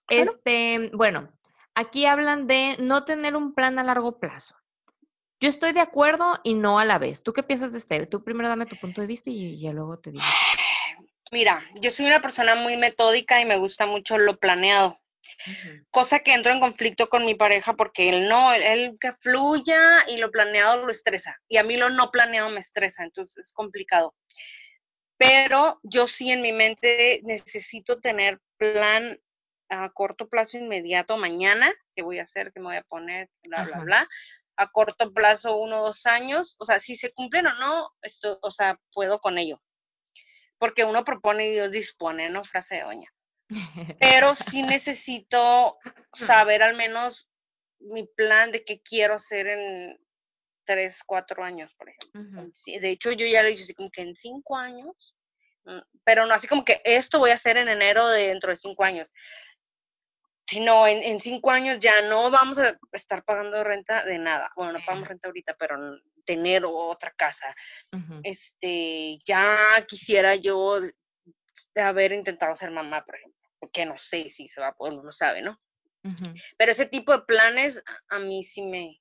Claro. 0.05 0.31
Este, 0.31 0.89
bueno, 0.93 1.30
aquí 1.76 2.05
hablan 2.05 2.47
de 2.47 2.77
no 2.80 3.03
tener 3.03 3.35
un 3.35 3.53
plan 3.53 3.77
a 3.77 3.84
largo 3.84 4.19
plazo. 4.19 4.55
Yo 5.41 5.49
estoy 5.49 5.73
de 5.73 5.80
acuerdo 5.80 6.39
y 6.43 6.53
no 6.53 6.77
a 6.77 6.85
la 6.85 6.99
vez. 6.99 7.23
¿Tú 7.23 7.34
qué 7.34 7.41
piensas 7.41 7.72
de 7.72 7.80
este? 7.80 8.05
Tú 8.05 8.23
primero 8.23 8.47
dame 8.47 8.68
tu 8.68 8.77
punto 8.77 9.01
de 9.01 9.07
vista 9.07 9.31
y 9.31 9.59
ya 9.59 9.73
luego 9.73 9.99
te 9.99 10.11
digo. 10.11 10.23
Mira, 11.31 11.65
yo 11.81 11.89
soy 11.89 12.05
una 12.05 12.22
persona 12.22 12.53
muy 12.53 12.77
metódica 12.77 13.41
y 13.41 13.45
me 13.45 13.57
gusta 13.57 13.88
mucho 13.88 14.19
lo 14.19 14.38
planeado. 14.38 14.99
Cosa 15.89 16.19
que 16.19 16.34
entro 16.34 16.51
en 16.51 16.59
conflicto 16.59 17.09
con 17.09 17.26
mi 17.26 17.34
pareja 17.34 17.73
porque 17.76 18.09
él 18.09 18.30
no, 18.30 18.53
él, 18.53 18.97
que 18.99 19.13
fluya 19.13 20.05
y 20.07 20.18
lo 20.18 20.30
planeado 20.30 20.85
lo 20.85 20.91
estresa. 20.91 21.35
Y 21.47 21.57
a 21.57 21.63
mí 21.63 21.76
lo 21.76 21.89
no 21.89 22.11
planeado 22.11 22.51
me 22.51 22.59
estresa, 22.59 23.03
entonces 23.03 23.47
es 23.47 23.53
complicado. 23.53 24.13
Pero 25.18 25.80
yo 25.81 26.05
sí 26.05 26.31
en 26.31 26.41
mi 26.41 26.51
mente 26.51 27.22
necesito 27.23 27.99
tener 27.99 28.39
plan 28.57 29.19
a 29.69 29.89
corto 29.89 30.27
plazo 30.27 30.57
inmediato 30.57 31.18
mañana, 31.18 31.73
qué 31.95 32.03
voy 32.03 32.19
a 32.19 32.23
hacer, 32.23 32.51
qué 32.53 32.59
me 32.59 32.68
voy 32.68 32.76
a 32.76 32.84
poner, 32.84 33.30
bla, 33.43 33.63
bla, 33.63 33.80
bla. 33.80 34.09
A 34.57 34.72
corto 34.72 35.14
plazo, 35.14 35.57
uno 35.57 35.82
o 35.82 35.86
dos 35.86 36.06
años, 36.06 36.56
o 36.60 36.65
sea, 36.65 36.80
si 36.80 36.95
se 36.95 37.14
cumplen 37.14 37.48
o 37.48 37.53
no, 37.56 37.90
esto, 38.02 38.38
o 38.41 38.52
sea, 38.52 38.80
puedo 38.94 39.19
con 39.19 39.38
ello. 39.38 39.61
Porque 40.57 40.84
uno 40.84 41.03
propone 41.03 41.48
y 41.48 41.52
Dios 41.52 41.72
dispone, 41.72 42.30
¿no? 42.30 42.44
Frase 42.44 42.76
de 42.76 42.82
doña. 42.84 43.11
Pero 43.99 44.36
sí 44.36 44.61
necesito 44.64 45.78
saber 46.14 46.64
al 46.64 46.76
menos 46.76 47.30
mi 47.80 48.06
plan 48.06 48.52
de 48.52 48.64
qué 48.64 48.82
quiero 48.82 49.15
hacer 49.15 49.48
en 49.48 49.99
tres, 50.64 51.03
cuatro 51.06 51.44
años, 51.44 51.73
por 51.76 51.90
ejemplo. 51.90 52.49
De 52.80 52.90
hecho, 52.90 53.11
yo 53.11 53.26
ya 53.26 53.44
lo 53.44 53.49
hice 53.49 53.64
así 53.64 53.73
como 53.73 53.90
que 53.90 54.02
en 54.02 54.15
cinco 54.15 54.56
años, 54.56 55.15
mm, 55.65 55.80
pero 56.03 56.26
no 56.26 56.34
así 56.34 56.48
como 56.48 56.64
que 56.64 56.82
esto 56.86 57.19
voy 57.19 57.32
a 57.32 57.36
hacer 57.36 57.57
en 57.57 57.68
enero 57.68 58.07
de 58.07 58.28
dentro 58.28 58.52
de 58.52 58.56
cinco 58.56 58.84
años. 58.84 59.11
Sino 60.52 60.86
en, 60.86 61.02
en 61.03 61.19
cinco 61.22 61.49
años 61.49 61.80
ya 61.80 62.02
no 62.02 62.30
vamos 62.30 62.60
a 62.60 62.78
estar 62.91 63.23
pagando 63.23 63.64
renta 63.64 64.03
de 64.03 64.18
nada. 64.18 64.52
Bueno, 64.56 64.73
no 64.73 64.80
pagamos 64.86 65.07
renta 65.07 65.30
ahorita, 65.30 65.56
pero 65.57 65.78
tener 66.26 66.64
otra 66.65 67.11
casa. 67.15 67.56
Este, 68.23 69.18
ya 69.26 69.56
quisiera 69.88 70.36
yo 70.36 70.80
haber 71.76 72.11
intentado 72.11 72.53
ser 72.56 72.69
mamá, 72.72 73.06
por 73.06 73.15
ejemplo 73.15 73.41
que 73.69 73.86
no 73.86 73.98
sé 73.98 74.30
si 74.30 74.48
se 74.48 74.61
va 74.61 74.69
a 74.69 74.76
poder, 74.76 75.03
no 75.03 75.11
sabe, 75.11 75.41
¿no? 75.41 75.60
Pero 76.57 76.72
ese 76.72 76.88
tipo 76.88 77.11
de 77.11 77.22
planes 77.23 77.84
a 78.10 78.18
mí 78.18 78.44
sí 78.44 78.64
me, 78.64 78.99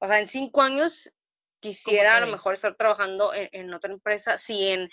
o 0.00 0.06
sea, 0.08 0.18
en 0.18 0.26
cinco 0.26 0.62
años 0.62 1.12
quisiera 1.60 2.16
a 2.16 2.20
lo 2.20 2.26
mejor 2.26 2.54
estar 2.54 2.74
trabajando 2.74 3.32
en, 3.34 3.72
otra 3.72 3.92
empresa. 3.92 4.36
Si 4.36 4.68
en 4.68 4.90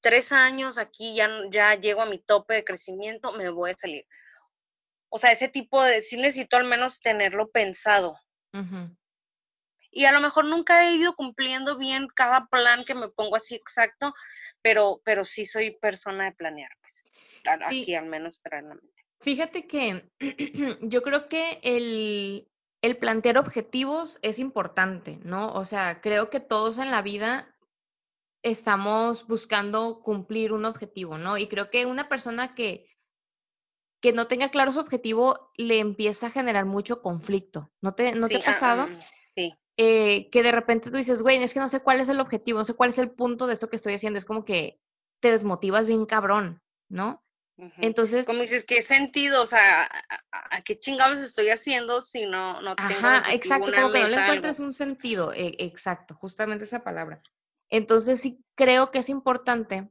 tres 0.00 0.32
años 0.32 0.78
aquí 0.78 1.14
ya, 1.14 1.28
ya 1.50 1.74
llego 1.74 2.00
a 2.00 2.06
mi 2.06 2.18
tope 2.18 2.54
de 2.54 2.64
crecimiento, 2.64 3.32
me 3.32 3.50
voy 3.50 3.72
a 3.72 3.74
salir. 3.74 4.06
O 5.14 5.18
sea, 5.18 5.30
ese 5.30 5.46
tipo 5.46 5.80
de, 5.80 6.02
sí 6.02 6.16
necesito 6.16 6.56
al 6.56 6.64
menos 6.64 6.98
tenerlo 6.98 7.48
pensado. 7.52 8.18
Y 9.92 10.06
a 10.06 10.12
lo 10.12 10.20
mejor 10.20 10.44
nunca 10.44 10.84
he 10.84 10.96
ido 10.96 11.14
cumpliendo 11.14 11.78
bien 11.78 12.08
cada 12.08 12.46
plan 12.46 12.84
que 12.84 12.96
me 12.96 13.08
pongo 13.08 13.36
así 13.36 13.54
exacto, 13.54 14.12
pero, 14.60 15.00
pero 15.04 15.24
sí 15.24 15.44
soy 15.44 15.78
persona 15.78 16.24
de 16.24 16.32
planear, 16.32 16.70
pues 16.80 17.04
aquí 17.64 17.94
al 17.94 18.06
menos 18.06 18.42
Fíjate 19.20 19.68
que 19.68 20.10
yo 20.82 21.02
creo 21.02 21.28
que 21.28 21.60
el, 21.62 22.48
el 22.82 22.96
plantear 22.96 23.38
objetivos 23.38 24.18
es 24.20 24.40
importante, 24.40 25.20
¿no? 25.22 25.52
O 25.52 25.64
sea, 25.64 26.00
creo 26.00 26.28
que 26.28 26.40
todos 26.40 26.78
en 26.78 26.90
la 26.90 27.02
vida 27.02 27.56
estamos 28.42 29.28
buscando 29.28 30.00
cumplir 30.02 30.52
un 30.52 30.64
objetivo, 30.64 31.18
¿no? 31.18 31.38
Y 31.38 31.46
creo 31.46 31.70
que 31.70 31.86
una 31.86 32.08
persona 32.08 32.56
que, 32.56 32.88
que 34.04 34.12
no 34.12 34.26
tenga 34.26 34.50
claro 34.50 34.70
su 34.70 34.80
objetivo 34.80 35.50
le 35.56 35.78
empieza 35.78 36.26
a 36.26 36.30
generar 36.30 36.66
mucho 36.66 37.00
conflicto. 37.00 37.72
¿No 37.80 37.94
te, 37.94 38.12
no 38.12 38.28
te 38.28 38.36
ha 38.36 38.40
ah, 38.40 38.44
pasado? 38.44 38.86
Mm, 38.86 38.98
sí. 39.34 39.54
Eh, 39.78 40.28
que 40.28 40.42
de 40.42 40.52
repente 40.52 40.90
tú 40.90 40.98
dices, 40.98 41.22
güey, 41.22 41.42
es 41.42 41.54
que 41.54 41.60
no 41.60 41.70
sé 41.70 41.80
cuál 41.80 42.00
es 42.00 42.10
el 42.10 42.20
objetivo, 42.20 42.58
no 42.58 42.66
sé 42.66 42.74
cuál 42.74 42.90
es 42.90 42.98
el 42.98 43.12
punto 43.12 43.46
de 43.46 43.54
esto 43.54 43.70
que 43.70 43.76
estoy 43.76 43.94
haciendo. 43.94 44.18
Es 44.18 44.26
como 44.26 44.44
que 44.44 44.78
te 45.20 45.30
desmotivas 45.30 45.86
bien 45.86 46.04
cabrón, 46.04 46.60
¿no? 46.90 47.24
Entonces. 47.78 48.26
Como 48.26 48.42
dices, 48.42 48.64
¿qué 48.64 48.82
sentido? 48.82 49.40
O 49.40 49.46
sea, 49.46 49.88
¿a, 50.30 50.60
qué 50.60 50.78
chingados 50.78 51.20
estoy 51.20 51.48
haciendo 51.48 52.02
si 52.02 52.26
no, 52.26 52.60
no 52.60 52.76
tengo 52.76 52.90
Ajá, 52.90 53.32
exacto, 53.32 53.72
como 53.72 53.90
que 53.90 54.00
no 54.00 54.08
le 54.08 54.16
encuentres 54.16 54.60
un 54.60 54.74
sentido. 54.74 55.32
E, 55.32 55.56
exacto, 55.60 56.14
justamente 56.14 56.66
esa 56.66 56.84
palabra. 56.84 57.22
Entonces 57.70 58.20
sí 58.20 58.44
creo 58.54 58.90
que 58.90 58.98
es 58.98 59.08
importante 59.08 59.90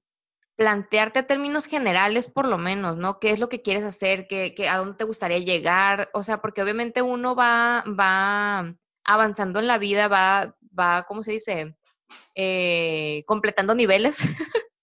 plantearte 0.55 1.23
términos 1.23 1.65
generales 1.65 2.29
por 2.29 2.47
lo 2.47 2.57
menos, 2.57 2.97
¿no? 2.97 3.19
¿Qué 3.19 3.31
es 3.31 3.39
lo 3.39 3.49
que 3.49 3.61
quieres 3.61 3.83
hacer? 3.83 4.27
¿Qué, 4.27 4.53
qué, 4.55 4.69
a 4.69 4.77
dónde 4.77 4.95
te 4.95 5.03
gustaría 5.03 5.39
llegar? 5.39 6.09
O 6.13 6.23
sea, 6.23 6.41
porque 6.41 6.61
obviamente 6.61 7.01
uno 7.01 7.35
va, 7.35 7.83
va 7.87 8.73
avanzando 9.03 9.59
en 9.59 9.67
la 9.67 9.77
vida, 9.77 10.07
va, 10.07 10.55
va, 10.77 11.03
¿cómo 11.03 11.23
se 11.23 11.31
dice? 11.31 11.75
Eh, 12.35 13.23
completando 13.25 13.75
niveles. 13.75 14.17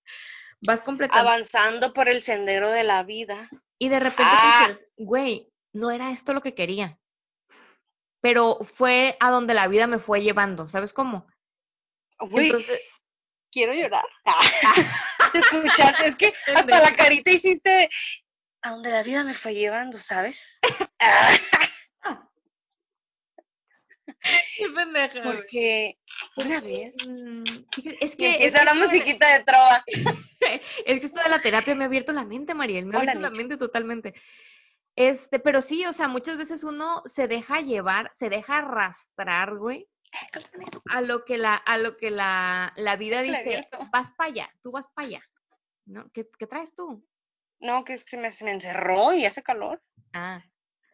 vas 0.60 0.82
completando. 0.82 1.28
Avanzando 1.28 1.92
por 1.92 2.08
el 2.08 2.22
sendero 2.22 2.70
de 2.70 2.84
la 2.84 3.02
vida. 3.04 3.48
Y 3.78 3.88
de 3.88 4.00
repente 4.00 4.24
ah. 4.26 4.66
dices, 4.68 4.88
güey, 4.96 5.52
no 5.72 5.90
era 5.90 6.10
esto 6.10 6.34
lo 6.34 6.42
que 6.42 6.54
quería. 6.54 6.98
Pero 8.20 8.58
fue 8.64 9.16
a 9.20 9.30
donde 9.30 9.54
la 9.54 9.68
vida 9.68 9.86
me 9.86 9.98
fue 9.98 10.20
llevando, 10.20 10.68
¿sabes 10.68 10.92
cómo? 10.92 11.26
Entonces, 12.18 12.80
quiero 13.50 13.72
llorar. 13.72 14.04
Te 14.24 14.30
escuchaste, 15.56 16.06
es 16.06 16.16
que 16.16 16.32
hasta 16.54 16.80
la 16.80 16.94
carita 16.94 17.30
hiciste 17.30 17.90
a 18.62 18.70
donde 18.70 18.90
la 18.90 19.02
vida 19.02 19.24
me 19.24 19.34
fue 19.34 19.54
llevando, 19.54 19.98
¿sabes? 19.98 20.60
Qué 24.56 24.68
pendeja. 24.74 25.22
Porque 25.22 25.98
una 26.36 26.60
vez. 26.60 26.94
Mm, 27.06 27.44
es 28.00 28.16
que. 28.16 28.44
Esa 28.44 28.62
era 28.62 28.74
musiquita 28.74 29.32
de 29.32 29.44
trova. 29.44 29.84
es 30.40 31.00
que 31.00 31.06
esto 31.06 31.22
de 31.22 31.30
la 31.30 31.40
terapia 31.40 31.74
me 31.74 31.84
ha 31.84 31.86
abierto 31.86 32.12
la 32.12 32.24
mente, 32.24 32.54
Mariel. 32.54 32.86
Me 32.86 32.96
ha 32.96 33.00
abierto 33.00 33.20
la 33.20 33.30
mente 33.30 33.56
totalmente. 33.56 34.14
Este, 34.96 35.38
pero 35.38 35.62
sí, 35.62 35.86
o 35.86 35.92
sea, 35.92 36.08
muchas 36.08 36.36
veces 36.36 36.64
uno 36.64 37.02
se 37.04 37.28
deja 37.28 37.60
llevar, 37.60 38.10
se 38.12 38.28
deja 38.28 38.58
arrastrar, 38.58 39.56
güey, 39.56 39.88
a 40.90 41.00
lo 41.00 41.24
que 41.24 41.38
la, 41.38 41.54
a 41.54 41.78
lo 41.78 41.96
que 41.96 42.10
la, 42.10 42.72
la 42.76 42.96
vida 42.96 43.22
dice, 43.22 43.68
vas 43.92 44.10
para 44.10 44.30
allá, 44.30 44.50
tú 44.62 44.72
vas 44.72 44.88
para 44.88 45.08
allá. 45.08 45.22
¿No? 45.90 46.10
¿Qué, 46.12 46.28
¿Qué, 46.38 46.46
traes 46.46 46.74
tú? 46.74 47.04
No, 47.60 47.84
que 47.84 47.98
se 47.98 48.16
me, 48.16 48.32
se 48.32 48.44
me 48.44 48.52
encerró 48.52 49.12
y 49.12 49.24
hace 49.26 49.42
calor. 49.42 49.82
Ah, 50.12 50.42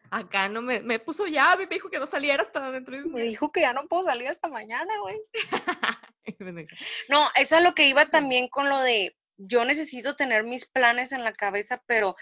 Acá 0.09 0.47
no 0.47 0.61
me, 0.61 0.79
me 0.79 0.99
puso 0.99 1.27
llave, 1.27 1.67
me 1.67 1.75
dijo 1.75 1.89
que 1.89 1.99
no 1.99 2.05
saliera 2.05 2.41
hasta 2.41 2.71
dentro 2.71 2.97
de 2.97 3.05
Me 3.05 3.23
dijo 3.23 3.51
que 3.51 3.61
ya 3.61 3.73
no 3.73 3.87
puedo 3.87 4.03
salir 4.03 4.27
hasta 4.29 4.47
mañana, 4.47 4.93
güey. 5.01 5.21
no, 7.09 7.27
eso 7.35 7.57
es 7.57 7.63
lo 7.63 7.75
que 7.75 7.87
iba 7.87 8.05
también 8.05 8.47
con 8.47 8.69
lo 8.69 8.79
de 8.79 9.15
yo 9.37 9.65
necesito 9.65 10.15
tener 10.15 10.43
mis 10.43 10.65
planes 10.65 11.11
en 11.11 11.23
la 11.23 11.33
cabeza, 11.33 11.83
pero 11.85 12.15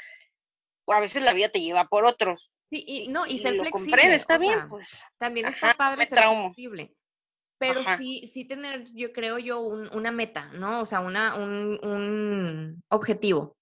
a 0.87 0.99
veces 0.99 1.21
la 1.21 1.33
vida 1.33 1.49
te 1.49 1.61
lleva 1.61 1.87
por 1.87 2.05
otros. 2.05 2.51
Sí, 2.69 2.83
y 2.87 3.07
no, 3.07 3.25
y, 3.25 3.37
ser 3.37 3.55
flexible. 3.55 4.15
está 4.15 4.37
bien, 4.37 4.67
pues. 4.67 4.89
También 5.17 5.45
está 5.45 5.75
padre 5.75 6.05
ser 6.05 6.19
flexible. 6.19 6.93
Pero 7.57 7.81
sí, 7.97 8.29
sí 8.31 8.45
tener, 8.45 8.85
yo 8.93 9.13
creo 9.13 9.37
yo, 9.39 9.61
un, 9.61 9.89
una 9.95 10.11
meta, 10.11 10.51
¿no? 10.53 10.81
O 10.81 10.85
sea, 10.85 10.99
una, 10.99 11.35
un, 11.35 11.79
un 11.83 12.83
objetivo 12.89 13.55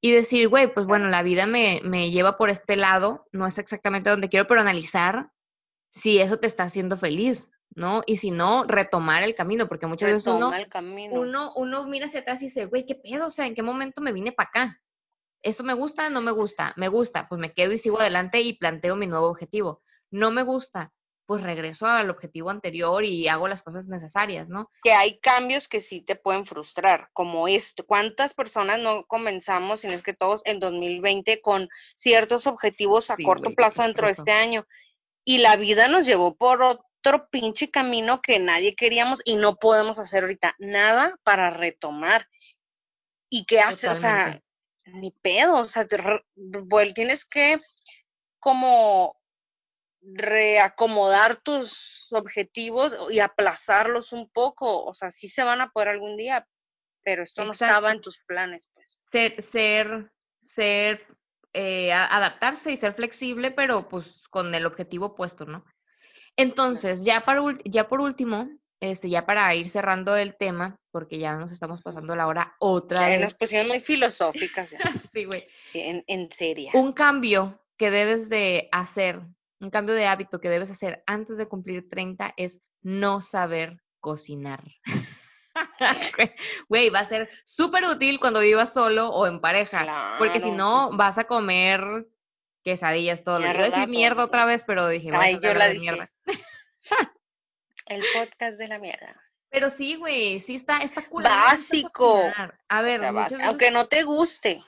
y 0.00 0.12
decir, 0.12 0.48
güey, 0.48 0.72
pues 0.72 0.86
bueno, 0.86 1.08
la 1.08 1.22
vida 1.22 1.46
me, 1.46 1.80
me 1.82 2.10
lleva 2.10 2.36
por 2.36 2.50
este 2.50 2.76
lado, 2.76 3.26
no 3.32 3.46
es 3.46 3.58
exactamente 3.58 4.10
donde 4.10 4.28
quiero, 4.28 4.46
pero 4.46 4.60
analizar 4.60 5.30
si 5.90 6.18
eso 6.18 6.38
te 6.38 6.46
está 6.46 6.64
haciendo 6.64 6.96
feliz, 6.96 7.50
¿no? 7.74 8.02
Y 8.06 8.18
si 8.18 8.30
no, 8.30 8.64
retomar 8.64 9.22
el 9.22 9.34
camino, 9.34 9.66
porque 9.68 9.86
muchas 9.86 10.10
veces 10.10 10.26
uno, 10.26 10.52
uno, 11.10 11.52
uno 11.56 11.86
mira 11.86 12.06
hacia 12.06 12.20
atrás 12.20 12.42
y 12.42 12.46
dice, 12.46 12.66
güey, 12.66 12.84
¿qué 12.86 12.94
pedo? 12.94 13.28
O 13.28 13.30
sea, 13.30 13.46
¿en 13.46 13.54
qué 13.54 13.62
momento 13.62 14.00
me 14.00 14.12
vine 14.12 14.32
para 14.32 14.48
acá? 14.48 14.82
¿Esto 15.42 15.64
me 15.64 15.74
gusta? 15.74 16.10
¿No 16.10 16.20
me 16.20 16.32
gusta? 16.32 16.72
Me 16.76 16.88
gusta, 16.88 17.28
pues 17.28 17.40
me 17.40 17.52
quedo 17.52 17.72
y 17.72 17.78
sigo 17.78 18.00
adelante 18.00 18.40
y 18.40 18.58
planteo 18.58 18.96
mi 18.96 19.06
nuevo 19.06 19.28
objetivo. 19.28 19.82
No 20.10 20.30
me 20.30 20.42
gusta, 20.42 20.92
pues 21.26 21.42
regreso 21.42 21.86
al 21.86 22.08
objetivo 22.08 22.50
anterior 22.50 23.04
y 23.04 23.26
hago 23.26 23.48
las 23.48 23.62
cosas 23.62 23.88
necesarias, 23.88 24.48
¿no? 24.48 24.70
Que 24.82 24.92
hay 24.92 25.18
cambios 25.18 25.66
que 25.66 25.80
sí 25.80 26.00
te 26.00 26.14
pueden 26.14 26.46
frustrar, 26.46 27.10
como 27.12 27.48
esto. 27.48 27.84
¿Cuántas 27.84 28.32
personas 28.32 28.78
no 28.78 29.04
comenzamos, 29.06 29.80
si 29.80 29.88
no 29.88 29.92
es 29.92 30.02
que 30.02 30.14
todos, 30.14 30.42
en 30.44 30.60
2020 30.60 31.40
con 31.40 31.68
ciertos 31.96 32.46
objetivos 32.46 33.10
a 33.10 33.16
corto 33.16 33.50
plazo 33.54 33.82
dentro 33.82 34.06
de 34.06 34.12
este 34.12 34.30
año? 34.30 34.66
Y 35.24 35.38
la 35.38 35.56
vida 35.56 35.88
nos 35.88 36.06
llevó 36.06 36.36
por 36.36 36.62
otro 36.62 37.28
pinche 37.28 37.70
camino 37.70 38.22
que 38.22 38.38
nadie 38.38 38.76
queríamos 38.76 39.20
y 39.24 39.34
no 39.34 39.56
podemos 39.56 39.98
hacer 39.98 40.22
ahorita 40.22 40.54
nada 40.58 41.18
para 41.24 41.50
retomar. 41.50 42.28
¿Y 43.28 43.44
qué 43.46 43.58
haces? 43.58 43.90
O 43.90 43.94
sea, 43.96 44.40
ni 44.84 45.10
pedo, 45.10 45.56
o 45.56 45.68
sea, 45.68 45.86
tienes 46.94 47.24
que 47.24 47.60
como 48.38 49.16
reacomodar 50.14 51.36
tus 51.36 52.08
objetivos 52.12 52.96
y 53.10 53.20
aplazarlos 53.20 54.12
un 54.12 54.28
poco. 54.30 54.84
O 54.84 54.94
sea, 54.94 55.10
sí 55.10 55.28
se 55.28 55.42
van 55.42 55.60
a 55.60 55.70
poder 55.70 55.88
algún 55.88 56.16
día, 56.16 56.46
pero 57.02 57.22
esto 57.22 57.44
no 57.44 57.52
estaba 57.52 57.92
en 57.92 58.00
tus 58.00 58.20
planes, 58.26 58.68
pues. 58.74 59.00
Ser, 59.10 59.42
ser, 59.42 60.12
ser 60.42 61.06
eh, 61.52 61.92
adaptarse 61.92 62.70
y 62.70 62.76
ser 62.76 62.94
flexible, 62.94 63.50
pero 63.50 63.88
pues 63.88 64.22
con 64.30 64.54
el 64.54 64.66
objetivo 64.66 65.14
puesto, 65.14 65.46
¿no? 65.46 65.64
Entonces, 66.36 67.04
ya, 67.04 67.24
para, 67.24 67.42
ya 67.64 67.88
por 67.88 68.00
último, 68.00 68.48
este, 68.80 69.08
ya 69.08 69.24
para 69.24 69.54
ir 69.54 69.70
cerrando 69.70 70.16
el 70.16 70.36
tema, 70.36 70.76
porque 70.90 71.18
ya 71.18 71.34
nos 71.36 71.50
estamos 71.50 71.80
pasando 71.82 72.14
la 72.14 72.26
hora 72.26 72.54
otra 72.60 73.08
vez. 73.08 73.20
nos 73.20 73.38
pusieron 73.38 73.68
muy 73.68 73.80
filosóficas, 73.80 74.74
Sí, 75.14 75.24
güey. 75.24 75.46
en, 75.72 76.04
en 76.06 76.30
serio. 76.30 76.70
Un 76.74 76.92
cambio 76.92 77.58
que 77.78 77.90
debes 77.90 78.28
de 78.28 78.68
hacer, 78.72 79.20
un 79.60 79.70
cambio 79.70 79.94
de 79.94 80.06
hábito 80.06 80.40
que 80.40 80.48
debes 80.48 80.70
hacer 80.70 81.02
antes 81.06 81.36
de 81.36 81.48
cumplir 81.48 81.88
30 81.88 82.34
es 82.36 82.60
no 82.82 83.20
saber 83.20 83.82
cocinar. 84.00 84.62
Güey, 86.68 86.90
va 86.90 87.00
a 87.00 87.04
ser 87.06 87.30
súper 87.44 87.84
útil 87.84 88.20
cuando 88.20 88.40
vivas 88.40 88.72
solo 88.74 89.08
o 89.08 89.26
en 89.26 89.40
pareja, 89.40 90.16
porque 90.18 90.40
si 90.40 90.50
no 90.50 90.90
vas 90.96 91.16
a 91.18 91.24
comer 91.24 92.06
quesadillas 92.62 93.24
todo 93.24 93.38
lo 93.38 93.46
Iba 93.46 93.60
a 93.60 93.64
decir 93.70 93.88
Mierda 93.88 94.24
otra 94.24 94.44
vez, 94.44 94.64
pero 94.64 94.88
dije, 94.88 95.10
Ay, 95.14 95.38
yo 95.42 95.54
la 95.54 95.68
dije. 95.68 95.80
mierda. 95.92 96.10
El 97.86 98.02
podcast 98.14 98.58
de 98.58 98.68
la 98.68 98.78
mierda. 98.78 99.14
Pero 99.48 99.70
sí, 99.70 99.94
güey, 99.94 100.40
sí 100.40 100.56
está, 100.56 100.78
está 100.78 101.06
cool. 101.08 101.22
Básico. 101.22 102.22
A 102.68 102.82
ver, 102.82 102.96
O 102.96 102.98
sea, 102.98 103.12
muchas 103.12 103.14
vas- 103.14 103.32
veces- 103.32 103.46
aunque 103.46 103.70
no 103.70 103.86
te 103.86 104.02
guste. 104.02 104.60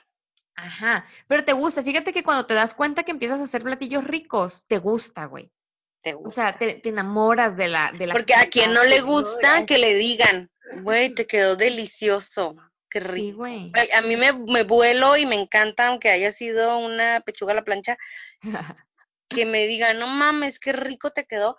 Ajá, 0.61 1.05
pero 1.27 1.45
te 1.45 1.53
gusta. 1.53 1.83
Fíjate 1.83 2.11
que 2.11 2.23
cuando 2.23 2.45
te 2.45 2.53
das 2.53 2.73
cuenta 2.73 3.03
que 3.03 3.11
empiezas 3.11 3.39
a 3.39 3.45
hacer 3.45 3.63
platillos 3.63 4.03
ricos, 4.03 4.65
te 4.67 4.77
gusta, 4.77 5.25
güey. 5.25 5.51
Te 6.01 6.13
O 6.13 6.19
gusta. 6.19 6.41
sea, 6.41 6.57
te, 6.57 6.75
te 6.75 6.89
enamoras 6.89 7.55
de 7.55 7.69
la, 7.69 7.91
de 7.93 8.07
la 8.07 8.13
Porque 8.13 8.35
a 8.35 8.49
quien 8.49 8.73
no 8.73 8.83
le 8.83 9.01
gusta 9.01 9.65
que 9.65 9.77
le 9.77 9.95
digan, 9.95 10.49
güey, 10.81 11.13
te 11.13 11.27
quedó 11.27 11.55
delicioso. 11.55 12.55
Qué 12.89 12.99
rico. 12.99 13.27
Sí, 13.27 13.31
güey. 13.33 13.71
Güey, 13.71 13.91
A 13.91 14.01
mí 14.01 14.17
me, 14.17 14.33
me 14.33 14.63
vuelo 14.63 15.15
y 15.15 15.25
me 15.25 15.35
encanta, 15.35 15.87
aunque 15.87 16.09
haya 16.09 16.31
sido 16.31 16.77
una 16.79 17.21
pechuga 17.21 17.53
a 17.53 17.55
la 17.55 17.63
plancha, 17.63 17.97
que 19.29 19.45
me 19.45 19.65
digan, 19.67 19.99
no 19.99 20.07
mames, 20.07 20.59
qué 20.59 20.73
rico 20.73 21.11
te 21.11 21.25
quedó. 21.25 21.55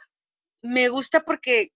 Me 0.62 0.88
gusta 0.88 1.20
porque 1.20 1.72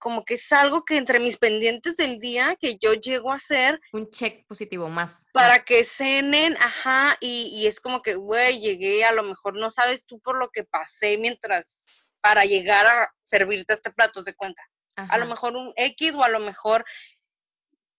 como 0.00 0.24
que 0.24 0.34
es 0.34 0.52
algo 0.52 0.84
que 0.84 0.96
entre 0.96 1.20
mis 1.20 1.36
pendientes 1.36 1.96
del 1.96 2.18
día 2.18 2.56
que 2.58 2.78
yo 2.78 2.94
llego 2.94 3.30
a 3.30 3.36
hacer 3.36 3.78
Un 3.92 4.10
check 4.10 4.46
positivo 4.48 4.88
más. 4.88 5.26
para 5.32 5.64
que 5.64 5.84
cenen, 5.84 6.56
ajá, 6.58 7.16
y, 7.20 7.52
y 7.54 7.66
es 7.66 7.78
como 7.80 8.02
que, 8.02 8.14
güey, 8.16 8.60
llegué, 8.60 9.04
a 9.04 9.12
lo 9.12 9.22
mejor 9.22 9.54
no 9.54 9.70
sabes 9.70 10.04
tú 10.06 10.18
por 10.20 10.38
lo 10.38 10.50
que 10.50 10.64
pasé 10.64 11.18
mientras, 11.18 11.86
para 12.22 12.44
llegar 12.44 12.86
a 12.86 13.14
servirte 13.22 13.74
este 13.74 13.92
plato, 13.92 14.22
de 14.24 14.34
cuenta. 14.34 14.62
A 14.96 15.16
lo 15.16 15.26
mejor 15.26 15.56
un 15.56 15.72
X 15.76 16.14
o 16.14 16.24
a 16.24 16.28
lo 16.28 16.40
mejor, 16.40 16.84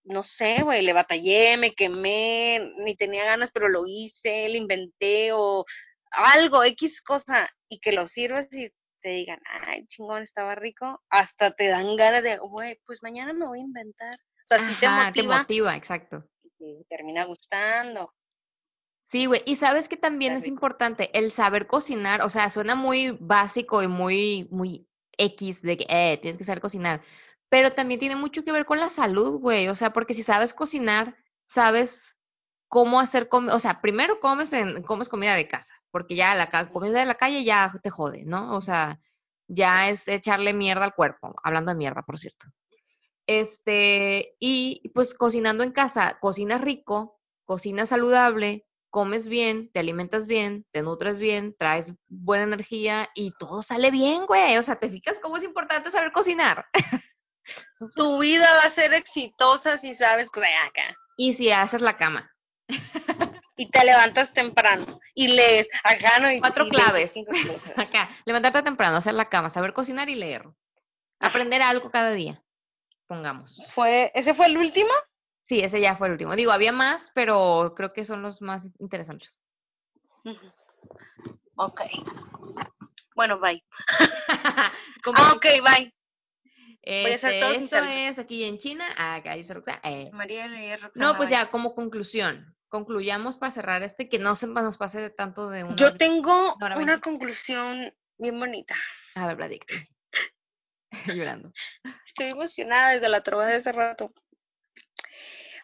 no 0.03 0.22
sé, 0.23 0.61
güey, 0.61 0.82
le 0.84 0.94
batallé, 0.94 1.57
me 1.57 1.73
quemé, 1.73 2.73
ni 2.78 2.95
tenía 2.95 3.26
ganas, 3.26 3.52
pero 3.52 3.69
lo 3.69 3.86
hice, 3.88 4.49
le 4.49 4.57
inventé 4.57 5.32
o 5.34 5.65
algo, 6.11 6.64
X 6.64 7.02
cosa, 7.02 7.49
y 7.69 7.80
que 7.80 7.91
lo 7.91 8.06
sirves 8.06 8.53
y 8.53 8.72
te 9.02 9.10
digan, 9.10 9.40
ay, 9.68 9.86
chingón, 9.88 10.23
estaba 10.23 10.56
rico, 10.56 11.02
hasta 11.10 11.52
te 11.52 11.68
dan 11.68 11.95
ganas 11.95 12.23
de, 12.23 12.38
güey, 12.38 12.80
pues 12.86 13.03
mañana 13.03 13.34
me 13.34 13.45
voy 13.45 13.60
a 13.60 13.64
inventar. 13.64 14.15
O 14.15 14.45
sea, 14.45 14.60
sí 14.60 14.73
te 14.80 14.90
motiva 14.90 15.40
motiva, 15.40 15.76
exacto. 15.76 16.23
y 16.44 16.49
te 16.49 16.86
termina 16.90 17.26
gustando. 17.26 18.14
Sí, 19.03 19.26
güey. 19.26 19.41
Y 19.45 19.56
sabes 19.56 19.90
que 19.90 19.98
también 19.98 20.34
Está 20.34 20.40
es 20.40 20.44
rico. 20.45 20.53
importante 20.53 21.18
el 21.18 21.32
saber 21.32 21.68
cocinar. 21.68 22.22
O 22.23 22.30
sea, 22.30 22.49
suena 22.49 22.76
muy 22.76 23.18
básico 23.19 23.82
y 23.84 23.88
muy, 23.88 24.48
muy 24.52 24.88
X 25.18 25.61
de 25.61 25.78
que 25.78 25.86
eh, 25.90 26.19
tienes 26.22 26.38
que 26.38 26.44
saber 26.44 26.61
cocinar. 26.61 27.02
Pero 27.49 27.73
también 27.73 27.99
tiene 27.99 28.15
mucho 28.15 28.44
que 28.45 28.52
ver 28.52 28.65
con 28.65 28.80
la 28.80 28.90
salud, 28.90 29.40
güey. 29.40 29.68
O 29.68 29.76
sea, 29.76 29.91
porque 29.91 30.14
si 30.14 30.23
sabes 30.23 30.53
cocinar, 30.53 31.18
sabes 31.45 32.19
cómo 32.69 32.99
hacer. 32.99 33.28
O 33.32 33.60
sea, 33.60 33.82
primero 33.82 34.19
comes 34.19 34.53
en, 34.53 34.84
comes 34.84 35.10
comida 35.10 35.36
de 35.36 35.48
casa, 35.48 35.73
porque 35.92 36.16
ya 36.16 36.36
la 36.36 36.50
comida 36.72 37.00
de 37.00 37.06
la 37.06 37.16
calle 37.16 37.44
ya 37.44 37.72
te 37.82 37.90
jode, 37.90 38.24
¿no? 38.26 38.56
O 38.56 38.62
sea, 38.62 39.00
ya 39.48 39.90
es 39.90 40.08
echarle 40.08 40.54
mierda 40.54 40.86
al 40.86 40.96
cuerpo. 40.96 41.36
Hablando 41.44 41.72
de 41.72 41.78
mierda, 41.78 42.04
por 42.04 42.18
cierto. 42.18 42.48
Este, 43.28 44.36
y 44.40 44.90
pues 44.94 45.14
cocinando 45.14 45.64
en 45.64 45.72
casa, 45.72 46.18
cocinas 46.20 46.62
rico, 46.62 47.20
cocinas 47.46 47.90
saludable, 47.90 48.66
comes 48.90 49.28
bien, 49.28 49.72
te 49.72 49.80
alimentas 49.80 50.28
bien, 50.28 50.66
te 50.72 50.84
nutres 50.84 51.20
bien, 51.20 51.56
traes 51.58 51.94
buena 52.08 52.44
energía 52.44 53.10
y 53.16 53.32
todo 53.38 53.64
sale 53.64 53.92
bien, 53.92 54.26
güey. 54.26 54.58
O 54.58 54.64
sea, 54.64 54.76
¿te 54.78 54.90
fijas 54.90 55.20
cómo 55.22 55.38
es 55.38 55.44
importante 55.44 55.92
saber 55.92 56.12
cocinar? 56.12 56.66
Tu 57.96 58.20
vida 58.20 58.48
va 58.58 58.64
a 58.64 58.70
ser 58.70 58.94
exitosa 58.94 59.76
si 59.76 59.94
sabes 59.94 60.30
que 60.30 60.42
acá. 60.42 60.96
Y 61.18 61.34
si 61.34 61.52
haces 61.52 61.82
la 61.82 61.98
cama. 61.98 62.32
Y 63.62 63.70
te 63.70 63.86
levantas 63.86 64.34
temprano 64.34 65.00
y 65.14 65.28
lees 65.28 65.70
acá, 65.84 66.18
¿no? 66.20 66.32
Y, 66.32 66.40
Cuatro 66.40 66.66
y 66.66 66.70
claves. 66.72 67.14
25 67.14 67.54
cosas. 67.54 67.74
Acá, 67.78 68.10
levantarte 68.26 68.64
temprano, 68.64 68.98
hacer 68.98 69.14
la 69.14 69.30
cama, 69.30 69.52
saber 69.52 69.72
cocinar 69.74 70.10
y 70.10 70.16
leer. 70.16 70.50
Aprender 71.20 71.62
algo 71.62 71.92
cada 71.92 72.12
día, 72.12 72.42
pongamos. 73.06 73.64
Fue, 73.70 74.12
¿Ese 74.16 74.34
fue 74.34 74.48
el 74.48 74.58
último? 74.58 74.90
Sí, 75.48 75.60
ese 75.60 75.80
ya 75.80 75.96
fue 75.96 76.08
el 76.08 76.14
último. 76.14 76.36
Digo, 76.36 76.52
había 76.52 76.72
más, 76.72 77.12
pero 77.14 77.74
creo 77.76 77.94
que 77.94 78.04
son 78.04 78.24
los 78.24 78.42
más 78.42 78.66
interesantes. 78.80 79.40
Ok. 81.56 81.82
Bueno, 83.16 83.40
bye. 83.40 83.64
Ah, 85.16 85.34
ok, 85.36 85.46
bye. 85.64 85.94
este, 86.82 87.56
esto 87.58 87.78
es 87.78 88.18
aquí 88.20 88.44
en 88.44 88.58
China, 88.58 88.86
acá 88.98 89.34
dice 89.34 89.54
Roxana. 89.54 89.80
eh. 89.84 90.10
María 90.14 90.48
Roxana, 90.78 91.06
No, 91.12 91.18
pues 91.18 91.30
ya, 91.30 91.52
como 91.52 91.76
conclusión, 91.76 92.56
concluyamos 92.72 93.38
para 93.38 93.52
cerrar 93.52 93.84
este, 93.84 94.07
que 94.07 94.18
no 94.18 94.35
se 94.35 94.48
nos 94.48 94.77
pase 94.77 95.02
de 95.02 95.10
tanto 95.10 95.49
de 95.49 95.65
una 95.65 95.76
Yo 95.76 95.98
tengo 95.98 96.56
una 96.77 97.02
conclusión 97.02 97.93
bien 98.18 98.39
bonita. 98.39 98.76
A 99.15 99.27
ver, 99.27 99.35
platícame. 99.35 99.89
Llorando. 101.06 101.52
Estoy 102.06 102.27
emocionada 102.27 102.93
desde 102.93 103.10
la 103.10 103.22
trova 103.22 103.45
de 103.45 103.56
hace 103.56 103.73
rato. 103.73 104.14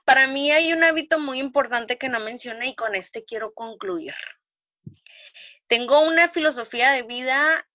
Para 0.04 0.28
mí 0.28 0.52
hay 0.52 0.74
un 0.74 0.84
hábito 0.84 1.18
muy 1.18 1.40
importante 1.40 1.98
que 1.98 2.10
no 2.10 2.20
mencioné 2.20 2.68
y 2.68 2.76
con 2.76 2.94
este 2.94 3.24
quiero 3.24 3.54
concluir. 3.54 4.14
Tengo 5.68 6.02
una 6.02 6.28
filosofía 6.28 6.92
de 6.92 7.04
vida 7.04 7.66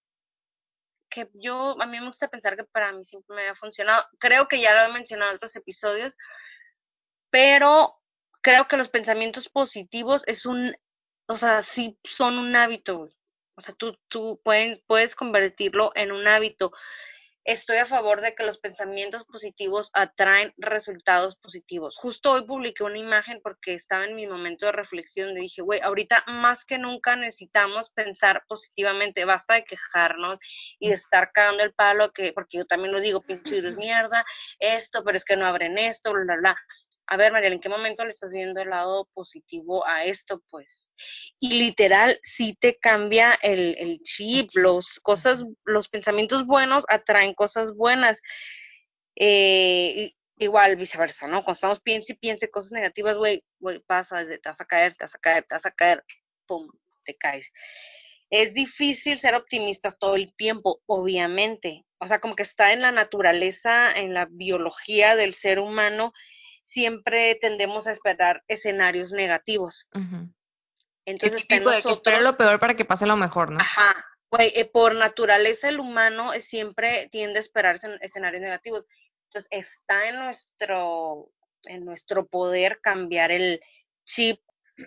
que 1.09 1.31
yo, 1.35 1.81
a 1.81 1.87
mí 1.87 2.01
me 2.01 2.07
gusta 2.07 2.29
pensar 2.29 2.57
que 2.57 2.65
para 2.65 2.93
mí 2.93 3.03
siempre 3.05 3.37
me 3.37 3.49
ha 3.49 3.55
funcionado. 3.55 4.05
Creo 4.19 4.47
que 4.47 4.61
ya 4.61 4.75
lo 4.75 4.91
he 4.91 4.93
mencionado 4.93 5.31
en 5.31 5.37
otros 5.37 5.57
episodios, 5.57 6.17
pero 7.31 8.02
creo 8.43 8.69
que 8.69 8.77
los 8.77 8.89
pensamientos 8.89 9.49
positivos 9.49 10.23
es 10.27 10.45
un, 10.45 10.75
o 11.29 11.37
sea, 11.37 11.63
sí 11.63 11.99
son 12.05 12.39
un 12.39 12.55
hábito, 12.57 12.99
güey. 12.99 13.13
O 13.55 13.63
sea, 13.63 13.75
tú, 13.75 13.97
tú 14.09 14.41
puedes, 14.45 14.81
puedes 14.87 15.15
convertirlo 15.15 15.93
en 15.95 16.11
un 16.11 16.27
hábito. 16.27 16.73
Estoy 17.45 17.79
a 17.79 17.87
favor 17.87 18.21
de 18.21 18.35
que 18.35 18.45
los 18.45 18.59
pensamientos 18.59 19.25
positivos 19.25 19.91
atraen 19.95 20.55
resultados 20.57 21.37
positivos. 21.37 21.97
Justo 21.97 22.31
hoy 22.31 22.47
publiqué 22.47 22.85
una 22.85 22.99
imagen 22.99 23.41
porque 23.43 23.75
estaba 23.75 24.05
en 24.05 24.15
mi 24.15 24.29
momento 24.29 24.67
de 24.67 24.73
reflexión 24.73 25.29
donde 25.29 25.43
dije, 25.43 25.61
güey, 25.61 25.81
ahorita 25.81 26.25
más 26.29 26.65
que 26.65 26.79
nunca 26.79 27.17
necesitamos 27.17 27.91
pensar 27.91 28.45
positivamente, 28.47 29.25
basta 29.25 29.55
de 29.55 29.65
quejarnos 29.65 30.39
y 30.79 30.89
de 30.89 30.95
estar 30.95 31.33
cagando 31.33 31.65
el 31.65 31.75
palo, 31.75 32.13
que, 32.13 32.33
porque 32.33 32.59
yo 32.59 32.65
también 32.65 32.93
lo 32.93 33.01
digo, 33.01 33.23
pinche 33.23 33.57
virus 33.57 33.77
mierda, 33.77 34.25
esto, 34.61 35.03
pero 35.05 35.17
es 35.17 35.25
que 35.25 35.37
no 35.37 35.45
abren 35.45 35.79
esto, 35.79 36.13
bla, 36.13 36.23
bla, 36.23 36.37
bla. 36.37 36.57
A 37.07 37.17
ver, 37.17 37.33
Mariela, 37.33 37.55
¿en 37.55 37.61
qué 37.61 37.69
momento 37.69 38.05
le 38.05 38.11
estás 38.11 38.33
viendo 38.33 38.61
el 38.61 38.71
lado 38.71 39.09
positivo 39.13 39.87
a 39.87 40.05
esto? 40.05 40.43
Pues, 40.51 40.93
y 41.41 41.59
literal, 41.59 42.19
sí 42.23 42.57
te 42.59 42.79
cambia 42.79 43.35
el, 43.43 43.77
el 43.79 44.01
chip, 44.03 44.51
los 44.55 45.01
cosas, 45.01 45.45
los 45.65 45.89
pensamientos 45.89 46.47
buenos 46.47 46.85
atraen 46.89 47.35
cosas 47.35 47.75
buenas. 47.75 48.21
Eh, 49.17 50.13
igual 50.39 50.77
viceversa, 50.77 51.27
¿no? 51.27 51.45
Cuando 51.45 51.53
estamos 51.53 51.81
piense 51.81 52.15
y 52.15 52.17
piense 52.17 52.51
cosas 52.51 52.73
negativas, 52.73 53.17
güey, 53.17 53.45
güey, 53.59 53.81
pasa, 53.81 54.25
te 54.27 54.41
vas 54.45 54.61
a 54.61 54.65
caer, 54.65 54.95
te 54.97 55.05
vas 55.05 55.15
a 55.15 55.19
caer, 55.19 55.45
te 55.49 55.55
vas 55.55 55.67
a 55.67 55.71
caer, 55.71 56.05
pum, 56.47 56.69
te 57.05 57.17
caes. 57.17 57.51
Es 58.31 58.55
difícil 58.55 59.19
ser 59.19 59.35
optimistas 59.35 59.99
todo 59.99 60.17
el 60.17 60.35
tiempo, 60.35 60.81
obviamente. 60.87 61.85
O 61.99 62.09
sea, 62.09 62.21
como 62.21 62.35
que 62.35 62.43
está 62.43 62.73
en 62.73 62.81
la 62.81 62.91
naturaleza, 62.91 63.93
en 63.93 64.15
la 64.15 64.27
biología 64.31 65.17
del 65.17 65.35
ser 65.35 65.59
humano, 65.59 66.13
siempre 66.63 67.35
tendemos 67.37 67.87
a 67.87 67.93
esperar 67.93 68.43
escenarios 68.49 69.13
negativos. 69.13 69.87
Entonces, 71.05 71.43
de 71.71 71.83
que 71.83 71.91
espera 71.93 72.21
lo 72.21 72.37
peor 72.37 72.59
para 72.61 72.75
que 72.75 72.85
pase 72.85 73.07
lo 73.07 73.17
mejor, 73.17 73.51
¿no? 73.51 73.61
Ajá, 73.61 74.05
güey, 74.31 74.53
eh, 74.55 74.65
por 74.65 74.95
naturaleza 74.95 75.69
el 75.69 75.81
humano 75.81 76.33
eh, 76.33 76.41
siempre 76.41 77.09
tiende 77.11 77.39
a 77.39 77.41
esperar 77.41 77.77
escen- 77.77 77.99
escenarios 78.01 78.43
negativos. 78.43 78.87
Entonces, 79.27 79.49
está 79.51 80.09
en 80.09 80.17
nuestro, 80.21 81.31
en 81.65 81.85
nuestro 81.85 82.27
poder 82.27 82.81
cambiar 82.81 83.33
el 83.33 83.61
chip. 84.05 84.41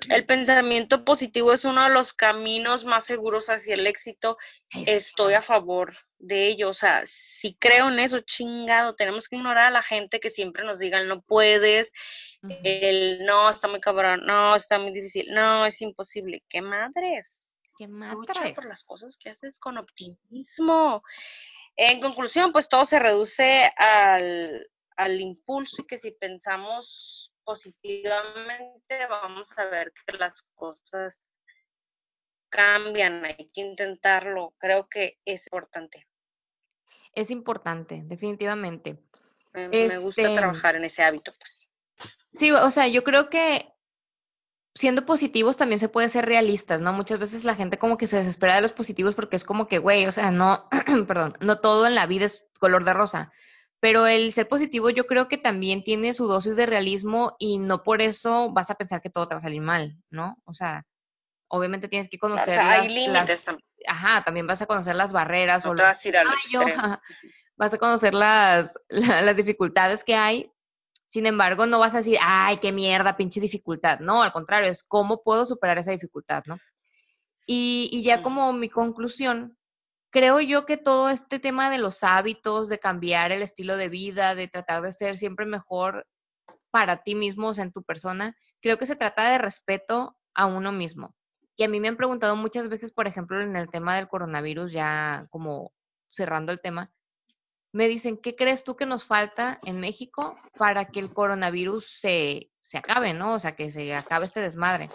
El 0.09 0.25
pensamiento 0.25 1.03
positivo 1.03 1.53
es 1.53 1.65
uno 1.65 1.83
de 1.83 1.89
los 1.89 2.13
caminos 2.13 2.85
más 2.85 3.05
seguros 3.05 3.49
hacia 3.49 3.75
el 3.75 3.87
éxito. 3.87 4.37
Estoy 4.85 5.33
a 5.33 5.41
favor 5.41 5.93
de 6.19 6.47
ello. 6.47 6.69
O 6.69 6.73
sea, 6.73 7.03
si 7.05 7.55
creo 7.55 7.89
en 7.89 7.99
eso, 7.99 8.19
chingado, 8.21 8.95
tenemos 8.95 9.27
que 9.27 9.35
ignorar 9.35 9.67
a 9.67 9.71
la 9.71 9.83
gente 9.83 10.19
que 10.19 10.31
siempre 10.31 10.63
nos 10.63 10.79
digan 10.79 11.07
no 11.07 11.21
puedes, 11.21 11.91
el 12.63 13.25
no, 13.25 13.49
está 13.49 13.67
muy 13.67 13.79
cabrón, 13.79 14.21
no, 14.25 14.55
está 14.55 14.77
muy 14.77 14.91
difícil, 14.91 15.27
no, 15.29 15.65
es 15.65 15.81
imposible. 15.81 16.43
¿Qué 16.49 16.61
madres? 16.61 17.57
¿Qué 17.77 17.87
lucha 17.87 18.33
madres? 18.33 18.55
por 18.55 18.65
las 18.65 18.83
cosas 18.83 19.17
que 19.17 19.29
haces 19.29 19.59
con 19.59 19.77
optimismo. 19.77 21.03
En 21.75 21.99
conclusión, 21.99 22.51
pues 22.51 22.69
todo 22.69 22.85
se 22.85 22.99
reduce 22.99 23.69
al, 23.75 24.69
al 24.95 25.19
impulso 25.19 25.77
y 25.81 25.85
que 25.85 25.97
si 25.97 26.11
pensamos 26.11 27.24
positivamente 27.45 29.05
vamos 29.09 29.57
a 29.57 29.65
ver 29.65 29.93
que 30.05 30.17
las 30.17 30.41
cosas 30.55 31.19
cambian, 32.49 33.23
hay 33.25 33.49
que 33.53 33.61
intentarlo, 33.61 34.53
creo 34.57 34.87
que 34.89 35.19
es 35.25 35.45
importante. 35.47 36.07
Es 37.13 37.31
importante, 37.31 38.01
definitivamente. 38.05 38.99
Me, 39.53 39.69
me 39.69 39.97
gusta 39.99 40.21
Este, 40.21 40.35
trabajar 40.35 40.75
en 40.75 40.85
ese 40.85 41.03
hábito, 41.03 41.31
pues. 41.37 41.71
Sí, 42.33 42.51
o 42.51 42.71
sea, 42.71 42.87
yo 42.87 43.03
creo 43.03 43.29
que 43.29 43.73
siendo 44.73 45.05
positivos 45.05 45.55
también 45.55 45.79
se 45.79 45.87
puede 45.87 46.09
ser 46.09 46.25
realistas, 46.25 46.81
¿no? 46.81 46.91
Muchas 46.91 47.17
veces 47.17 47.45
la 47.45 47.55
gente 47.55 47.77
como 47.77 47.97
que 47.97 48.07
se 48.07 48.17
desespera 48.17 48.55
de 48.55 48.61
los 48.61 48.73
positivos 48.73 49.15
porque 49.15 49.37
es 49.37 49.45
como 49.45 49.67
que, 49.67 49.77
güey, 49.77 50.05
o 50.05 50.11
sea, 50.11 50.31
no, 50.31 50.67
perdón, 51.07 51.33
no 51.39 51.59
todo 51.59 51.87
en 51.87 51.95
la 51.95 52.05
vida 52.05 52.25
es 52.25 52.43
color 52.59 52.83
de 52.83 52.93
rosa. 52.93 53.31
Pero 53.79 54.07
el 54.07 54.33
ser 54.33 54.47
positivo 54.47 54.89
yo 54.89 55.05
creo 55.05 55.27
que 55.27 55.37
también 55.37 55.83
tiene 55.83 56.13
su 56.13 56.27
dosis 56.27 56.55
de 56.55 56.65
realismo 56.65 57.35
y 57.39 57.59
no 57.59 57.83
por 57.83 58.01
eso 58.01 58.51
vas 58.51 58.69
a 58.71 58.75
pensar 58.75 59.01
que 59.01 59.09
todo 59.09 59.27
te 59.27 59.35
va 59.35 59.39
a 59.39 59.41
salir 59.43 59.61
mal, 59.61 59.95
¿no? 60.09 60.37
O 60.45 60.53
sea, 60.53 60.85
obviamente 61.49 61.87
tienes 61.89 62.09
que 62.09 62.17
Claro, 62.17 62.35
o 62.35 62.45
conocer 62.45 62.55
sea, 62.55 62.71
hay 62.71 62.81
las, 62.83 62.95
límites 62.95 63.27
las, 63.27 63.45
también. 63.45 63.67
ajá, 63.87 64.23
también 64.23 64.47
vas 64.47 64.61
a 64.61 64.65
conocer 64.65 64.95
las 64.95 65.11
barreras 65.13 65.65
o 65.65 65.75
te 65.75 65.83
vas 65.83 66.03
a 66.05 66.09
ir 66.09 66.17
al 66.17 66.27
yo, 66.51 66.61
vas 67.57 67.73
a 67.73 67.77
conocer 67.77 68.13
las, 68.13 68.79
la- 68.89 69.21
las 69.21 69.35
dificultades 69.35 70.03
que 70.03 70.15
hay. 70.15 70.51
Sin 71.07 71.27
embargo, 71.27 71.65
no 71.67 71.79
vas 71.79 71.93
a 71.93 71.99
decir, 71.99 72.17
ay, 72.21 72.57
qué 72.57 72.71
mierda, 72.71 73.15
pinche 73.15 73.39
dificultad. 73.39 73.99
No, 73.99 74.23
al 74.23 74.33
contrario, 74.33 74.71
es 74.71 74.83
cómo 74.83 75.21
puedo 75.23 75.45
superar 75.45 75.77
esa 75.77 75.91
dificultad, 75.91 76.43
¿no? 76.47 76.57
Y, 77.47 77.89
y 77.91 78.03
ya 78.03 78.21
como 78.21 78.53
mi 78.53 78.69
conclusión, 78.69 79.57
creo 80.15 80.39
yo 80.39 80.65
que 80.65 80.77
todo 80.77 81.09
este 81.09 81.39
tema 81.39 81.69
de 81.69 81.77
los 81.77 82.01
hábitos, 82.01 82.69
de 82.69 82.79
cambiar 82.79 83.33
el 83.33 83.41
estilo 83.41 83.75
de 83.75 83.89
vida, 83.89 84.33
de 84.33 84.47
tratar 84.47 84.81
de 84.81 84.93
ser 84.93 85.17
siempre 85.17 85.45
mejor 85.45 86.07
para 86.71 87.03
ti 87.03 87.15
mismo, 87.15 87.49
o 87.49 87.55
en 87.57 87.73
tu 87.73 87.83
persona, 87.83 88.33
creo 88.61 88.77
que 88.77 88.85
se 88.85 88.95
trata 88.95 89.29
de 89.29 89.39
respeto 89.39 90.17
a 90.33 90.45
uno 90.45 90.71
mismo. 90.71 91.13
Y 91.57 91.65
a 91.65 91.67
mí 91.67 91.81
me 91.81 91.89
han 91.89 91.97
preguntado 91.97 92.37
muchas 92.37 92.69
veces, 92.69 92.91
por 92.91 93.07
ejemplo, 93.07 93.41
en 93.41 93.57
el 93.57 93.69
tema 93.69 93.97
del 93.97 94.07
coronavirus, 94.07 94.71
ya 94.71 95.27
como 95.31 95.73
cerrando 96.11 96.53
el 96.53 96.61
tema, 96.61 96.93
me 97.73 97.89
dicen, 97.89 98.15
¿qué 98.15 98.37
crees 98.37 98.63
tú 98.63 98.77
que 98.77 98.85
nos 98.85 99.03
falta 99.03 99.59
en 99.65 99.81
México 99.81 100.39
para 100.57 100.85
que 100.85 101.01
el 101.01 101.13
coronavirus 101.13 101.99
se, 101.99 102.51
se 102.61 102.77
acabe, 102.77 103.13
¿no? 103.13 103.33
O 103.33 103.39
sea, 103.39 103.57
que 103.57 103.69
se 103.69 103.93
acabe 103.93 104.23
este 104.23 104.39
desmadre. 104.39 104.89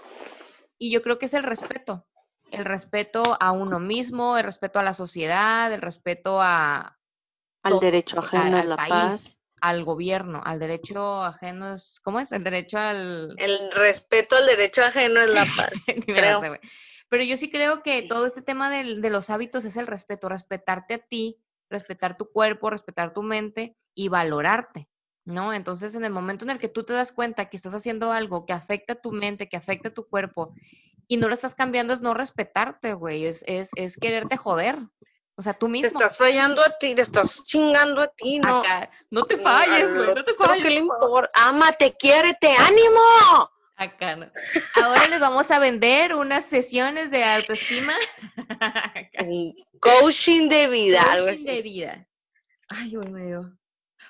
Y 0.78 0.90
yo 0.90 1.02
creo 1.02 1.18
que 1.18 1.26
es 1.26 1.34
el 1.34 1.42
respeto, 1.42 2.06
el 2.52 2.64
respeto 2.64 3.36
a 3.40 3.52
uno 3.52 3.78
mismo, 3.80 4.36
el 4.36 4.44
respeto 4.44 4.78
a 4.78 4.82
la 4.82 4.94
sociedad, 4.94 5.72
el 5.72 5.80
respeto 5.82 6.40
a, 6.40 6.98
Al 7.62 7.70
todo, 7.72 7.80
derecho 7.80 8.18
a- 8.18 8.20
ajeno 8.20 8.56
al 8.58 8.68
la 8.68 8.76
país, 8.76 8.90
paz. 8.90 9.38
al 9.60 9.84
gobierno, 9.84 10.40
al 10.44 10.58
derecho 10.58 11.22
ajeno 11.22 11.74
es, 11.74 12.00
¿cómo 12.02 12.20
es? 12.20 12.32
El 12.32 12.44
derecho 12.44 12.78
al... 12.78 13.34
El 13.38 13.70
respeto 13.72 14.36
al 14.36 14.46
derecho 14.46 14.82
ajeno 14.82 15.20
es 15.20 15.28
la 15.28 15.44
paz, 15.46 15.86
creo. 16.06 16.40
sé. 16.40 16.60
Pero 17.08 17.24
yo 17.24 17.36
sí 17.36 17.50
creo 17.50 17.82
que 17.82 18.02
todo 18.02 18.26
este 18.26 18.42
tema 18.42 18.70
del- 18.70 19.02
de 19.02 19.10
los 19.10 19.30
hábitos 19.30 19.64
es 19.64 19.76
el 19.76 19.86
respeto, 19.86 20.28
respetarte 20.28 20.94
a 20.94 20.98
ti, 20.98 21.38
respetar 21.68 22.16
tu 22.16 22.30
cuerpo, 22.30 22.70
respetar 22.70 23.12
tu 23.12 23.22
mente 23.22 23.76
y 23.94 24.08
valorarte, 24.08 24.88
¿no? 25.24 25.52
Entonces, 25.52 25.94
en 25.94 26.04
el 26.04 26.12
momento 26.12 26.44
en 26.44 26.50
el 26.50 26.58
que 26.60 26.68
tú 26.68 26.84
te 26.84 26.92
das 26.92 27.12
cuenta 27.12 27.46
que 27.50 27.56
estás 27.56 27.74
haciendo 27.74 28.12
algo 28.12 28.46
que 28.46 28.52
afecta 28.52 28.92
a 28.94 28.96
tu 28.96 29.12
mente, 29.12 29.48
que 29.48 29.56
afecta 29.56 29.88
a 29.88 29.94
tu 29.94 30.08
cuerpo 30.08 30.54
y 31.10 31.16
no 31.16 31.26
lo 31.26 31.34
estás 31.34 31.56
cambiando, 31.56 31.92
es 31.92 32.00
no 32.00 32.14
respetarte, 32.14 32.92
güey, 32.94 33.26
es, 33.26 33.42
es, 33.48 33.70
es 33.74 33.96
quererte 33.96 34.36
joder. 34.36 34.78
O 35.34 35.42
sea, 35.42 35.54
tú 35.54 35.66
Te 35.66 35.72
mismo. 35.72 35.88
estás 35.88 36.16
fallando 36.16 36.62
a 36.62 36.78
ti, 36.78 36.94
te 36.94 37.02
estás 37.02 37.42
chingando 37.42 38.02
a 38.02 38.08
ti, 38.12 38.38
no. 38.38 38.60
Acá, 38.60 38.88
no 39.10 39.24
te 39.24 39.36
falles, 39.36 39.88
al 39.88 39.94
güey, 39.94 40.14
no 40.14 40.24
te 40.24 40.34
falles. 40.34 40.62
¿Qué 40.62 40.70
le 40.70 40.76
importa? 40.76 41.28
Ámate, 41.34 41.96
quiérete, 41.98 42.52
ánimo. 42.52 43.50
Acá 43.74 44.14
no. 44.14 44.30
Ahora 44.76 45.08
les 45.08 45.18
vamos 45.18 45.50
a 45.50 45.58
vender 45.58 46.14
unas 46.14 46.44
sesiones 46.44 47.10
de 47.10 47.24
autoestima. 47.24 47.94
Coaching 49.80 50.48
de 50.48 50.68
vida, 50.68 51.02
algo 51.10 51.26
Coaching 51.26 51.44
de 51.44 51.62
vida. 51.62 52.08
Ay, 52.68 52.94
güey, 52.94 53.08
me 53.08 53.24
dio. 53.24 53.58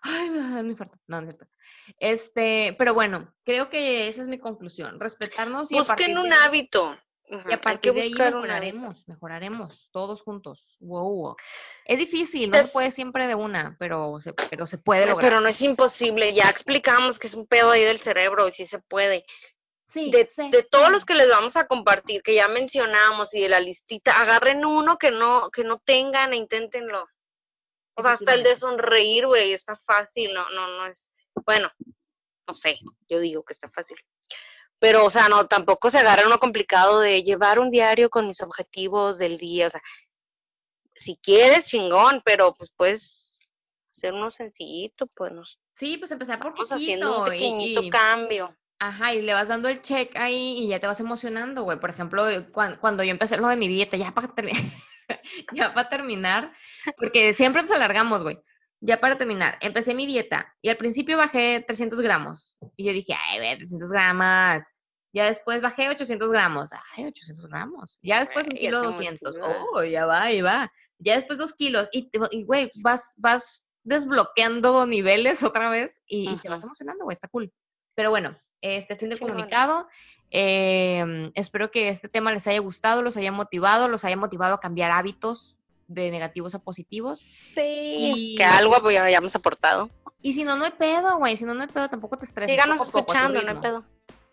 Ay, 0.03 0.29
me 0.29 0.39
va 0.39 0.49
a 0.49 0.51
dar 0.51 0.65
un 0.65 0.71
infarto. 0.71 0.99
No, 1.07 1.23
no 1.23 1.29
es 1.31 1.35
cierto. 1.35 1.51
Este, 1.99 2.75
pero 2.79 2.95
bueno, 2.95 3.33
creo 3.45 3.71
que 3.71 4.09
esa 4.09 4.23
es 4.23 4.29
mi 4.29 4.39
conclusión. 4.39 5.01
Respetarnos 5.01 5.71
y 5.73 5.79
Busquen 5.79 6.19
un 6.19 6.31
de 6.31 6.37
hábito. 6.37 6.97
Y 7.31 7.35
a 7.35 7.39
Hay 7.39 7.45
que 7.45 7.59
partir 7.59 7.93
de 7.95 8.01
ahí 8.03 8.13
mejoraremos, 8.13 9.07
mejoraremos 9.07 9.89
todos 9.93 10.21
juntos. 10.23 10.77
Wow, 10.81 11.15
wow. 11.15 11.37
Es 11.85 11.99
difícil, 11.99 12.51
no 12.51 12.61
se 12.61 12.73
puede 12.73 12.91
siempre 12.91 13.29
de 13.29 13.37
una, 13.37 13.77
pero 13.79 14.19
se, 14.21 14.33
pero 14.33 14.67
se 14.67 14.79
puede 14.79 15.07
lograr. 15.07 15.21
Pero 15.21 15.41
no 15.41 15.49
es 15.49 15.63
imposible, 15.63 16.35
ya 16.35 16.49
explicamos 16.49 17.21
que 17.21 17.29
es 17.29 17.35
un 17.35 17.47
pedo 17.47 17.71
ahí 17.71 17.85
del 17.85 18.01
cerebro 18.01 18.49
y 18.49 18.53
sí 18.53 18.67
se 18.67 18.81
puede. 18.81 19.25
Sí, 19.87 20.11
De, 20.11 20.63
todos 20.71 20.91
los 20.91 21.05
que 21.05 21.15
les 21.15 21.29
vamos 21.29 21.57
a 21.57 21.67
compartir, 21.67 22.23
que 22.23 22.35
ya 22.35 22.47
mencionamos 22.47 23.35
y 23.35 23.41
de 23.41 23.49
la 23.49 23.59
listita, 23.59 24.21
agarren 24.21 24.65
uno 24.65 24.99
que 24.99 25.11
no, 25.11 25.51
que 25.51 25.65
no 25.65 25.81
tengan 25.85 26.33
e 26.33 26.37
inténtenlo. 26.37 27.09
O 27.95 28.03
sea, 28.03 28.13
hasta 28.13 28.35
el 28.35 28.45
de 28.45 28.55
sonreír, 28.55 29.27
güey, 29.27 29.53
está 29.53 29.75
fácil, 29.75 30.33
no, 30.33 30.49
no, 30.51 30.69
no 30.69 30.87
es, 30.87 31.11
bueno, 31.45 31.71
no 32.47 32.55
sé, 32.55 32.79
yo 33.09 33.21
digo 33.21 33.43
que 33.45 33.53
está 33.53 33.69
fácil. 33.71 33.97
Pero, 34.79 35.05
o 35.05 35.11
sea, 35.11 35.29
no, 35.29 35.47
tampoco 35.47 35.91
se 35.91 35.99
agarra 35.99 36.27
uno 36.27 36.39
complicado 36.39 37.01
de 37.01 37.23
llevar 37.23 37.59
un 37.59 37.71
diario 37.71 38.09
con 38.09 38.27
mis 38.27 38.41
objetivos 38.41 39.19
del 39.19 39.37
día, 39.37 39.67
o 39.67 39.71
sea, 39.71 39.83
si 40.95 41.17
quieres, 41.17 41.69
chingón, 41.69 42.23
pero 42.25 42.55
pues 42.55 42.73
puedes 42.77 43.51
hacer 43.91 44.15
uno 44.15 44.31
sencillito, 44.31 45.07
pues 45.09 45.33
nos 45.33 45.61
Sí, 45.81 45.97
pues 45.97 46.11
empezar 46.11 46.39
por 46.39 46.53
vamos 46.53 46.71
haciendo 46.71 47.21
un 47.21 47.25
poquito 47.25 47.35
y, 47.35 47.39
pequeñito 47.39 47.83
y- 47.85 47.91
cambio. 47.91 48.55
Ajá, 48.79 49.15
y 49.15 49.23
le 49.23 49.33
vas 49.33 49.49
dando 49.49 49.69
el 49.69 49.81
check 49.83 50.15
ahí 50.17 50.59
y 50.59 50.69
ya 50.69 50.79
te 50.79 50.87
vas 50.87 51.01
emocionando, 51.01 51.65
güey. 51.65 51.79
Por 51.81 51.91
ejemplo, 51.91 52.23
cuando, 52.53 52.81
cuando 52.81 53.03
yo 53.03 53.11
empecé 53.11 53.39
lo 53.39 53.49
de 53.49 53.57
mi 53.57 53.67
dieta, 53.69 53.97
ya 53.97 54.13
para 54.13 54.29
terminar, 54.35 54.63
ya 55.53 55.73
para 55.75 55.89
terminar, 55.89 56.53
porque 56.97 57.33
siempre 57.33 57.63
nos 57.63 57.71
alargamos, 57.71 58.23
güey. 58.23 58.39
Ya 58.81 58.99
para 58.99 59.19
terminar, 59.19 59.59
empecé 59.61 59.95
mi 59.95 60.07
dieta 60.07 60.55
y 60.63 60.71
al 60.71 60.79
principio 60.79 61.19
bajé 61.19 61.63
300 61.67 62.01
gramos. 62.01 62.57
Y 62.77 62.87
yo 62.87 62.93
dije, 62.93 63.15
ay, 63.29 63.39
güey, 63.39 63.57
300 63.57 63.91
gramos. 63.91 64.65
Ya 65.13 65.27
después 65.27 65.61
bajé 65.61 65.89
800 65.91 66.31
gramos. 66.33 66.71
Ay, 66.97 67.07
800 67.07 67.47
gramos. 67.47 67.99
Ya 68.03 68.21
después 68.21 68.47
un 68.49 68.57
kilo 68.57 68.81
te 68.81 68.87
200. 68.87 69.35
motiva. 69.37 69.65
Oh, 69.73 69.83
ya 69.83 70.07
va, 70.07 70.23
ahí 70.23 70.41
va. 70.41 70.73
Ya 70.99 71.17
después 71.17 71.39
dos 71.39 71.53
kilos. 71.55 71.89
Y, 71.93 72.11
güey, 72.45 72.71
vas, 72.77 73.15
vas 73.17 73.67
desbloqueando 73.83 74.87
niveles 74.87 75.43
otra 75.43 75.69
vez 75.71 76.03
y, 76.07 76.31
y 76.31 76.37
te 76.39 76.49
vas 76.49 76.63
emocionando, 76.63 77.05
güey, 77.05 77.15
está 77.15 77.29
cool. 77.29 77.53
Pero 77.95 78.11
bueno, 78.11 78.35
este 78.61 78.97
fin 78.97 79.09
de 79.11 79.17
chingón. 79.17 79.33
comunicado. 79.33 79.89
eh, 80.31 81.31
espero 81.35 81.71
que 81.71 81.89
este 81.89 82.09
tema 82.09 82.33
les 82.33 82.47
haya 82.47 82.61
gustado, 82.61 83.03
los 83.03 83.17
haya 83.17 83.33
motivado, 83.33 83.89
los 83.89 84.05
haya 84.05 84.17
motivado 84.17 84.55
a 84.55 84.61
cambiar 84.61 84.91
hábitos 84.93 85.57
de 85.91 86.11
negativos 86.13 86.55
a 86.55 86.61
positivos. 86.61 87.19
Sí, 87.19 87.61
Y- 87.63 88.37
que 88.37 88.45
algo 88.45 88.77
pues, 88.81 88.95
ya 88.95 89.05
hayamos 89.05 89.35
aportado. 89.35 89.91
Y 90.23 90.35
si 90.35 90.45
no, 90.45 90.57
no 90.57 90.65
hay 90.65 90.71
pedo, 90.73 91.19
güey. 91.19 91.37
Si 91.37 91.45
no, 91.45 91.55
no 91.55 91.63
hay 91.63 91.69
pedo, 91.69 91.89
tampoco 91.89 92.17
te 92.17 92.27
estreses. 92.27 92.55
Síganos 92.55 92.81
escuchando, 92.81 93.43
no 93.43 93.51
hay 93.51 93.59
pedo. 93.59 93.85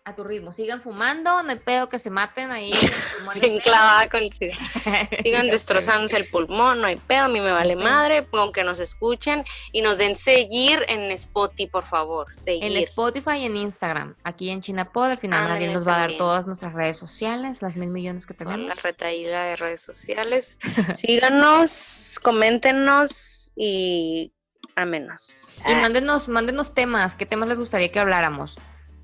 A 0.08 0.14
tu 0.14 0.24
ritmo. 0.24 0.54
Sigan 0.54 0.80
fumando, 0.80 1.42
no 1.42 1.50
hay 1.50 1.58
pedo 1.58 1.90
que 1.90 1.98
se 1.98 2.08
maten 2.08 2.50
ahí. 2.50 2.72
Bien 3.42 3.60
clavada 3.60 4.08
con 4.08 4.22
el 4.22 4.32
Sigan 5.22 5.50
destrozándose 5.50 6.16
el 6.16 6.24
pulmón, 6.30 6.80
no 6.80 6.86
hay 6.86 6.96
pedo, 6.96 7.24
a 7.24 7.28
mí 7.28 7.40
me 7.40 7.52
vale 7.52 7.76
madre, 7.76 8.26
aunque 8.32 8.64
nos 8.64 8.80
escuchen 8.80 9.44
y 9.70 9.82
nos 9.82 9.98
den 9.98 10.16
seguir 10.16 10.82
en 10.88 11.10
Spotify, 11.10 11.66
por 11.66 11.84
favor, 11.84 12.26
En. 12.46 12.74
Spotify 12.78 13.32
y 13.40 13.44
en 13.44 13.58
Instagram. 13.58 14.14
Aquí 14.24 14.48
en 14.48 14.62
Chinapod, 14.62 15.10
al 15.10 15.18
final 15.18 15.46
Mariel 15.46 15.74
nos 15.74 15.86
va 15.86 15.96
a 15.96 15.98
dar 15.98 16.16
todas 16.16 16.46
nuestras 16.46 16.72
redes 16.72 16.96
sociales, 16.96 17.60
las 17.60 17.76
mil 17.76 17.90
millones 17.90 18.24
que 18.24 18.34
Con 18.34 18.46
la 18.46 18.52
tenemos. 18.54 18.82
retaíla 18.82 19.44
de 19.44 19.56
redes 19.56 19.82
sociales. 19.82 20.58
Síganos, 20.94 22.18
coméntenos 22.22 23.52
y 23.54 24.32
ámenos. 24.74 25.54
Y 25.66 25.74
mándenos, 25.74 26.28
mándenos 26.28 26.72
temas. 26.72 27.14
¿Qué 27.14 27.26
temas 27.26 27.50
les 27.50 27.58
gustaría 27.58 27.92
que 27.92 28.00
habláramos? 28.00 28.56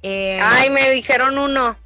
Eh, 0.06 0.38
Ay, 0.42 0.68
me 0.68 0.90
dijeron 0.90 1.38
uno, 1.38 1.76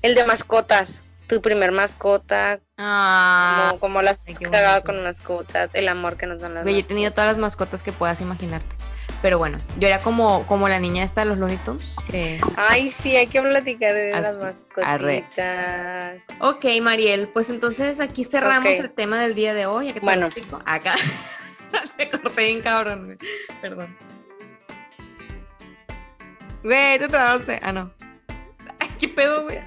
el 0.00 0.14
de 0.14 0.24
mascotas, 0.24 1.02
tu 1.26 1.42
primer 1.42 1.72
mascota, 1.72 2.58
ah, 2.78 3.66
como, 3.68 3.80
como 3.80 4.02
las 4.02 4.18
ay, 4.26 4.32
cagado 4.34 4.82
con 4.82 5.02
mascotas, 5.02 5.74
el 5.74 5.86
amor 5.88 6.16
que 6.16 6.26
nos 6.26 6.40
dan 6.40 6.54
las 6.54 6.62
güey, 6.62 6.78
he 6.78 6.82
tenido 6.82 7.10
todas 7.10 7.26
las 7.26 7.36
mascotas 7.36 7.82
que 7.82 7.92
puedas 7.92 8.22
imaginarte. 8.22 8.74
Pero 9.20 9.36
bueno, 9.36 9.58
yo 9.78 9.88
era 9.88 9.98
como, 9.98 10.46
como 10.46 10.70
la 10.70 10.78
niña 10.80 11.04
esta 11.04 11.20
de 11.20 11.26
los 11.26 11.36
Looney 11.36 11.58
Tunes. 11.58 11.94
que- 12.10 12.40
Ay, 12.56 12.90
sí, 12.90 13.14
hay 13.14 13.26
que 13.26 13.42
platicar 13.42 13.92
de 13.92 14.12
las 14.12 14.42
Así, 14.42 14.64
arre. 14.82 15.20
mascotitas. 15.20 16.16
Ok, 16.40 16.64
Mariel, 16.80 17.28
pues 17.28 17.50
entonces 17.50 18.00
aquí 18.00 18.24
cerramos 18.24 18.70
el 18.72 18.90
tema 18.90 19.20
del 19.20 19.34
día 19.34 19.52
de 19.52 19.66
hoy. 19.66 19.92
te 19.92 20.00
Bueno. 20.00 20.30
Acá. 20.64 20.94
te 21.98 22.08
corté 22.10 22.42
bien 22.46 22.62
cabrón. 22.62 23.18
Perdón. 23.60 23.94
Güey, 26.62 26.98
te 26.98 27.08
trabaste. 27.08 27.58
Ah, 27.62 27.72
no. 27.72 27.92
Ay, 28.78 28.88
¿Qué 29.00 29.08
pedo, 29.08 29.44
güey? 29.44 29.60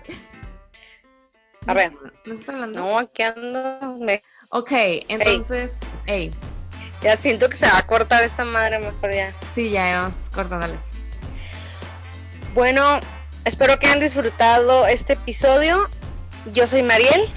A 1.67 1.73
ver. 1.73 1.93
¿No 2.25 2.33
estás 2.33 2.49
hablando? 2.49 2.79
No, 2.79 2.99
aquí 2.99 3.23
ando. 3.23 3.97
Ok, 4.49 4.71
entonces, 5.07 5.77
hey, 6.05 6.31
Ya 7.01 7.15
siento 7.17 7.49
que 7.49 7.55
se 7.55 7.65
va 7.65 7.79
a 7.79 7.87
cortar 7.87 8.23
esta 8.23 8.45
madre, 8.45 8.79
mejor 8.79 9.13
ya. 9.13 9.33
Sí, 9.55 9.71
ya 9.71 10.01
vamos 10.01 10.17
cortándole. 10.33 10.75
Bueno, 12.53 12.99
espero 13.45 13.79
que 13.79 13.87
hayan 13.87 13.99
disfrutado 13.99 14.85
este 14.85 15.13
episodio. 15.13 15.89
Yo 16.53 16.67
soy 16.67 16.83
Mariel. 16.83 17.33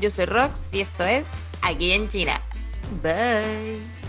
Yo 0.00 0.10
soy 0.10 0.26
Rox 0.26 0.72
y 0.72 0.80
esto 0.80 1.04
es 1.04 1.26
Aquí 1.62 1.92
en 1.92 2.08
China. 2.10 2.40
Bye. 3.02 4.03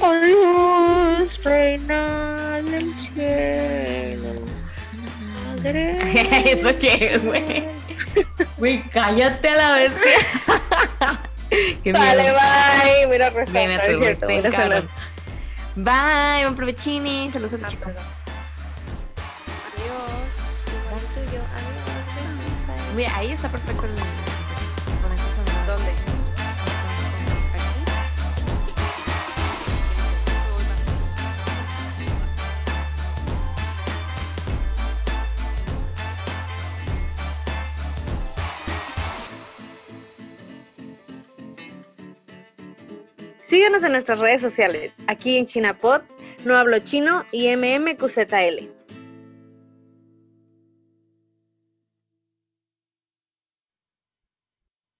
Adiós, 0.00 1.42
reina 1.42 2.60
del 2.62 2.94
cielo. 2.98 4.32
Madre. 5.56 5.96
¿Eso 6.52 6.78
qué, 6.78 7.18
güey? 7.22 7.64
Güey, 8.58 8.82
cállate 8.90 9.48
a 9.50 9.54
la 9.54 9.72
vez 9.74 9.92
que... 9.92 10.14
Vale, 11.92 12.32
bye. 12.32 13.06
Mira, 13.08 13.30
Rosa. 13.30 13.52
Mira, 14.26 14.50
salud. 14.50 14.84
Bye, 15.76 16.42
buen 16.42 16.56
provechini. 16.56 17.30
Saludos 17.30 17.52
al 17.54 17.64
Ah, 17.64 17.68
chico. 17.68 17.84
perdón. 17.84 18.02
Adiós. 19.76 20.10
Tuyo. 21.14 21.40
Mira, 22.96 23.14
ahí 23.16 23.30
está 23.30 23.48
perfecto 23.48 23.86
el... 23.86 23.92
Este. 23.92 24.04
¿Dónde? 25.66 25.92
Síguenos 43.48 43.82
en 43.82 43.92
nuestras 43.92 44.18
redes 44.18 44.42
sociales, 44.42 44.94
aquí 45.06 45.38
en 45.38 45.46
Chinapod, 45.46 46.02
No 46.44 46.54
Hablo 46.54 46.80
Chino 46.80 47.24
y 47.32 47.48
MMQZL. 47.56 48.77